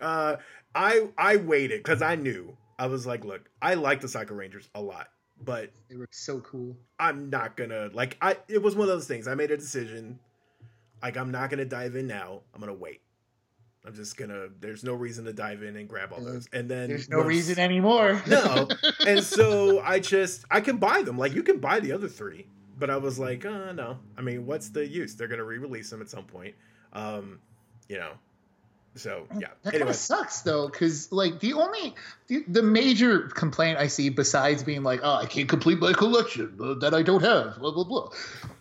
Uh, 0.00 0.36
I 0.74 1.08
I 1.18 1.36
waited 1.36 1.80
because 1.82 2.00
I 2.00 2.14
knew 2.14 2.56
I 2.78 2.86
was 2.86 3.04
like, 3.04 3.24
look, 3.24 3.50
I 3.60 3.74
like 3.74 4.00
the 4.00 4.08
Psycho 4.08 4.34
Rangers 4.34 4.68
a 4.74 4.80
lot, 4.80 5.08
but 5.44 5.70
they 5.90 5.96
were 5.96 6.08
so 6.12 6.40
cool. 6.40 6.76
I'm 6.98 7.28
not 7.30 7.56
gonna 7.56 7.90
like 7.92 8.16
I 8.22 8.36
it 8.48 8.62
was 8.62 8.74
one 8.74 8.88
of 8.88 8.94
those 8.94 9.06
things. 9.06 9.26
I 9.28 9.34
made 9.34 9.50
a 9.50 9.56
decision. 9.56 10.18
Like 11.02 11.16
I'm 11.16 11.30
not 11.32 11.50
gonna 11.50 11.64
dive 11.64 11.96
in 11.96 12.06
now. 12.06 12.40
I'm 12.54 12.60
gonna 12.60 12.72
wait. 12.72 13.00
I'm 13.84 13.94
just 13.94 14.16
gonna 14.16 14.46
there's 14.60 14.84
no 14.84 14.94
reason 14.94 15.24
to 15.24 15.32
dive 15.32 15.64
in 15.64 15.76
and 15.76 15.88
grab 15.88 16.12
all 16.12 16.22
those. 16.24 16.48
And 16.52 16.68
then 16.70 16.88
There's 16.88 17.08
no 17.08 17.18
once- 17.18 17.28
reason 17.28 17.58
anymore. 17.58 18.22
No. 18.28 18.68
And 19.06 19.22
so 19.24 19.80
I 19.80 19.98
just 19.98 20.44
I 20.48 20.60
can 20.60 20.76
buy 20.76 21.02
them. 21.02 21.18
Like 21.18 21.34
you 21.34 21.42
can 21.42 21.58
buy 21.58 21.80
the 21.80 21.90
other 21.92 22.06
three. 22.08 22.46
But 22.82 22.90
I 22.90 22.96
was 22.96 23.16
like, 23.16 23.46
uh 23.46 23.70
no. 23.70 24.00
I 24.18 24.22
mean, 24.22 24.44
what's 24.44 24.70
the 24.70 24.84
use? 24.84 25.14
They're 25.14 25.28
gonna 25.28 25.44
re-release 25.44 25.88
them 25.88 26.02
at 26.02 26.10
some 26.10 26.24
point. 26.24 26.56
Um, 26.92 27.38
you 27.88 27.96
know. 27.96 28.14
So 28.96 29.28
yeah. 29.38 29.50
That 29.62 29.74
Anyway, 29.74 29.78
kind 29.78 29.90
of 29.90 29.94
sucks 29.94 30.40
though, 30.40 30.68
because 30.68 31.12
like 31.12 31.38
the 31.38 31.52
only 31.52 31.94
the, 32.26 32.44
the 32.48 32.62
major 32.64 33.20
complaint 33.28 33.78
I 33.78 33.86
see 33.86 34.08
besides 34.08 34.64
being 34.64 34.82
like, 34.82 34.98
oh, 35.04 35.14
I 35.14 35.26
can't 35.26 35.48
complete 35.48 35.78
my 35.78 35.92
collection 35.92 36.58
uh, 36.60 36.74
that 36.80 36.92
I 36.92 37.02
don't 37.02 37.22
have, 37.22 37.60
blah 37.60 37.70
blah 37.70 37.84
blah. 37.84 38.10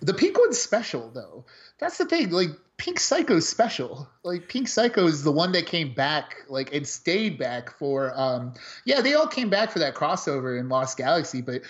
The 0.02 0.14
Pink 0.14 0.38
one's 0.38 0.60
special 0.60 1.10
though. 1.10 1.46
That's 1.80 1.98
the 1.98 2.06
thing. 2.06 2.30
Like 2.30 2.50
Pink 2.78 3.00
Psycho's 3.00 3.50
special. 3.50 4.08
Like 4.24 4.48
Pink 4.48 4.68
Psycho 4.68 5.08
is 5.08 5.24
the 5.24 5.32
one 5.32 5.52
that 5.54 5.66
came 5.66 5.96
back, 5.96 6.36
like 6.48 6.76
and 6.76 6.86
stayed 6.88 7.40
back 7.40 7.76
for. 7.80 8.14
um 8.16 8.54
Yeah, 8.86 9.02
they 9.02 9.16
all 9.16 9.26
came 9.26 9.50
back 9.50 9.72
for 9.72 9.80
that 9.80 9.96
crossover 9.96 10.60
in 10.60 10.70
Lost 10.70 10.96
Galaxy, 10.96 11.42
but 11.42 11.64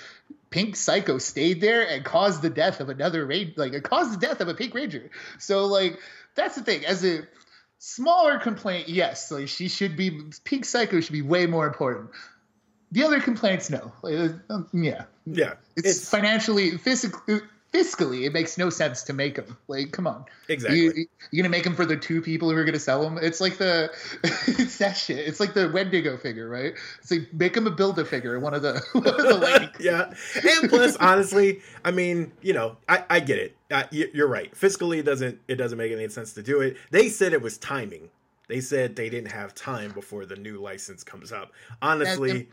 Pink 0.52 0.76
Psycho 0.76 1.18
stayed 1.18 1.62
there 1.62 1.88
and 1.88 2.06
caused 2.06 2.42
the 2.42 2.50
death 2.50 2.82
of 2.82 2.90
another 2.90 3.26
ranger. 3.26 3.54
Like 3.56 3.74
it 3.74 3.84
caused 3.84 4.14
the 4.14 4.18
death 4.26 4.42
of 4.42 4.48
a 4.50 4.54
Pink 4.54 4.76
Ranger. 4.76 5.10
So 5.40 5.66
like 5.66 5.98
that's 6.36 6.56
the 6.56 6.64
thing. 6.64 6.86
As 6.86 7.04
a 7.04 7.22
smaller 7.80 8.38
complaint, 8.38 8.90
yes, 8.90 9.32
like 9.32 9.48
she 9.48 9.70
should 9.70 9.98
be 9.98 10.22
Pink 10.44 10.66
Psycho 10.66 11.00
should 11.00 11.14
be 11.14 11.22
way 11.24 11.48
more 11.48 11.66
important. 11.66 12.12
The 12.92 13.06
other 13.06 13.22
complaints, 13.22 13.70
no. 13.70 13.94
Like, 14.02 14.34
um, 14.50 14.68
yeah, 14.74 15.06
yeah. 15.26 15.54
it's, 15.78 15.88
It's, 15.88 16.10
financially, 16.10 16.78
physically, 16.78 17.40
fiscally, 17.74 18.26
it 18.26 18.34
makes 18.34 18.58
no 18.58 18.70
sense 18.70 19.04
to 19.04 19.14
make 19.14 19.36
them. 19.36 19.58
Like, 19.68 19.92
come 19.92 20.08
on, 20.08 20.26
exactly. 20.50 20.80
you, 20.80 21.06
you're 21.32 21.44
gonna 21.44 21.52
make 21.52 21.64
them 21.64 21.76
for 21.76 21.86
the 21.86 21.96
two 21.96 22.22
people 22.22 22.50
who 22.50 22.58
are 22.58 22.66
gonna 22.66 22.80
sell 22.80 23.02
them. 23.04 23.18
It's 23.22 23.40
like 23.40 23.58
the, 23.58 23.92
it's 24.24 24.78
that 24.78 24.94
shit. 24.94 25.20
It's 25.20 25.40
like 25.40 25.54
the 25.54 25.70
Wendigo 25.70 26.18
figure, 26.18 26.50
right? 26.50 26.74
It's 27.00 27.12
like 27.12 27.34
make 27.34 27.54
them 27.54 27.68
a 27.68 27.72
build 27.72 28.00
a 28.00 28.06
figure. 28.06 28.40
One 28.40 28.54
of 28.54 28.62
the, 28.62 28.82
one 28.94 29.08
of 29.08 29.18
the 29.18 29.38
ladies. 29.42 29.70
yeah. 29.80 30.14
And 30.60 30.70
plus, 30.70 30.96
honestly, 30.98 31.62
I 31.86 31.92
mean, 31.92 32.32
you 32.42 32.54
know, 32.54 32.78
I, 32.90 33.04
I 33.10 33.20
get 33.20 33.40
it. 33.40 33.56
Uh, 33.70 33.84
you're 33.92 34.28
right. 34.28 34.54
Fiscally, 34.54 35.00
it 35.00 35.04
doesn't 35.04 35.40
it 35.48 35.56
doesn't 35.56 35.78
make 35.78 35.92
any 35.92 36.08
sense 36.10 36.34
to 36.34 36.44
do 36.44 36.62
it. 36.62 36.78
They 36.92 37.10
said 37.10 37.34
it 37.34 37.42
was 37.42 37.58
timing. 37.58 38.10
They 38.48 38.60
said 38.60 38.98
they 38.98 39.10
didn't 39.10 39.32
have 39.32 39.56
time 39.56 39.92
before 39.92 40.26
the 40.26 40.36
new 40.36 40.60
license 40.60 41.06
comes 41.06 41.32
up. 41.32 41.54
Honestly, 41.82 42.50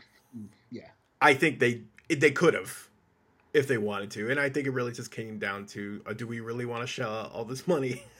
yeah. 0.71 0.87
I 1.21 1.33
think 1.33 1.59
they 1.59 1.81
they 2.09 2.31
could 2.31 2.53
have 2.53 2.88
if 3.53 3.67
they 3.67 3.77
wanted 3.77 4.11
to, 4.11 4.29
and 4.29 4.39
I 4.39 4.49
think 4.49 4.67
it 4.67 4.71
really 4.71 4.91
just 4.91 5.11
came 5.11 5.39
down 5.39 5.65
to 5.67 6.01
uh, 6.05 6.13
do 6.13 6.27
we 6.27 6.39
really 6.39 6.65
want 6.65 6.81
to 6.83 6.87
shell 6.87 7.11
out 7.13 7.31
all 7.33 7.45
this 7.45 7.67
money 7.67 8.03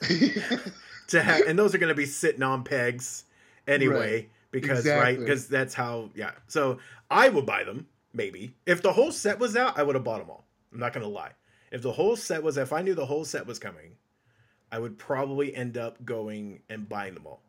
to 1.08 1.22
have? 1.22 1.42
And 1.46 1.58
those 1.58 1.74
are 1.74 1.78
going 1.78 1.88
to 1.88 1.94
be 1.94 2.06
sitting 2.06 2.42
on 2.42 2.64
pegs 2.64 3.24
anyway, 3.66 4.14
Right. 4.14 4.28
because 4.50 4.86
right 4.86 5.18
because 5.18 5.48
that's 5.48 5.74
how 5.74 6.10
yeah. 6.14 6.32
So 6.48 6.78
I 7.10 7.28
would 7.28 7.46
buy 7.46 7.64
them 7.64 7.86
maybe 8.12 8.54
if 8.66 8.82
the 8.82 8.92
whole 8.92 9.12
set 9.12 9.38
was 9.38 9.56
out. 9.56 9.78
I 9.78 9.82
would 9.82 9.94
have 9.94 10.04
bought 10.04 10.18
them 10.20 10.30
all. 10.30 10.44
I'm 10.72 10.80
not 10.80 10.92
going 10.92 11.04
to 11.04 11.12
lie. 11.12 11.32
If 11.70 11.82
the 11.82 11.92
whole 11.92 12.16
set 12.16 12.42
was, 12.42 12.56
if 12.56 12.72
I 12.72 12.82
knew 12.82 12.94
the 12.94 13.06
whole 13.06 13.24
set 13.24 13.46
was 13.46 13.58
coming, 13.60 13.92
I 14.72 14.78
would 14.80 14.98
probably 14.98 15.54
end 15.54 15.78
up 15.78 16.04
going 16.04 16.60
and 16.68 16.88
buying 16.88 17.14
them 17.14 17.26
all. 17.26 17.40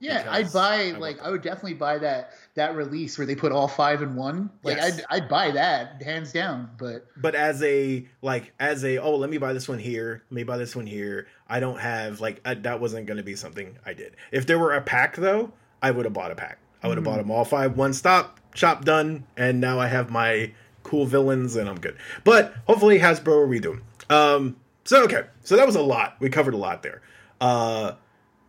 Yeah, 0.00 0.26
I'd 0.28 0.52
buy 0.52 0.88
I 0.88 0.90
like. 0.92 1.22
I 1.22 1.30
would 1.30 1.42
definitely 1.42 1.74
buy 1.74 1.98
that 1.98 2.30
that 2.54 2.74
release 2.74 3.18
where 3.18 3.26
they 3.26 3.34
put 3.34 3.52
all 3.52 3.68
five 3.68 4.02
in 4.02 4.16
one. 4.16 4.50
Like 4.62 4.78
Yes. 4.78 5.00
I'd 5.10 5.22
I'd 5.22 5.28
buy 5.28 5.50
that 5.52 6.02
hands 6.02 6.32
down. 6.32 6.70
But 6.78 7.06
but 7.16 7.34
as 7.34 7.62
a 7.62 8.06
like 8.22 8.52
as 8.58 8.82
a 8.84 8.98
oh 8.98 9.16
let 9.16 9.28
me 9.30 9.38
buy 9.38 9.52
this 9.52 9.68
one 9.68 9.78
here 9.78 10.22
let 10.30 10.34
me 10.34 10.42
buy 10.42 10.56
this 10.56 10.74
one 10.74 10.86
here 10.86 11.26
i 11.48 11.60
don't 11.60 11.78
have 11.78 12.20
like 12.20 12.40
I, 12.44 12.54
that 12.54 12.80
wasn't 12.80 13.06
going 13.06 13.16
to 13.18 13.22
be 13.22 13.36
something 13.36 13.76
i 13.84 13.92
did 13.92 14.16
if 14.32 14.46
there 14.46 14.58
were 14.58 14.72
a 14.72 14.80
pack 14.80 15.16
though 15.16 15.52
i 15.82 15.90
would 15.90 16.04
have 16.06 16.14
bought 16.14 16.30
a 16.30 16.34
pack 16.34 16.58
i 16.82 16.88
would 16.88 16.96
have 16.96 17.04
bought 17.04 17.18
them 17.18 17.30
all 17.30 17.44
five 17.44 17.76
one 17.76 17.92
stop 17.92 18.40
shop 18.54 18.84
done 18.84 19.24
and 19.36 19.60
now 19.60 19.78
i 19.78 19.86
have 19.86 20.10
my 20.10 20.52
cool 20.82 21.06
villains 21.06 21.56
and 21.56 21.68
i'm 21.68 21.78
good 21.78 21.96
but 22.24 22.54
hopefully 22.66 22.98
hasbro 22.98 23.26
will 23.26 23.48
redo 23.48 23.62
them 23.62 23.82
um 24.10 24.56
so 24.84 25.04
okay 25.04 25.24
so 25.42 25.56
that 25.56 25.66
was 25.66 25.76
a 25.76 25.82
lot 25.82 26.16
we 26.20 26.28
covered 26.30 26.54
a 26.54 26.58
lot 26.58 26.82
there 26.82 27.02
uh 27.40 27.92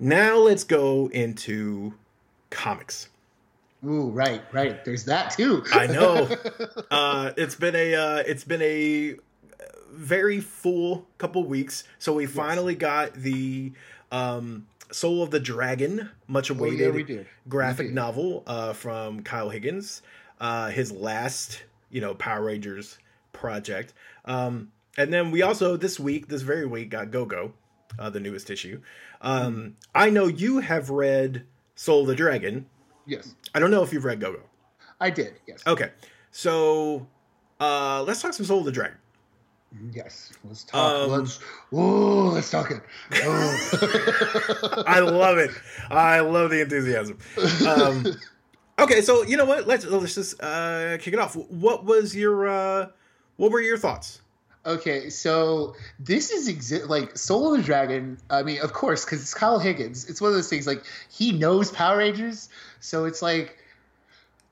now 0.02 0.36
let's 0.36 0.66
go 0.66 1.08
into 1.14 1.94
comics 2.50 3.08
ooh, 3.86 4.10
right, 4.10 4.42
right. 4.52 4.84
There's 4.86 5.06
that 5.06 5.32
too. 5.32 5.64
I 5.74 5.88
know. 5.88 6.30
uh, 6.92 7.32
it's 7.38 7.56
been 7.56 7.76
a 7.76 7.96
uh, 7.96 8.24
it's 8.26 8.44
been 8.44 8.62
a 8.62 9.16
very 9.92 10.40
full 10.40 11.08
couple 11.18 11.44
weeks. 11.44 11.84
So 12.00 12.14
we 12.14 12.26
finally 12.26 12.76
got 12.76 13.14
the 13.14 13.72
um, 14.12 14.68
Soul 14.92 15.24
of 15.24 15.32
the 15.32 15.40
Dragon, 15.40 16.10
much 16.28 16.52
Oh, 16.52 16.56
awaited 16.56 17.10
yeah, 17.10 17.24
graphic 17.48 17.92
novel 17.92 18.44
uh, 18.48 18.74
from 18.74 19.22
Kyle 19.24 19.50
Higgins, 19.50 20.02
uh, 20.40 20.70
his 20.70 20.92
last 20.92 21.64
you 21.90 22.02
know 22.02 22.14
Power 22.16 22.44
Rangers 22.44 22.98
project. 23.34 23.94
Um, 24.26 24.72
and 24.98 25.12
then 25.12 25.32
we 25.32 25.42
also 25.42 25.78
this 25.78 26.00
week, 26.00 26.28
this 26.28 26.42
very 26.42 26.66
week, 26.66 26.90
got 26.90 27.12
Go 27.12 27.26
Go, 27.26 27.54
uh, 28.00 28.10
the 28.10 28.20
newest 28.20 28.50
issue. 28.50 28.82
Um, 29.22 29.76
I 29.96 30.10
know 30.10 30.28
you 30.28 30.60
have 30.60 30.90
read 30.90 31.46
Soul 31.76 32.02
of 32.02 32.08
the 32.08 32.16
Dragon. 32.16 32.66
Yes, 33.06 33.36
I 33.56 33.60
don't 33.60 33.72
know 33.72 33.84
if 33.84 33.92
you've 33.94 34.06
read 34.06 34.20
Go 34.20 34.34
Go. 34.34 34.40
I 35.00 35.10
did. 35.10 35.34
Yes, 35.48 35.64
Okay, 35.66 35.92
so 36.32 37.08
uh, 37.60 38.04
let's 38.04 38.22
talk 38.22 38.34
some 38.34 38.46
Soul 38.46 38.60
of 38.60 38.66
the 38.66 38.72
Dragon. 38.72 38.98
yes. 39.94 40.32
Let's 40.44 40.64
talk. 40.66 41.04
Um, 41.06 41.10
let's. 41.12 41.40
Ooh, 41.74 42.30
let's 42.30 42.50
talk 42.52 42.72
it. 42.72 42.82
Oh. 43.24 44.84
I 44.88 45.00
love 45.00 45.38
it. 45.38 45.52
I 45.90 46.20
love 46.20 46.50
the 46.52 46.62
enthusiasm. 46.62 47.18
Um, 47.68 48.06
okay, 48.80 49.02
so 49.02 49.24
you 49.24 49.38
know 49.38 49.46
what? 49.46 49.68
Let's 49.68 49.86
let's 49.86 50.14
just 50.16 50.42
uh, 50.44 50.98
kick 51.00 51.14
it 51.14 51.20
off. 51.20 51.36
What 51.36 51.86
was 51.86 52.16
your 52.16 52.48
uh, 52.50 52.88
what 53.38 53.52
were 53.52 53.62
your 53.62 53.78
thoughts? 53.78 54.22
Okay, 54.66 55.10
so 55.10 55.76
this 56.00 56.30
is 56.30 56.48
exi- 56.48 56.88
like 56.88 57.18
Soul 57.18 57.54
of 57.54 57.58
the 57.58 57.64
Dragon. 57.64 58.18
I 58.30 58.44
mean, 58.44 58.62
of 58.62 58.74
course, 58.74 59.04
because 59.04 59.22
it's 59.22 59.34
Kyle 59.34 59.58
Higgins. 59.58 60.08
It's 60.08 60.22
one 60.22 60.30
of 60.30 60.36
those 60.36 60.50
things 60.50 60.68
like 60.68 60.84
he 61.10 61.32
knows 61.32 61.72
Power 61.72 61.98
Rangers, 61.98 62.48
so 62.80 63.06
it's 63.06 63.22
like, 63.22 63.58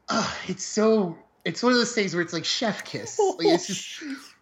uh, 0.07 0.34
it's 0.47 0.64
so. 0.64 1.18
It's 1.45 1.64
one 1.64 1.72
of 1.72 1.78
those 1.78 1.93
things 1.93 2.14
where 2.14 2.22
it's 2.22 2.34
like 2.34 2.45
chef 2.45 2.84
kiss. 2.84 3.20
Like 3.20 3.47
it's 3.47 3.68
just. 3.68 4.03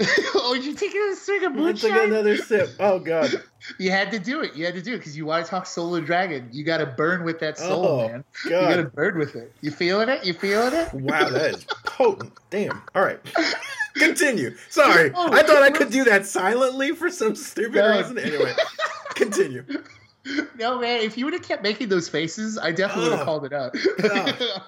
oh, 0.34 0.54
you 0.60 0.74
taking 0.74 1.00
a 1.12 1.14
swig 1.14 1.44
of 1.44 1.54
Let's 1.54 1.80
take 1.80 1.92
another 1.92 2.36
sip. 2.36 2.70
Oh 2.80 2.98
god. 2.98 3.30
You 3.78 3.90
had 3.90 4.10
to 4.10 4.18
do 4.18 4.42
it. 4.42 4.54
You 4.56 4.66
had 4.66 4.74
to 4.74 4.82
do 4.82 4.92
it 4.92 4.98
because 4.98 5.16
you 5.16 5.24
want 5.24 5.46
to 5.46 5.50
talk 5.50 5.66
the 5.74 6.02
Dragon. 6.04 6.50
You 6.52 6.64
got 6.64 6.78
to 6.78 6.86
burn 6.86 7.24
with 7.24 7.38
that 7.40 7.56
soul, 7.56 7.86
Oh, 7.86 8.08
man. 8.08 8.22
You 8.44 8.50
got 8.50 8.76
to 8.76 8.84
burn 8.84 9.18
with 9.18 9.34
it. 9.36 9.54
You 9.62 9.70
feeling 9.70 10.10
it? 10.10 10.22
You 10.22 10.34
feeling 10.34 10.74
it? 10.74 10.92
Wow, 10.92 11.30
that 11.30 11.54
is 11.54 11.64
potent. 11.86 12.34
Damn. 12.50 12.82
All 12.94 13.02
right. 13.02 13.18
Continue. 13.94 14.54
Sorry. 14.68 15.12
Oh, 15.14 15.32
I 15.32 15.42
thought 15.42 15.62
I 15.62 15.70
could 15.70 15.88
do 15.90 16.04
that 16.04 16.26
silently 16.26 16.90
for 16.92 17.08
some 17.08 17.34
stupid 17.34 17.76
No. 17.76 17.96
reason. 17.96 18.18
Anyway, 18.18 18.52
continue. 19.14 19.64
No, 20.58 20.78
man. 20.78 21.00
If 21.00 21.16
you 21.16 21.24
would 21.24 21.32
have 21.32 21.42
kept 21.42 21.62
making 21.62 21.88
those 21.88 22.10
faces, 22.10 22.58
I 22.58 22.70
definitely 22.70 23.12
would 23.12 23.12
Oh. 23.14 23.16
have 23.16 23.20
ah. 23.20 23.24
called 23.24 23.44
it 23.46 23.52
out. 23.54 24.62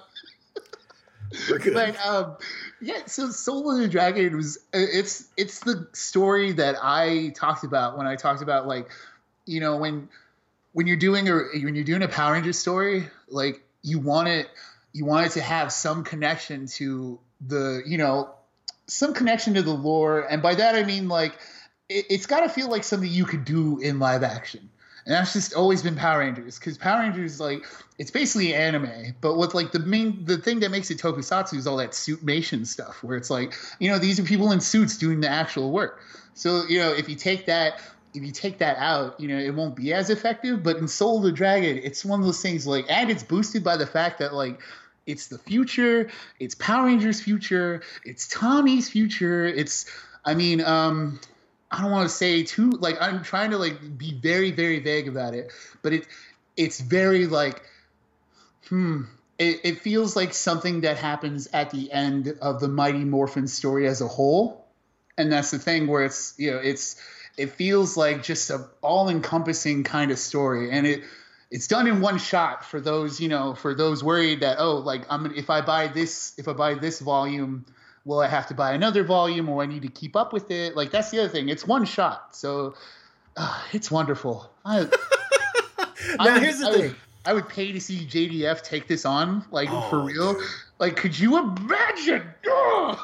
But 1.49 1.97
um, 2.05 2.37
yeah. 2.81 3.05
So 3.05 3.29
Soul 3.29 3.71
of 3.71 3.79
the 3.79 3.87
Dragon 3.87 4.35
was 4.35 4.59
it's 4.73 5.27
it's 5.35 5.59
the 5.59 5.87
story 5.93 6.53
that 6.53 6.75
I 6.81 7.33
talked 7.35 7.63
about 7.63 7.97
when 7.97 8.07
I 8.07 8.15
talked 8.15 8.41
about 8.41 8.67
like 8.67 8.89
you 9.45 9.59
know 9.59 9.77
when 9.77 10.09
when 10.73 10.87
you're 10.87 10.97
doing 10.97 11.27
a 11.27 11.33
when 11.33 11.75
you're 11.75 11.83
doing 11.83 12.03
a 12.03 12.07
Power 12.07 12.33
Ranger 12.33 12.53
story 12.53 13.07
like 13.29 13.61
you 13.81 13.99
want 13.99 14.27
it 14.27 14.47
you 14.93 15.05
want 15.05 15.27
it 15.27 15.31
to 15.33 15.41
have 15.41 15.71
some 15.71 16.03
connection 16.03 16.67
to 16.67 17.19
the 17.45 17.81
you 17.85 17.97
know 17.97 18.33
some 18.87 19.13
connection 19.13 19.55
to 19.55 19.61
the 19.61 19.73
lore 19.73 20.21
and 20.21 20.41
by 20.41 20.55
that 20.55 20.75
I 20.75 20.83
mean 20.83 21.07
like 21.07 21.33
it, 21.89 22.05
it's 22.09 22.25
got 22.25 22.41
to 22.41 22.49
feel 22.49 22.69
like 22.69 22.83
something 22.83 23.09
you 23.09 23.25
could 23.25 23.45
do 23.45 23.79
in 23.79 23.99
live 23.99 24.23
action 24.23 24.69
and 25.07 25.15
that's 25.15 25.31
just 25.31 25.53
always 25.53 25.81
been 25.81 25.95
Power 25.95 26.19
Rangers 26.19 26.59
because 26.59 26.77
Power 26.77 26.99
Rangers 26.99 27.39
like 27.39 27.65
it's 27.97 28.11
basically 28.11 28.53
anime, 28.53 29.15
but 29.21 29.37
with 29.37 29.53
like 29.53 29.71
the 29.71 29.79
main 29.79 30.25
the 30.25 30.37
thing 30.37 30.59
that 30.59 30.69
makes 30.69 30.91
it 30.91 30.97
tokusatsu 30.97 31.53
is 31.53 31.65
all 31.65 31.77
that 31.77 31.91
suitmation 31.91 32.67
stuff 32.67 33.01
where 33.01 33.15
it's 33.15 33.29
like 33.29 33.53
you 33.79 33.89
know 33.89 33.99
these 33.99 34.19
are 34.19 34.23
people 34.23 34.51
in 34.51 34.59
suits 34.59 34.97
doing 34.97 35.21
the 35.21 35.29
actual 35.29 35.71
work. 35.71 36.01
So 36.33 36.65
you 36.67 36.79
know 36.79 36.91
if 36.91 37.07
you 37.07 37.15
take 37.15 37.45
that 37.45 37.79
if 38.13 38.21
you 38.21 38.33
take 38.33 38.57
that 38.57 38.75
out, 38.79 39.17
you 39.17 39.29
know 39.29 39.37
it 39.37 39.55
won't 39.55 39.77
be 39.77 39.93
as 39.93 40.09
effective. 40.09 40.61
But 40.61 40.75
in 40.75 40.89
Soul 40.89 41.19
of 41.19 41.23
the 41.23 41.31
Dragon, 41.31 41.79
it's 41.81 42.03
one 42.03 42.19
of 42.19 42.25
those 42.25 42.41
things 42.41 42.67
like 42.67 42.85
and 42.89 43.09
it's 43.09 43.23
boosted 43.23 43.63
by 43.63 43.77
the 43.77 43.87
fact 43.87 44.19
that 44.19 44.33
like 44.33 44.59
it's 45.05 45.27
the 45.27 45.37
future, 45.37 46.09
it's 46.37 46.53
Power 46.55 46.87
Rangers 46.87 47.21
future, 47.21 47.81
it's 48.03 48.27
Tommy's 48.27 48.89
future, 48.89 49.45
it's 49.45 49.85
I 50.25 50.33
mean 50.33 50.59
um 50.59 51.21
I 51.71 51.81
don't 51.81 51.91
want 51.91 52.09
to 52.09 52.15
say 52.15 52.43
too 52.43 52.71
like 52.71 52.97
I'm 53.01 53.23
trying 53.23 53.51
to 53.51 53.57
like 53.57 53.97
be 53.97 54.13
very 54.13 54.51
very 54.51 54.79
vague 54.79 55.07
about 55.07 55.33
it, 55.33 55.51
but 55.81 55.93
it 55.93 56.07
it's 56.55 56.79
very 56.79 57.27
like 57.27 57.61
hmm 58.69 59.03
it, 59.39 59.61
it 59.63 59.79
feels 59.81 60.15
like 60.15 60.33
something 60.33 60.81
that 60.81 60.97
happens 60.97 61.47
at 61.53 61.69
the 61.69 61.91
end 61.91 62.37
of 62.41 62.59
the 62.59 62.67
Mighty 62.67 63.03
Morphin 63.03 63.47
story 63.47 63.87
as 63.87 64.01
a 64.01 64.07
whole, 64.07 64.65
and 65.17 65.31
that's 65.31 65.51
the 65.51 65.59
thing 65.59 65.87
where 65.87 66.03
it's 66.03 66.33
you 66.37 66.51
know 66.51 66.57
it's 66.57 67.01
it 67.37 67.51
feels 67.51 67.95
like 67.95 68.23
just 68.23 68.49
a 68.49 68.67
all 68.81 69.09
encompassing 69.09 69.83
kind 69.83 70.11
of 70.11 70.17
story, 70.17 70.71
and 70.71 70.87
it 70.87 71.03
it's 71.51 71.67
done 71.67 71.87
in 71.87 72.01
one 72.01 72.17
shot 72.17 72.65
for 72.65 72.81
those 72.81 73.19
you 73.19 73.29
know 73.29 73.53
for 73.53 73.75
those 73.75 74.03
worried 74.03 74.39
that 74.39 74.57
oh 74.59 74.77
like 74.77 75.05
I'm 75.09 75.33
if 75.33 75.49
I 75.49 75.61
buy 75.61 75.87
this 75.87 76.33
if 76.37 76.47
I 76.47 76.53
buy 76.53 76.73
this 76.73 76.99
volume 76.99 77.65
will 78.07 78.19
I 78.21 78.27
have 78.27 78.47
to 78.47 78.53
buy 78.55 78.71
another 78.73 79.03
volume 79.03 79.49
or 79.49 79.61
I 79.61 79.65
need 79.67 79.83
to 79.83 79.87
keep 79.89 80.15
up 80.15 80.33
with 80.33 80.49
it 80.49 80.75
like 80.75 80.89
that's 80.91 81.11
the 81.11 81.19
other 81.19 81.29
thing 81.29 81.49
it's 81.49 81.67
one 81.67 81.85
shot 81.85 82.35
so 82.35 82.73
uh, 83.35 83.61
it's 83.73 83.91
wonderful 83.91 84.49
I 84.65 84.79
now 86.17 86.33
would- 86.33 86.41
here's 86.43 86.59
the 86.59 86.67
I 86.67 86.71
thing. 86.73 86.81
Would, 86.81 86.95
I 87.25 87.33
would 87.33 87.49
pay 87.49 87.73
to 87.73 87.81
see 87.81 88.05
JDF 88.05 88.63
take 88.63 88.87
this 88.87 89.03
on, 89.05 89.43
like 89.51 89.67
Oh, 89.69 89.81
for 89.89 89.99
real. 89.99 90.35
dude. 90.35 90.43
Like, 90.79 90.95
could 90.95 91.19
you 91.19 91.37
imagine? 91.37 92.23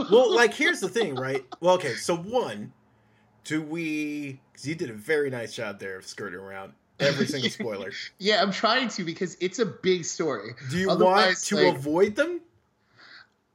Well, 0.09 0.33
like 0.33 0.53
here's 0.53 0.79
the 0.79 0.87
thing, 0.87 1.15
right? 1.15 1.43
Well, 1.59 1.75
okay, 1.75 1.93
so 1.95 2.15
one, 2.15 2.71
do 3.43 3.61
we? 3.61 4.39
Because 4.53 4.65
you 4.65 4.75
did 4.75 4.89
a 4.89 4.93
very 4.93 5.29
nice 5.29 5.53
job 5.53 5.77
there 5.79 5.97
of 5.97 6.05
skirting 6.07 6.39
around 6.39 6.71
every 7.01 7.27
single 7.27 7.49
spoiler. 7.59 7.91
yeah, 8.17 8.41
I'm 8.41 8.51
trying 8.53 8.87
to 8.89 9.03
because 9.03 9.35
it's 9.41 9.59
a 9.59 9.65
big 9.65 10.05
story. 10.05 10.51
Do 10.71 10.77
you 10.77 10.87
want 10.87 10.99
to 10.99 11.55
like- 11.57 11.75
avoid 11.75 12.15
them? 12.15 12.39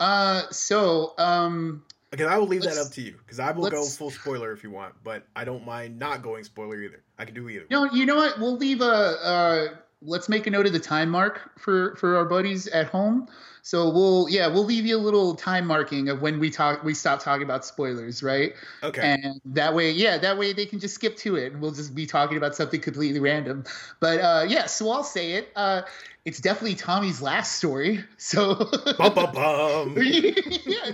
Uh, 0.00 0.42
so 0.50 1.14
um, 1.18 1.84
Because 2.10 2.26
I 2.26 2.38
will 2.38 2.46
leave 2.46 2.62
that 2.62 2.78
up 2.78 2.92
to 2.92 3.00
you. 3.00 3.16
Because 3.18 3.40
I 3.40 3.50
will 3.52 3.68
go 3.70 3.84
full 3.84 4.10
spoiler 4.10 4.52
if 4.52 4.62
you 4.62 4.70
want, 4.70 4.94
but 5.02 5.26
I 5.34 5.44
don't 5.44 5.64
mind 5.64 5.98
not 5.98 6.22
going 6.22 6.44
spoiler 6.44 6.80
either. 6.80 7.02
I 7.18 7.24
can 7.24 7.34
do 7.34 7.48
either. 7.48 7.66
no, 7.70 7.84
you 7.84 8.06
know 8.06 8.16
what? 8.16 8.38
We'll 8.38 8.56
leave 8.56 8.80
a. 8.80 8.84
Uh, 8.84 9.68
let's 10.00 10.28
make 10.28 10.46
a 10.46 10.50
note 10.50 10.66
of 10.66 10.72
the 10.72 10.78
time 10.78 11.10
mark 11.10 11.58
for 11.58 11.96
for 11.96 12.16
our 12.16 12.24
buddies 12.24 12.66
at 12.68 12.86
home. 12.86 13.28
So 13.62 13.90
we'll 13.90 14.28
yeah 14.30 14.46
we'll 14.46 14.64
leave 14.64 14.86
you 14.86 14.96
a 14.96 14.98
little 14.98 15.34
time 15.34 15.66
marking 15.66 16.08
of 16.08 16.22
when 16.22 16.38
we 16.38 16.50
talk 16.50 16.84
we 16.84 16.94
stop 16.94 17.20
talking 17.20 17.42
about 17.42 17.64
spoilers, 17.64 18.22
right? 18.22 18.54
Okay. 18.82 19.18
And 19.22 19.40
that 19.44 19.74
way, 19.74 19.90
yeah, 19.90 20.18
that 20.18 20.38
way 20.38 20.52
they 20.52 20.66
can 20.66 20.78
just 20.78 20.94
skip 20.94 21.16
to 21.18 21.36
it, 21.36 21.52
and 21.52 21.60
we'll 21.60 21.72
just 21.72 21.94
be 21.94 22.06
talking 22.06 22.36
about 22.36 22.54
something 22.54 22.80
completely 22.80 23.20
random. 23.20 23.64
But 24.00 24.20
uh, 24.20 24.44
yeah, 24.48 24.66
so 24.66 24.90
I'll 24.90 25.04
say 25.04 25.32
it. 25.32 25.48
Uh, 25.54 25.82
it's 26.24 26.40
definitely 26.40 26.76
Tommy's 26.76 27.20
last 27.20 27.56
story. 27.56 28.04
So 28.16 28.54
bum, 28.98 29.14
bum, 29.14 29.32
bum. 29.32 29.96
yeah. 29.98 30.90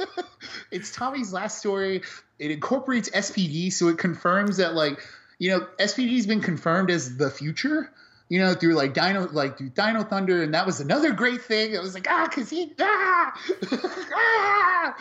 it's 0.70 0.92
Tommy's 0.92 1.32
last 1.32 1.58
story. 1.58 2.02
It 2.38 2.50
incorporates 2.50 3.10
SPD, 3.10 3.72
so 3.72 3.88
it 3.88 3.98
confirms 3.98 4.56
that 4.56 4.74
like 4.74 5.00
you 5.38 5.50
know 5.50 5.66
SPD's 5.78 6.26
been 6.26 6.40
confirmed 6.40 6.90
as 6.90 7.16
the 7.16 7.30
future. 7.30 7.90
You 8.32 8.38
know, 8.38 8.54
through 8.54 8.76
like 8.76 8.94
Dino, 8.94 9.28
like 9.30 9.58
through 9.58 9.68
Dino 9.68 10.04
Thunder, 10.04 10.42
and 10.42 10.54
that 10.54 10.64
was 10.64 10.80
another 10.80 11.12
great 11.12 11.42
thing. 11.42 11.74
It 11.74 11.82
was 11.82 11.92
like 11.92 12.06
ah, 12.08 12.26
cause 12.28 12.48
he 12.48 12.72
ah, 12.80 13.34
ah, 14.16 14.94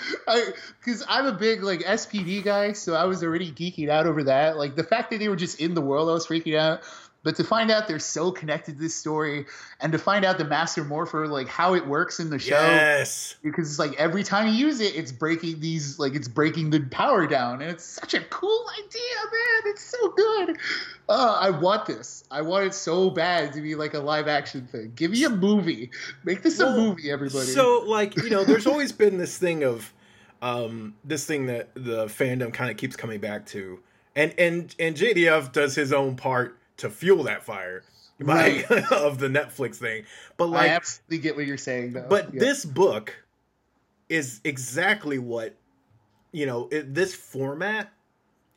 because 0.77 1.05
I'm 1.07 1.25
a 1.25 1.31
big 1.31 1.63
like 1.63 1.79
SPD 1.79 2.43
guy, 2.43 2.73
so 2.73 2.93
I 2.93 3.05
was 3.05 3.23
already 3.23 3.49
geeking 3.49 3.87
out 3.87 4.05
over 4.05 4.25
that. 4.25 4.57
Like 4.57 4.75
the 4.75 4.83
fact 4.83 5.11
that 5.11 5.19
they 5.19 5.29
were 5.29 5.37
just 5.37 5.61
in 5.61 5.75
the 5.75 5.81
world, 5.81 6.09
I 6.09 6.11
was 6.11 6.27
freaking 6.27 6.59
out. 6.59 6.81
But 7.23 7.35
to 7.35 7.43
find 7.43 7.69
out 7.69 7.87
they're 7.87 7.99
so 7.99 8.31
connected 8.31 8.77
to 8.77 8.81
this 8.81 8.95
story, 8.95 9.45
and 9.79 9.91
to 9.91 9.99
find 9.99 10.25
out 10.25 10.39
the 10.39 10.45
Master 10.45 10.83
Morpher, 10.83 11.27
like 11.27 11.47
how 11.47 11.75
it 11.75 11.85
works 11.85 12.19
in 12.19 12.31
the 12.31 12.39
show, 12.39 12.55
Yes. 12.55 13.35
because 13.43 13.69
it's 13.69 13.77
like 13.77 13.93
every 13.99 14.23
time 14.23 14.47
you 14.47 14.53
use 14.53 14.79
it, 14.79 14.95
it's 14.95 15.11
breaking 15.11 15.59
these 15.59 15.99
like 15.99 16.15
it's 16.15 16.27
breaking 16.27 16.71
the 16.71 16.79
power 16.79 17.27
down, 17.27 17.61
and 17.61 17.69
it's 17.69 17.83
such 17.85 18.15
a 18.15 18.21
cool 18.21 18.65
idea, 18.73 19.15
man. 19.31 19.71
It's 19.71 19.83
so 19.83 20.09
good. 20.09 20.57
Uh, 21.09 21.37
I 21.39 21.49
want 21.51 21.85
this. 21.85 22.23
I 22.31 22.41
want 22.41 22.65
it 22.65 22.73
so 22.73 23.09
bad 23.11 23.53
to 23.53 23.61
be 23.61 23.75
like 23.75 23.93
a 23.93 23.99
live 23.99 24.27
action 24.27 24.65
thing. 24.71 24.93
Give 24.95 25.11
me 25.11 25.23
a 25.25 25.29
movie. 25.29 25.91
Make 26.23 26.41
this 26.41 26.57
Well, 26.57 26.73
a 26.73 26.77
movie, 26.77 27.11
everybody. 27.11 27.45
So, 27.45 27.83
like, 27.85 28.15
you 28.17 28.29
know, 28.31 28.43
there's 28.43 28.65
always 28.65 28.91
been 28.91 29.17
this 29.17 29.37
thing 29.37 29.63
of 29.63 29.93
um 30.41 30.95
this 31.03 31.25
thing 31.25 31.45
that 31.45 31.69
the 31.75 32.05
fandom 32.07 32.51
kind 32.51 32.71
of 32.71 32.77
keeps 32.77 32.95
coming 32.95 33.19
back 33.19 33.45
to. 33.47 33.79
And 34.15 34.33
and 34.39 34.75
and 34.79 34.95
JDF 34.95 35.51
does 35.51 35.75
his 35.75 35.93
own 35.93 36.15
part 36.15 36.57
to 36.81 36.89
fuel 36.89 37.23
that 37.23 37.43
fire 37.43 37.83
by 38.19 38.63
of 38.91 39.17
the 39.17 39.27
Netflix 39.27 39.75
thing. 39.77 40.03
But 40.37 40.45
I 40.45 40.47
like 40.49 40.69
absolutely 40.71 41.17
get 41.19 41.35
what 41.35 41.45
you're 41.47 41.57
saying, 41.57 41.93
though. 41.93 42.05
But 42.07 42.33
Yeah. 42.33 42.39
this 42.39 42.65
book 42.65 43.15
is 44.09 44.41
exactly 44.43 45.17
what 45.17 45.55
you 46.31 46.45
know. 46.45 46.67
It, 46.71 46.93
this 46.93 47.15
format 47.15 47.91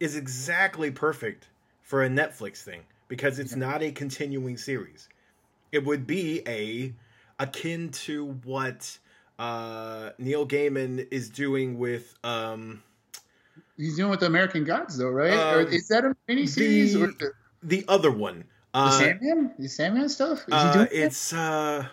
is 0.00 0.16
exactly 0.16 0.90
perfect 0.90 1.48
for 1.82 2.02
a 2.04 2.08
Netflix 2.08 2.62
thing 2.62 2.82
because 3.08 3.38
it's 3.38 3.54
not 3.56 3.82
a 3.82 3.92
continuing 3.92 4.56
series. 4.56 5.08
It 5.72 5.84
would 5.84 6.06
be 6.06 6.42
a 6.46 6.92
akin 7.38 7.90
to 7.90 8.32
what 8.44 8.98
uh, 9.38 10.10
Neil 10.18 10.46
Gaiman 10.46 11.06
is 11.10 11.28
doing 11.30 11.78
with 11.78 12.14
um, 12.22 12.82
he's 13.76 13.96
doing 13.96 14.10
with 14.10 14.20
the 14.20 14.26
American 14.26 14.64
Gods, 14.64 14.96
though, 14.98 15.10
right? 15.10 15.32
Um, 15.32 15.58
or 15.58 15.68
is 15.68 15.88
that 15.88 16.04
a 16.04 16.14
miniseries 16.28 16.92
the- 16.92 17.04
or 17.04 17.34
the, 17.64 17.80
the 17.80 17.84
other 17.88 18.10
one. 18.10 18.44
the 18.72 18.80
Uh, 18.80 18.90
Sandman? 18.90 19.54
The 19.58 19.68
Sandman 19.68 20.08
stuff? 20.08 20.38
Is 20.38 20.44
he 20.46 20.52
uh, 20.52 20.72
doing 20.74 20.88
it's 20.92 21.32
uh, 21.32 21.86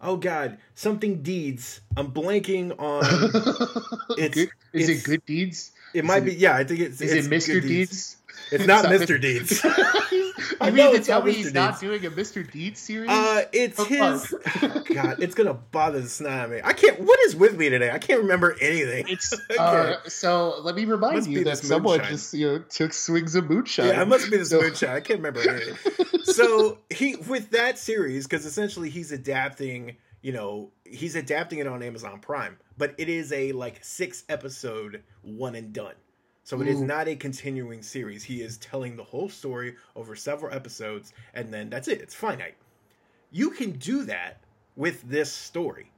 oh 0.00 0.16
god, 0.16 0.58
something 0.74 1.22
deeds. 1.22 1.80
I'm 1.96 2.12
blanking 2.12 2.72
on. 2.78 3.02
it's- 4.18 4.34
good? 4.34 4.50
Is 4.72 4.88
it's- 4.88 5.00
it 5.00 5.04
Good 5.04 5.24
Deeds? 5.26 5.72
It 5.94 6.04
might 6.04 6.20
be. 6.20 6.34
Yeah, 6.34 6.54
I 6.54 6.64
think 6.64 6.80
it's. 6.80 7.00
Is 7.00 7.12
it's 7.12 7.26
it 7.26 7.30
Mr. 7.30 7.60
Good 7.60 7.68
Deeds? 7.68 8.16
It's 8.52 8.66
not 8.66 8.84
It's 8.92 9.04
Mr. 9.10 9.20
Deeds. 9.20 9.60
you 10.38 10.56
I 10.60 10.70
mean 10.70 10.94
to 10.96 11.02
tell 11.02 11.22
me 11.22 11.32
Mr. 11.32 11.36
he's 11.36 11.54
not 11.54 11.80
doing 11.80 12.04
a 12.06 12.10
Mr. 12.10 12.50
Deeds 12.50 12.80
series? 12.80 13.10
Uh, 13.10 13.44
it's 13.52 13.78
Of 13.78 13.86
his. 13.88 14.34
God, 14.94 15.16
it's 15.22 15.34
gonna 15.34 15.54
bother 15.54 16.00
the 16.00 16.08
snot 16.08 16.32
out 16.32 16.44
of 16.46 16.50
me. 16.50 16.60
I 16.64 16.72
can't. 16.72 17.00
What 17.00 17.18
is 17.20 17.36
with 17.36 17.56
me 17.56 17.68
today? 17.68 17.90
I 17.90 17.98
can't 17.98 18.20
remember 18.22 18.56
anything. 18.60 19.06
it's 19.08 19.32
Okay. 19.50 19.56
uh, 19.58 19.96
so 20.06 20.60
let 20.62 20.74
me 20.74 20.84
remind 20.84 21.16
Must 21.16 21.28
you 21.28 21.44
that 21.44 21.58
someone 21.58 21.98
moonshine. 21.98 22.12
just 22.12 22.34
you 22.34 22.46
know 22.46 22.58
took 22.68 22.92
swings 22.92 23.34
of 23.34 23.48
moonshine. 23.50 23.88
yeah, 23.88 24.02
it 24.02 24.08
must 24.08 24.30
be 24.30 24.36
this 24.36 24.50
So- 24.50 24.60
moonshine. 24.60 24.90
I 24.90 25.00
can't 25.00 25.20
remember 25.20 25.40
anything. 25.48 26.22
so 26.24 26.78
he 26.90 27.16
with 27.16 27.50
that 27.50 27.78
series 27.78 28.26
because 28.26 28.46
essentially 28.46 28.90
he's 28.90 29.12
adapting. 29.12 29.96
You 30.20 30.32
know, 30.32 30.72
he's 30.84 31.14
adapting 31.14 31.60
it 31.60 31.68
on 31.68 31.80
Amazon 31.82 32.18
Prime, 32.20 32.56
but 32.76 32.92
it 32.98 33.08
is 33.08 33.32
a 33.32 33.52
like 33.52 33.78
six 33.84 34.24
episode 34.28 35.04
one 35.22 35.54
and 35.54 35.72
done. 35.72 35.94
So 36.48 36.62
it 36.62 36.66
is 36.66 36.80
not 36.80 37.08
a 37.08 37.14
continuing 37.14 37.82
series. 37.82 38.24
He 38.24 38.40
is 38.40 38.56
telling 38.56 38.96
the 38.96 39.04
whole 39.04 39.28
story 39.28 39.74
over 39.94 40.16
several 40.16 40.50
episodes, 40.54 41.12
and 41.34 41.52
then 41.52 41.68
that's 41.68 41.88
it. 41.88 42.00
It's 42.00 42.14
finite. 42.14 42.54
You 43.30 43.50
can 43.50 43.72
do 43.72 44.04
that 44.04 44.40
with 44.74 45.02
this 45.02 45.30
story. 45.30 45.90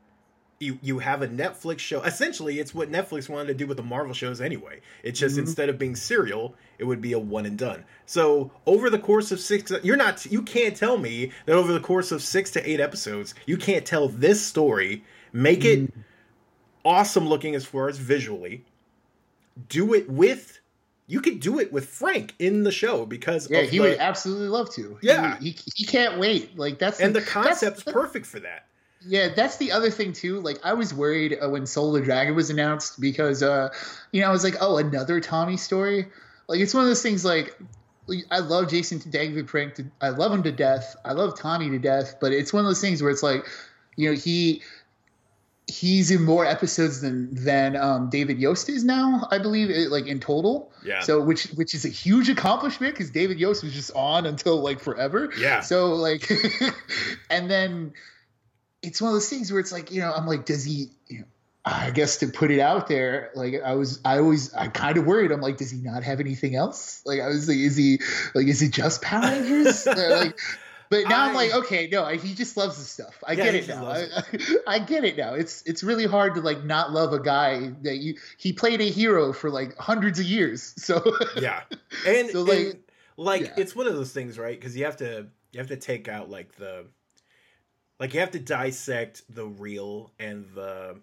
You 0.59 0.77
you 0.83 0.99
have 0.99 1.23
a 1.23 1.29
Netflix 1.29 1.79
show. 1.79 2.03
Essentially, 2.03 2.59
it's 2.59 2.75
what 2.75 2.91
Netflix 2.91 3.29
wanted 3.29 3.47
to 3.47 3.55
do 3.55 3.69
with 3.69 3.77
the 3.77 3.85
Marvel 3.85 4.13
shows 4.13 4.41
anyway. 4.41 4.81
It's 5.05 5.21
just 5.21 5.37
Mhm. 5.37 5.43
instead 5.43 5.69
of 5.69 5.79
being 5.79 5.95
serial, 5.95 6.57
it 6.81 6.85
would 6.85 7.01
be 7.01 7.13
a 7.13 7.19
one 7.21 7.47
and 7.47 7.57
done. 7.57 7.85
So 8.07 8.51
over 8.67 8.91
the 8.91 8.99
course 8.99 9.31
of 9.31 9.39
six, 9.39 9.71
you're 9.85 9.97
not 9.97 10.27
you 10.27 10.43
can't 10.43 10.75
tell 10.77 10.99
me 10.99 11.31
that 11.47 11.55
over 11.55 11.73
the 11.73 11.79
course 11.79 12.11
of 12.11 12.23
six 12.23 12.51
to 12.51 12.69
eight 12.69 12.81
episodes, 12.81 13.37
you 13.47 13.57
can't 13.57 13.87
tell 13.87 14.09
this 14.09 14.45
story, 14.45 15.05
make 15.33 15.65
it 15.65 15.95
awesome 16.85 17.29
looking 17.29 17.55
as 17.55 17.65
far 17.65 17.89
as 17.89 17.99
visually. 17.99 18.65
Do 19.69 19.95
it 19.95 20.09
with 20.09 20.59
you 21.07 21.21
could 21.21 21.41
do 21.41 21.59
it 21.59 21.73
with 21.73 21.89
Frank 21.89 22.35
in 22.39 22.63
the 22.63 22.71
show 22.71 23.05
because 23.05 23.51
Yeah, 23.51 23.63
he 23.63 23.79
the, 23.79 23.83
would 23.85 23.99
absolutely 23.99 24.47
love 24.49 24.71
to. 24.75 24.97
Yeah. 25.03 25.35
would- 25.35 25.43
he, 25.43 25.57
he 25.75 25.85
can't 25.85 26.19
wait. 26.21 26.57
Like 26.57 26.79
that's 26.79 27.01
and 27.01 27.15
the 27.15 27.19
that's- 27.21 27.33
concept's 27.61 27.83
perfect 27.83 28.27
for 28.27 28.39
that. 28.41 28.67
Yeah, 29.05 29.29
that's 29.35 29.57
the 29.57 29.73
other 29.73 29.91
thing 29.91 30.13
too. 30.13 30.41
Like 30.41 30.59
I 30.63 30.75
was 30.75 30.93
worried 30.95 31.37
uh, 31.43 31.49
when 31.49 31.67
Soul 31.67 31.97
of 31.97 32.03
the 32.03 32.07
Dragon 32.07 32.37
was 32.37 32.51
announced 32.51 33.01
because 33.01 33.43
uh 33.43 33.71
you 34.13 34.21
know, 34.21 34.29
I 34.29 34.31
was 34.31 34.45
like, 34.45 34.57
"Oh, 34.61 34.77
another 34.77 35.21
Tommy 35.21 35.57
story?" 35.57 36.07
Like 36.49 36.61
it's 36.61 36.75
one 36.75 36.83
of 36.85 36.89
those 36.91 37.03
things 37.03 37.25
like 37.25 37.57
like, 38.07 38.25
I 38.31 38.41
love 38.41 38.69
Jason 38.69 38.99
David 39.11 39.49
Frank 39.49 39.77
to, 39.77 39.87
I 40.01 40.09
love 40.11 40.33
him 40.33 40.43
to 40.43 40.53
death. 40.53 40.97
I 41.05 41.13
love 41.13 41.39
Tommy 41.39 41.71
to 41.71 41.79
death, 41.79 42.17
but 42.21 42.33
it's 42.33 42.53
one 42.53 42.65
of 42.65 42.69
those 42.69 42.81
things 42.81 43.03
where 43.03 43.11
it's 43.11 43.23
like, 43.23 43.47
you 43.97 44.11
know, 44.11 44.17
he 44.17 44.63
he's 45.71 46.11
in 46.11 46.23
more 46.25 46.45
episodes 46.45 47.01
than 47.01 47.35
than 47.35 47.77
um, 47.77 48.11
David 48.11 48.39
Yost 48.39 48.69
is 48.69 48.85
now, 48.85 49.27
I 49.31 49.39
believe, 49.39 49.71
like 49.91 50.07
in 50.07 50.21
total. 50.21 50.73
Yeah. 50.85 51.01
So 51.01 51.23
which 51.23 51.45
which 51.55 51.75
is 51.75 51.85
a 51.85 51.89
huge 51.89 52.29
accomplishment 52.29 52.95
because 52.95 53.11
David 53.11 53.39
Yost 53.39 53.63
was 53.63 53.73
just 53.73 53.93
on 53.95 54.27
until 54.27 54.61
like 54.61 54.81
forever. 54.81 55.33
Yeah. 55.39 55.61
So 55.61 55.95
like, 55.95 56.31
and 57.31 57.51
then 57.51 57.93
it's 58.83 59.01
one 59.01 59.11
of 59.11 59.15
those 59.15 59.29
things 59.29 59.51
where 59.53 59.61
it's 59.61 59.73
like 59.73 59.91
you 59.91 60.01
know 60.01 60.13
I'm 60.13 60.27
like, 60.27 60.45
does 60.45 60.65
he? 60.65 60.91
You 61.09 61.21
know, 61.21 61.25
I 61.65 61.91
guess 61.91 62.19
to 62.19 62.29
put 62.29 62.51
it 62.51 62.61
out 62.61 62.89
there, 62.89 63.31
like 63.35 63.63
I 63.63 63.75
was, 63.75 64.01
I 64.05 64.19
always, 64.19 64.55
I 64.55 64.69
kind 64.69 64.97
of 64.97 65.05
worried. 65.05 65.31
I'm 65.31 65.43
like, 65.43 65.59
does 65.59 65.71
he 65.71 65.79
not 65.79 66.03
have 66.05 66.19
anything 66.19 66.57
else? 66.57 67.03
Like 67.05 67.21
I 67.21 67.29
was 67.29 67.49
like, 67.49 67.59
is 67.59 67.77
he 67.77 68.01
like, 68.35 68.47
is 68.47 68.63
it 68.63 68.73
just 68.73 69.03
Power 69.03 69.23
Rangers? 69.23 69.87
Like, 69.97 70.39
but 70.91 71.09
now 71.09 71.25
I, 71.25 71.29
am 71.29 71.35
like, 71.35 71.55
okay, 71.55 71.89
no, 71.91 72.05
he 72.09 72.35
just 72.35 72.57
loves 72.57 72.77
the 72.77 72.85
stuff. 72.85 73.23
I 73.27 73.33
Yeah, 73.33 73.45
get 73.45 73.55
it 73.55 73.69
now. 73.69 73.87
I, 74.67 74.75
I 74.75 74.79
get 74.81 75.05
it 75.05 75.17
now. 75.17 75.35
It's 75.35 75.63
it's 75.63 75.83
really 75.85 76.07
hard 76.07 76.35
to 76.35 76.41
like 76.41 76.65
not 76.65 76.93
love 76.93 77.13
a 77.13 77.21
guy 77.21 77.71
that 77.83 77.99
you 77.99 78.17
he 78.37 78.53
played 78.53 78.81
a 78.81 78.91
hero 78.91 79.33
for 79.33 79.51
like 79.51 79.77
hundreds 79.79 80.19
of 80.19 80.27
years. 80.27 80.75
So 80.79 81.01
yeah 81.41 81.63
and 82.07 82.31
So, 82.31 82.43
like- 82.43 82.59
and, 82.59 82.79
like 83.17 83.43
yeah. 83.43 83.55
it's 83.59 83.77
one 83.77 83.87
of 83.87 83.95
those 83.95 84.13
things 84.13 84.39
right 84.39 84.59
because 84.59 84.77
you 84.77 84.85
have 84.85 84.97
to 84.97 85.27
you 85.53 85.59
have 85.59 85.69
to 85.69 85.77
take 85.77 86.09
out 86.09 86.29
like 86.31 86.57
the 86.57 86.87
like 88.01 88.15
you 88.15 88.21
have 88.21 88.31
to 88.33 88.41
dissect 88.41 89.23
the 89.29 89.47
real 89.47 90.11
and 90.19 90.47
the 90.55 90.97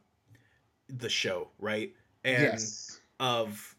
the 0.90 1.10
show 1.10 1.50
right 1.60 1.94
and 2.26 2.42
yes, 2.42 3.00
of 3.20 3.76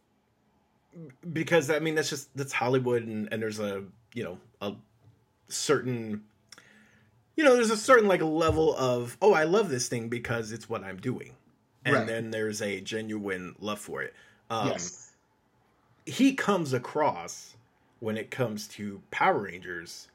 because 1.32 1.68
i 1.70 1.78
mean 1.80 1.94
that's 1.94 2.10
just 2.10 2.34
that's 2.36 2.52
hollywood 2.52 3.02
and, 3.02 3.28
and 3.32 3.42
there's 3.42 3.58
a 3.58 3.82
you 4.14 4.22
know 4.22 4.38
a 4.60 4.72
certain 5.48 6.22
you 7.36 7.44
know 7.44 7.54
there's 7.54 7.70
a 7.70 7.76
certain 7.76 8.08
like 8.08 8.22
level 8.22 8.76
of 8.76 9.16
oh 9.22 9.32
i 9.32 9.44
love 9.44 9.68
this 9.68 9.88
thing 9.88 10.08
because 10.08 10.52
it's 10.52 10.68
what 10.68 10.84
i'm 10.84 10.96
doing 10.98 11.34
and 11.84 11.94
Right. 11.94 12.06
then 12.06 12.30
there's 12.30 12.60
a 12.60 12.80
genuine 12.80 13.54
love 13.60 13.78
for 13.78 14.02
it 14.02 14.14
um 14.50 14.68
yes, 14.68 15.12
he 16.06 16.34
comes 16.34 16.72
across 16.72 17.54
when 18.00 18.16
it 18.16 18.30
comes 18.30 18.66
to 18.68 19.02
Power 19.10 19.40
Rangers 19.40 20.08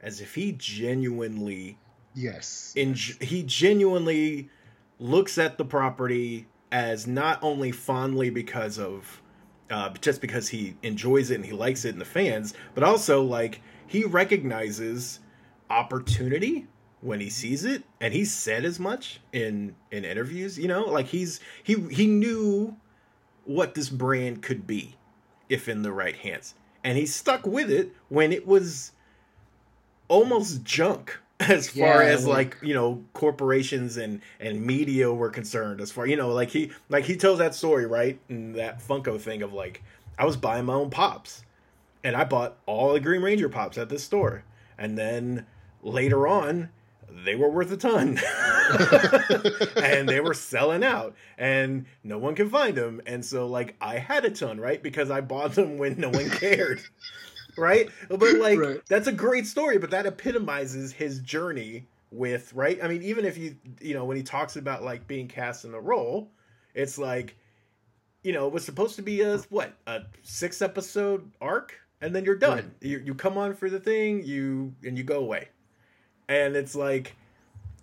as 0.00 0.20
if 0.20 0.34
he 0.34 0.52
genuinely 0.52 1.78
Yes. 2.14 2.72
in 2.76 2.94
he 2.94 3.42
genuinely 3.44 4.50
looks 4.98 5.38
at 5.38 5.58
the 5.58 5.64
property 5.64 6.46
as 6.72 7.06
not 7.06 7.38
only 7.42 7.70
fondly 7.70 8.30
because 8.30 8.78
of 8.78 9.22
uh, 9.70 9.90
just 10.00 10.20
because 10.20 10.48
he 10.48 10.74
enjoys 10.82 11.30
it 11.30 11.36
and 11.36 11.44
he 11.46 11.52
likes 11.52 11.84
it 11.84 11.90
and 11.90 12.00
the 12.00 12.04
fans, 12.06 12.54
but 12.74 12.82
also 12.82 13.22
like 13.22 13.60
he 13.88 14.04
recognizes 14.04 15.20
opportunity 15.70 16.66
when 17.00 17.20
he 17.20 17.30
sees 17.30 17.64
it, 17.64 17.82
and 18.00 18.12
he 18.14 18.24
said 18.24 18.64
as 18.64 18.78
much 18.80 19.20
in 19.32 19.74
in 19.90 20.04
interviews. 20.04 20.58
You 20.58 20.68
know, 20.68 20.84
like 20.84 21.06
he's 21.06 21.40
he 21.62 21.74
he 21.90 22.06
knew 22.06 22.76
what 23.44 23.74
this 23.74 23.88
brand 23.88 24.42
could 24.42 24.66
be 24.66 24.96
if 25.48 25.68
in 25.68 25.82
the 25.82 25.92
right 25.92 26.16
hands, 26.16 26.54
and 26.84 26.96
he 26.98 27.06
stuck 27.06 27.46
with 27.46 27.70
it 27.70 27.92
when 28.08 28.32
it 28.32 28.46
was 28.46 28.92
almost 30.08 30.64
junk 30.64 31.18
as 31.40 31.68
far 31.68 32.02
Yeah, 32.02 32.08
as 32.10 32.26
like- 32.26 32.54
like 32.54 32.62
you 32.62 32.74
know 32.74 33.04
corporations 33.12 33.96
and 33.96 34.20
and 34.40 34.60
media 34.64 35.12
were 35.12 35.30
concerned 35.30 35.80
as 35.80 35.92
far 35.92 36.06
you 36.06 36.16
know 36.16 36.30
like 36.30 36.50
he 36.50 36.72
like 36.88 37.04
he 37.04 37.16
tells 37.16 37.38
that 37.38 37.54
story 37.54 37.86
right? 37.86 38.18
And 38.28 38.54
that 38.56 38.80
funko 38.80 39.20
thing 39.20 39.42
of 39.42 39.52
like 39.52 39.82
i 40.18 40.24
was 40.24 40.36
buying 40.36 40.64
my 40.64 40.74
own 40.74 40.90
pops 40.90 41.44
and 42.04 42.16
i 42.16 42.24
bought 42.24 42.56
all 42.66 42.92
the 42.92 43.00
green 43.00 43.22
ranger 43.22 43.48
pops 43.48 43.78
at 43.78 43.88
this 43.88 44.04
store. 44.04 44.44
And 44.78 44.96
then 44.96 45.46
later 45.82 46.26
on 46.28 46.70
they 47.24 47.34
were 47.34 47.48
worth 47.50 47.72
a 47.72 47.76
ton. 47.76 48.18
And 49.82 50.08
they 50.08 50.20
were 50.20 50.34
selling 50.34 50.84
out. 50.84 51.14
And 51.36 51.86
no 52.04 52.18
one 52.18 52.34
can 52.34 52.50
find 52.50 52.76
them. 52.76 53.00
And 53.06 53.24
so 53.24 53.46
like 53.46 53.76
i 53.80 53.98
had 53.98 54.24
a 54.24 54.30
ton 54.30 54.60
right? 54.60 54.82
Because 54.82 55.10
i 55.10 55.20
bought 55.20 55.54
them 55.54 55.78
when 55.78 55.98
no 55.98 56.10
one 56.10 56.30
cared 56.30 56.80
right? 57.56 57.88
But 58.08 58.20
like 58.38 58.58
Right. 58.58 58.80
that's 58.88 59.06
a 59.08 59.12
great 59.12 59.46
story 59.46 59.78
but 59.78 59.90
that 59.90 60.06
epitomizes 60.06 60.92
his 60.92 61.20
journey 61.20 61.86
with 62.10 62.52
right? 62.54 62.78
I 62.82 62.88
mean 62.88 63.02
even 63.02 63.24
if 63.24 63.36
you 63.38 63.56
you 63.80 63.94
know 63.94 64.04
when 64.04 64.16
he 64.16 64.22
talks 64.22 64.56
about 64.56 64.82
like 64.82 65.06
being 65.06 65.28
cast 65.28 65.64
in 65.64 65.72
the 65.72 65.80
role 65.80 66.30
it's 66.74 66.98
like 66.98 67.36
you 68.22 68.32
know 68.32 68.46
it 68.46 68.52
was 68.52 68.64
supposed 68.64 68.96
to 68.96 69.02
be 69.02 69.22
a 69.22 69.38
what 69.48 69.74
a 69.86 70.02
six 70.22 70.60
episode 70.62 71.30
arc 71.40 71.74
and 72.00 72.14
then 72.14 72.24
you're 72.24 72.36
done. 72.36 72.56
Right. 72.56 72.64
you, 72.80 72.98
you 73.04 73.14
come 73.14 73.36
on 73.38 73.54
for 73.54 73.68
the 73.70 73.80
thing 73.80 74.24
you 74.24 74.74
and 74.84 74.96
you 74.96 75.04
go 75.04 75.18
away. 75.18 75.48
And 76.28 76.56
it's 76.56 76.74
like 76.74 77.16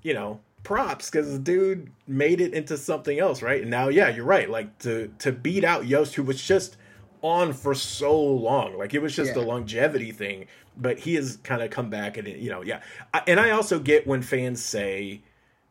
you 0.04 0.14
know 0.14 0.40
props 0.64 1.10
because 1.10 1.32
the 1.32 1.40
dude 1.40 1.92
made 2.08 2.42
it 2.42 2.54
into 2.54 2.78
something 2.78 3.20
else 3.20 3.42
right? 3.42 3.62
And 3.62 3.70
now 3.72 3.88
yeah 3.90 4.10
you're 4.10 4.26
right. 4.26 4.50
Like 4.50 4.78
to 4.80 5.12
to 5.20 5.32
beat 5.32 5.64
out 5.64 5.86
yost 5.88 6.16
who 6.16 6.24
was 6.24 6.42
just 6.42 6.78
on 7.22 7.54
for 7.54 7.74
so 7.74 8.16
long 8.22 8.78
like 8.78 8.94
it 8.94 9.02
was 9.02 9.16
just 9.16 9.36
Yeah. 9.36 9.42
a 9.42 9.46
longevity 9.46 10.12
thing 10.12 10.46
but 10.78 11.00
he 11.00 11.16
has 11.16 11.38
kind 11.38 11.64
of 11.64 11.72
come 11.72 11.90
back 11.90 12.18
and 12.18 12.28
you 12.28 12.52
know 12.52 12.62
yeah. 12.62 12.82
I, 13.16 13.24
and 13.26 13.40
i 13.40 13.50
also 13.50 13.80
get 13.80 14.06
when 14.06 14.22
fans 14.22 14.64
say 14.64 15.22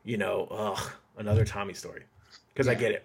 you 0.02 0.16
know 0.16 0.48
ugh 0.50 0.92
another 1.16 1.44
tommy 1.44 1.74
story 1.74 2.04
because 2.48 2.66
i 2.66 2.74
get 2.74 2.90
it 2.90 3.04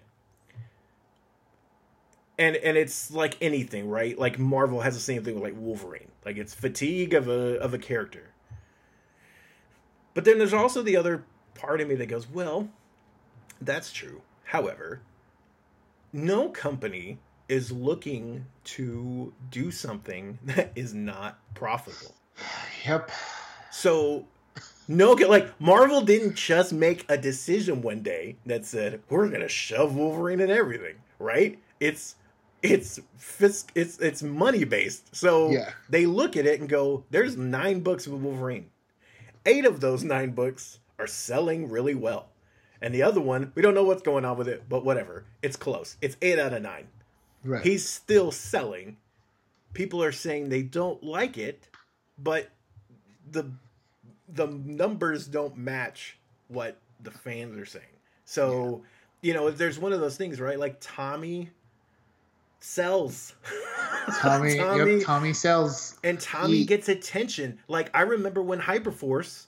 and 2.40 2.56
and 2.56 2.76
it's 2.76 3.12
like 3.12 3.36
anything 3.40 3.88
right 3.88 4.18
like 4.18 4.36
marvel 4.36 4.80
has 4.80 4.94
the 4.94 5.00
same 5.00 5.22
thing 5.22 5.34
with 5.34 5.44
like 5.44 5.54
wolverine 5.56 6.10
like 6.24 6.36
it's 6.36 6.54
fatigue 6.54 7.14
of 7.14 7.28
a 7.28 7.56
of 7.60 7.72
a 7.72 7.78
character 7.78 8.30
but 10.14 10.24
then 10.24 10.38
there's 10.38 10.52
also 10.52 10.82
the 10.82 10.96
other 10.96 11.24
part 11.54 11.80
of 11.80 11.88
me 11.88 11.94
that 11.96 12.06
goes, 12.06 12.28
well, 12.28 12.68
that's 13.60 13.92
true. 13.92 14.22
However, 14.44 15.02
no 16.12 16.48
company 16.48 17.18
is 17.48 17.70
looking 17.70 18.46
to 18.64 19.32
do 19.50 19.70
something 19.70 20.38
that 20.44 20.72
is 20.74 20.94
not 20.94 21.38
profitable. 21.54 22.14
Yep. 22.86 23.10
So, 23.70 24.26
no, 24.88 25.12
like 25.12 25.60
Marvel 25.60 26.00
didn't 26.00 26.34
just 26.34 26.72
make 26.72 27.04
a 27.08 27.16
decision 27.16 27.82
one 27.82 28.02
day 28.02 28.36
that 28.46 28.64
said 28.64 29.02
we're 29.08 29.28
gonna 29.28 29.48
shove 29.48 29.94
Wolverine 29.94 30.40
in 30.40 30.50
everything, 30.50 30.96
right? 31.18 31.58
It's 31.78 32.16
it's 32.62 33.00
fisc, 33.18 33.66
it's 33.74 33.98
it's 33.98 34.22
money 34.22 34.64
based. 34.64 35.14
So 35.14 35.50
Yeah. 35.50 35.70
they 35.88 36.06
look 36.06 36.36
at 36.36 36.46
it 36.46 36.60
and 36.60 36.68
go, 36.68 37.04
"There's 37.10 37.36
nine 37.36 37.80
books 37.80 38.06
with 38.06 38.20
Wolverine. 38.20 38.70
Eight 39.46 39.64
of 39.64 39.80
those 39.80 40.04
nine 40.04 40.30
books 40.32 40.78
are 40.98 41.06
selling 41.06 41.70
really 41.70 41.94
well, 41.94 42.28
and 42.82 42.94
the 42.94 43.02
other 43.02 43.20
one 43.20 43.52
we 43.54 43.62
don't 43.62 43.74
know 43.74 43.84
what's 43.84 44.02
going 44.02 44.24
on 44.24 44.36
with 44.36 44.48
it, 44.48 44.64
but 44.68 44.84
whatever. 44.84 45.24
It's 45.42 45.56
close. 45.56 45.96
It's 46.02 46.16
eight 46.20 46.38
out 46.38 46.52
of 46.52 46.62
nine. 46.62 46.88
Right. 47.42 47.62
He's 47.64 47.88
still 47.88 48.30
selling. 48.32 48.98
People 49.72 50.02
are 50.02 50.12
saying 50.12 50.48
they 50.50 50.62
don't 50.62 51.02
like 51.02 51.38
it, 51.38 51.68
but 52.18 52.50
the 53.30 53.50
the 54.28 54.46
numbers 54.46 55.26
don't 55.26 55.56
match 55.56 56.18
what 56.48 56.76
the 57.02 57.10
fans 57.10 57.56
are 57.58 57.64
saying. 57.64 57.84
So, 58.26 58.84
you 59.22 59.32
know, 59.34 59.50
there's 59.50 59.78
one 59.78 59.92
of 59.92 60.00
those 60.00 60.16
things, 60.16 60.38
right? 60.40 60.58
Like 60.58 60.76
Tommy 60.80 61.50
sells. 62.60 63.34
Tommy, 64.20 64.56
Yep, 64.56 65.02
Tommy 65.04 65.32
sells. 65.32 65.98
and 66.04 66.18
Tommy 66.20 66.58
He- 66.58 66.64
gets 66.64 66.88
attention. 66.88 67.58
Like 67.68 67.90
I 67.94 68.02
remember 68.02 68.42
when 68.42 68.60
Hyperforce, 68.60 69.46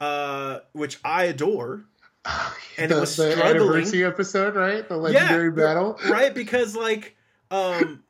uh, 0.00 0.60
which 0.72 0.98
I 1.04 1.24
adore, 1.24 1.84
and 2.78 2.90
the, 2.90 2.96
it 2.96 3.00
was 3.00 3.16
the 3.16 3.32
struggling. 3.32 3.60
anniversary 3.68 4.04
episode, 4.04 4.56
right? 4.56 4.86
The 4.88 4.96
legendary 4.96 5.50
battle. 5.50 5.98
right? 6.08 6.34
Because 6.34 6.74
like, 6.76 7.16
um, 7.50 8.02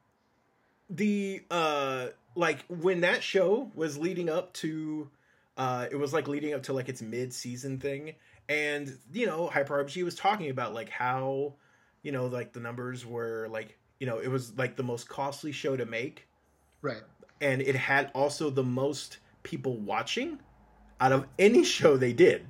the 0.90 1.42
uh, 1.50 2.08
like 2.34 2.64
when 2.68 3.00
that 3.02 3.22
show 3.22 3.70
was 3.74 3.98
leading 3.98 4.28
up 4.28 4.52
to, 4.54 5.10
uh, 5.56 5.86
it 5.90 5.96
was 5.96 6.12
like 6.12 6.28
leading 6.28 6.54
up 6.54 6.62
to 6.64 6.72
like 6.72 6.88
its 6.88 7.02
mid-season 7.02 7.78
thing, 7.78 8.14
and 8.48 8.96
you 9.12 9.26
know, 9.26 9.48
Hyper 9.48 9.84
RPG 9.84 10.02
was 10.04 10.14
talking 10.14 10.50
about 10.50 10.74
like 10.74 10.88
how, 10.88 11.54
you 12.02 12.12
know, 12.12 12.26
like 12.26 12.52
the 12.52 12.60
numbers 12.60 13.04
were 13.04 13.48
like, 13.50 13.76
you 13.98 14.06
know, 14.06 14.18
it 14.18 14.28
was 14.28 14.56
like 14.56 14.76
the 14.76 14.82
most 14.82 15.08
costly 15.08 15.52
show 15.52 15.76
to 15.76 15.86
make. 15.86 16.26
Right. 16.82 17.02
and 17.40 17.60
it 17.62 17.74
had 17.74 18.10
also 18.14 18.48
the 18.50 18.62
most 18.62 19.18
people 19.42 19.76
watching 19.76 20.38
out 21.00 21.12
of 21.12 21.26
any 21.38 21.64
show 21.64 21.96
they 21.96 22.12
did 22.12 22.46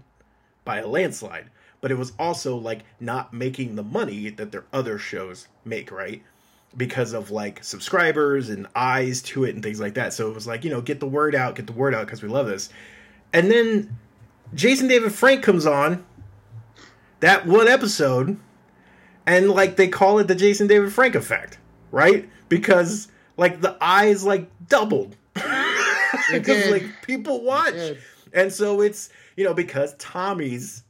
by 0.65 0.79
a 0.79 0.87
landslide. 0.87 1.51
But 1.81 1.91
it 1.91 1.99
was 1.99 2.13
also 2.19 2.57
like 2.57 2.81
not 3.01 3.33
making 3.33 3.77
the 3.77 3.83
money 3.83 4.31
that 4.31 4.51
their 4.53 4.65
other 4.73 4.99
shows 4.99 5.47
make 5.65 5.91
right? 5.91 6.23
Because 6.77 7.13
of 7.13 7.31
like 7.31 7.63
subscribers 7.65 8.49
and 8.51 8.67
eyes 8.75 9.23
to 9.23 9.45
it 9.45 9.55
and 9.55 9.63
things 9.63 9.81
like 9.81 9.95
that. 9.95 10.13
So 10.13 10.29
it 10.29 10.35
was 10.35 10.47
like 10.47 10.65
you 10.65 10.71
know 10.71 10.81
get 10.81 11.01
the 11.01 11.07
word 11.07 11.35
out 11.35 11.55
get 11.55 11.67
the 11.67 11.73
word 11.73 11.95
out 11.95 12.07
because 12.07 12.23
we 12.23 12.29
love 12.29 12.47
this. 12.47 12.69
And 13.33 13.51
then 13.51 13.97
jason 14.55 14.89
david 14.89 15.13
frank 15.13 15.43
comes 15.43 15.67
on. 15.67 16.05
That 17.21 17.47
one 17.47 17.69
episode 17.69 18.39
and 19.27 19.51
like 19.51 19.77
they 19.77 19.89
call 19.89 20.19
it 20.19 20.29
the 20.29 20.35
jason 20.35 20.67
david 20.67 20.93
frank 20.93 21.15
effect 21.15 21.59
right? 21.91 22.29
Because 22.49 23.09
like 23.37 23.61
the 23.61 23.77
eyes 23.81 24.25
like 24.25 24.51
doubled. 24.69 25.17
Because 25.35 26.67
like 26.71 26.85
people 27.03 27.43
watch. 27.43 27.75
And 28.33 28.53
so 28.53 28.81
it's 28.81 29.09
you 29.37 29.45
know 29.45 29.55
because 29.55 29.95
tommy's 29.97 30.83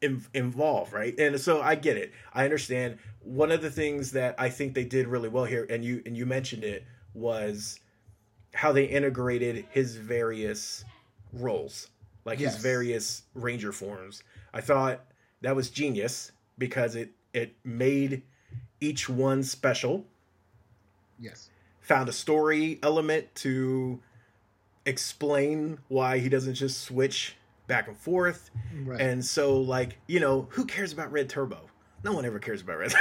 in, 0.00 0.24
involved 0.34 0.92
right? 0.92 1.18
And 1.18 1.38
so 1.40 1.60
i 1.60 1.74
get 1.74 1.96
it. 1.96 2.12
I 2.32 2.44
understand. 2.44 2.98
One 3.20 3.50
of 3.50 3.62
the 3.62 3.70
things 3.70 4.12
that 4.12 4.34
i 4.38 4.50
think 4.50 4.74
they 4.74 4.84
did 4.84 5.08
really 5.08 5.30
well 5.30 5.46
here 5.46 5.66
and 5.70 5.82
you 5.82 6.02
and 6.04 6.14
you 6.14 6.26
mentioned 6.26 6.62
it 6.62 6.84
was 7.14 7.80
how 8.52 8.70
they 8.70 8.84
integrated 8.84 9.64
his 9.70 9.96
various 9.96 10.84
roles 11.32 11.88
like 12.26 12.38
his 12.38 12.56
various 12.56 13.22
ranger 13.34 13.72
forms. 13.72 14.22
I 14.52 14.60
thought 14.60 15.04
that 15.40 15.56
was 15.56 15.70
genius 15.70 16.32
because 16.58 16.96
it 16.96 17.10
it 17.34 17.52
made 17.64 18.22
each 18.80 19.08
one 19.08 19.42
special 19.42 20.06
Yes. 21.20 21.50
found 21.80 22.08
a 22.08 22.12
story 22.12 22.78
element 22.82 23.34
to 23.36 24.00
explain 24.86 25.78
why 25.88 26.18
he 26.18 26.28
doesn't 26.28 26.54
just 26.54 26.82
switch 26.82 27.36
back 27.66 27.88
and 27.88 27.96
forth. 27.96 28.50
Right. 28.84 29.00
And 29.00 29.24
so, 29.24 29.58
like, 29.60 29.98
you 30.06 30.20
know, 30.20 30.48
who 30.50 30.64
cares 30.64 30.92
about 30.92 31.10
Red 31.12 31.28
Turbo? 31.28 31.60
No 32.04 32.12
one 32.12 32.24
ever 32.26 32.38
cares 32.38 32.60
about 32.60 32.78
Red 32.78 32.92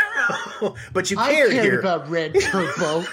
Turbo. 0.59 0.75
but 0.93 1.11
you 1.11 1.17
cared 1.17 1.51
here. 1.51 1.79
about 1.79 2.09
Red 2.09 2.33
Turbo. 2.39 3.03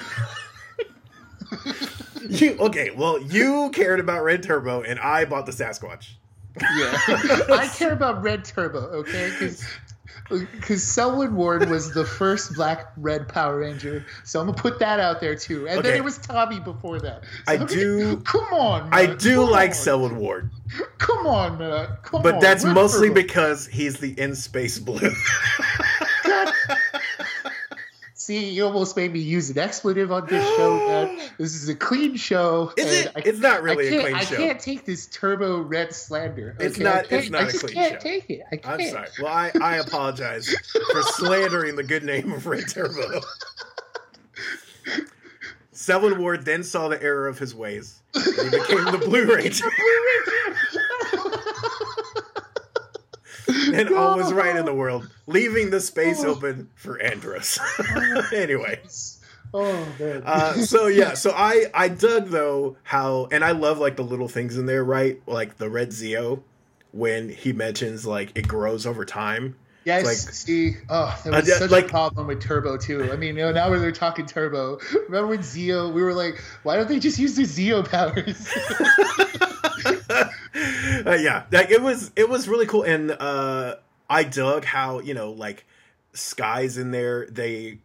You 2.28 2.56
okay, 2.58 2.90
well, 2.90 3.20
you 3.20 3.70
cared 3.70 3.98
about 3.98 4.22
Red 4.22 4.42
Turbo 4.42 4.82
and 4.82 5.00
I 5.00 5.24
bought 5.24 5.46
the 5.46 5.52
Sasquatch. 5.52 6.10
yeah. 6.76 6.96
I 7.08 7.68
care 7.74 7.92
about 7.92 8.22
Red 8.22 8.44
Turbo, 8.44 8.78
okay? 8.78 9.30
Because 9.30 9.64
because 10.28 10.82
Selwyn 10.82 11.34
Ward 11.34 11.68
was 11.68 11.92
the 11.92 12.04
first 12.04 12.54
Black 12.54 12.92
Red 12.96 13.26
Power 13.28 13.58
Ranger, 13.60 14.04
so 14.24 14.40
I'm 14.40 14.46
gonna 14.46 14.56
put 14.58 14.78
that 14.78 15.00
out 15.00 15.20
there 15.20 15.34
too. 15.34 15.66
And 15.68 15.82
then 15.84 15.96
it 15.96 16.04
was 16.04 16.18
Tommy 16.18 16.60
before 16.60 17.00
that. 17.00 17.24
I 17.48 17.58
So, 17.58 17.66
do- 17.66 18.16
Come 18.24 18.44
on, 18.52 18.88
I 18.92 19.06
do 19.06 19.36
Come 19.42 19.50
like 19.50 19.70
on. 19.70 19.74
Selwood 19.74 20.12
Ward, 20.12 20.50
Come 20.98 21.26
on, 21.26 21.58
man. 21.58 21.88
Come 22.02 22.18
on. 22.18 22.22
but 22.22 22.34
on. 22.34 22.40
that's 22.40 22.64
mostly 22.64 23.10
because 23.10 23.66
he's 23.66 23.98
the 23.98 24.18
in 24.18 24.34
space 24.36 24.78
blue. 24.78 25.10
See, 28.30 28.50
you 28.50 28.64
almost 28.64 28.96
made 28.96 29.12
me 29.12 29.18
use 29.18 29.50
an 29.50 29.58
expletive 29.58 30.12
on 30.12 30.24
this 30.28 30.46
show. 30.56 30.76
Man. 30.88 31.18
This 31.36 31.56
is 31.56 31.68
a 31.68 31.74
clean 31.74 32.14
show. 32.14 32.72
Is 32.76 33.06
it? 33.06 33.12
I, 33.16 33.22
it's 33.24 33.40
not 33.40 33.60
really 33.64 33.88
a 33.88 34.00
clean 34.02 34.16
show. 34.20 34.36
I 34.36 34.38
can't 34.38 34.60
take 34.60 34.84
this 34.84 35.08
turbo 35.08 35.58
red 35.62 35.92
slander. 35.92 36.54
Okay? 36.54 36.66
It's 36.66 36.78
not. 36.78 37.10
It's 37.10 37.28
not 37.28 37.42
I 37.42 37.44
just 37.46 37.64
a 37.64 37.66
clean 37.66 37.74
can't 37.74 37.92
show. 37.94 37.98
take 37.98 38.30
it. 38.30 38.42
I 38.52 38.56
can't. 38.56 38.80
I'm 38.82 38.88
sorry. 38.88 39.08
Well, 39.20 39.32
I, 39.32 39.50
I 39.60 39.76
apologize 39.78 40.48
for 40.92 41.02
slandering 41.14 41.74
the 41.74 41.82
good 41.82 42.04
name 42.04 42.32
of 42.32 42.46
Red 42.46 42.68
Turbo. 42.68 43.20
Selwyn 45.72 46.20
Ward 46.20 46.44
then 46.44 46.62
saw 46.62 46.86
the 46.86 47.02
error 47.02 47.26
of 47.26 47.36
his 47.36 47.52
ways. 47.52 48.00
He 48.14 48.20
became 48.48 48.92
the 48.92 49.02
Blue 49.04 49.34
Ranger. 49.34 49.66
and 53.74 53.92
all 53.94 54.16
was 54.16 54.32
right 54.32 54.56
in 54.56 54.64
the 54.64 54.74
world, 54.82 55.08
leaving 55.26 55.70
the 55.70 55.80
space 55.80 56.22
open 56.24 56.70
for 56.74 57.00
Andros. 57.00 57.58
anyway. 58.32 58.80
Oh 59.52 59.86
man. 59.98 60.22
Uh, 60.24 60.52
so 60.54 60.86
yeah, 60.86 61.14
so 61.14 61.32
I 61.34 61.66
I 61.74 61.88
dug 61.88 62.28
though 62.28 62.76
how 62.84 63.28
and 63.32 63.44
I 63.44 63.50
love 63.50 63.78
like 63.78 63.96
the 63.96 64.04
little 64.04 64.28
things 64.28 64.56
in 64.56 64.66
there, 64.66 64.84
right? 64.84 65.20
Like 65.26 65.56
the 65.56 65.68
red 65.68 65.90
Zeo 65.90 66.42
when 66.92 67.28
he 67.28 67.52
mentions 67.52 68.06
like 68.06 68.36
it 68.36 68.46
grows 68.46 68.86
over 68.86 69.04
time. 69.04 69.56
Yes, 69.84 70.04
like- 70.04 70.16
see, 70.16 70.76
oh, 70.90 71.18
that 71.24 71.32
was 71.32 71.50
Uh, 71.50 71.58
such 71.58 71.70
like- 71.70 71.86
a 71.86 71.88
problem 71.88 72.26
with 72.26 72.42
Turbo 72.42 72.76
too. 72.76 73.10
I 73.10 73.16
mean, 73.16 73.36
you 73.36 73.44
know, 73.44 73.52
now 73.52 73.70
when 73.70 73.80
they're 73.80 73.92
talking 73.92 74.26
Turbo, 74.26 74.78
remember 75.08 75.28
when 75.28 75.38
Zeo? 75.38 75.90
We 75.92 76.02
were 76.02 76.12
like, 76.12 76.42
why 76.64 76.76
don't 76.76 76.88
they 76.88 76.98
just 76.98 77.18
use 77.18 77.34
the 77.34 77.44
Zeo 77.44 77.88
powers? 77.88 78.46
uh, 81.06 81.16
yeah, 81.20 81.44
like 81.50 81.70
it 81.70 81.82
was 81.82 82.10
it 82.16 82.28
was 82.28 82.48
really 82.48 82.66
cool, 82.66 82.82
and 82.82 83.10
uh, 83.10 83.76
I 84.08 84.24
dug 84.24 84.64
how 84.64 85.00
you 85.00 85.14
know 85.14 85.32
like 85.32 85.64
Sky's 86.12 86.76
in 86.76 86.90
there. 86.90 87.26
They 87.30 87.78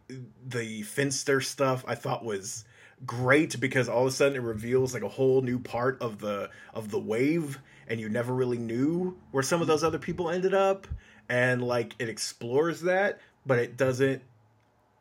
the 0.46 0.82
Finster 0.82 1.40
stuff 1.40 1.84
I 1.86 1.94
thought 1.94 2.24
was 2.24 2.64
great 3.04 3.60
because 3.60 3.88
all 3.88 4.02
of 4.02 4.08
a 4.08 4.10
sudden 4.10 4.36
it 4.36 4.42
reveals 4.42 4.94
like 4.94 5.02
a 5.02 5.08
whole 5.08 5.42
new 5.42 5.58
part 5.58 6.00
of 6.00 6.18
the 6.18 6.50
of 6.74 6.90
the 6.90 6.98
wave, 6.98 7.58
and 7.88 8.00
you 8.00 8.08
never 8.08 8.34
really 8.34 8.58
knew 8.58 9.16
where 9.30 9.42
some 9.42 9.60
of 9.60 9.66
those 9.66 9.84
other 9.84 9.98
people 9.98 10.30
ended 10.30 10.54
up, 10.54 10.86
and 11.28 11.62
like 11.62 11.94
it 11.98 12.08
explores 12.08 12.82
that, 12.82 13.20
but 13.44 13.58
it 13.58 13.76
doesn't 13.76 14.22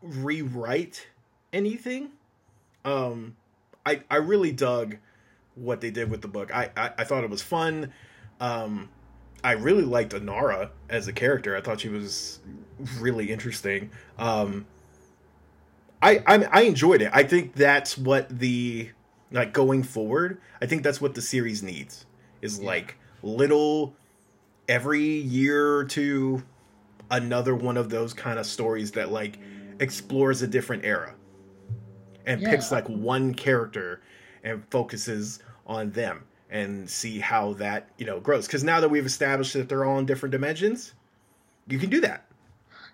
rewrite 0.01 1.07
anything. 1.53 2.09
Um, 2.83 3.35
I 3.85 4.01
I 4.09 4.17
really 4.17 4.51
dug 4.51 4.97
what 5.55 5.81
they 5.81 5.89
did 5.91 6.09
with 6.11 6.21
the 6.21 6.27
book. 6.27 6.53
I, 6.53 6.69
I, 6.75 6.91
I 6.99 7.03
thought 7.05 7.23
it 7.23 7.29
was 7.29 7.41
fun. 7.41 7.93
Um, 8.39 8.89
I 9.43 9.53
really 9.53 9.83
liked 9.83 10.13
Anara 10.13 10.69
as 10.89 11.07
a 11.07 11.13
character. 11.13 11.55
I 11.55 11.61
thought 11.61 11.79
she 11.79 11.89
was 11.89 12.39
really 12.99 13.31
interesting. 13.31 13.91
Um, 14.17 14.65
I, 16.01 16.21
I 16.27 16.43
I 16.51 16.61
enjoyed 16.61 17.01
it. 17.01 17.09
I 17.13 17.23
think 17.23 17.53
that's 17.53 17.97
what 17.97 18.27
the 18.39 18.89
like 19.31 19.53
going 19.53 19.83
forward. 19.83 20.39
I 20.61 20.65
think 20.65 20.83
that's 20.83 20.99
what 21.01 21.15
the 21.15 21.21
series 21.21 21.63
needs 21.63 22.05
is 22.41 22.59
Yeah. 22.59 22.67
like 22.67 22.97
little 23.23 23.95
every 24.67 25.03
year 25.03 25.75
or 25.75 25.85
two 25.85 26.43
another 27.11 27.55
one 27.55 27.77
of 27.77 27.89
those 27.89 28.13
kind 28.13 28.39
of 28.39 28.45
stories 28.45 28.91
that 28.91 29.11
like 29.11 29.37
explores 29.79 30.41
a 30.41 30.47
different 30.47 30.83
era 30.83 31.13
and 32.25 32.41
Yeah. 32.41 32.49
picks 32.49 32.71
like 32.71 32.87
one 32.87 33.33
character 33.33 34.01
and 34.43 34.63
focuses 34.71 35.39
on 35.67 35.91
them 35.91 36.23
and 36.49 36.89
see 36.89 37.19
how 37.19 37.53
that 37.53 37.89
you 37.97 38.05
know 38.05 38.19
grows 38.19 38.47
because 38.47 38.63
now 38.63 38.79
that 38.79 38.89
we've 38.89 39.05
established 39.05 39.53
that 39.53 39.69
they're 39.69 39.85
all 39.85 39.99
in 39.99 40.05
different 40.05 40.31
dimensions 40.31 40.93
you 41.67 41.77
can 41.77 41.89
do 41.89 42.01
that 42.01 42.25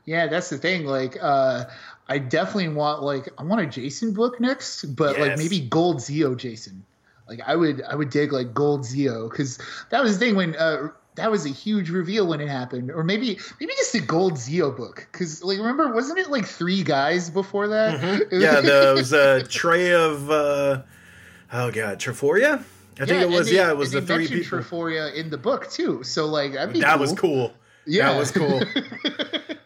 yeah, 0.06 0.28
that's 0.28 0.50
the 0.50 0.58
thing. 0.58 0.86
Like, 0.86 1.18
uh, 1.22 1.66
I 2.08 2.18
definitely 2.18 2.70
want 2.70 3.04
like 3.04 3.30
I 3.38 3.44
want 3.44 3.62
a 3.62 3.68
Jason 3.68 4.14
book 4.14 4.40
next, 4.40 4.86
but 4.96 5.20
like 5.20 5.38
maybe 5.38 5.60
Gold 5.60 5.98
Zeo 5.98 6.36
Jason. 6.36 6.84
Like, 7.28 7.40
I 7.46 7.56
would 7.56 7.82
I 7.84 7.96
would 7.96 8.10
dig 8.10 8.34
like 8.34 8.54
Gold 8.54 8.82
Zeo 8.82 9.30
because 9.30 9.60
that 9.90 10.02
was 10.02 10.18
the 10.18 10.26
thing 10.26 10.36
when. 10.36 10.56
Uh, 10.56 10.90
that 11.16 11.30
was 11.30 11.46
a 11.46 11.50
huge 11.50 11.90
reveal 11.90 12.26
when 12.28 12.40
it 12.42 12.48
happened, 12.50 12.90
or 12.92 13.04
maybe 13.04 13.38
maybe 13.60 13.74
just 13.78 13.94
a 13.96 14.00
gold 14.02 14.34
Zeo 14.34 14.76
book. 14.76 15.08
Because 15.12 15.44
like 15.44 15.58
remember, 15.58 15.92
wasn't 15.94 16.20
it 16.20 16.30
like 16.30 16.46
three 16.46 16.84
guys 16.84 17.30
before 17.30 17.68
that? 17.70 18.04
It 18.04 18.32
was- 18.32 18.42
yeah 18.44 18.62
there 18.62 18.94
was 18.96 19.14
a 19.14 19.44
Trey 19.44 19.94
of 19.94 20.30
uh 20.30 20.82
oh 21.54 21.72
god 21.72 22.00
Triforia 22.00 22.64
I 23.00 23.06
think 23.06 23.22
it 23.22 23.30
was 23.30 23.50
they- 23.50 23.56
yeah 23.56 23.70
it 23.70 23.78
was 23.78 23.92
the 23.92 24.02
three 24.02 24.28
people 24.28 24.60
Triforia 24.60 25.14
in 25.14 25.30
the 25.30 25.38
book 25.38 25.70
too. 25.70 26.04
So 26.04 26.26
like 26.28 26.54
that 26.54 26.74
cool. 26.74 26.98
was 27.00 27.14
cool 27.14 27.54
Yeah, 27.86 28.12
that 28.14 28.18
was 28.20 28.32
cool 28.32 28.62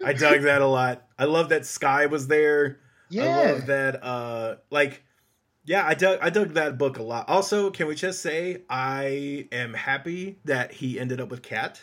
I 0.03 0.13
dug 0.17 0.41
that 0.43 0.61
a 0.61 0.67
lot 0.67 1.05
I 1.19 1.25
love 1.25 1.49
that 1.49 1.65
Sky 1.65 2.05
was 2.07 2.27
there 2.27 2.79
yeah, 3.09 3.23
I 3.23 3.51
love 3.51 3.65
that. 3.67 4.03
Uh, 4.03 4.55
like, 4.71 5.03
yeah, 5.65 5.85
I 5.85 5.93
dug 5.95 6.19
I 6.21 6.29
dug 6.29 6.53
that 6.53 6.77
book 6.77 6.97
a 6.97 7.03
lot. 7.03 7.27
Also, 7.29 7.69
can 7.71 7.87
we 7.87 7.95
just 7.95 8.21
say 8.21 8.61
I 8.69 9.47
am 9.51 9.73
happy 9.73 10.37
that 10.45 10.71
he 10.71 10.99
ended 10.99 11.19
up 11.19 11.29
with 11.29 11.41
Kat. 11.41 11.81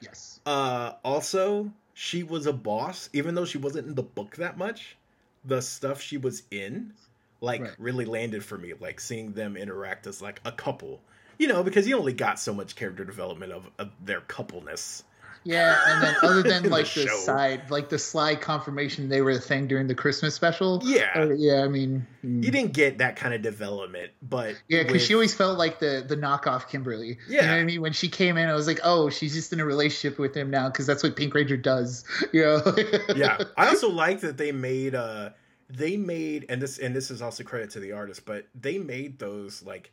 yes, 0.00 0.40
Uh, 0.44 0.94
also, 1.04 1.72
she 1.94 2.22
was 2.22 2.46
a 2.46 2.52
boss, 2.52 3.08
even 3.12 3.34
though 3.34 3.44
she 3.44 3.58
wasn't 3.58 3.86
in 3.88 3.94
the 3.94 4.02
book 4.02 4.36
that 4.36 4.56
much. 4.56 4.96
The 5.44 5.60
stuff 5.60 6.00
she 6.00 6.16
was 6.18 6.42
in, 6.50 6.94
like, 7.40 7.60
Right. 7.60 7.76
really 7.78 8.04
landed 8.04 8.44
for 8.44 8.58
me. 8.58 8.74
Like 8.74 9.00
seeing 9.00 9.32
them 9.32 9.56
interact 9.56 10.06
as 10.06 10.22
like 10.22 10.40
a 10.44 10.52
couple. 10.52 11.02
You 11.38 11.48
know, 11.48 11.62
because 11.62 11.86
you 11.86 11.96
only 11.98 12.12
got 12.14 12.38
so 12.40 12.54
much 12.54 12.76
character 12.76 13.04
development 13.04 13.52
of, 13.52 13.70
of 13.78 13.92
their 14.04 14.22
coupleness. 14.22 15.04
Yeah. 15.46 15.78
And 15.86 16.02
then 16.02 16.14
other 16.22 16.42
than 16.42 16.68
like 16.70 16.92
the 16.92 17.06
show. 17.06 17.16
side, 17.16 17.70
like 17.70 17.88
the 17.88 17.98
sly 17.98 18.34
confirmation 18.34 19.08
they 19.08 19.22
were 19.22 19.30
a 19.30 19.38
thing 19.38 19.66
during 19.68 19.86
the 19.86 19.94
Christmas 19.94 20.34
special. 20.34 20.82
Yeah. 20.84 21.10
Uh, 21.14 21.30
yeah. 21.30 21.62
I 21.62 21.68
mean, 21.68 22.06
mm. 22.24 22.44
You 22.44 22.50
didn't 22.50 22.72
get 22.72 22.98
that 22.98 23.16
kind 23.16 23.32
of 23.32 23.42
development, 23.42 24.10
but 24.20 24.56
yeah, 24.68 24.80
because 24.82 24.94
with- 24.94 25.02
she 25.02 25.14
always 25.14 25.34
felt 25.34 25.56
like 25.58 25.78
the 25.78 26.04
the 26.06 26.16
knockoff 26.16 26.68
Kimberly. 26.68 27.08
you 27.08 27.16
Yeah. 27.28 27.46
know 27.46 27.52
what 27.52 27.60
I 27.60 27.64
mean. 27.64 27.80
When 27.80 27.92
she 27.92 28.08
came 28.08 28.36
in, 28.36 28.48
I 28.48 28.54
was 28.54 28.66
like, 28.66 28.80
oh, 28.84 29.08
she's 29.08 29.34
just 29.34 29.52
in 29.52 29.60
a 29.60 29.64
relationship 29.64 30.18
with 30.18 30.34
him 30.36 30.50
now 30.50 30.68
because 30.68 30.86
that's 30.86 31.02
what 31.02 31.14
Pink 31.16 31.32
Ranger 31.34 31.56
does. 31.56 32.04
You 32.32 32.42
know. 32.42 32.76
yeah 33.14 33.38
i 33.56 33.68
also 33.70 33.88
like 33.88 34.20
that 34.20 34.36
they 34.36 34.50
made 34.52 34.94
uh 34.94 35.30
they 35.70 35.96
made 35.96 36.44
and 36.48 36.60
this 36.60 36.78
and 36.78 36.94
this 36.94 37.10
is 37.10 37.22
also 37.22 37.44
credit 37.44 37.70
to 37.70 37.80
the 37.80 37.92
artist 37.92 38.26
but 38.26 38.46
they 38.54 38.78
made 38.78 39.18
those 39.18 39.62
like 39.62 39.92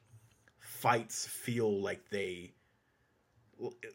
fights 0.60 1.26
feel 1.28 1.82
like 1.82 2.10
they 2.10 2.52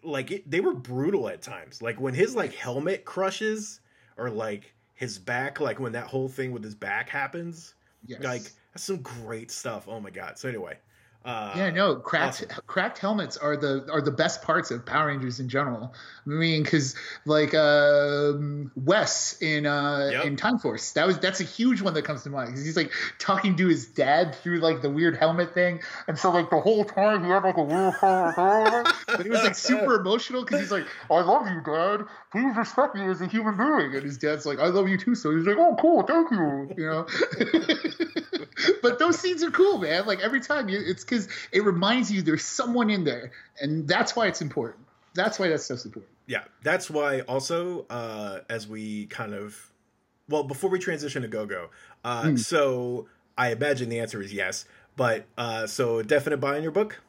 like 0.03 0.31
it, 0.31 0.51
they 0.51 0.61
were 0.61 0.75
brutal 0.75 1.29
at 1.29 1.43
times. 1.43 1.83
Like 1.83 2.01
when 2.01 2.15
his 2.15 2.35
like 2.35 2.55
helmet 2.55 3.05
crushes 3.05 3.81
or 4.17 4.31
like 4.31 4.75
his 4.95 5.19
back 5.19 5.61
like 5.61 5.79
when 5.81 5.93
that 5.93 6.07
whole 6.07 6.29
thing 6.29 6.53
with 6.53 6.65
his 6.65 6.75
back 6.75 7.09
happens 7.09 7.75
Yes. 8.07 8.21
like 8.23 8.43
that's 8.73 8.85
some 8.85 9.03
great 9.03 9.51
stuff. 9.51 9.87
Oh 9.89 10.01
my 10.01 10.11
god. 10.11 10.39
So 10.39 10.49
anyway 10.49 10.79
uh 11.25 11.53
Yeah, 11.57 11.71
no, 11.71 11.97
cracked 11.97 12.45
awesome. 12.45 12.63
cracked 12.67 12.99
helmets 12.99 13.37
are 13.37 13.57
the 13.57 13.87
are 13.91 14.01
the 14.01 14.11
best 14.11 14.43
parts 14.43 14.71
of 14.71 14.85
Power 14.87 15.09
Rangers 15.09 15.41
in 15.41 15.49
general. 15.49 15.95
I 16.27 16.31
mean, 16.31 16.63
because 16.63 16.95
like 17.27 17.55
um, 17.55 18.71
Wes 18.77 19.41
in 19.41 19.67
uh, 19.67 20.11
Yep. 20.13 20.25
in 20.27 20.37
Time 20.37 20.59
Force, 20.59 20.93
that 20.93 21.07
was 21.07 21.19
that's 21.19 21.41
a 21.41 21.45
huge 21.45 21.81
one 21.83 21.95
that 21.95 22.03
comes 22.03 22.23
to 22.25 22.31
mind 22.31 22.49
because 22.51 22.65
he's 22.65 22.77
like 22.77 22.93
talking 23.19 23.57
to 23.57 23.67
his 23.67 23.87
dad 23.87 24.35
through 24.37 24.61
like 24.61 24.83
the 24.83 24.91
weird 24.91 25.17
helmet 25.17 25.55
thing, 25.55 25.81
and 26.07 26.19
so 26.19 26.31
like 26.31 26.51
the 26.51 26.61
whole 26.61 26.85
time 26.85 27.25
he 27.25 27.31
had 27.31 27.43
like 27.43 27.57
a 27.57 27.63
weird 27.63 27.95
helmet, 28.01 28.87
but 29.17 29.25
he 29.27 29.31
was 29.31 29.43
like 29.43 29.55
super 29.55 29.95
emotional 30.01 30.43
because 30.45 30.61
he's 30.61 30.71
like, 30.71 30.87
"I 31.11 31.21
love 31.21 31.47
you, 31.49 31.61
Dad. 31.63 32.05
Please 32.31 32.57
respect 32.57 32.95
me 32.95 33.05
as 33.09 33.21
a 33.21 33.27
human 33.27 33.57
being," 33.57 33.95
and 33.95 34.03
his 34.05 34.19
dad's 34.19 34.47
like, 34.47 34.59
"I 34.61 34.67
love 34.69 34.89
you 34.89 34.99
too." 34.99 35.15
So 35.15 35.35
he's 35.35 35.47
like, 35.47 35.57
"Oh, 35.59 35.77
cool, 35.81 36.03
thank 36.03 36.31
you," 36.31 36.71
you 36.77 36.87
know. 36.87 37.07
but 38.83 38.99
those 38.99 39.19
scenes 39.19 39.43
are 39.43 39.51
cool, 39.51 39.79
man. 39.79 40.07
Like 40.07 40.21
every 40.21 40.41
time 40.41 40.69
you, 40.69 40.79
it's 40.85 41.05
because 41.05 41.18
it 41.51 41.65
reminds 41.65 42.13
you 42.13 42.23
there's 42.23 42.45
someone 42.45 42.91
in 42.91 43.03
there, 43.05 43.33
and 43.61 43.89
that's 43.89 44.15
why 44.15 44.27
it's 44.29 44.43
important. 44.43 44.85
That's 45.15 45.39
why 45.39 45.49
that 45.49 45.61
stuff's 45.61 45.85
important. 45.85 46.13
yeah 46.27 46.45
that's 46.63 46.89
why 46.91 47.21
also 47.23 47.87
uh 47.91 48.41
as 48.51 48.69
we 48.69 49.07
kind 49.07 49.33
of 49.35 49.73
well 50.29 50.45
before 50.45 50.69
we 50.71 50.79
transition 50.79 51.23
to 51.23 51.29
go-go 51.29 51.71
uh 52.05 52.23
Hmm. 52.29 52.37
so 52.37 53.09
i 53.37 53.51
imagine 53.51 53.89
the 53.89 53.99
answer 53.99 54.21
is 54.23 54.33
yes 54.33 54.67
but 54.95 55.25
uh 55.39 55.67
so 55.67 56.03
definite 56.03 56.37
buy 56.37 56.57
in 56.57 56.63
your 56.63 56.71
book 56.73 57.01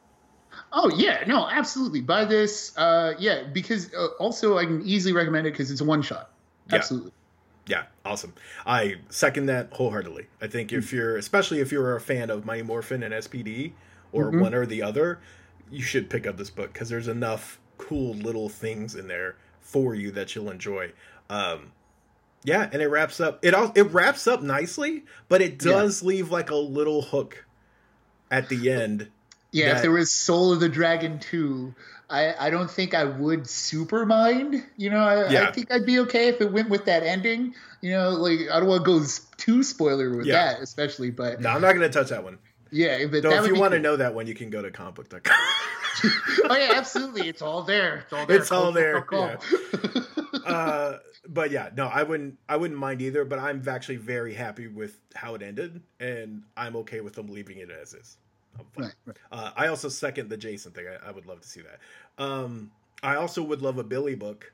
Oh 0.72 0.90
yeah, 0.96 1.22
no, 1.28 1.48
absolutely. 1.48 2.00
Buy 2.00 2.24
this, 2.24 2.76
uh, 2.76 3.12
yeah, 3.20 3.44
because 3.52 3.94
uh, 3.94 4.06
also 4.18 4.58
I 4.58 4.64
can 4.64 4.82
easily 4.84 5.12
recommend 5.14 5.46
it 5.46 5.52
because 5.52 5.70
it's 5.70 5.80
a 5.80 5.84
one 5.84 6.02
shot. 6.02 6.30
Yeah. 6.68 6.76
Absolutely. 6.78 7.12
yeah 7.66 7.84
awesome 8.04 8.32
i 8.66 8.96
second 9.10 9.46
that 9.46 9.68
wholeheartedly 9.72 10.26
i 10.40 10.46
think 10.46 10.72
if 10.72 10.92
you're 10.92 11.16
especially 11.16 11.60
if 11.60 11.70
you're 11.70 11.94
a 11.94 12.00
fan 12.00 12.30
of 12.30 12.44
mighty 12.44 12.62
morphin 12.62 13.02
and 13.02 13.12
spd 13.14 13.72
or 14.12 14.30
Mhm. 14.32 14.40
one 14.40 14.54
or 14.54 14.66
the 14.66 14.82
other 14.82 15.20
you 15.70 15.82
should 15.82 16.10
pick 16.10 16.26
up 16.26 16.36
this 16.36 16.50
book 16.50 16.72
because 16.72 16.88
there's 16.88 17.08
enough 17.08 17.58
cool 17.78 18.12
little 18.14 18.48
things 18.48 18.94
in 18.94 19.06
there 19.08 19.36
for 19.60 19.94
you 19.94 20.10
that 20.10 20.34
you'll 20.34 20.50
enjoy 20.50 20.90
um 21.28 21.70
yeah 22.44 22.68
and 22.72 22.82
it 22.82 22.88
wraps 22.88 23.20
up 23.20 23.38
it 23.44 23.54
all 23.54 23.70
it 23.74 23.82
wraps 23.92 24.26
up 24.26 24.42
nicely 24.42 25.04
but 25.28 25.40
it 25.40 25.52
Yeah. 25.64 25.72
does 25.72 26.02
leave 26.02 26.30
like 26.30 26.50
a 26.50 26.56
little 26.56 27.02
hook 27.02 27.44
at 28.30 28.48
the 28.48 28.70
end 28.70 29.08
Yeah, 29.52 29.66
that- 29.70 29.76
if 29.76 29.82
there 29.82 29.90
was 29.92 30.10
Soul 30.12 30.52
of 30.52 30.60
the 30.60 30.68
Dragon 30.68 31.18
2, 31.18 31.74
I, 32.08 32.46
I 32.46 32.50
don't 32.50 32.70
think 32.70 32.94
I 32.94 33.02
would 33.02 33.48
super 33.48 34.06
mind. 34.06 34.64
You 34.76 34.90
know, 34.90 34.98
I, 35.00 35.28
Yeah. 35.28 35.48
I 35.48 35.52
think 35.52 35.72
I'd 35.72 35.84
be 35.84 35.98
okay 36.00 36.28
if 36.28 36.40
it 36.40 36.52
went 36.52 36.68
with 36.68 36.84
that 36.84 37.02
ending. 37.02 37.54
You 37.80 37.90
know, 37.90 38.10
like 38.10 38.40
I 38.52 38.60
don't 38.60 38.68
want 38.68 38.84
to 38.84 39.00
go 39.00 39.04
too 39.38 39.64
spoiler 39.64 40.16
with 40.16 40.26
Yeah. 40.26 40.52
that, 40.52 40.60
especially, 40.62 41.10
but 41.10 41.40
No, 41.40 41.50
I'm 41.50 41.60
not 41.62 41.74
going 41.74 41.80
to 41.80 41.92
touch 41.92 42.10
that 42.10 42.22
one. 42.22 42.38
Yeah, 42.70 43.06
but 43.06 43.22
Though, 43.22 43.42
if 43.42 43.46
you 43.46 43.54
want 43.54 43.72
to 43.72 43.80
know 43.80 43.96
that 43.96 44.14
one, 44.14 44.26
you 44.26 44.34
can 44.34 44.50
go 44.50 44.62
to 44.62 44.70
comicbook.com. 44.70 45.36
oh 46.50 46.56
yeah, 46.56 46.72
absolutely, 46.74 47.28
it's 47.28 47.42
all 47.42 47.62
there. 47.62 47.98
It's 48.04 48.12
all 48.12 48.26
there. 48.26 48.36
It's 48.36 48.52
all 48.52 48.72
there, 48.72 49.00
call. 49.02 49.36
uh, 50.46 50.98
but 51.28 51.50
yeah, 51.50 51.70
no, 51.76 51.86
I 51.86 52.02
wouldn't. 52.02 52.38
I 52.48 52.56
wouldn't 52.56 52.78
mind 52.78 53.02
either. 53.02 53.24
But 53.24 53.38
I'm 53.38 53.62
actually 53.68 53.96
very 53.96 54.34
happy 54.34 54.68
with 54.68 55.00
how 55.14 55.34
it 55.34 55.42
ended, 55.42 55.80
and 55.98 56.42
I'm 56.56 56.76
okay 56.76 57.00
with 57.00 57.14
them 57.14 57.28
leaving 57.28 57.58
it 57.58 57.70
as 57.70 57.94
is. 57.94 58.16
Right, 58.76 58.94
right. 59.04 59.16
Uh, 59.30 59.50
I 59.56 59.68
also 59.68 59.88
second 59.88 60.28
the 60.28 60.36
Jason 60.36 60.72
thing. 60.72 60.86
I, 60.88 61.08
I 61.08 61.10
would 61.12 61.26
love 61.26 61.40
to 61.40 61.48
see 61.48 61.62
that. 61.62 62.22
Um, 62.22 62.70
I 63.02 63.16
also 63.16 63.42
would 63.42 63.62
love 63.62 63.78
a 63.78 63.84
Billy 63.84 64.14
book. 64.14 64.52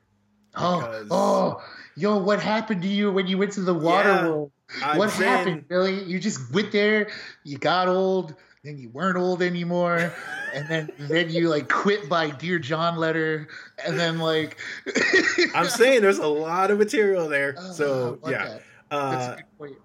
Oh, 0.59 1.07
oh, 1.11 1.64
yo, 1.97 2.17
what 2.17 2.41
happened 2.41 2.83
to 2.83 2.89
you 2.89 3.12
when 3.12 3.27
you 3.27 3.37
went 3.37 3.53
to 3.53 3.61
the 3.61 3.75
water 3.75 4.09
Yeah, 4.09 4.29
world? 4.29 4.53
I'm 4.83 4.99
what 4.99 5.11
saying- 5.11 5.31
happened, 5.31 5.69
Billy? 5.69 6.03
You 6.05 6.19
just 6.19 6.53
went 6.53 6.73
there, 6.73 7.09
you 7.45 7.59
got 7.59 7.89
old, 7.89 8.35
then 8.64 8.79
you 8.79 8.89
weren't 8.91 9.17
old 9.17 9.43
anymore, 9.43 10.12
and 10.53 10.69
then 10.69 10.91
then 10.99 11.31
you 11.31 11.49
like 11.49 11.69
quit 11.69 12.09
by 12.09 12.31
Dear 12.31 12.59
John 12.59 12.97
letter, 12.97 13.49
and 13.87 13.99
then 13.99 14.19
like 14.19 14.59
I'm 15.55 15.67
saying 15.69 16.03
there's 16.03 16.19
a 16.19 16.27
lot 16.27 16.71
of 16.71 16.79
material 16.79 17.29
there. 17.29 17.55
Oh, 17.59 17.73
So 17.73 18.19
yeah. 18.27 18.45
That's 18.49 18.62
Uh, 18.91 19.33
a 19.33 19.37
good 19.37 19.59
point. 19.59 19.77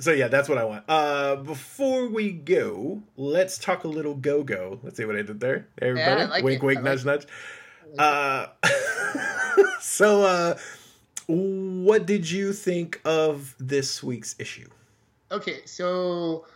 so 0.00 0.12
yeah, 0.12 0.28
that's 0.28 0.48
what 0.48 0.58
I 0.58 0.64
want. 0.64 0.84
Uh, 0.88 1.36
before 1.36 2.08
we 2.08 2.30
go, 2.32 3.02
let's 3.16 3.58
talk 3.58 3.84
a 3.84 3.88
little 3.88 4.14
go 4.14 4.42
go. 4.42 4.80
Let's 4.82 4.96
see 4.96 5.04
what 5.04 5.16
I 5.16 5.22
did 5.22 5.40
there. 5.40 5.68
Everybody, 5.80 6.22
I 6.22 6.24
like 6.26 6.44
wink, 6.44 6.62
it. 6.62 6.66
wink, 6.66 6.78
I 6.80 6.82
nudge, 6.82 7.04
like 7.04 7.20
nudge. 7.20 7.26
Uh, 7.98 8.46
so 9.80 10.22
uh, 10.24 10.58
what 11.26 12.06
did 12.06 12.30
you 12.30 12.52
think 12.52 13.00
of 13.04 13.54
this 13.58 14.02
week's 14.02 14.34
issue? 14.38 14.68
Okay, 15.30 15.60
so 15.64 16.46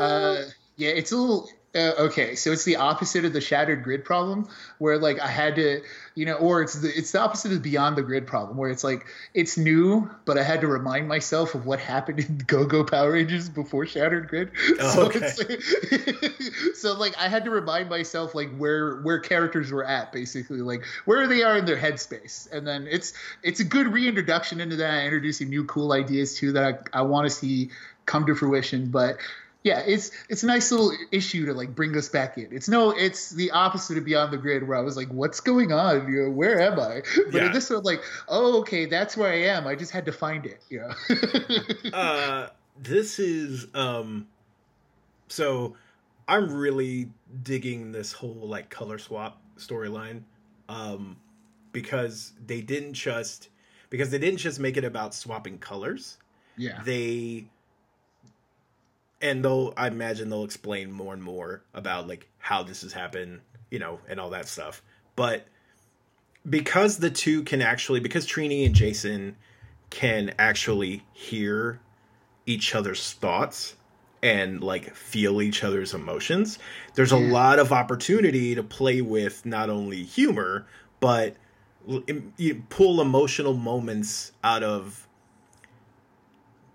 Uh, 0.00 0.42
yeah, 0.76 0.90
it's 0.90 1.12
a 1.12 1.16
little 1.16 1.48
uh, 1.74 1.92
okay. 1.98 2.36
So 2.36 2.52
it's 2.52 2.64
the 2.64 2.76
opposite 2.76 3.24
of 3.24 3.32
the 3.32 3.40
shattered 3.40 3.82
grid 3.82 4.04
problem, 4.04 4.48
where 4.78 4.96
like 4.96 5.18
I 5.18 5.26
had 5.26 5.56
to, 5.56 5.82
you 6.14 6.24
know, 6.24 6.34
or 6.34 6.62
it's 6.62 6.74
the 6.74 6.88
it's 6.88 7.10
the 7.12 7.20
opposite 7.20 7.52
of 7.52 7.62
beyond 7.62 7.96
the 7.96 8.02
grid 8.02 8.26
problem, 8.26 8.56
where 8.56 8.70
it's 8.70 8.84
like 8.84 9.06
it's 9.34 9.58
new, 9.58 10.08
but 10.24 10.38
I 10.38 10.44
had 10.44 10.60
to 10.60 10.68
remind 10.68 11.08
myself 11.08 11.54
of 11.54 11.66
what 11.66 11.80
happened 11.80 12.20
in 12.20 12.38
Go 12.46 12.64
Go 12.64 12.84
Power 12.84 13.12
Rangers 13.12 13.48
before 13.48 13.86
Shattered 13.86 14.28
Grid. 14.28 14.52
Oh, 14.78 14.90
so 14.94 15.06
okay. 15.06 15.20
it's, 15.22 16.80
so 16.80 16.94
like 16.94 17.18
I 17.18 17.28
had 17.28 17.44
to 17.44 17.50
remind 17.50 17.90
myself 17.90 18.34
like 18.34 18.54
where 18.56 19.00
where 19.00 19.18
characters 19.18 19.72
were 19.72 19.84
at, 19.84 20.12
basically 20.12 20.60
like 20.60 20.84
where 21.06 21.26
they 21.26 21.42
are 21.42 21.58
in 21.58 21.64
their 21.64 21.78
headspace, 21.78 22.50
and 22.52 22.66
then 22.66 22.86
it's 22.88 23.14
it's 23.42 23.58
a 23.58 23.64
good 23.64 23.92
reintroduction 23.92 24.60
into 24.60 24.76
that, 24.76 25.04
introducing 25.04 25.48
new 25.48 25.64
cool 25.64 25.92
ideas 25.92 26.36
too 26.36 26.52
that 26.52 26.88
I, 26.92 27.00
I 27.00 27.02
want 27.02 27.28
to 27.28 27.30
see 27.30 27.70
come 28.06 28.26
to 28.26 28.34
fruition, 28.34 28.90
but 28.90 29.16
yeah, 29.64 29.80
it's 29.86 30.10
it's 30.28 30.42
a 30.42 30.46
nice 30.46 30.70
little 30.70 30.92
issue 31.10 31.46
to 31.46 31.54
like 31.54 31.74
bring 31.74 31.96
us 31.96 32.08
back 32.10 32.36
in. 32.36 32.48
It's 32.52 32.68
no, 32.68 32.90
it's 32.90 33.30
the 33.30 33.50
opposite 33.50 33.96
of 33.96 34.04
Beyond 34.04 34.32
the 34.32 34.36
Grid, 34.36 34.68
where 34.68 34.76
I 34.76 34.82
was 34.82 34.96
like, 34.96 35.08
"What's 35.08 35.40
going 35.40 35.72
on? 35.72 36.12
You 36.12 36.24
know, 36.24 36.30
where 36.30 36.60
am 36.60 36.78
I?" 36.78 37.02
But 37.32 37.42
Yeah. 37.42 37.46
in 37.46 37.52
this 37.52 37.70
one, 37.70 37.82
like, 37.82 38.02
"Oh, 38.28 38.60
okay, 38.60 38.84
that's 38.84 39.16
where 39.16 39.32
I 39.32 39.38
am. 39.56 39.66
I 39.66 39.74
just 39.74 39.90
had 39.90 40.04
to 40.04 40.12
find 40.12 40.44
it." 40.46 40.62
You 40.68 40.80
know? 40.82 41.92
uh 41.92 42.48
this 42.82 43.18
is 43.18 43.68
um 43.74 44.26
so 45.28 45.76
i'm 46.26 46.50
really 46.52 47.08
digging 47.42 47.92
this 47.92 48.12
whole 48.12 48.48
like 48.48 48.68
color 48.68 48.98
swap 48.98 49.40
storyline 49.56 50.22
um 50.68 51.16
because 51.72 52.32
they 52.44 52.60
didn't 52.60 52.94
just 52.94 53.48
because 53.90 54.10
they 54.10 54.18
didn't 54.18 54.38
just 54.38 54.58
make 54.58 54.76
it 54.76 54.84
about 54.84 55.14
swapping 55.14 55.58
colors 55.58 56.18
yeah, 56.56 56.82
they 56.84 57.46
and 59.24 59.44
they'll 59.44 59.74
i 59.76 59.88
imagine 59.88 60.28
they'll 60.28 60.44
explain 60.44 60.92
more 60.92 61.12
and 61.12 61.22
more 61.22 61.64
about 61.74 62.06
like 62.06 62.28
how 62.38 62.62
this 62.62 62.82
has 62.82 62.92
happened 62.92 63.40
you 63.74 63.80
know 63.80 63.98
and 64.08 64.20
all 64.20 64.30
that 64.30 64.46
stuff. 64.46 64.82
But 65.16 65.46
because 66.48 66.98
the 66.98 67.10
two 67.10 67.42
can 67.42 67.60
actually 67.60 67.98
because 68.00 68.26
trini 68.26 68.66
and 68.66 68.74
jason 68.74 69.34
can 69.90 70.34
actually 70.38 71.02
hear 71.12 71.80
each 72.46 72.74
other's 72.74 73.14
thoughts 73.14 73.74
and 74.22 74.62
like 74.62 74.94
feel 74.94 75.40
each 75.40 75.64
other's 75.64 75.94
emotions 75.94 76.58
there's 76.94 77.12
a 77.12 77.16
lot 77.16 77.58
of 77.58 77.72
opportunity 77.72 78.54
to 78.54 78.62
play 78.62 79.00
with 79.00 79.46
not 79.46 79.70
only 79.70 80.02
humor 80.02 80.66
but 81.00 81.34
you 82.36 82.62
pull 82.68 83.00
emotional 83.00 83.54
moments 83.54 84.32
out 84.42 84.62
of 84.62 85.03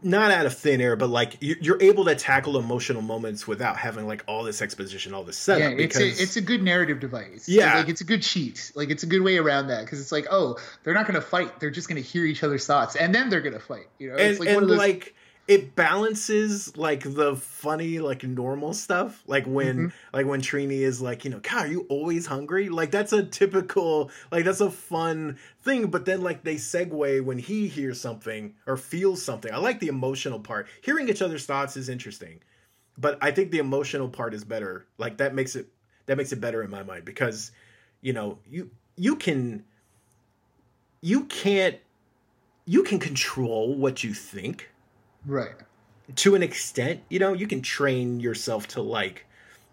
not 0.01 0.31
out 0.31 0.45
of 0.45 0.55
thin 0.57 0.79
air, 0.81 0.95
but 0.95 1.09
like 1.09 1.37
you- 1.41 1.57
you're 1.59 1.81
able 1.81 2.05
to 2.05 2.15
tackle 2.15 2.57
emotional 2.57 3.01
moments 3.01 3.47
without 3.47 3.77
having 3.77 4.07
like 4.07 4.23
all 4.27 4.43
this 4.43 4.61
exposition, 4.61 5.13
all 5.13 5.23
this 5.23 5.37
setup. 5.37 5.61
yeah, 5.61 5.69
it's 5.83 5.97
because 5.97 6.19
a 6.19 6.23
it's 6.23 6.35
a 6.37 6.41
good 6.41 6.63
narrative 6.63 6.99
device. 6.99 7.49
Yeah. 7.49 7.75
like 7.77 7.89
it's 7.89 8.01
a 8.01 8.05
good 8.05 8.21
cheat. 8.21 8.71
Like 8.75 8.89
it's 8.89 9.03
a 9.03 9.07
good 9.07 9.21
way 9.21 9.37
around 9.37 9.67
that 9.67 9.83
because 9.85 9.99
it's 9.99 10.11
like, 10.11 10.27
oh, 10.31 10.57
they're 10.83 10.93
not 10.93 11.05
gonna 11.05 11.19
fight. 11.21 11.59
They're 11.59 11.69
just 11.69 11.89
gonna 11.89 11.99
hear 12.01 12.25
each 12.25 12.43
other's 12.43 12.65
thoughts, 12.65 12.95
and 12.95 13.13
then 13.13 13.29
they're 13.29 13.41
gonna 13.41 13.59
fight. 13.59 13.87
You 13.97 14.09
know, 14.09 14.15
and 14.15 14.21
it's 14.31 14.39
like 14.39 14.49
and 14.49 14.55
one 14.55 14.63
of 14.63 14.69
those. 14.69 14.77
like 14.77 15.15
it 15.49 15.75
balances 15.75 16.77
like 16.77 17.01
the 17.03 17.35
funny 17.35 17.97
like 17.97 18.23
normal 18.23 18.71
stuff 18.71 19.23
like 19.25 19.45
when 19.45 19.77
Mm-hmm. 19.77 20.15
like 20.15 20.27
when 20.27 20.41
trini 20.41 20.81
is 20.81 21.01
like 21.01 21.25
you 21.25 21.31
know 21.31 21.39
god 21.39 21.65
are 21.65 21.67
you 21.67 21.87
always 21.89 22.27
hungry? 22.27 22.69
Like 22.69 22.91
that's 22.91 23.11
a 23.13 23.23
typical 23.23 24.11
like 24.31 24.45
that's 24.45 24.61
a 24.61 24.69
fun 24.69 25.37
thing 25.63 25.87
but 25.87 26.05
then 26.05 26.21
like 26.21 26.43
they 26.43 26.55
segue 26.55 27.25
when 27.25 27.39
he 27.39 27.67
hears 27.67 27.99
something 27.99 28.53
or 28.67 28.77
feels 28.77 29.21
something. 29.23 29.51
I 29.51 29.57
like 29.57 29.79
the 29.79 29.87
emotional 29.87 30.39
part. 30.39 30.67
Hearing 30.81 31.09
each 31.09 31.21
other's 31.21 31.45
thoughts 31.45 31.75
is 31.75 31.89
interesting 31.89 32.39
but 32.97 33.17
i 33.21 33.31
think 33.31 33.49
the 33.51 33.59
emotional 33.59 34.07
part 34.09 34.33
is 34.33 34.43
better. 34.43 34.85
Like 34.97 35.17
that 35.17 35.33
makes 35.33 35.55
it 35.55 35.67
that 36.05 36.15
makes 36.17 36.31
it 36.31 36.39
better 36.39 36.61
in 36.61 36.69
my 36.69 36.83
mind 36.83 37.05
because 37.05 37.51
you 38.01 38.13
know 38.13 38.37
you 38.47 38.69
you 38.95 39.15
can 39.15 39.63
you 41.01 41.23
can't 41.25 41.77
you 42.65 42.83
can 42.83 42.99
control 42.99 43.73
what 43.75 44.03
you 44.03 44.13
think 44.13 44.69
right. 45.25 45.51
to 46.15 46.35
an 46.35 46.43
extent 46.43 47.01
you 47.09 47.19
know 47.19 47.33
you 47.33 47.47
can 47.47 47.61
train 47.61 48.19
yourself 48.19 48.67
to 48.67 48.81
like 48.81 49.25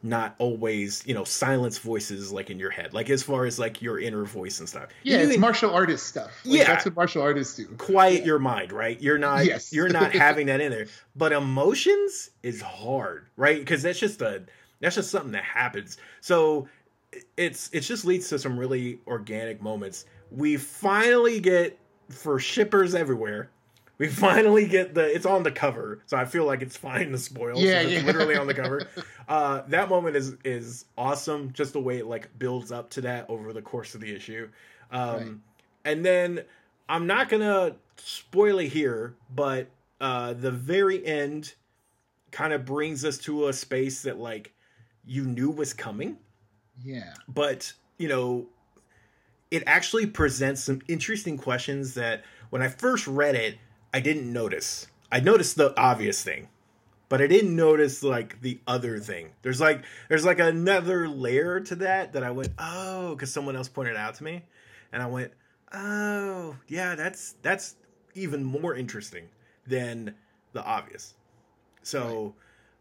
not 0.02 0.34
always 0.38 1.02
you 1.06 1.14
know 1.14 1.24
silence 1.24 1.78
voices 1.78 2.30
like 2.30 2.50
in 2.50 2.58
your 2.58 2.70
head 2.70 2.92
like 2.94 3.08
as 3.10 3.22
far 3.22 3.44
as 3.46 3.58
like 3.58 3.80
your 3.82 3.98
inner 3.98 4.24
voice 4.24 4.60
and 4.60 4.68
stuff 4.68 4.88
Yeah, 5.02 5.22
you 5.22 5.28
it's 5.30 5.38
martial 5.38 5.70
artist 5.74 6.06
stuff. 6.06 6.30
Like, 6.44 6.58
Yeah. 6.60 6.64
that's 6.66 6.84
what 6.84 6.94
martial 6.94 7.22
artists 7.22 7.56
do. 7.56 7.66
quiet 7.78 8.24
your 8.24 8.38
mind 8.38 8.72
right 8.72 9.00
you're 9.00 9.18
not 9.18 9.46
Yes. 9.46 9.72
you're 9.72 9.88
not 9.88 10.12
having 10.12 10.46
that 10.46 10.60
in 10.60 10.70
there 10.70 10.86
but 11.16 11.32
emotions 11.32 12.30
is 12.42 12.60
hard 12.60 13.26
right 13.36 13.58
because 13.58 13.82
that's 13.82 13.98
just 13.98 14.20
a 14.22 14.44
that's 14.80 14.94
just 14.94 15.10
something 15.10 15.32
that 15.32 15.44
happens 15.44 15.96
so 16.20 16.68
it's 17.38 17.70
it 17.72 17.80
just 17.80 18.04
leads 18.04 18.28
to 18.28 18.38
some 18.38 18.58
really 18.58 19.00
organic 19.06 19.62
moments 19.62 20.04
we 20.30 20.56
finally 20.58 21.40
get 21.40 21.78
for 22.10 22.38
shippers 22.38 22.94
everywhere 22.94 23.48
we 23.98 24.08
finally 24.08 24.66
get 24.66 24.94
the 24.94 25.14
it's 25.14 25.26
on 25.26 25.42
the 25.42 25.50
cover 25.50 26.00
so 26.06 26.16
i 26.16 26.24
feel 26.24 26.44
like 26.44 26.62
it's 26.62 26.76
fine 26.76 27.10
to 27.12 27.18
spoil 27.18 27.58
Yeah, 27.58 27.80
since 27.82 27.92
it's 27.92 28.00
yeah. 28.02 28.06
literally 28.06 28.36
on 28.36 28.46
the 28.46 28.54
cover 28.54 28.86
uh 29.28 29.62
that 29.68 29.88
moment 29.88 30.16
is 30.16 30.34
is 30.44 30.84
awesome 30.98 31.52
just 31.52 31.72
the 31.72 31.80
way 31.80 31.98
it 31.98 32.06
like 32.06 32.28
builds 32.38 32.70
up 32.72 32.90
to 32.90 33.00
that 33.02 33.28
over 33.30 33.52
the 33.52 33.62
course 33.62 33.94
of 33.94 34.00
the 34.00 34.14
issue 34.14 34.48
um 34.90 35.14
Right. 35.16 35.28
and 35.84 36.04
then 36.04 36.42
i'm 36.88 37.06
not 37.06 37.28
gonna 37.28 37.76
spoil 37.96 38.58
it 38.58 38.68
here 38.68 39.14
but 39.34 39.68
uh 40.00 40.34
the 40.34 40.50
very 40.50 41.04
end 41.04 41.54
kind 42.32 42.52
of 42.52 42.64
brings 42.64 43.04
us 43.04 43.16
to 43.18 43.48
a 43.48 43.52
space 43.52 44.02
that 44.02 44.18
like 44.18 44.52
you 45.06 45.24
knew 45.24 45.50
was 45.50 45.72
coming 45.72 46.18
Yeah. 46.84 47.14
but 47.28 47.72
you 47.98 48.08
know 48.08 48.46
it 49.50 49.62
actually 49.66 50.06
presents 50.06 50.62
some 50.64 50.82
interesting 50.88 51.38
questions 51.38 51.94
that 51.94 52.24
when 52.50 52.60
i 52.62 52.68
first 52.68 53.06
read 53.06 53.34
it 53.34 53.56
i 53.92 54.00
didn't 54.00 54.32
notice. 54.32 54.88
I 55.10 55.20
noticed 55.20 55.56
the 55.56 55.78
obvious 55.78 56.22
thing 56.22 56.48
but 57.08 57.20
i 57.20 57.26
didn't 57.26 57.54
notice 57.54 58.02
like 58.02 58.40
the 58.42 58.60
other 58.66 58.98
thing. 58.98 59.30
There's 59.42 59.60
like 59.60 59.84
there's 60.08 60.24
like 60.24 60.38
another 60.38 61.08
layer 61.08 61.60
to 61.60 61.74
that 61.76 62.12
that 62.12 62.22
i 62.22 62.30
went 62.30 62.52
oh 62.58 63.14
because 63.14 63.32
someone 63.32 63.56
else 63.56 63.68
pointed 63.68 63.92
it 63.92 63.96
out 63.96 64.14
to 64.16 64.24
me 64.24 64.42
and 64.92 65.02
i 65.02 65.06
went 65.06 65.32
oh 65.72 66.56
yeah 66.68 66.94
that's 66.94 67.34
that's 67.42 67.76
even 68.14 68.44
more 68.44 68.74
interesting 68.74 69.28
than 69.66 70.14
the 70.52 70.64
obvious. 70.64 71.14
So 71.82 72.34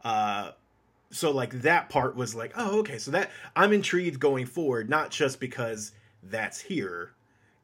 uh 0.03 0.51
so 1.11 1.31
like 1.31 1.61
that 1.61 1.89
part 1.89 2.15
was 2.15 2.33
like 2.35 2.51
oh 2.57 2.79
okay 2.79 2.97
so 2.97 3.11
that 3.11 3.29
i'm 3.55 3.71
intrigued 3.71 4.19
going 4.19 4.45
forward 4.45 4.89
not 4.89 5.11
just 5.11 5.39
because 5.39 5.91
that's 6.23 6.59
here 6.59 7.11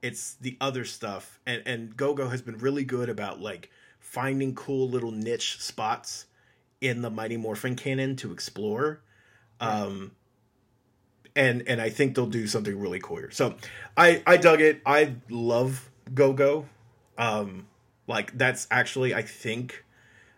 it's 0.02 0.36
the 0.36 0.58
other 0.60 0.86
stuff 0.86 1.40
and 1.46 1.62
and 1.66 1.96
gogo 1.96 2.30
has 2.30 2.42
been 2.42 2.58
really 2.58 2.84
good 2.84 3.10
about 3.10 3.40
like 3.40 3.70
finding 4.00 4.56
cool 4.56 4.90
little 4.90 5.12
niche 5.12 5.60
spots 5.60 6.26
in 6.80 7.02
the 7.02 7.10
mighty 7.10 7.38
morphin 7.38 7.76
canon 7.76 8.16
to 8.16 8.32
explore 8.32 9.02
um 9.60 10.12
and 11.36 11.64
and 11.68 11.82
I 11.82 11.90
think 11.90 12.16
they'll 12.16 12.26
do 12.26 12.48
something 12.48 12.78
really 12.78 13.00
cool 13.00 13.18
here. 13.18 13.32
So 13.32 13.56
I 13.96 14.22
I 14.26 14.38
dug 14.38 14.62
it. 14.62 14.82
I 14.86 15.16
love 15.30 15.90
Go 16.14 16.34
Go. 16.34 16.68
Um, 17.18 17.68
like 18.08 18.38
that's 18.38 18.68
actually 18.72 19.14
I 19.14 19.22
think 19.22 19.84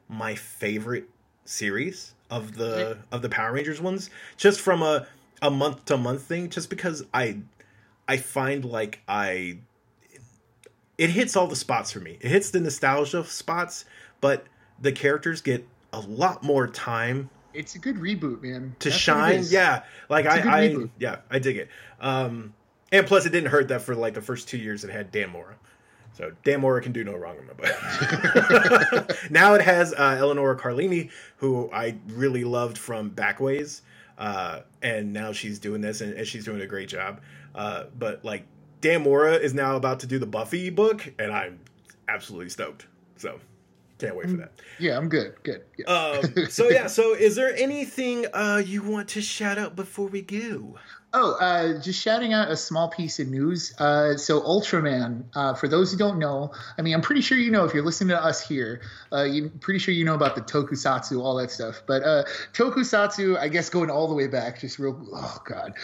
my 0.07 0.35
favorite 0.35 1.09
series 1.45 2.13
of 2.29 2.55
the 2.55 2.97
of 3.11 3.21
the 3.21 3.29
Power 3.29 3.53
Rangers 3.53 3.81
ones, 3.81 4.09
just 4.37 4.61
from 4.61 4.81
a 4.81 5.07
a 5.41 5.49
month 5.49 5.85
to 5.85 5.97
month 5.97 6.23
thing. 6.23 6.49
Just 6.49 6.69
because 6.69 7.03
I 7.13 7.39
I 8.07 8.17
find 8.17 8.65
like 8.65 9.01
I 9.07 9.59
it 10.97 11.09
hits 11.09 11.35
all 11.35 11.47
the 11.47 11.55
spots 11.55 11.91
for 11.91 11.99
me. 11.99 12.17
It 12.21 12.29
hits 12.29 12.51
the 12.51 12.59
nostalgia 12.59 13.23
spots, 13.25 13.85
but 14.21 14.45
the 14.79 14.91
characters 14.91 15.41
get 15.41 15.67
a 15.91 15.99
lot 15.99 16.43
more 16.43 16.67
time 16.67 17.29
It's 17.53 17.75
a 17.75 17.79
good 17.79 17.97
reboot, 17.97 18.41
man. 18.41 18.75
to 18.79 18.89
That's 18.89 18.99
shine. 18.99 19.43
Yeah, 19.47 19.83
like 20.09 20.25
It's 20.25 20.45
I, 20.45 20.63
I 20.65 20.77
yeah, 20.99 21.17
I 21.29 21.39
dig 21.39 21.57
it. 21.57 21.69
Um, 21.99 22.53
and 22.91 23.07
plus, 23.07 23.25
it 23.25 23.31
didn't 23.31 23.49
hurt 23.49 23.69
that 23.69 23.81
for 23.81 23.95
like 23.95 24.13
the 24.13 24.21
first 24.21 24.47
two 24.47 24.57
years 24.57 24.83
it 24.83 24.89
had 24.91 25.11
Dan 25.11 25.29
Mora. 25.29 25.55
So 26.13 26.31
Dan 26.43 26.61
Mora 26.61 26.81
can 26.81 26.91
do 26.91 27.03
no 27.03 27.15
wrong 27.15 27.37
in 27.39 27.47
my 27.47 27.53
book. 27.53 29.11
now 29.31 29.55
it 29.55 29.61
has 29.61 29.93
uh, 29.93 30.17
Eleonora 30.19 30.55
Carlini, 30.55 31.09
who 31.37 31.71
I 31.71 31.95
really 32.07 32.43
loved 32.43 32.77
from 32.77 33.09
Backways, 33.09 33.81
uh, 34.19 34.59
and 34.83 35.11
now 35.11 35.31
she's 35.31 35.57
doing 35.57 35.81
this, 35.81 36.01
and, 36.01 36.13
and 36.13 36.27
she's 36.27 36.45
doing 36.45 36.61
a 36.61 36.67
great 36.67 36.87
job. 36.87 37.19
Uh, 37.55 37.85
but 37.97 38.23
like 38.25 38.45
Dan 38.81 39.03
Mora 39.03 39.35
is 39.35 39.53
now 39.53 39.75
about 39.75 39.99
to 40.01 40.07
do 40.07 40.19
the 40.19 40.25
Buffy 40.25 40.69
book, 40.69 41.13
and 41.19 41.31
I'm 41.31 41.59
absolutely 42.07 42.49
stoked. 42.49 42.87
So 43.17 43.39
can't 43.99 44.15
wait 44.15 44.29
for 44.29 44.37
that. 44.37 44.51
Yeah, 44.79 44.97
I'm 44.97 45.07
good. 45.07 45.35
Good. 45.43 45.63
Yeah. 45.77 45.85
Um, 45.85 46.47
so 46.49 46.69
yeah, 46.69 46.87
so 46.87 47.13
is 47.13 47.35
there 47.35 47.55
anything 47.55 48.25
uh, 48.33 48.61
you 48.65 48.81
want 48.81 49.07
to 49.09 49.21
shout 49.21 49.57
out 49.57 49.75
before 49.75 50.07
we 50.07 50.21
go? 50.21 50.77
Oh, 51.15 51.33
uh, 51.33 51.79
just 51.79 52.01
shouting 52.01 52.33
out 52.33 52.49
a 52.49 52.57
small 52.57 52.87
piece 52.87 53.19
of 53.19 53.27
news. 53.27 53.71
Uh, 53.79 54.17
so, 54.17 54.41
Ultraman, 54.41 55.25
uh, 55.35 55.53
for 55.53 55.67
those 55.67 55.91
who 55.91 55.97
don't 55.97 56.17
know, 56.17 56.51
I 56.75 56.81
mean, 56.81 56.95
I'm 56.95 57.01
pretty 57.01 57.21
sure 57.21 57.37
you 57.37 57.51
know 57.51 57.65
if 57.65 57.73
you're 57.73 57.83
listening 57.83 58.09
to 58.09 58.23
us 58.23 58.41
here, 58.41 58.81
uh, 59.11 59.21
you're 59.21 59.49
pretty 59.49 59.77
sure 59.77 59.93
you 59.93 60.05
know 60.05 60.15
about 60.15 60.33
the 60.33 60.41
tokusatsu, 60.41 61.21
all 61.21 61.35
that 61.35 61.51
stuff. 61.51 61.83
But 61.85 62.01
uh, 62.01 62.23
tokusatsu, 62.53 63.37
I 63.37 63.47
guess 63.47 63.69
going 63.69 63.91
all 63.91 64.07
the 64.07 64.15
way 64.15 64.25
back, 64.25 64.59
just 64.59 64.79
real, 64.79 64.99
oh, 65.13 65.39
God. 65.45 65.75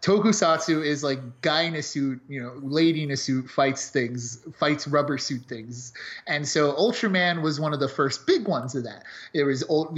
Tokusatsu 0.00 0.82
is 0.82 1.04
like 1.04 1.18
guy 1.42 1.62
in 1.62 1.74
a 1.74 1.82
suit, 1.82 2.22
you 2.26 2.40
know, 2.40 2.54
lady 2.62 3.02
in 3.02 3.10
a 3.10 3.16
suit 3.16 3.50
fights 3.50 3.90
things, 3.90 4.38
fights 4.58 4.88
rubber 4.88 5.18
suit 5.18 5.42
things. 5.46 5.92
And 6.26 6.48
so, 6.48 6.72
Ultraman 6.72 7.42
was 7.42 7.60
one 7.60 7.74
of 7.74 7.80
the 7.80 7.88
first 7.88 8.26
big 8.26 8.48
ones 8.48 8.74
of 8.74 8.84
that. 8.84 9.04
It 9.34 9.44
was 9.44 9.64
old 9.64 9.94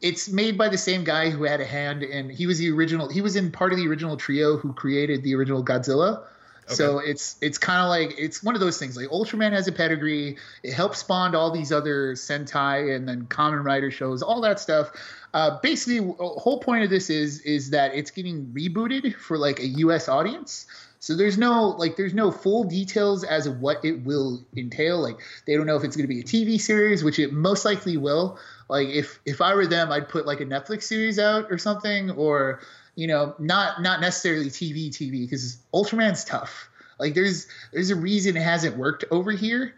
it's 0.00 0.28
made 0.28 0.58
by 0.58 0.68
the 0.68 0.78
same 0.78 1.04
guy 1.04 1.30
who 1.30 1.44
had 1.44 1.60
a 1.60 1.64
hand 1.64 2.02
in 2.02 2.28
he 2.30 2.46
was 2.46 2.58
the 2.58 2.70
original 2.70 3.08
he 3.08 3.20
was 3.20 3.36
in 3.36 3.50
part 3.50 3.72
of 3.72 3.78
the 3.78 3.88
original 3.88 4.16
trio 4.16 4.56
who 4.56 4.72
created 4.72 5.22
the 5.22 5.34
original 5.34 5.64
Godzilla. 5.64 6.24
So 6.68 6.98
it's 6.98 7.36
it's 7.40 7.58
kind 7.58 7.80
of 7.80 7.88
like 7.88 8.18
it's 8.18 8.42
one 8.42 8.56
of 8.56 8.60
those 8.60 8.78
things 8.78 8.96
like 8.96 9.06
Ultraman 9.08 9.52
has 9.52 9.68
a 9.68 9.72
pedigree. 9.72 10.36
It 10.64 10.72
helped 10.72 10.96
spawn 10.96 11.34
all 11.34 11.52
these 11.52 11.70
other 11.70 12.14
Sentai 12.14 12.94
and 12.94 13.08
then 13.08 13.26
Kamen 13.26 13.64
Rider 13.64 13.90
shows, 13.90 14.22
all 14.22 14.40
that 14.40 14.58
stuff. 14.58 14.90
Uh, 15.32 15.60
basically, 15.60 16.12
whole 16.18 16.58
point 16.60 16.82
of 16.82 16.90
this 16.90 17.08
is 17.08 17.40
is 17.40 17.70
that 17.70 17.94
it's 17.94 18.10
getting 18.10 18.46
rebooted 18.46 19.14
for 19.14 19.38
like 19.38 19.60
a 19.60 19.66
U.S. 19.66 20.08
audience. 20.08 20.66
So 21.06 21.14
there's 21.14 21.38
no 21.38 21.68
like 21.68 21.94
there's 21.94 22.14
no 22.14 22.32
full 22.32 22.64
details 22.64 23.22
as 23.22 23.46
of 23.46 23.60
what 23.60 23.84
it 23.84 24.04
will 24.04 24.44
entail. 24.56 24.98
Like 25.00 25.20
they 25.46 25.54
don't 25.54 25.64
know 25.64 25.76
if 25.76 25.84
it's 25.84 25.94
going 25.94 26.08
to 26.08 26.12
be 26.12 26.18
a 26.18 26.24
TV 26.24 26.60
series, 26.60 27.04
which 27.04 27.20
it 27.20 27.32
most 27.32 27.64
likely 27.64 27.96
will. 27.96 28.40
Like 28.68 28.88
if 28.88 29.20
if 29.24 29.40
I 29.40 29.54
were 29.54 29.68
them, 29.68 29.92
I'd 29.92 30.08
put 30.08 30.26
like 30.26 30.40
a 30.40 30.44
Netflix 30.44 30.82
series 30.82 31.20
out 31.20 31.46
or 31.48 31.58
something, 31.58 32.10
or 32.10 32.60
you 32.96 33.06
know, 33.06 33.36
not 33.38 33.82
not 33.82 34.00
necessarily 34.00 34.46
TV 34.46 34.88
TV 34.88 35.30
because 35.30 35.58
Ultraman's 35.72 36.24
tough. 36.24 36.68
Like 36.98 37.14
there's 37.14 37.46
there's 37.72 37.90
a 37.90 37.96
reason 37.96 38.36
it 38.36 38.42
hasn't 38.42 38.76
worked 38.76 39.04
over 39.12 39.30
here, 39.30 39.76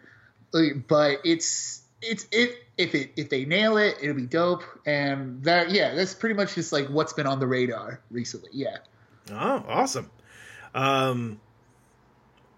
like, 0.51 0.87
but 0.87 1.19
it's 1.23 1.83
it's 2.01 2.25
it 2.31 2.55
if 2.75 2.95
it 2.95 3.11
if 3.17 3.29
they 3.29 3.45
nail 3.45 3.77
it, 3.77 3.97
it'll 4.01 4.15
be 4.15 4.25
dope. 4.25 4.63
And 4.83 5.43
that 5.43 5.69
yeah, 5.69 5.93
that's 5.93 6.15
pretty 6.15 6.33
much 6.33 6.55
just 6.55 6.73
like 6.73 6.87
what's 6.87 7.13
been 7.13 7.27
on 7.27 7.39
the 7.39 7.45
radar 7.45 8.01
recently. 8.09 8.49
Yeah. 8.51 8.77
Oh, 9.31 9.63
awesome. 9.67 10.09
Um, 10.73 11.39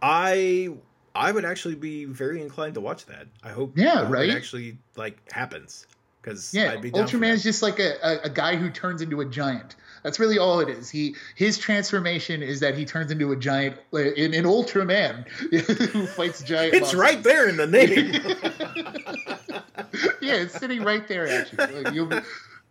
I 0.02 0.70
I 1.14 1.32
would 1.32 1.46
actually 1.46 1.76
be 1.76 2.06
very 2.06 2.42
inclined 2.42 2.76
to 2.76 2.82
watch 2.82 3.06
that. 3.08 3.28
I 3.44 3.50
hope. 3.50 3.78
Yeah, 3.78 4.10
right? 4.10 4.30
It 4.30 4.36
actually 4.36 4.78
like 4.96 5.18
happens 5.32 5.86
because 6.22 6.54
Yeah, 6.54 6.72
I'd 6.72 6.82
be 6.82 6.92
Ultraman's 6.92 7.44
that. 7.44 7.50
just 7.50 7.62
like 7.62 7.80
a, 7.80 7.96
a, 8.04 8.20
a 8.26 8.30
guy 8.30 8.56
who 8.56 8.70
turns 8.70 9.02
into 9.02 9.22
a 9.22 9.26
giant. 9.26 9.76
That's 10.04 10.20
really 10.20 10.40
all 10.40 10.60
it 10.60 10.70
is. 10.70 10.90
He 10.90 11.16
his 11.36 11.58
transformation 11.58 12.42
is 12.42 12.60
that 12.62 12.76
he 12.78 12.86
turns 12.86 13.12
into 13.12 13.32
a 13.32 13.36
giant 13.36 13.78
in 13.94 14.34
an 14.34 14.46
Ultraman 14.46 15.28
who 15.90 16.08
fights 16.08 16.42
giant. 16.44 16.74
It's 16.74 16.94
monsters. 16.94 17.00
right 17.00 17.24
there 17.24 17.50
in 17.50 17.58
the 17.58 17.68
name. 17.68 18.14
yeah, 20.22 20.36
it's 20.36 20.58
sitting 20.58 20.84
right 20.84 21.08
there 21.08 21.28
at 21.28 21.52
you. 21.52 21.58
Like, 21.58 21.94
you'll 21.94 22.06
be, 22.08 22.20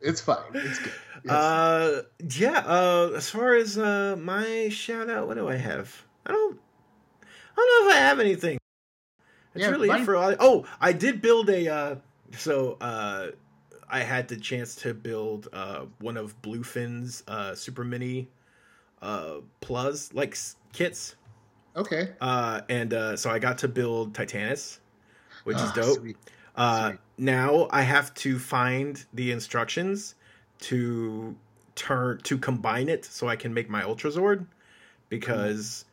it's 0.01 0.21
fine. 0.21 0.39
It's 0.55 0.79
good. 0.79 0.93
Yes. 1.25 1.33
uh, 1.35 2.03
yeah. 2.37 2.59
Uh, 2.67 3.13
as 3.17 3.29
far 3.29 3.55
as 3.55 3.77
uh 3.77 4.17
my 4.19 4.69
shout 4.71 5.11
out, 5.11 5.27
what 5.29 5.37
do 5.37 5.49
I 5.49 5.57
have? 5.57 6.05
I 6.27 6.33
don't. 6.33 6.59
I 7.23 7.57
don't 7.57 7.85
know 7.85 7.91
if 7.91 7.97
I 7.97 8.01
have 8.01 8.21
anything. 8.21 8.59
It's 9.55 9.63
Yeah, 9.65 9.71
really 9.71 9.89
mine- 9.89 10.05
for 10.05 10.17
all. 10.17 10.35
Oh, 10.41 10.67
I 10.81 10.93
did 10.93 11.21
build 11.21 11.51
a. 11.51 11.69
Uh, 11.69 11.95
so 12.39 12.79
uh, 12.81 13.29
I 13.89 14.01
had 14.01 14.29
the 14.29 14.37
chance 14.37 14.75
to 14.77 14.95
build 14.95 15.49
uh 15.53 15.87
one 15.99 16.17
of 16.17 16.41
Bluefin's 16.43 17.23
uh 17.29 17.55
super 17.55 17.85
mini 17.85 18.29
uh 19.03 19.41
Pla 19.61 19.93
like 20.13 20.39
kits. 20.73 21.17
okay. 21.77 22.11
Uh, 22.21 22.61
and 22.69 22.95
uh, 22.95 23.17
so 23.17 23.31
I 23.31 23.39
got 23.41 23.59
to 23.59 23.69
build 23.69 24.15
Titanus, 24.15 24.79
which 25.45 25.57
is 25.57 25.63
Ah, 25.65 25.73
dope. 25.75 25.99
sweet. 25.99 26.17
Uh, 26.61 26.93
now 27.17 27.69
I 27.71 27.81
have 27.81 28.13
to 28.17 28.39
find 28.39 29.03
the 29.15 29.33
instructions 29.33 30.15
to 30.61 31.35
turn 31.75 32.19
to 32.25 32.37
combine 32.37 32.91
it 32.91 33.07
so 33.07 33.29
I 33.29 33.37
can 33.37 33.55
make 33.55 33.71
my 33.71 33.83
Ultra 33.83 34.11
Zord 34.11 34.45
because 35.09 35.87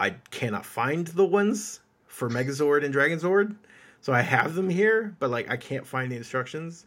I 0.00 0.16
cannot 0.32 0.66
find 0.66 1.06
the 1.06 1.24
ones 1.24 1.78
for 2.08 2.28
Megazord 2.28 2.82
and 2.82 2.92
Dragon 2.92 3.20
Zord. 3.20 3.54
So 4.00 4.12
I 4.12 4.22
have 4.22 4.56
them 4.56 4.68
here, 4.68 5.14
but 5.20 5.30
like 5.30 5.48
I 5.48 5.56
can't 5.56 5.86
find 5.86 6.10
the 6.10 6.16
instructions. 6.16 6.86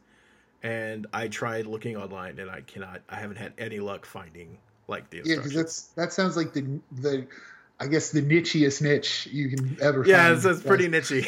And 0.62 1.08
I 1.14 1.30
tried 1.30 1.68
looking 1.68 1.96
online 1.96 2.38
and 2.38 2.52
I 2.52 2.60
cannot 2.60 3.00
I 3.08 3.16
haven't 3.16 3.38
had 3.38 3.54
any 3.58 3.80
luck 3.80 4.06
finding 4.06 4.58
like 4.90 5.10
the 5.10 5.22
Yeah, 5.24 5.38
because 5.38 5.54
that's 5.54 5.84
that 5.96 6.12
sounds 6.12 6.36
like 6.36 6.52
the 6.52 6.82
the 6.92 7.26
I 7.82 7.88
guess 7.88 8.12
the 8.12 8.22
nichiest 8.22 8.80
niche 8.84 9.28
you 9.32 9.50
can 9.50 9.76
ever. 9.82 10.06
Yeah, 10.06 10.26
find. 10.26 10.36
it's, 10.38 10.46
it's 10.46 10.62
pretty 10.62 10.88
nichey. 10.88 11.26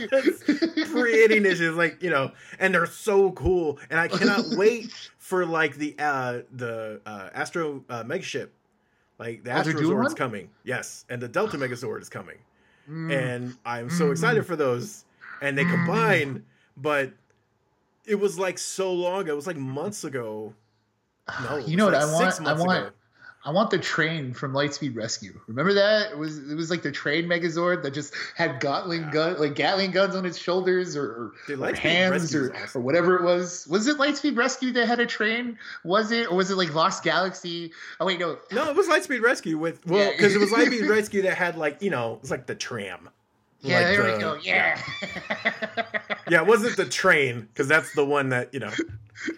It's 0.00 0.42
pretty 0.92 1.40
niche. 1.40 1.60
It's 1.60 1.76
like 1.76 2.02
you 2.02 2.08
know, 2.08 2.32
and 2.58 2.74
they're 2.74 2.86
so 2.86 3.32
cool, 3.32 3.78
and 3.90 4.00
I 4.00 4.08
cannot 4.08 4.46
wait 4.56 4.90
for 5.18 5.44
like 5.44 5.76
the 5.76 5.94
uh 5.98 6.40
the 6.52 7.02
uh 7.04 7.28
Astro 7.34 7.84
uh, 7.90 8.02
Megaship, 8.04 8.48
like 9.18 9.44
the 9.44 9.50
Astro 9.50 9.74
Astrozord's 9.74 9.90
one? 9.90 10.14
coming. 10.14 10.48
Yes, 10.64 11.04
and 11.10 11.20
the 11.20 11.28
Delta 11.28 11.58
Megazord 11.58 12.00
is 12.00 12.08
coming, 12.08 12.38
Mm. 12.90 13.12
and 13.12 13.56
I'm 13.66 13.90
so 13.90 14.06
Mhm. 14.06 14.12
excited 14.12 14.46
for 14.46 14.56
those. 14.56 15.04
And 15.42 15.58
they 15.58 15.64
Mm. 15.64 15.70
combine, 15.70 16.44
but 16.78 17.12
it 18.06 18.14
was 18.14 18.38
like 18.38 18.56
so 18.58 18.92
long. 18.92 19.20
ago. 19.22 19.32
It 19.32 19.36
was 19.36 19.46
like 19.46 19.56
months 19.58 20.04
ago. 20.04 20.54
No, 21.42 21.56
you 21.58 21.76
know 21.76 21.86
what 21.86 21.94
I 21.94 22.04
want? 22.10 22.40
I 22.40 22.52
want. 22.54 22.78
ago. 22.86 22.90
I 23.46 23.50
want 23.50 23.70
the 23.70 23.78
train 23.78 24.32
from 24.32 24.52
Lightspeed 24.54 24.96
Rescue. 24.96 25.38
Remember 25.48 25.74
that? 25.74 26.12
It 26.12 26.18
was 26.18 26.50
it 26.50 26.54
was 26.54 26.70
like 26.70 26.82
the 26.82 26.90
train 26.90 27.26
Megazord 27.26 27.82
that 27.82 27.92
just 27.92 28.14
had 28.36 28.58
Gatling 28.58 29.10
gun 29.10 29.38
like 29.38 29.54
Gatling 29.54 29.90
guns 29.90 30.16
on 30.16 30.24
its 30.24 30.38
shoulders 30.38 30.96
or, 30.96 31.32
Dude, 31.46 31.60
or 31.60 31.74
hands 31.74 32.34
or, 32.34 32.54
awesome. 32.54 32.80
or 32.80 32.84
whatever 32.84 33.16
it 33.16 33.22
was. 33.22 33.66
Was 33.68 33.86
it 33.86 33.98
Lightspeed 33.98 34.36
Rescue 34.36 34.72
that 34.72 34.86
had 34.86 34.98
a 34.98 35.04
train? 35.06 35.58
Was 35.84 36.10
it 36.10 36.30
or 36.30 36.36
was 36.36 36.50
it 36.50 36.56
like 36.56 36.74
Lost 36.74 37.02
Galaxy? 37.04 37.72
Oh 38.00 38.06
wait, 38.06 38.18
no. 38.18 38.38
No, 38.50 38.70
it 38.70 38.76
was 38.76 38.86
Lightspeed 38.88 39.20
Rescue 39.22 39.58
with 39.58 39.84
well, 39.86 40.00
Yeah. 40.02 40.10
because 40.12 40.34
it 40.34 40.38
was 40.38 40.50
Lightspeed 40.52 40.88
Rescue 40.88 41.22
that 41.22 41.36
had 41.36 41.58
like 41.58 41.82
you 41.82 41.90
know, 41.90 42.18
it's 42.22 42.30
like 42.30 42.46
the 42.46 42.54
tram. 42.54 43.10
Yeah, 43.64 43.76
Like 43.78 43.86
there 43.86 44.06
the- 44.06 44.12
we 44.14 44.18
go. 44.20 44.34
Yeah. 44.42 44.80
Yeah, 46.30 46.40
it 46.40 46.46
wasn't 46.46 46.76
the 46.78 46.86
train 46.86 47.42
because 47.42 47.68
that's 47.68 47.92
the 47.94 48.04
one 48.04 48.30
that 48.30 48.54
you 48.54 48.58
know. 48.60 48.70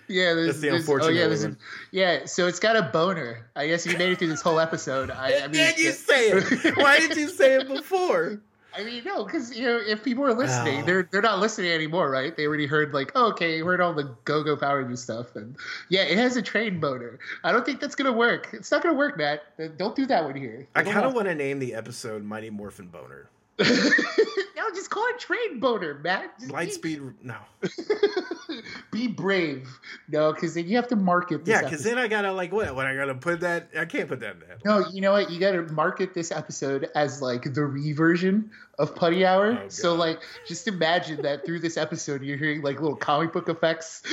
yeah, 0.09 0.35
there's, 0.35 0.47
That's 0.47 0.61
the 0.61 0.69
there's- 0.69 0.73
oh, 0.89 0.95
unfortunate 0.95 1.09
Oh 1.09 1.11
yeah, 1.21 1.27
there's 1.27 1.43
a, 1.45 1.49
one. 1.49 1.59
yeah. 1.91 2.25
So 2.27 2.47
it's 2.47 2.61
got 2.61 2.77
a 2.77 2.83
boner. 2.83 3.45
I 3.57 3.67
guess 3.67 3.85
you 3.85 3.99
made 3.99 4.11
it 4.13 4.19
through 4.21 4.29
this 4.29 4.41
whole 4.41 4.61
episode. 4.61 5.11
I, 5.11 5.37
I 5.39 5.41
mean, 5.49 5.53
did 5.53 5.79
you 5.79 5.91
say 5.91 6.29
it? 6.31 6.77
Why 6.77 7.01
did 7.01 7.17
you 7.17 7.29
say 7.29 7.57
it 7.57 7.67
before? 7.67 8.41
I 8.79 8.85
mean, 8.85 9.03
no, 9.05 9.25
because 9.25 9.57
you 9.57 9.65
know, 9.65 9.81
if 9.85 10.05
people 10.05 10.25
are 10.25 10.33
listening, 10.35 10.83
Oh. 10.83 10.87
they're 10.87 11.09
they're 11.11 11.23
not 11.23 11.41
listening 11.41 11.73
anymore, 11.73 12.09
right? 12.09 12.37
They 12.37 12.47
already 12.47 12.67
heard 12.67 12.95
like, 12.95 13.11
oh, 13.17 13.31
okay, 13.31 13.61
we 13.63 13.67
heard 13.67 13.81
all 13.81 13.93
the 13.93 14.15
Go 14.25 14.45
Go 14.45 14.57
Power 14.57 14.79
Rangers 14.81 15.03
stuff, 15.03 15.35
and 15.35 15.57
yeah, 15.89 16.03
it 16.03 16.17
has 16.19 16.37
a 16.37 16.43
train 16.43 16.79
motor. 16.79 17.19
I 17.43 17.51
don't 17.51 17.67
think 17.67 17.81
that's 17.81 17.97
gonna 17.97 18.13
work. 18.13 18.51
It's 18.53 18.71
not 18.71 18.83
gonna 18.85 18.95
work, 18.97 19.17
Matt. 19.19 19.43
Don't 19.77 19.97
do 19.97 20.07
that 20.07 20.23
one 20.25 20.37
here. 20.37 20.69
I 20.77 20.85
kind 20.85 21.05
of 21.05 21.15
want 21.15 21.27
to 21.27 21.35
name 21.35 21.59
the 21.59 21.75
episode 21.75 22.23
Mighty 22.23 22.51
Morphin 22.51 22.87
Boner. 22.87 23.29
No, 23.59 24.71
just 24.75 24.91
call 24.91 25.05
it 25.09 25.19
train 25.19 25.61
boner, 25.61 25.95
Matt. 26.03 26.39
Just 26.39 26.51
be- 26.83 26.97
Lightspeed, 26.97 27.15
no. 27.23 27.37
be 28.93 29.07
brave. 29.09 29.69
No, 30.09 30.33
because 30.33 30.55
then 30.55 30.67
you 30.69 30.77
have 30.77 30.89
to 30.89 30.97
market 30.97 31.45
this 31.45 31.53
Yeah, 31.55 31.63
because 31.63 31.83
then 31.83 31.99
I 31.99 32.09
gotta 32.09 32.33
like 32.33 32.53
what? 32.53 32.75
What 32.75 32.87
I 32.87 32.95
gotta 32.95 33.15
put 33.15 33.41
that? 33.41 33.69
I 33.79 33.85
can't 33.87 34.09
put 34.09 34.21
that 34.21 34.35
in 34.35 34.41
there. 34.41 34.59
No, 34.65 34.87
you 34.89 35.01
know 35.01 35.13
what? 35.13 35.31
You 35.31 35.41
got 35.41 35.53
to 35.53 35.63
market 35.73 36.15
this 36.15 36.31
episode 36.31 36.91
as 36.95 37.23
like 37.23 37.55
the 37.55 37.65
reversion 37.65 38.51
of 38.79 38.95
Putty 38.95 39.25
Hour. 39.25 39.59
Oh, 39.65 39.69
so 39.69 39.95
like, 39.95 40.21
just 40.47 40.69
imagine 40.69 41.23
that 41.23 41.47
through 41.47 41.61
this 41.61 41.77
episode, 41.77 42.23
you're 42.23 42.37
hearing 42.37 42.63
like 42.63 42.81
little 42.81 42.97
comic 42.97 43.33
book 43.33 43.49
effects. 43.49 44.03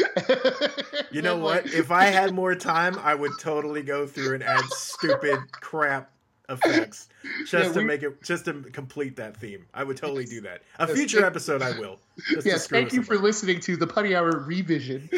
You 1.11 1.21
know 1.21 1.37
what? 1.37 1.65
like- 1.65 1.73
If 1.75 1.91
I 1.91 2.05
had 2.05 2.33
more 2.35 2.55
time, 2.55 2.97
I 2.97 3.13
would 3.13 3.33
totally 3.39 3.83
go 3.83 4.07
through 4.07 4.33
and 4.33 4.43
add 4.43 4.63
stupid 4.71 5.37
crap 5.51 6.09
effects 6.53 7.09
just 7.45 7.53
Yeah, 7.53 7.71
to 7.73 7.79
we- 7.79 7.85
make 7.85 8.03
it 8.03 8.21
just 8.23 8.45
to 8.45 8.53
complete 8.71 9.15
that 9.17 9.37
theme. 9.37 9.65
I 9.73 9.83
would 9.83 9.97
totally 9.97 10.25
do 10.25 10.41
that. 10.41 10.61
A 10.79 10.87
future 10.87 11.25
episode, 11.25 11.61
I 11.61 11.77
will. 11.79 11.99
Yes, 12.43 12.67
thank 12.67 12.93
you 12.93 13.03
for 13.03 13.17
listening 13.17 13.59
to 13.61 13.75
the 13.77 13.87
Putty 13.87 14.15
Hour 14.15 14.39
revision. 14.39 15.09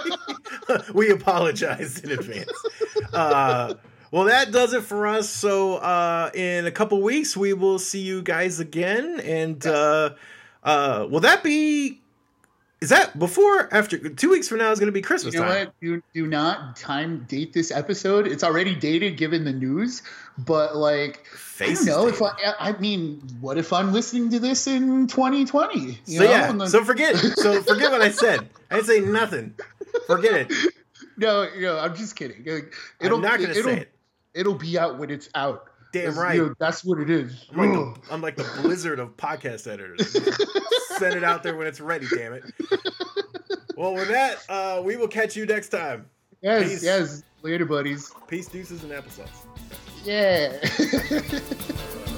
we 0.94 1.10
apologize 1.10 2.00
in 2.00 2.10
advance. 2.12 2.50
Uh, 3.12 3.74
well, 4.10 4.24
that 4.24 4.52
does 4.52 4.74
it 4.74 4.82
for 4.82 5.06
us. 5.06 5.28
So, 5.28 5.76
uh, 5.76 6.30
in 6.34 6.66
a 6.66 6.70
couple 6.70 7.00
weeks, 7.02 7.36
we 7.36 7.54
will 7.54 7.78
see 7.78 8.00
you 8.00 8.22
guys 8.22 8.60
again. 8.60 9.20
And 9.20 9.66
uh, 9.66 10.10
uh, 10.62 11.06
will 11.10 11.20
that 11.20 11.42
be? 11.42 12.01
Is 12.82 12.88
that 12.88 13.16
before? 13.18 13.72
After 13.72 13.96
two 14.08 14.28
weeks 14.30 14.48
from 14.48 14.58
now 14.58 14.72
is 14.72 14.80
going 14.80 14.88
to 14.88 14.92
be 14.92 15.00
Christmas 15.02 15.34
You 15.34 15.40
know 15.40 15.46
time. 15.46 15.66
what? 15.66 15.80
Do, 15.80 16.02
do 16.12 16.26
not 16.26 16.76
time 16.76 17.24
date 17.28 17.52
this 17.52 17.70
episode. 17.70 18.26
It's 18.26 18.42
already 18.42 18.74
dated 18.74 19.16
given 19.16 19.44
the 19.44 19.52
news, 19.52 20.02
but 20.36 20.74
like 20.76 21.24
Face 21.26 21.82
I 21.82 21.84
don't 21.84 21.86
know 21.86 22.08
if 22.08 22.20
I, 22.20 22.32
I 22.58 22.72
mean, 22.78 23.20
what 23.40 23.56
if 23.56 23.72
I'm 23.72 23.92
listening 23.92 24.30
to 24.30 24.40
this 24.40 24.66
in 24.66 25.06
2020? 25.06 25.78
You 25.78 25.94
So 26.06 26.24
know? 26.24 26.30
yeah, 26.30 26.52
then- 26.52 26.68
so 26.68 26.84
forget. 26.84 27.14
So 27.16 27.62
forget 27.62 27.92
what 27.92 28.02
I 28.02 28.10
said. 28.10 28.48
I 28.70 28.76
didn't 28.76 28.86
say 28.88 29.00
nothing. 29.00 29.54
Forget 30.08 30.50
it. 30.50 30.52
no, 31.16 31.48
no, 31.58 31.78
I'm 31.78 31.94
just 31.94 32.16
kidding. 32.16 32.44
Like, 32.44 32.74
it'll, 33.00 33.18
I'm 33.18 33.22
not 33.22 33.38
going 33.38 33.52
to 33.52 33.58
it'll, 33.60 33.70
say 33.70 33.80
it. 33.82 33.92
It'll 34.34 34.54
be 34.54 34.76
out 34.78 34.98
when 34.98 35.10
it's 35.10 35.28
out. 35.36 35.66
Damn 35.92 36.06
That's- 36.06 36.16
right. 36.18 36.34
you 36.36 36.46
know, 36.46 36.54
that's 36.58 36.84
what 36.84 36.98
it 37.00 37.10
is. 37.10 37.46
I'm 37.52 37.58
like, 37.58 37.72
the, 37.72 38.00
I'm 38.14 38.22
like 38.22 38.36
the 38.36 38.60
blizzard 38.62 38.98
of 38.98 39.16
podcast 39.16 39.70
editors. 39.70 40.16
Send 41.02 41.16
it 41.16 41.24
out 41.24 41.42
there 41.42 41.56
when 41.56 41.66
it's 41.66 41.80
ready. 41.80 42.06
Damn 42.14 42.34
it. 42.34 42.44
Well, 43.76 43.94
with 43.94 44.08
that, 44.08 44.38
uh, 44.48 44.80
we 44.84 44.96
will 44.96 45.08
catch 45.08 45.34
you 45.34 45.44
next 45.46 45.70
time. 45.70 46.06
yes, 46.40 46.68
Peace. 46.68 46.84
yes. 46.84 47.22
Later, 47.42 47.64
buddies. 47.64 48.12
Peace, 48.28 48.46
deuces, 48.46 48.84
and 48.84 48.92
applesauce. 48.92 49.28
Yeah. 50.04 50.58